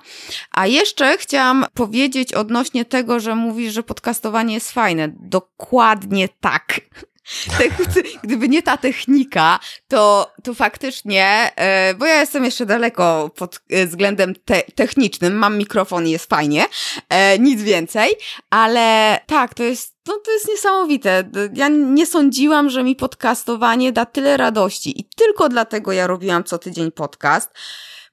A 0.51 0.67
jeszcze 0.67 1.17
chciałam 1.17 1.65
powiedzieć 1.73 2.33
odnośnie 2.33 2.85
tego, 2.85 3.19
że 3.19 3.35
mówisz, 3.35 3.73
że 3.73 3.83
podcastowanie 3.83 4.53
jest 4.53 4.71
fajne. 4.71 5.09
Dokładnie 5.19 6.29
tak. 6.41 6.74
Gdyby 8.23 8.49
nie 8.49 8.63
ta 8.63 8.77
technika, 8.77 9.59
to, 9.87 10.31
to 10.43 10.53
faktycznie, 10.53 11.51
e, 11.55 11.93
bo 11.93 12.05
ja 12.05 12.19
jestem 12.19 12.45
jeszcze 12.45 12.65
daleko 12.65 13.31
pod 13.35 13.61
e, 13.69 13.87
względem 13.87 14.33
te 14.45 14.61
technicznym, 14.75 15.33
mam 15.33 15.57
mikrofon 15.57 16.07
i 16.07 16.11
jest 16.11 16.29
fajnie, 16.29 16.65
e, 17.09 17.39
nic 17.39 17.61
więcej, 17.61 18.15
ale 18.49 19.19
tak, 19.27 19.53
to 19.53 19.63
jest, 19.63 19.95
no, 20.07 20.19
to 20.25 20.31
jest 20.31 20.47
niesamowite. 20.47 21.29
Ja 21.53 21.67
nie 21.67 22.05
sądziłam, 22.05 22.69
że 22.69 22.83
mi 22.83 22.95
podcastowanie 22.95 23.91
da 23.91 24.05
tyle 24.05 24.37
radości. 24.37 25.01
I 25.01 25.09
tylko 25.15 25.49
dlatego 25.49 25.91
ja 25.91 26.07
robiłam 26.07 26.43
co 26.43 26.57
tydzień 26.57 26.91
podcast 26.91 27.49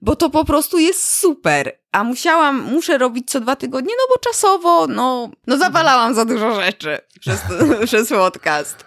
bo 0.02 0.16
to 0.16 0.30
po 0.30 0.44
prostu 0.44 0.78
jest 0.78 1.18
super. 1.18 1.78
A 1.92 2.04
musiałam, 2.04 2.62
muszę 2.62 2.98
robić 2.98 3.30
co 3.30 3.40
dwa 3.40 3.56
tygodnie, 3.56 3.94
no 3.98 4.14
bo 4.14 4.20
czasowo, 4.20 4.86
no, 4.86 5.30
no 5.46 5.58
zawalałam 5.58 6.14
za 6.14 6.24
dużo 6.24 6.60
rzeczy 6.60 6.98
przez, 7.20 7.40
przez 7.86 8.08
podcast. 8.08 8.84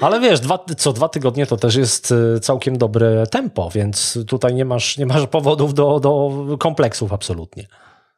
Ale 0.00 0.20
wiesz, 0.20 0.40
dwa, 0.40 0.64
co 0.78 0.92
dwa 0.92 1.08
tygodnie 1.08 1.46
to 1.46 1.56
też 1.56 1.74
jest 1.74 2.12
y, 2.36 2.40
całkiem 2.40 2.78
dobre 2.78 3.26
tempo, 3.26 3.70
więc 3.74 4.18
tutaj 4.26 4.54
nie 4.54 4.64
masz, 4.64 4.98
nie 4.98 5.06
masz 5.06 5.26
powodów 5.26 5.74
do, 5.74 6.00
do 6.00 6.30
kompleksów 6.58 7.12
absolutnie. 7.12 7.66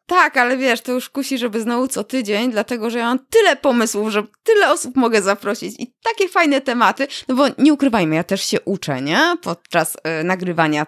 Tak, 0.07 0.37
ale 0.37 0.57
wiesz, 0.57 0.81
to 0.81 0.93
już 0.93 1.11
kusi, 1.11 1.39
żeby 1.39 1.61
znowu 1.61 1.89
co 1.89 2.05
tydzień, 2.05 2.51
dlatego 2.51 2.91
że 2.91 2.99
ja 2.99 3.05
mam 3.05 3.19
tyle 3.31 3.57
pomysłów, 3.57 4.11
że 4.11 4.23
tyle 4.43 4.73
osób 4.73 4.97
mogę 4.97 5.23
zaprosić 5.23 5.81
i 5.81 5.95
takie 6.05 6.28
fajne 6.28 6.61
tematy, 6.61 7.07
no 7.28 7.35
bo 7.35 7.45
nie 7.59 7.73
ukrywajmy, 7.73 8.15
ja 8.16 8.24
też 8.24 8.43
się 8.45 8.61
uczę, 8.61 9.03
nie? 9.03 9.37
Podczas 9.43 9.97
y, 10.20 10.24
nagrywania 10.24 10.87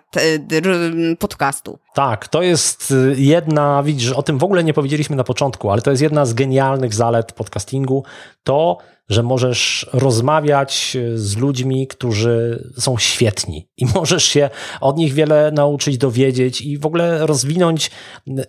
podcastu. 1.19 1.79
Tak, 1.95 2.29
to 2.29 2.43
jest 2.43 2.91
y, 2.91 3.15
jedna, 3.17 3.83
widzisz, 3.83 4.13
o 4.13 4.23
tym 4.23 4.39
w 4.39 4.45
ogóle 4.45 4.65
nie 4.65 4.75
powiedzieliśmy 4.75 5.17
na 5.17 5.25
początku, 5.25 5.71
ale 5.71 5.83
to 5.83 5.91
jest 5.91 6.03
jedna 6.03 6.27
z 6.27 6.35
genialnych 6.35 6.95
zalet 6.95 7.33
podcastingu, 7.33 8.05
to, 8.45 8.79
że 9.09 9.23
możesz 9.23 9.87
rozmawiać 9.93 10.97
z 11.15 11.37
ludźmi, 11.37 11.87
którzy 11.87 12.65
są 12.79 12.99
świetni 12.99 13.69
i 13.77 13.87
możesz 13.95 14.25
się 14.25 14.51
od 14.81 14.97
nich 14.97 15.13
wiele 15.13 15.51
nauczyć, 15.53 15.99
dowiedzieć 15.99 16.61
i 16.61 16.79
w 16.79 16.87
ogóle 16.87 17.27
rozwinąć 17.27 17.91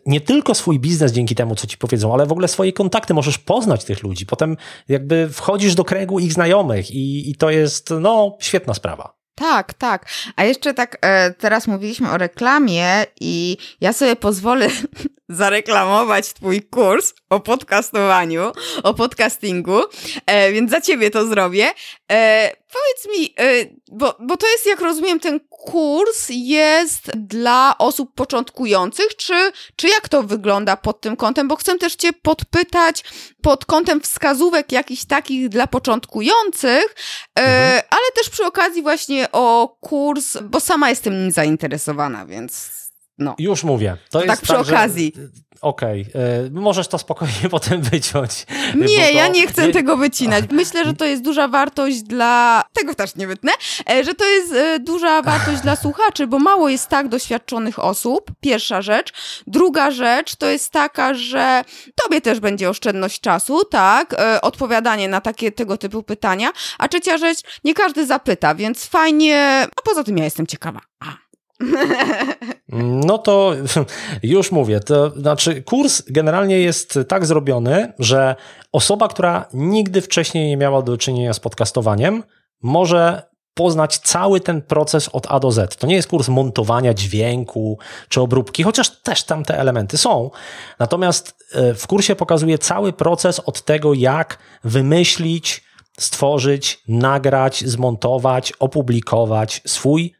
nie 0.05 0.21
tylko 0.21 0.55
swój 0.55 0.79
biznes 0.79 1.11
dzięki 1.11 1.35
temu, 1.35 1.55
co 1.55 1.67
ci 1.67 1.77
powiedzą, 1.77 2.13
ale 2.13 2.25
w 2.25 2.31
ogóle 2.31 2.47
swoje 2.47 2.73
kontakty. 2.73 3.13
Możesz 3.13 3.37
poznać 3.37 3.83
tych 3.83 4.03
ludzi. 4.03 4.25
Potem 4.25 4.57
jakby 4.87 5.29
wchodzisz 5.29 5.75
do 5.75 5.83
kręgu 5.83 6.19
ich 6.19 6.33
znajomych 6.33 6.91
i, 6.91 7.29
i 7.31 7.35
to 7.35 7.49
jest, 7.49 7.89
no, 7.99 8.37
świetna 8.39 8.73
sprawa. 8.73 9.19
Tak, 9.35 9.73
tak. 9.73 10.09
A 10.35 10.43
jeszcze 10.43 10.73
tak, 10.73 10.97
e, 11.01 11.33
teraz 11.33 11.67
mówiliśmy 11.67 12.11
o 12.11 12.17
reklamie 12.17 13.05
i 13.21 13.57
ja 13.81 13.93
sobie 13.93 14.15
pozwolę 14.15 14.67
zareklamować 15.29 16.33
Twój 16.33 16.61
kurs 16.61 17.13
o 17.29 17.39
podcastowaniu, 17.39 18.51
o 18.83 18.93
podcastingu, 18.93 19.81
e, 20.25 20.51
więc 20.51 20.71
za 20.71 20.81
Ciebie 20.81 21.11
to 21.11 21.27
zrobię. 21.27 21.67
E, 22.11 22.51
powiedz 22.51 23.17
mi, 23.17 23.33
e, 23.39 23.65
bo, 23.91 24.15
bo 24.19 24.37
to 24.37 24.47
jest, 24.47 24.65
jak 24.65 24.81
rozumiem, 24.81 25.19
ten 25.19 25.39
kurs 25.49 26.25
jest 26.29 27.11
dla 27.15 27.75
osób 27.77 28.15
początkujących, 28.15 29.15
czy, 29.15 29.51
czy 29.75 29.87
jak 29.87 30.09
to 30.09 30.23
wygląda 30.23 30.77
pod 30.77 31.01
tym 31.01 31.15
kątem? 31.15 31.47
Bo 31.47 31.55
chcę 31.55 31.77
też 31.77 31.95
Cię 31.95 32.13
podpytać 32.13 33.03
pod 33.41 33.65
kątem 33.65 34.01
wskazówek 34.01 34.71
jakichś 34.71 35.05
takich 35.05 35.49
dla 35.49 35.67
początkujących, 35.67 36.95
e, 37.39 37.41
mhm. 37.41 37.81
ale 37.89 38.11
też 38.15 38.29
przy 38.29 38.45
okazji 38.45 38.81
właśnie 38.81 39.27
o 39.31 39.77
kurs, 39.81 40.37
bo 40.43 40.59
sama 40.59 40.89
jestem 40.89 41.13
nim 41.13 41.31
zainteresowana, 41.31 42.25
więc 42.25 42.78
no. 43.19 43.35
Już 43.39 43.63
mówię. 43.63 43.97
To, 44.11 44.21
tak 44.21 44.41
przy 44.41 44.53
tak, 44.53 44.61
okazji. 44.61 45.13
Okej, 45.61 46.05
okay. 46.09 46.21
E, 46.21 46.49
możesz 46.51 46.87
to 46.87 46.97
spokojnie 46.97 47.49
potem 47.51 47.81
wyciąć. 47.81 48.45
Nie, 48.75 49.07
to... 49.07 49.13
ja 49.13 49.27
nie 49.27 49.47
chcę 49.47 49.67
nie... 49.67 49.73
tego 49.73 49.97
wycinać. 49.97 50.45
Myślę, 50.51 50.85
że 50.85 50.93
to 50.93 51.05
jest 51.05 51.23
duża 51.23 51.47
wartość 51.47 52.01
dla. 52.01 52.63
Tego 52.73 52.95
też 52.95 53.15
nie 53.15 53.27
wytnę, 53.27 53.51
e, 53.89 54.03
że 54.03 54.13
to 54.15 54.25
jest 54.25 54.53
e, 54.53 54.79
duża 54.79 55.21
wartość 55.21 55.61
dla 55.61 55.75
słuchaczy, 55.75 56.27
bo 56.27 56.39
mało 56.39 56.69
jest 56.69 56.87
tak 56.87 57.07
doświadczonych 57.07 57.79
osób. 57.79 58.31
Pierwsza 58.39 58.81
rzecz. 58.81 59.13
Druga 59.47 59.91
rzecz 59.91 60.35
to 60.35 60.45
jest 60.45 60.71
taka, 60.71 61.13
że 61.13 61.63
tobie 62.03 62.21
też 62.21 62.39
będzie 62.39 62.69
oszczędność 62.69 63.21
czasu, 63.21 63.65
tak? 63.65 64.15
Odpowiadanie 64.41 65.07
na 65.07 65.21
takie 65.21 65.51
tego 65.51 65.77
typu 65.77 66.03
pytania. 66.03 66.51
A 66.77 66.87
trzecia 66.87 67.17
rzecz, 67.17 67.39
nie 67.63 67.73
każdy 67.73 68.05
zapyta, 68.05 68.55
więc 68.55 68.85
fajnie. 68.85 69.67
A 69.77 69.81
poza 69.81 70.03
tym 70.03 70.17
ja 70.17 70.23
jestem 70.23 70.47
ciekawa. 70.47 70.79
A. 70.99 71.28
No 72.71 73.17
to 73.17 73.53
już 74.23 74.51
mówię, 74.51 74.79
to 74.79 75.09
znaczy 75.09 75.61
kurs 75.61 76.03
generalnie 76.07 76.59
jest 76.59 76.99
tak 77.07 77.25
zrobiony, 77.25 77.93
że 77.99 78.35
osoba, 78.71 79.07
która 79.07 79.45
nigdy 79.53 80.01
wcześniej 80.01 80.47
nie 80.47 80.57
miała 80.57 80.81
do 80.81 80.97
czynienia 80.97 81.33
z 81.33 81.39
podcastowaniem, 81.39 82.23
może 82.61 83.29
poznać 83.53 83.97
cały 83.97 84.39
ten 84.39 84.61
proces 84.61 85.09
od 85.09 85.27
A 85.29 85.39
do 85.39 85.51
Z. 85.51 85.75
To 85.75 85.87
nie 85.87 85.95
jest 85.95 86.07
kurs 86.07 86.27
montowania 86.27 86.93
dźwięku 86.93 87.79
czy 88.09 88.21
obróbki, 88.21 88.63
chociaż 88.63 89.01
też 89.01 89.23
tam 89.23 89.43
te 89.43 89.59
elementy 89.59 89.97
są. 89.97 90.31
Natomiast 90.79 91.35
e, 91.53 91.73
w 91.73 91.87
kursie 91.87 92.15
pokazuje 92.15 92.57
cały 92.57 92.93
proces 92.93 93.39
od 93.39 93.61
tego, 93.61 93.93
jak 93.93 94.39
wymyślić, 94.63 95.63
stworzyć, 95.99 96.83
nagrać, 96.87 97.63
zmontować, 97.65 98.53
opublikować 98.59 99.61
swój 99.67 100.18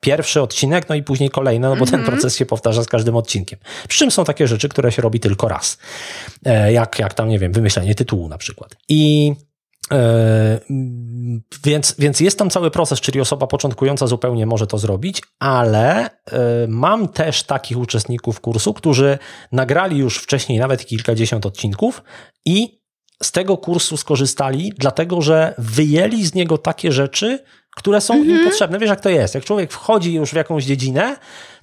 pierwszy 0.00 0.42
odcinek, 0.42 0.88
no 0.88 0.94
i 0.94 1.02
później 1.02 1.30
kolejny, 1.30 1.68
no 1.68 1.68
bo 1.68 1.74
mm 1.76 1.86
-hmm. 1.86 1.90
ten 1.90 2.00
mhm. 2.00 2.18
proces 2.18 2.36
się 2.36 2.46
powtarza 2.46 2.82
z 2.82 2.86
każdym 2.86 3.16
odcinkiem. 3.16 3.58
Przy 3.88 3.98
czym 3.98 4.10
są 4.10 4.24
takie 4.24 4.48
rzeczy, 4.48 4.68
które 4.68 4.92
się 4.92 5.02
robi 5.02 5.20
tylko 5.20 5.48
raz. 5.48 5.78
E, 6.44 6.72
jak, 6.72 6.98
jak 6.98 7.14
tam, 7.14 7.28
nie 7.28 7.38
wiem, 7.38 7.52
wymyślenie 7.52 7.94
tytułu 7.94 8.28
na 8.28 8.38
przykład. 8.38 8.76
I 8.88 9.32
e, 9.92 10.60
więc, 11.64 11.94
więc 11.98 12.20
jest 12.20 12.38
tam 12.38 12.50
cały 12.50 12.70
proces, 12.70 13.00
czyli 13.00 13.20
osoba 13.20 13.46
początkująca 13.46 14.06
zupełnie 14.06 14.46
może 14.46 14.66
to 14.66 14.78
zrobić, 14.78 15.22
ale 15.38 16.06
e, 16.06 16.10
mam 16.68 17.08
też 17.08 17.42
takich 17.42 17.78
uczestników 17.78 18.40
kursu, 18.40 18.74
którzy 18.74 19.18
nagrali 19.52 19.98
już 19.98 20.18
wcześniej 20.18 20.58
nawet 20.58 20.86
kilkadziesiąt 20.86 21.46
odcinków 21.46 22.02
i 22.46 22.80
z 23.22 23.32
tego 23.32 23.56
kursu 23.56 23.96
skorzystali, 23.96 24.72
dlatego 24.78 25.22
że 25.22 25.54
wyjęli 25.58 26.24
z 26.24 26.34
niego 26.34 26.58
takie 26.58 26.92
rzeczy, 26.92 27.38
które 27.80 28.00
są 28.00 28.14
mhm. 28.14 28.38
im 28.38 28.44
potrzebne. 28.44 28.78
Wiesz, 28.78 28.90
jak 28.90 29.00
to 29.00 29.10
jest. 29.10 29.34
Jak 29.34 29.44
człowiek 29.44 29.72
wchodzi 29.72 30.14
już 30.14 30.30
w 30.30 30.36
jakąś 30.36 30.64
dziedzinę, 30.64 31.16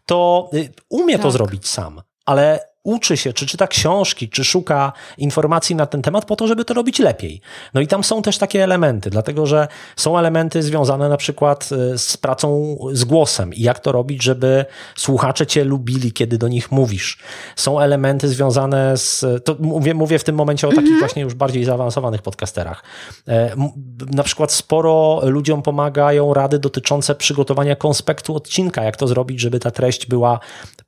to 0.06 0.50
y, 0.54 0.70
umie 0.90 1.14
tak. 1.14 1.24
to 1.24 1.32
zrobić 1.32 1.68
sam, 1.68 2.02
ale 2.26 2.60
uczy 2.88 3.18
się, 3.18 3.34
czy 3.34 3.46
czyta 3.46 3.68
książki, 3.68 4.30
czy 4.30 4.44
szuka 4.44 4.94
informacji 5.18 5.76
na 5.76 5.86
ten 5.86 6.02
temat 6.02 6.26
po 6.26 6.36
to, 6.36 6.48
żeby 6.48 6.66
to 6.66 6.74
robić 6.74 7.00
lepiej. 7.00 7.42
No 7.74 7.82
i 7.82 7.88
tam 7.88 8.04
są 8.04 8.22
też 8.22 8.38
takie 8.38 8.64
elementy, 8.64 9.10
dlatego 9.10 9.46
że 9.46 9.68
są 9.96 10.18
elementy 10.18 10.64
związane 10.64 11.10
na 11.10 11.18
przykład 11.18 11.70
y, 11.94 11.98
z 11.98 12.18
pracą 12.18 12.78
z 12.94 13.04
głosem 13.04 13.54
i 13.54 13.62
jak 13.62 13.80
to 13.80 13.92
robić, 13.92 14.24
żeby 14.24 14.66
słuchacze 14.96 15.48
cię 15.48 15.64
lubili, 15.64 16.12
kiedy 16.12 16.38
do 16.38 16.48
nich 16.48 16.72
mówisz. 16.72 17.18
Są 17.56 17.80
elementy 17.80 18.28
związane 18.28 18.98
z, 18.98 19.26
to 19.46 19.56
mówię, 19.60 19.94
mówię 19.94 20.20
w 20.20 20.24
tym 20.24 20.36
momencie 20.36 20.68
o 20.68 20.70
takich 20.70 20.84
mhm. 20.84 21.00
właśnie 21.00 21.22
już 21.22 21.34
bardziej 21.34 21.64
zaawansowanych 21.64 22.22
podcasterach. 22.22 22.84
E, 23.28 23.56
na 24.12 24.24
przykład 24.24 24.52
sporo 24.52 25.22
ludziom 25.24 25.62
pomagają 25.62 26.34
rady 26.34 26.60
dotyczące 26.60 27.16
przygotowania 27.16 27.76
konspektu 27.76 28.36
odcinka, 28.36 28.84
jak 28.84 28.98
to 28.98 29.08
zrobić, 29.08 29.40
żeby 29.40 29.60
ta 29.60 29.72
treść 29.72 30.06
była 30.06 30.40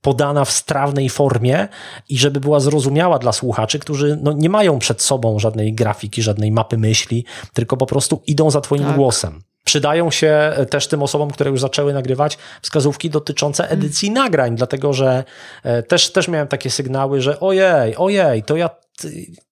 podana 0.01 0.45
w 0.45 0.51
strawnej 0.51 1.09
formie, 1.09 1.67
i 2.09 2.17
żeby 2.17 2.39
była 2.39 2.59
zrozumiała 2.59 3.19
dla 3.19 3.31
słuchaczy, 3.31 3.79
którzy 3.79 4.19
no, 4.23 4.33
nie 4.33 4.49
mają 4.49 4.79
przed 4.79 5.01
sobą 5.01 5.39
żadnej 5.39 5.73
grafiki, 5.73 6.21
żadnej 6.21 6.51
mapy 6.51 6.77
myśli, 6.77 7.25
tylko 7.53 7.77
po 7.77 7.85
prostu 7.85 8.21
idą 8.27 8.51
za 8.51 8.61
Twoim 8.61 8.83
tak. 8.83 8.95
głosem. 8.95 9.41
Przydają 9.63 10.11
się 10.11 10.53
też 10.69 10.87
tym 10.87 11.03
osobom, 11.03 11.31
które 11.31 11.49
już 11.49 11.61
zaczęły 11.61 11.93
nagrywać, 11.93 12.37
wskazówki 12.61 13.09
dotyczące 13.09 13.69
edycji 13.69 14.09
mm. 14.09 14.23
nagrań, 14.23 14.55
dlatego 14.55 14.93
że 14.93 15.23
e, 15.63 15.83
też, 15.83 16.11
też 16.11 16.27
miałem 16.27 16.47
takie 16.47 16.69
sygnały, 16.69 17.21
że 17.21 17.39
ojej, 17.39 17.95
ojej, 17.97 18.43
to 18.43 18.57
ja 18.57 18.69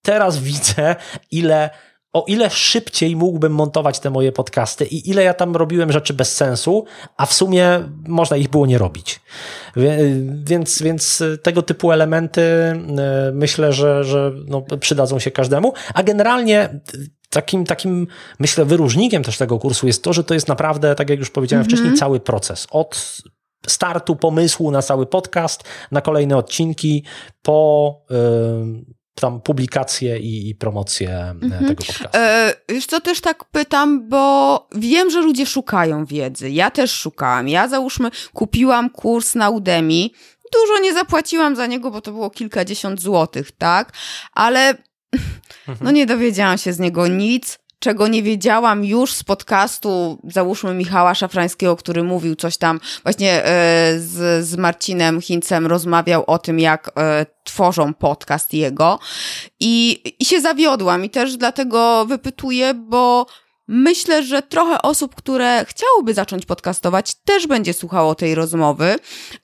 teraz 0.02 0.40
widzę, 0.40 0.96
ile 1.32 1.70
o 2.14 2.24
ile 2.28 2.50
szybciej 2.50 3.16
mógłbym 3.16 3.52
montować 3.52 4.00
te 4.00 4.10
moje 4.10 4.32
podcasty 4.32 4.86
i 4.86 5.10
ile 5.10 5.24
ja 5.24 5.34
tam 5.34 5.56
robiłem 5.56 5.92
rzeczy 5.92 6.14
bez 6.14 6.36
sensu, 6.36 6.86
a 7.18 7.26
w 7.26 7.34
sumie 7.34 7.90
można 8.08 8.38
ich 8.38 8.50
było 8.50 8.66
nie 8.66 8.78
robić. 8.78 9.22
Więc, 10.44 10.82
więc 10.82 11.24
tego 11.44 11.62
typu 11.62 11.92
elementy 11.92 12.42
e, 12.42 12.82
myślę, 13.34 13.74
że, 13.74 14.04
że 14.04 14.32
no, 14.48 14.62
przydadzą 14.80 15.20
się 15.20 15.32
każdemu, 15.32 15.74
a 15.94 16.04
generalnie 16.04 16.80
takim, 17.30 17.66
takim, 17.66 18.08
myślę, 18.40 18.66
wyróżnikiem 18.66 19.24
też 19.24 19.38
tego 19.38 19.60
kursu 19.60 19.88
jest 19.88 20.04
to, 20.04 20.14
że 20.14 20.24
to 20.24 20.34
jest 20.34 20.48
naprawdę, 20.48 20.96
tak 20.96 21.10
jak 21.10 21.20
już 21.20 21.30
powiedziałem 21.30 21.66
-hmm. 21.66 21.70
wcześniej, 21.70 21.94
cały 21.94 22.20
proces. 22.20 22.68
Od 22.72 23.22
startu 23.68 24.16
pomysłu 24.16 24.72
na 24.72 24.82
cały 24.82 25.06
podcast, 25.06 25.64
na 25.92 26.02
kolejne 26.02 26.38
odcinki, 26.38 27.04
po 27.42 28.02
tam 29.22 29.42
publikacje 29.42 30.20
i, 30.20 30.50
i 30.50 30.56
promocję 30.56 31.10
e, 31.10 31.30
mhm. 31.30 31.68
tego 31.68 31.84
podcastu. 31.84 32.18
E, 32.18 32.54
wiesz 32.70 32.86
co, 32.86 33.02
też 33.02 33.22
tak 33.22 33.46
pytam, 33.46 34.10
bo 34.10 34.68
wiem, 34.76 35.10
że 35.10 35.22
ludzie 35.22 35.46
szukają 35.46 36.06
wiedzy. 36.06 36.50
Ja 36.50 36.72
też 36.72 36.92
szukałam. 36.92 37.50
Ja 37.50 37.68
załóżmy 37.68 38.12
kupiłam 38.34 38.90
kurs 38.90 39.36
na 39.36 39.50
Udemy. 39.50 40.10
Dużo 40.54 40.80
nie 40.82 40.94
zapłaciłam 40.94 41.56
za 41.56 41.68
niego, 41.68 41.92
bo 41.92 42.02
to 42.02 42.12
było 42.12 42.30
kilkadziesiąt 42.30 43.02
złotych, 43.02 43.52
tak? 43.52 43.94
Ale 44.34 44.70
mhm. 45.68 45.78
no 45.82 45.92
nie 45.92 46.06
dowiedziałam 46.06 46.58
się 46.58 46.74
z 46.74 46.80
niego 46.80 47.08
nic 47.08 47.60
czego 47.80 48.08
nie 48.08 48.24
wiedziałam 48.24 48.86
już 48.86 49.14
z 49.14 49.24
podcastu, 49.24 50.22
załóżmy 50.24 50.74
Michała 50.74 51.16
Szafrańskiego, 51.16 51.76
który 51.76 52.04
mówił 52.04 52.36
coś 52.36 52.58
tam, 52.58 52.80
właśnie 53.04 53.46
e, 53.46 54.00
z, 54.00 54.46
z 54.46 54.56
Marcinem 54.56 55.22
Chincem 55.22 55.66
rozmawiał 55.66 56.24
o 56.28 56.40
tym, 56.40 56.60
jak 56.60 56.92
e, 56.98 57.26
tworzą 57.44 57.94
podcast 57.94 58.54
jego. 58.54 59.00
I, 59.60 60.04
i 60.20 60.26
się 60.26 60.42
zawiodłam 60.42 61.06
i 61.06 61.10
też 61.10 61.38
dlatego 61.38 62.06
wypytuję, 62.06 62.74
bo 62.74 63.26
myślę, 63.68 64.24
że 64.24 64.42
trochę 64.42 64.82
osób, 64.82 65.16
które 65.16 65.66
chciałoby 65.66 66.14
zacząć 66.14 66.46
podcastować, 66.46 67.16
też 67.26 67.48
będzie 67.48 67.74
słuchało 67.74 68.16
tej 68.16 68.36
rozmowy 68.36 68.96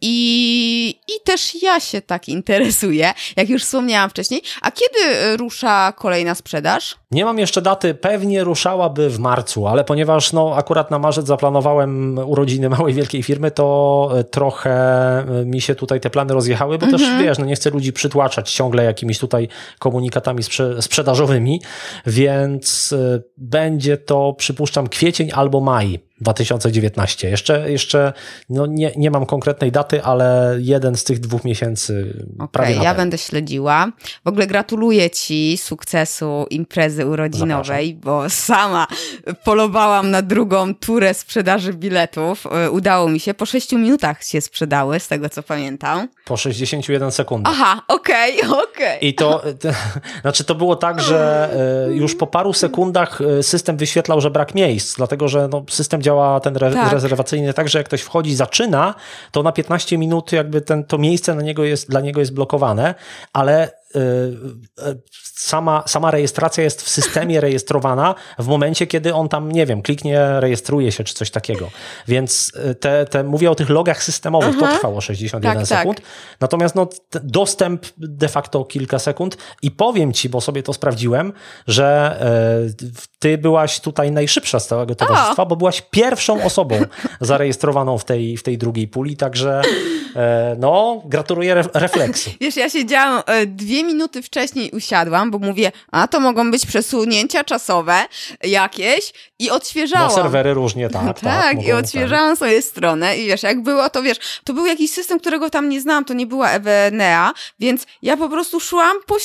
i, 0.02 0.90
i 1.08 1.12
też 1.26 1.64
ja 1.64 1.80
się 1.80 2.02
tak 2.02 2.30
interesuję, 2.30 3.14
jak 3.36 3.50
już 3.50 3.64
wspomniałam 3.64 4.10
wcześniej. 4.10 4.42
A 4.62 4.72
kiedy 4.72 5.38
rusza 5.38 5.94
kolejna 5.98 6.36
sprzedaż? 6.36 6.96
Nie 7.12 7.26
mam 7.26 7.40
jeszcze 7.40 7.62
daty, 7.62 7.94
pewnie 7.94 8.44
ruszałaby 8.44 9.10
w 9.10 9.20
marcu, 9.20 9.68
ale 9.68 9.84
ponieważ 9.84 10.34
no, 10.34 10.54
akurat 10.56 10.92
na 10.92 11.00
marzec 11.00 11.28
zaplanowałem 11.28 12.18
urodziny 12.26 12.70
małej, 12.70 12.94
wielkiej 12.94 13.24
firmy, 13.24 13.52
to 13.52 14.10
e, 14.18 14.24
trochę 14.24 14.72
e, 15.20 15.46
mi 15.46 15.62
się 15.62 15.76
tutaj 15.76 16.00
te 16.00 16.10
plany 16.10 16.34
rozjechały, 16.34 16.78
bo 16.78 16.88
też 16.88 17.02
Mhm. 17.02 17.24
wiesz, 17.24 17.38
no 17.38 17.46
nie 17.46 17.56
chcę 17.56 17.70
ludzi 17.70 17.94
przytłaczać 17.94 18.52
ciągle 18.52 18.84
jakimiś 18.84 19.20
tutaj 19.20 19.48
komunikatami 19.80 20.44
sprze 20.44 20.82
sprzedażowymi, 20.82 21.62
więc 22.06 22.94
e, 22.94 23.22
będzie 23.38 23.98
to 23.98 24.13
przypuszczam 24.38 24.88
kwiecień 24.90 25.30
albo 25.34 25.62
maj 25.62 26.00
2019. 26.24 27.30
Jeszcze, 27.30 27.72
jeszcze 27.72 28.14
no 28.50 28.66
nie, 28.66 28.92
nie 28.98 29.12
mam 29.12 29.26
konkretnej 29.26 29.72
daty, 29.72 30.04
ale 30.04 30.58
jeden 30.60 30.96
z 30.96 31.04
tych 31.04 31.20
dwóch 31.20 31.44
miesięcy 31.44 32.24
prawie 32.52 32.70
Okej, 32.70 32.78
na 32.78 32.84
ja 32.84 32.96
będę 32.96 33.18
śledziła. 33.18 33.92
W 34.26 34.28
ogóle 34.28 34.48
gratuluję 34.48 35.10
Ci 35.10 35.58
sukcesu 35.58 36.46
imprezy 36.50 37.06
urodzinowej, 37.06 37.94
bo 37.94 38.30
sama 38.30 38.88
polowałam 39.44 40.12
na 40.12 40.22
drugą 40.22 40.76
turę 40.76 41.14
sprzedaży 41.14 41.74
biletów. 41.74 42.46
Y, 42.68 42.72
Udało 42.72 43.10
mi 43.10 43.20
się. 43.20 43.34
Po 43.34 43.46
sześciu 43.46 43.78
minutach 43.78 44.24
się 44.24 44.42
sprzedały, 44.42 45.00
z 45.00 45.08
tego 45.08 45.30
co 45.30 45.44
pamiętam. 45.44 46.08
Po 46.26 46.38
61 46.38 47.12
sekundach. 47.12 47.54
Aha, 47.56 47.82
okej, 47.88 48.42
okej. 48.42 49.08
I 49.08 49.14
to, 49.14 49.44
te, 49.60 49.74
znaczy 50.22 50.44
to 50.44 50.56
było 50.56 50.76
tak, 50.76 51.02
że 51.02 51.50
e, 51.90 51.94
już 51.94 52.16
po 52.16 52.28
paru 52.28 52.54
sekundach 52.54 53.22
e, 53.22 53.44
system 53.44 53.78
wyświetlał, 53.78 54.22
że 54.22 54.32
brak 54.32 54.56
miejsc, 54.56 54.96
dlatego 54.96 55.28
że 55.28 55.48
no, 55.52 55.66
system 55.70 56.02
działa 56.02 56.13
ten 56.40 56.58
re, 56.58 56.72
Tak. 56.72 56.94
rezerwacyjny 56.94 57.54
tak, 57.54 57.70
że 57.70 57.80
jak 57.80 57.88
ktoś 57.88 58.02
wchodzi, 58.02 58.36
zaczyna, 58.36 58.96
to 59.32 59.44
na 59.44 59.52
15 59.52 59.98
minut 59.98 60.32
jakby 60.32 60.62
ten, 60.62 60.84
to 60.84 60.98
miejsce 60.98 61.36
na 61.36 61.42
niego 61.42 61.64
jest, 61.64 61.90
dla 61.90 62.02
niego 62.02 62.20
jest 62.20 62.34
blokowane, 62.34 62.96
ale 63.34 63.83
sama, 65.36 65.84
sama 65.88 66.12
rejestracja 66.12 66.64
jest 66.64 66.82
w 66.82 66.90
systemie 66.90 67.42
rejestrowana 67.42 68.16
w 68.40 68.48
momencie, 68.48 68.88
kiedy 68.88 69.14
on 69.14 69.30
tam, 69.30 69.52
nie 69.52 69.66
wiem, 69.66 69.82
kliknie, 69.82 70.40
rejestruje 70.40 70.92
się 70.92 71.04
czy 71.04 71.14
coś 71.14 71.32
takiego. 71.32 71.70
Więc 72.08 72.52
e, 72.56 72.76
te, 72.76 73.06
te 73.06 73.24
mówię 73.24 73.52
o 73.52 73.56
tych 73.56 73.70
logach 73.70 74.04
systemowych, 74.04 74.60
to 74.60 74.68
trwało 74.68 75.02
61 75.02 75.52
Tak, 75.54 75.68
tak. 75.68 75.80
sekund. 75.80 76.02
Natomiast 76.40 76.76
no, 76.76 76.88
dostęp 77.24 77.86
de 77.98 78.28
facto 78.28 78.66
kilka 78.66 79.00
sekund 79.00 79.38
i 79.62 79.72
powiem 79.72 80.14
ci, 80.14 80.30
bo 80.30 80.42
sobie 80.42 80.64
to 80.64 80.74
sprawdziłem, 80.74 81.34
że 81.68 82.18
e, 82.70 83.14
ty 83.20 83.38
byłaś 83.38 83.80
tutaj 83.80 84.12
najszybsza 84.12 84.60
z 84.60 84.68
całego 84.68 84.96
towarzystwa, 84.96 85.46
bo 85.46 85.56
byłaś 85.56 85.82
pierwszą 85.82 86.44
osobą 86.44 86.80
zarejestrowaną 87.22 87.98
w 87.98 88.06
tej, 88.06 88.38
w 88.38 88.44
tej 88.44 88.58
drugiej 88.58 88.88
puli, 88.88 89.18
także 89.18 89.62
e, 90.16 90.56
no, 90.60 91.02
gratuluję 91.06 91.52
re 91.52 91.64
refleksu. 91.74 92.32
Wiesz, 92.42 92.58
ja 92.58 92.70
siedziałam 92.70 93.24
e, 93.28 93.48
dwie 93.84 93.94
minuty 93.94 94.22
wcześniej, 94.22 94.72
usiadłam, 94.72 95.32
bo 95.32 95.40
mówię, 95.40 95.72
a 95.92 96.08
to 96.08 96.20
mogą 96.20 96.52
być 96.52 96.66
przesunięcia 96.66 97.44
czasowe 97.44 98.06
jakieś 98.44 99.14
i 99.40 99.50
odświeżałam. 99.50 100.08
No 100.08 100.16
serwery 100.16 100.54
różnie, 100.54 100.90
tak. 100.90 101.04
tak, 101.04 101.20
Tak, 101.20 101.64
i 101.68 101.72
odświeżałam 101.72 102.36
sobie 102.36 102.62
stronę 102.62 103.18
i 103.18 103.28
wiesz, 103.28 103.44
jak 103.44 103.64
było, 103.64 103.90
to 103.90 104.04
wiesz, 104.04 104.18
to 104.44 104.54
był 104.54 104.66
jakiś 104.66 104.92
system, 104.92 105.20
którego 105.20 105.50
tam 105.50 105.70
nie 105.70 105.82
znałam, 105.82 106.06
to 106.06 106.14
nie 106.14 106.28
była 106.28 106.50
Evenea, 106.50 107.34
więc 107.60 107.86
ja 108.02 108.18
po 108.18 108.30
prostu 108.30 108.60
szłam 108.60 108.98
po, 109.08 109.16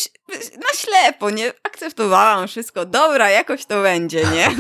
na 0.57 0.79
ślepo, 0.79 1.31
nie 1.31 1.53
akceptowałam 1.63 2.49
wszystko, 2.49 2.85
dobra, 2.85 3.31
jakoś 3.31 3.65
to 3.65 3.83
będzie, 3.83 4.25
nie? 4.25 4.49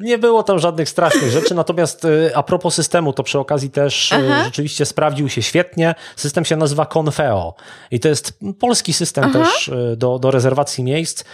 Nie 0.00 0.18
było 0.18 0.42
tam 0.42 0.58
żadnych 0.58 0.88
strasznych 0.88 1.30
rzeczy, 1.30 1.54
natomiast 1.54 2.04
y, 2.04 2.36
a 2.36 2.42
propos 2.42 2.74
systemu, 2.74 3.12
to 3.12 3.22
przy 3.22 3.38
okazji 3.38 3.70
też 3.70 4.12
y, 4.12 4.14
Aha. 4.14 4.44
rzeczywiście 4.44 4.86
sprawdził 4.86 5.28
się 5.28 5.42
świetnie. 5.42 5.94
System 6.16 6.44
się 6.44 6.56
nazywa 6.56 6.86
Confeo 6.94 7.54
i 7.90 8.00
to 8.00 8.08
jest 8.08 8.38
polski 8.60 8.92
system 8.92 9.32
też 9.32 9.68
y, 9.68 9.94
do, 9.96 10.18
do 10.18 10.30
rezerwacji 10.30 10.84
miejsc. 10.84 11.24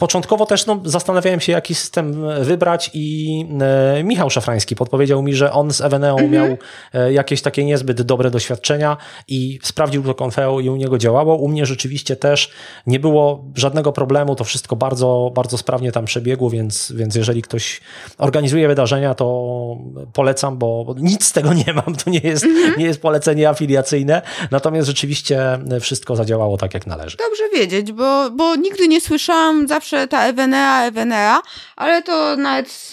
Początkowo 0.00 0.46
też 0.46 0.66
no, 0.66 0.80
zastanawiałem 0.84 1.40
się, 1.40 1.52
jaki 1.52 1.74
system 1.74 2.26
wybrać 2.44 2.90
i 2.94 3.46
e, 3.60 4.04
Michał 4.04 4.30
Szafrański 4.30 4.76
podpowiedział 4.76 5.22
mi, 5.22 5.34
że 5.34 5.52
on 5.52 5.72
z 5.72 5.80
Eveneą 5.80 6.28
miał 6.28 6.56
e, 6.94 7.12
jakieś 7.12 7.42
takie 7.42 7.64
niezbyt 7.64 8.02
dobre 8.02 8.30
doświadczenia 8.30 8.96
i 9.28 9.58
sprawdził 9.62 10.02
to 10.02 10.24
Confeo 10.24 10.60
i 10.60 10.68
u 10.68 10.76
niego 10.76 10.98
działało. 10.98 11.36
U 11.36 11.48
mnie 11.48 11.66
rzeczywiście 11.66 12.16
też 12.16 12.50
nie 12.86 13.00
było 13.00 13.44
żadnego 13.54 13.92
problemu, 13.92 14.36
to 14.36 14.44
wszystko 14.44 14.76
bardzo, 14.76 15.32
bardzo 15.34 15.58
sprawnie 15.58 15.92
tam 15.92 16.04
przebiegło, 16.04 16.50
więc, 16.50 16.92
więc 16.92 17.14
jeżeli 17.14 17.42
ktoś 17.42 17.80
organizuje 18.18 18.68
wydarzenia, 18.68 19.14
to 19.14 19.76
polecam, 20.12 20.58
bo 20.58 20.94
nic 20.98 21.24
z 21.24 21.32
tego 21.32 21.52
nie 21.54 21.74
mam, 21.74 21.96
to 22.04 22.10
nie 22.10 22.20
jest, 22.24 22.46
nie 22.78 22.84
jest 22.84 23.02
polecenie 23.02 23.48
afiliacyjne, 23.48 24.22
natomiast 24.50 24.88
rzeczywiście 24.88 25.58
wszystko 25.80 26.16
zadziałało 26.16 26.56
tak, 26.56 26.74
jak 26.74 26.86
należy. 26.86 27.16
Dobrze 27.16 27.60
wiedzieć, 27.60 27.92
bo, 27.92 28.30
bo 28.30 28.56
nigdy 28.56 28.88
nie 28.88 29.00
słyszałam 29.00 29.68
zawsze 29.68 29.89
ta 30.10 30.26
Evenea, 30.26 30.86
Evenea, 30.86 31.40
ale 31.76 32.02
to 32.02 32.36
nawet 32.36 32.70
z, 32.70 32.90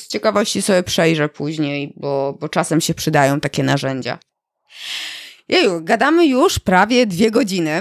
z 0.00 0.08
ciekawości 0.08 0.62
sobie 0.62 0.82
przejrzę 0.82 1.28
później, 1.28 1.92
bo, 1.96 2.36
bo 2.40 2.48
czasem 2.48 2.80
się 2.80 2.94
przydają 2.94 3.40
takie 3.40 3.62
narzędzia. 3.62 4.18
Jeju, 5.48 5.80
gadamy 5.84 6.26
już 6.26 6.58
prawie 6.58 7.06
dwie 7.06 7.30
godziny. 7.30 7.80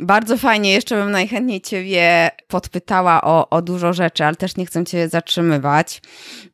Bardzo 0.00 0.36
fajnie, 0.38 0.72
jeszcze 0.72 0.96
bym 0.96 1.10
najchętniej 1.10 1.60
Ciebie 1.60 2.30
podpytała 2.48 3.22
o, 3.22 3.50
o 3.50 3.62
dużo 3.62 3.92
rzeczy, 3.92 4.24
ale 4.24 4.36
też 4.36 4.56
nie 4.56 4.66
chcę 4.66 4.84
Cię 4.84 5.08
zatrzymywać. 5.08 6.02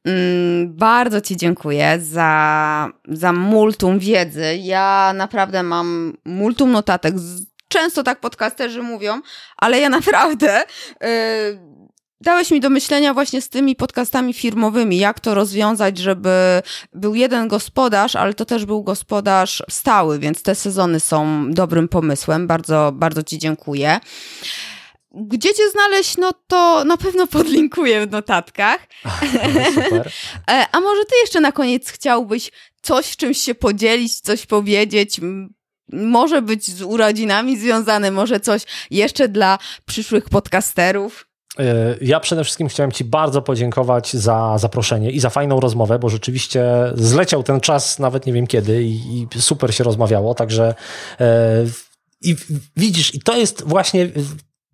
Mm, 0.04 0.76
bardzo 0.76 1.20
Ci 1.20 1.36
dziękuję 1.36 1.98
za, 2.00 2.88
za 3.08 3.32
multum 3.32 3.98
wiedzy. 3.98 4.56
Ja 4.56 5.12
naprawdę 5.16 5.62
mam 5.62 6.16
multum 6.24 6.72
notatek. 6.72 7.18
Z- 7.18 7.55
Często 7.68 8.02
tak 8.02 8.20
podcasterzy 8.20 8.82
mówią, 8.82 9.20
ale 9.56 9.80
ja 9.80 9.88
naprawdę. 9.88 10.64
Yy, 11.00 11.06
Dałeś 12.20 12.50
mi 12.50 12.60
do 12.60 12.70
myślenia 12.70 13.14
właśnie 13.14 13.42
z 13.42 13.48
tymi 13.48 13.76
podcastami 13.76 14.34
firmowymi, 14.34 14.98
jak 14.98 15.20
to 15.20 15.34
rozwiązać, 15.34 15.98
żeby 15.98 16.62
był 16.92 17.14
jeden 17.14 17.48
gospodarz, 17.48 18.16
ale 18.16 18.34
to 18.34 18.44
też 18.44 18.64
był 18.64 18.82
gospodarz 18.82 19.62
stały, 19.70 20.18
więc 20.18 20.42
te 20.42 20.54
sezony 20.54 21.00
są 21.00 21.46
dobrym 21.50 21.88
pomysłem. 21.88 22.46
Bardzo, 22.46 22.92
bardzo 22.94 23.22
Ci 23.22 23.38
dziękuję. 23.38 24.00
Gdzie 25.14 25.54
Cię 25.54 25.70
znaleźć, 25.70 26.16
no 26.16 26.32
to 26.46 26.84
na 26.84 26.96
pewno 26.96 27.26
podlinkuję 27.26 28.06
w 28.06 28.10
notatkach. 28.10 28.86
Super. 29.74 30.12
E, 30.50 30.66
A 30.72 30.80
może 30.80 31.04
Ty 31.04 31.14
jeszcze 31.20 31.40
na 31.40 31.52
koniec 31.52 31.90
chciałbyś 31.90 32.50
coś, 32.82 33.16
czymś 33.16 33.38
się 33.38 33.54
podzielić, 33.54 34.20
coś 34.20 34.46
powiedzieć? 34.46 35.20
Może 35.92 36.42
być 36.42 36.70
z 36.70 36.82
urodzinami 36.82 37.58
związane, 37.58 38.10
może 38.10 38.40
coś 38.40 38.62
jeszcze 38.90 39.28
dla 39.28 39.58
przyszłych 39.84 40.28
podcasterów? 40.28 41.26
E, 41.58 41.96
Ja 42.00 42.20
przede 42.20 42.44
wszystkim 42.44 42.68
chciałem 42.68 42.92
Ci 42.92 43.04
bardzo 43.04 43.42
podziękować 43.42 44.12
za 44.12 44.58
zaproszenie 44.58 45.10
i 45.10 45.20
za 45.20 45.30
fajną 45.30 45.60
rozmowę, 45.60 45.98
bo 45.98 46.08
rzeczywiście 46.08 46.64
zleciał 46.94 47.42
ten 47.42 47.60
czas, 47.60 47.98
nawet 47.98 48.26
nie 48.26 48.32
wiem 48.32 48.46
kiedy, 48.46 48.82
i, 48.82 49.26
super 49.38 49.74
się 49.74 49.84
rozmawiało. 49.84 50.34
Także 50.34 50.74
e, 51.20 51.64
i 52.22 52.36
widzisz, 52.76 53.14
i 53.14 53.20
to 53.20 53.36
jest 53.36 53.62
właśnie 53.66 54.08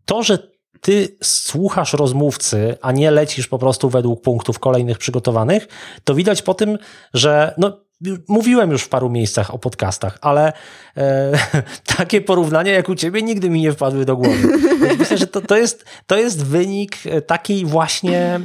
to, 0.05 0.23
że 0.23 0.53
ty 0.81 1.17
słuchasz 1.23 1.93
rozmówcy, 1.93 2.77
a 2.81 2.93
nie 2.93 3.11
lecisz 3.11 3.49
po 3.49 3.59
prostu 3.59 3.91
według 3.91 4.23
punktów 4.23 4.59
kolejnych 4.59 4.99
przygotowanych, 4.99 5.69
to 6.05 6.15
widać 6.15 6.43
po 6.43 6.55
tym, 6.55 6.79
że 7.15 7.55
no, 7.59 7.81
mówiłem 8.29 8.71
już 8.71 8.83
w 8.83 8.89
paru 8.89 9.11
miejscach 9.11 9.55
o 9.55 9.59
podcastach, 9.59 10.19
ale 10.21 10.53
e, 10.97 11.33
takie 11.97 12.21
porównania 12.21 12.73
jak 12.73 12.89
u 12.89 12.95
ciebie 12.95 13.23
nigdy 13.23 13.51
mi 13.51 13.61
nie 13.61 13.73
wpadły 13.73 14.05
do 14.05 14.17
głowy. 14.17 14.59
Myślę, 14.99 15.19
że 15.19 15.27
to, 15.27 15.41
to, 15.41 15.57
jest, 15.57 15.85
to 16.07 16.17
jest 16.17 16.45
wynik 16.47 16.97
e, 17.07 17.23
takiej 17.23 17.65
właśnie 17.65 18.19
e, 18.19 18.41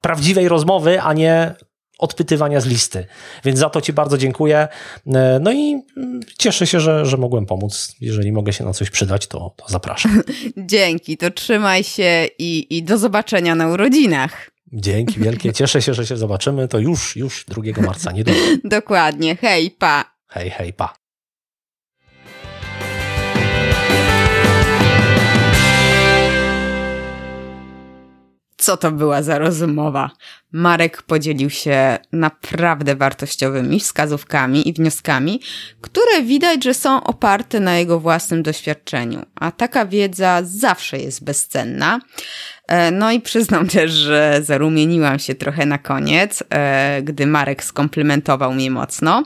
prawdziwej 0.00 0.48
rozmowy, 0.48 1.00
a 1.00 1.12
nie 1.12 1.54
odpytywania 1.98 2.60
z 2.60 2.66
listy. 2.66 3.06
Więc 3.44 3.58
za 3.58 3.70
to 3.70 3.80
Ci 3.80 3.92
bardzo 3.92 4.18
dziękuję. 4.18 4.68
E, 5.06 5.38
No 5.40 5.52
i 5.52 5.82
mm, 5.96 6.20
cieszę 6.38 6.66
się, 6.66 6.80
że, 6.80 7.06
że 7.06 7.16
mogłem 7.16 7.46
pomóc. 7.46 7.94
Jeżeli 8.00 8.32
mogę 8.32 8.52
się 8.52 8.64
na 8.64 8.72
coś 8.72 8.90
przydać, 8.90 9.26
to, 9.26 9.54
to 9.56 9.64
zapraszam. 9.68 10.22
Dzięki, 10.56 11.16
to 11.16 11.30
trzymaj 11.30 11.84
się 11.84 12.26
i, 12.38 12.76
i 12.76 12.82
do 12.82 12.98
zobaczenia 12.98 13.54
na 13.54 13.68
urodzinach. 13.68 14.55
Dzięki 14.72 15.20
wielkie. 15.20 15.52
Cieszę 15.52 15.82
się, 15.82 15.94
że 15.94 16.06
się 16.06 16.16
zobaczymy. 16.16 16.68
To 16.68 16.78
już, 16.78 17.16
już 17.16 17.44
2 17.44 17.82
marca, 17.82 18.12
niedługo. 18.12 18.40
Dokładnie, 18.64 19.36
hej, 19.36 19.70
pa! 19.70 20.16
Hej, 20.28 20.50
hej, 20.50 20.72
pa. 20.72 21.05
Co 28.66 28.76
to 28.76 28.92
była 28.92 29.22
za 29.22 29.38
rozmowa? 29.38 30.10
Marek 30.52 31.02
podzielił 31.02 31.50
się 31.50 31.98
naprawdę 32.12 32.96
wartościowymi 32.96 33.80
wskazówkami 33.80 34.68
i 34.68 34.72
wnioskami, 34.72 35.40
które 35.80 36.22
widać, 36.22 36.64
że 36.64 36.74
są 36.74 37.04
oparte 37.04 37.60
na 37.60 37.76
jego 37.76 38.00
własnym 38.00 38.42
doświadczeniu, 38.42 39.22
a 39.34 39.52
taka 39.52 39.86
wiedza 39.86 40.40
zawsze 40.44 40.98
jest 40.98 41.24
bezcenna. 41.24 42.00
E, 42.68 42.90
no 42.90 43.12
i 43.12 43.20
przyznam 43.20 43.68
też, 43.68 43.90
że 43.90 44.40
zarumieniłam 44.42 45.18
się 45.18 45.34
trochę 45.34 45.66
na 45.66 45.78
koniec, 45.78 46.42
e, 46.50 47.02
gdy 47.02 47.26
Marek 47.26 47.64
skomplementował 47.64 48.52
mnie 48.52 48.70
mocno. 48.70 49.22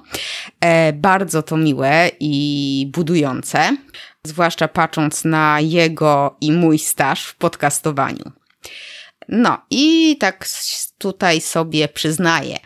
E, 0.61 0.93
bardzo 0.93 1.43
to 1.43 1.57
miłe 1.57 2.11
i 2.21 2.91
budujące, 2.95 3.77
zwłaszcza 4.25 4.69
patrząc 4.69 5.25
na 5.25 5.61
jego 5.61 6.37
i 6.41 6.53
mój 6.53 6.79
staż 6.79 7.27
w 7.27 7.37
podcastowaniu. 7.37 8.33
No 9.31 9.59
i 9.70 10.16
tak 10.20 10.47
tutaj 10.98 11.40
sobie 11.40 11.89
przyznaję 11.89 12.59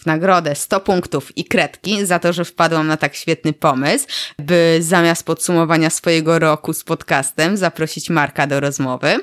w 0.00 0.06
nagrodę 0.06 0.54
100 0.54 0.80
punktów 0.80 1.38
i 1.38 1.44
kredki 1.44 2.06
za 2.06 2.18
to, 2.18 2.32
że 2.32 2.44
wpadłam 2.44 2.86
na 2.86 2.96
tak 2.96 3.14
świetny 3.14 3.52
pomysł, 3.52 4.06
by 4.38 4.78
zamiast 4.80 5.24
podsumowania 5.24 5.90
swojego 5.90 6.38
roku 6.38 6.72
z 6.72 6.84
podcastem 6.84 7.56
zaprosić 7.56 8.10
Marka 8.10 8.46
do 8.46 8.60
rozmowy. 8.60 9.18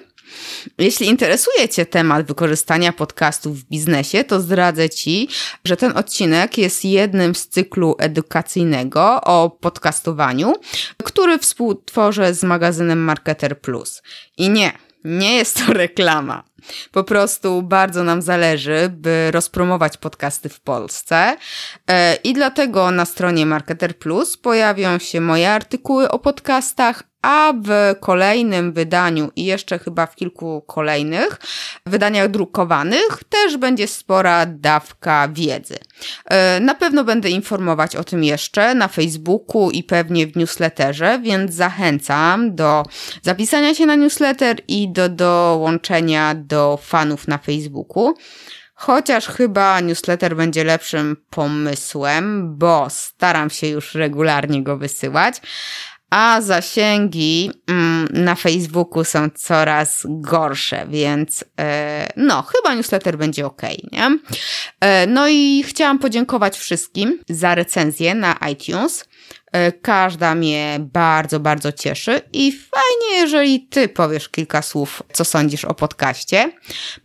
Jeśli 0.77 1.07
interesuje 1.07 1.69
Cię 1.69 1.85
temat 1.85 2.27
wykorzystania 2.27 2.93
podcastów 2.93 3.59
w 3.59 3.63
biznesie, 3.63 4.23
to 4.23 4.41
zdradzę 4.41 4.89
Ci, 4.89 5.27
że 5.65 5.77
ten 5.77 5.97
odcinek 5.97 6.57
jest 6.57 6.85
jednym 6.85 7.35
z 7.35 7.47
cyklu 7.47 7.95
edukacyjnego 7.99 9.21
o 9.21 9.49
podcastowaniu, 9.49 10.53
który 11.03 11.37
współtworzę 11.37 12.33
z 12.33 12.43
magazynem 12.43 12.99
Marketer 13.03 13.61
Plus. 13.61 14.01
I 14.37 14.49
nie, 14.49 14.71
nie 15.03 15.35
jest 15.35 15.65
to 15.65 15.73
reklama. 15.73 16.43
Po 16.91 17.03
prostu 17.03 17.61
bardzo 17.61 18.03
nam 18.03 18.21
zależy, 18.21 18.89
by 18.89 19.31
rozpromować 19.31 19.97
podcasty 19.97 20.49
w 20.49 20.59
Polsce 20.59 21.37
e, 21.87 22.15
i 22.15 22.33
dlatego 22.33 22.91
na 22.91 23.05
stronie 23.05 23.45
Marketer 23.45 23.97
Plus 23.97 24.37
pojawią 24.37 24.99
się 24.99 25.21
moje 25.21 25.51
artykuły 25.51 26.11
o 26.11 26.19
podcastach, 26.19 27.03
a 27.21 27.53
w 27.63 27.99
kolejnym 27.99 28.73
wydaniu 28.73 29.31
i 29.35 29.45
jeszcze 29.45 29.79
chyba 29.79 30.05
w 30.05 30.15
kilku 30.15 30.61
kolejnych 30.67 31.39
wydaniach 31.85 32.27
drukowanych 32.27 33.23
też 33.29 33.57
będzie 33.57 33.87
spora 33.87 34.45
dawka 34.45 35.27
wiedzy. 35.27 35.77
E, 36.25 36.59
na 36.59 36.75
pewno 36.75 37.03
będę 37.03 37.29
informować 37.29 37.95
o 37.95 38.03
tym 38.03 38.23
jeszcze 38.23 38.75
na 38.75 38.87
Facebooku 38.87 39.71
i 39.71 39.83
pewnie 39.83 40.27
w 40.27 40.35
newsletterze, 40.35 41.19
więc 41.23 41.53
zachęcam 41.53 42.55
do 42.55 42.83
zapisania 43.21 43.75
się 43.75 43.85
na 43.85 43.95
newsletter 43.95 44.57
i 44.67 44.91
do 44.91 45.09
dołączenia 45.09 46.35
do 46.35 46.79
fanów 46.81 47.27
na 47.27 47.37
Facebooku. 47.37 48.13
Chociaż 48.81 49.27
chyba 49.27 49.79
newsletter 49.79 50.35
będzie 50.35 50.63
lepszym 50.63 51.17
pomysłem, 51.29 52.55
bo 52.57 52.87
staram 52.89 53.49
się 53.49 53.67
już 53.67 53.95
regularnie 53.95 54.63
go 54.63 54.77
wysyłać, 54.77 55.35
a 56.09 56.41
zasięgi 56.41 57.51
mm, 57.67 58.07
na 58.11 58.35
Facebooku 58.35 59.03
są 59.03 59.29
coraz 59.35 60.03
gorsze, 60.09 60.87
więc 60.89 61.43
e, 61.59 62.09
no, 62.15 62.41
chyba 62.41 62.75
newsletter 62.75 63.17
będzie 63.17 63.45
ok, 63.45 63.61
nie? 63.91 64.19
E, 64.81 65.07
no 65.07 65.27
i 65.27 65.63
chciałam 65.67 65.99
podziękować 65.99 66.57
wszystkim 66.57 67.19
za 67.29 67.55
recenzję 67.55 68.15
na 68.15 68.35
iTunes. 68.51 69.05
E, 69.51 69.71
każda 69.71 70.35
mnie 70.35 70.79
bardzo, 70.79 71.39
bardzo 71.39 71.71
cieszy 71.71 72.21
i 72.33 72.51
fajnie, 72.51 73.21
jeżeli 73.21 73.59
ty 73.61 73.87
powiesz 73.87 74.29
kilka 74.29 74.61
słów, 74.61 75.03
co 75.13 75.25
sądzisz 75.25 75.65
o 75.65 75.73
podcaście. 75.73 76.51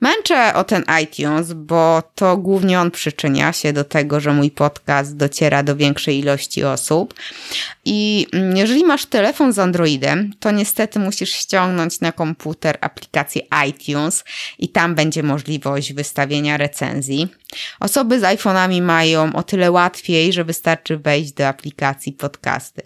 Męczę 0.00 0.54
o 0.54 0.64
ten 0.64 0.84
iTunes, 1.02 1.52
bo 1.52 2.02
to 2.14 2.36
głównie 2.36 2.80
on 2.80 2.90
przyczynia 2.90 3.52
się 3.52 3.72
do 3.72 3.84
tego, 3.84 4.20
że 4.20 4.32
mój 4.32 4.50
podcast 4.50 5.16
dociera 5.16 5.62
do 5.62 5.76
większej 5.76 6.18
ilości 6.18 6.64
osób. 6.64 7.14
I 7.84 8.26
mm, 8.32 8.56
jeżeli 8.56 8.84
masz 8.84 9.06
telefon 9.06 9.52
z 9.52 9.58
Androidem, 9.58 10.32
to 10.40 10.50
niestety 10.50 10.98
musisz 10.98 11.32
ściągnąć 11.32 12.00
na 12.00 12.12
komputer 12.12 12.78
aplikację 12.80 13.42
iTunes 13.68 14.24
i 14.58 14.68
tam 14.68 14.94
będzie 14.94 15.22
możliwość 15.22 15.92
wystawienia 15.92 16.56
recenzji. 16.56 17.28
Osoby 17.80 18.20
z 18.20 18.22
iPhone'ami 18.22 18.82
mają 18.82 19.32
o 19.32 19.42
tyle 19.42 19.70
łatwiej, 19.70 20.32
że 20.32 20.44
wystarczy 20.44 20.98
wejść 20.98 21.32
do 21.32 21.48
aplikacji 21.48 22.12
podcasty. 22.12 22.82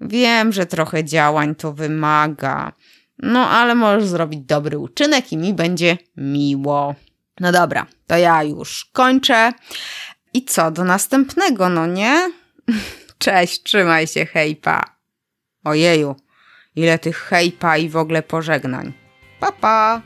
Wiem, 0.00 0.52
że 0.52 0.66
trochę 0.66 1.04
działań 1.04 1.54
to 1.54 1.72
wymaga, 1.72 2.72
no 3.18 3.50
ale 3.50 3.74
możesz 3.74 4.08
zrobić 4.08 4.40
dobry 4.40 4.78
uczynek 4.78 5.32
i 5.32 5.36
mi 5.36 5.54
będzie 5.54 5.98
miło. 6.16 6.94
No 7.40 7.52
dobra, 7.52 7.86
to 8.06 8.16
ja 8.16 8.42
już 8.42 8.84
kończę. 8.92 9.52
I 10.34 10.44
co, 10.44 10.70
do 10.70 10.84
następnego, 10.84 11.68
no 11.68 11.86
nie? 11.86 12.30
Cześć, 13.18 13.62
trzymaj 13.62 14.06
się, 14.06 14.26
hejpa. 14.26 14.84
Ojeju, 15.64 16.16
ile 16.76 16.98
tych 16.98 17.18
hejpa 17.18 17.76
i 17.76 17.88
w 17.88 17.96
ogóle 17.96 18.22
pożegnań. 18.22 18.92
Pa, 19.40 19.52
pa. 19.52 20.02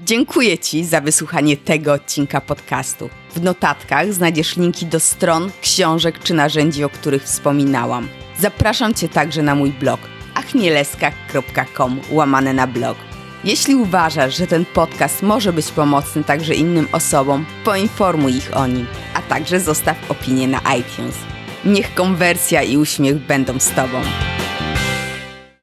Dziękuję 0.00 0.58
Ci 0.58 0.84
za 0.84 1.00
wysłuchanie 1.00 1.56
tego 1.56 1.92
odcinka 1.92 2.40
podcastu. 2.40 3.10
W 3.34 3.42
notatkach 3.42 4.12
znajdziesz 4.12 4.56
linki 4.56 4.86
do 4.86 5.00
stron, 5.00 5.50
książek 5.60 6.18
czy 6.18 6.34
narzędzi, 6.34 6.84
o 6.84 6.88
których 6.88 7.22
wspominałam. 7.22 8.08
Zapraszam 8.40 8.94
Cię 8.94 9.08
także 9.08 9.42
na 9.42 9.54
mój 9.54 9.70
blog 9.70 10.00
achmieleska.com 10.34 12.00
łamane 12.10 12.52
na 12.52 12.66
blog. 12.66 12.96
Jeśli 13.44 13.74
uważasz, 13.74 14.36
że 14.36 14.46
ten 14.46 14.64
podcast 14.64 15.22
może 15.22 15.52
być 15.52 15.70
pomocny 15.70 16.24
także 16.24 16.54
innym 16.54 16.88
osobom, 16.92 17.46
poinformuj 17.64 18.36
ich 18.36 18.56
o 18.56 18.66
nim, 18.66 18.86
a 19.14 19.22
także 19.22 19.60
zostaw 19.60 20.10
opinię 20.10 20.48
na 20.48 20.58
iTunes. 20.58 21.16
Niech 21.64 21.94
konwersja 21.94 22.62
i 22.62 22.76
uśmiech 22.76 23.16
będą 23.16 23.60
z 23.60 23.70
Tobą. 23.70 24.00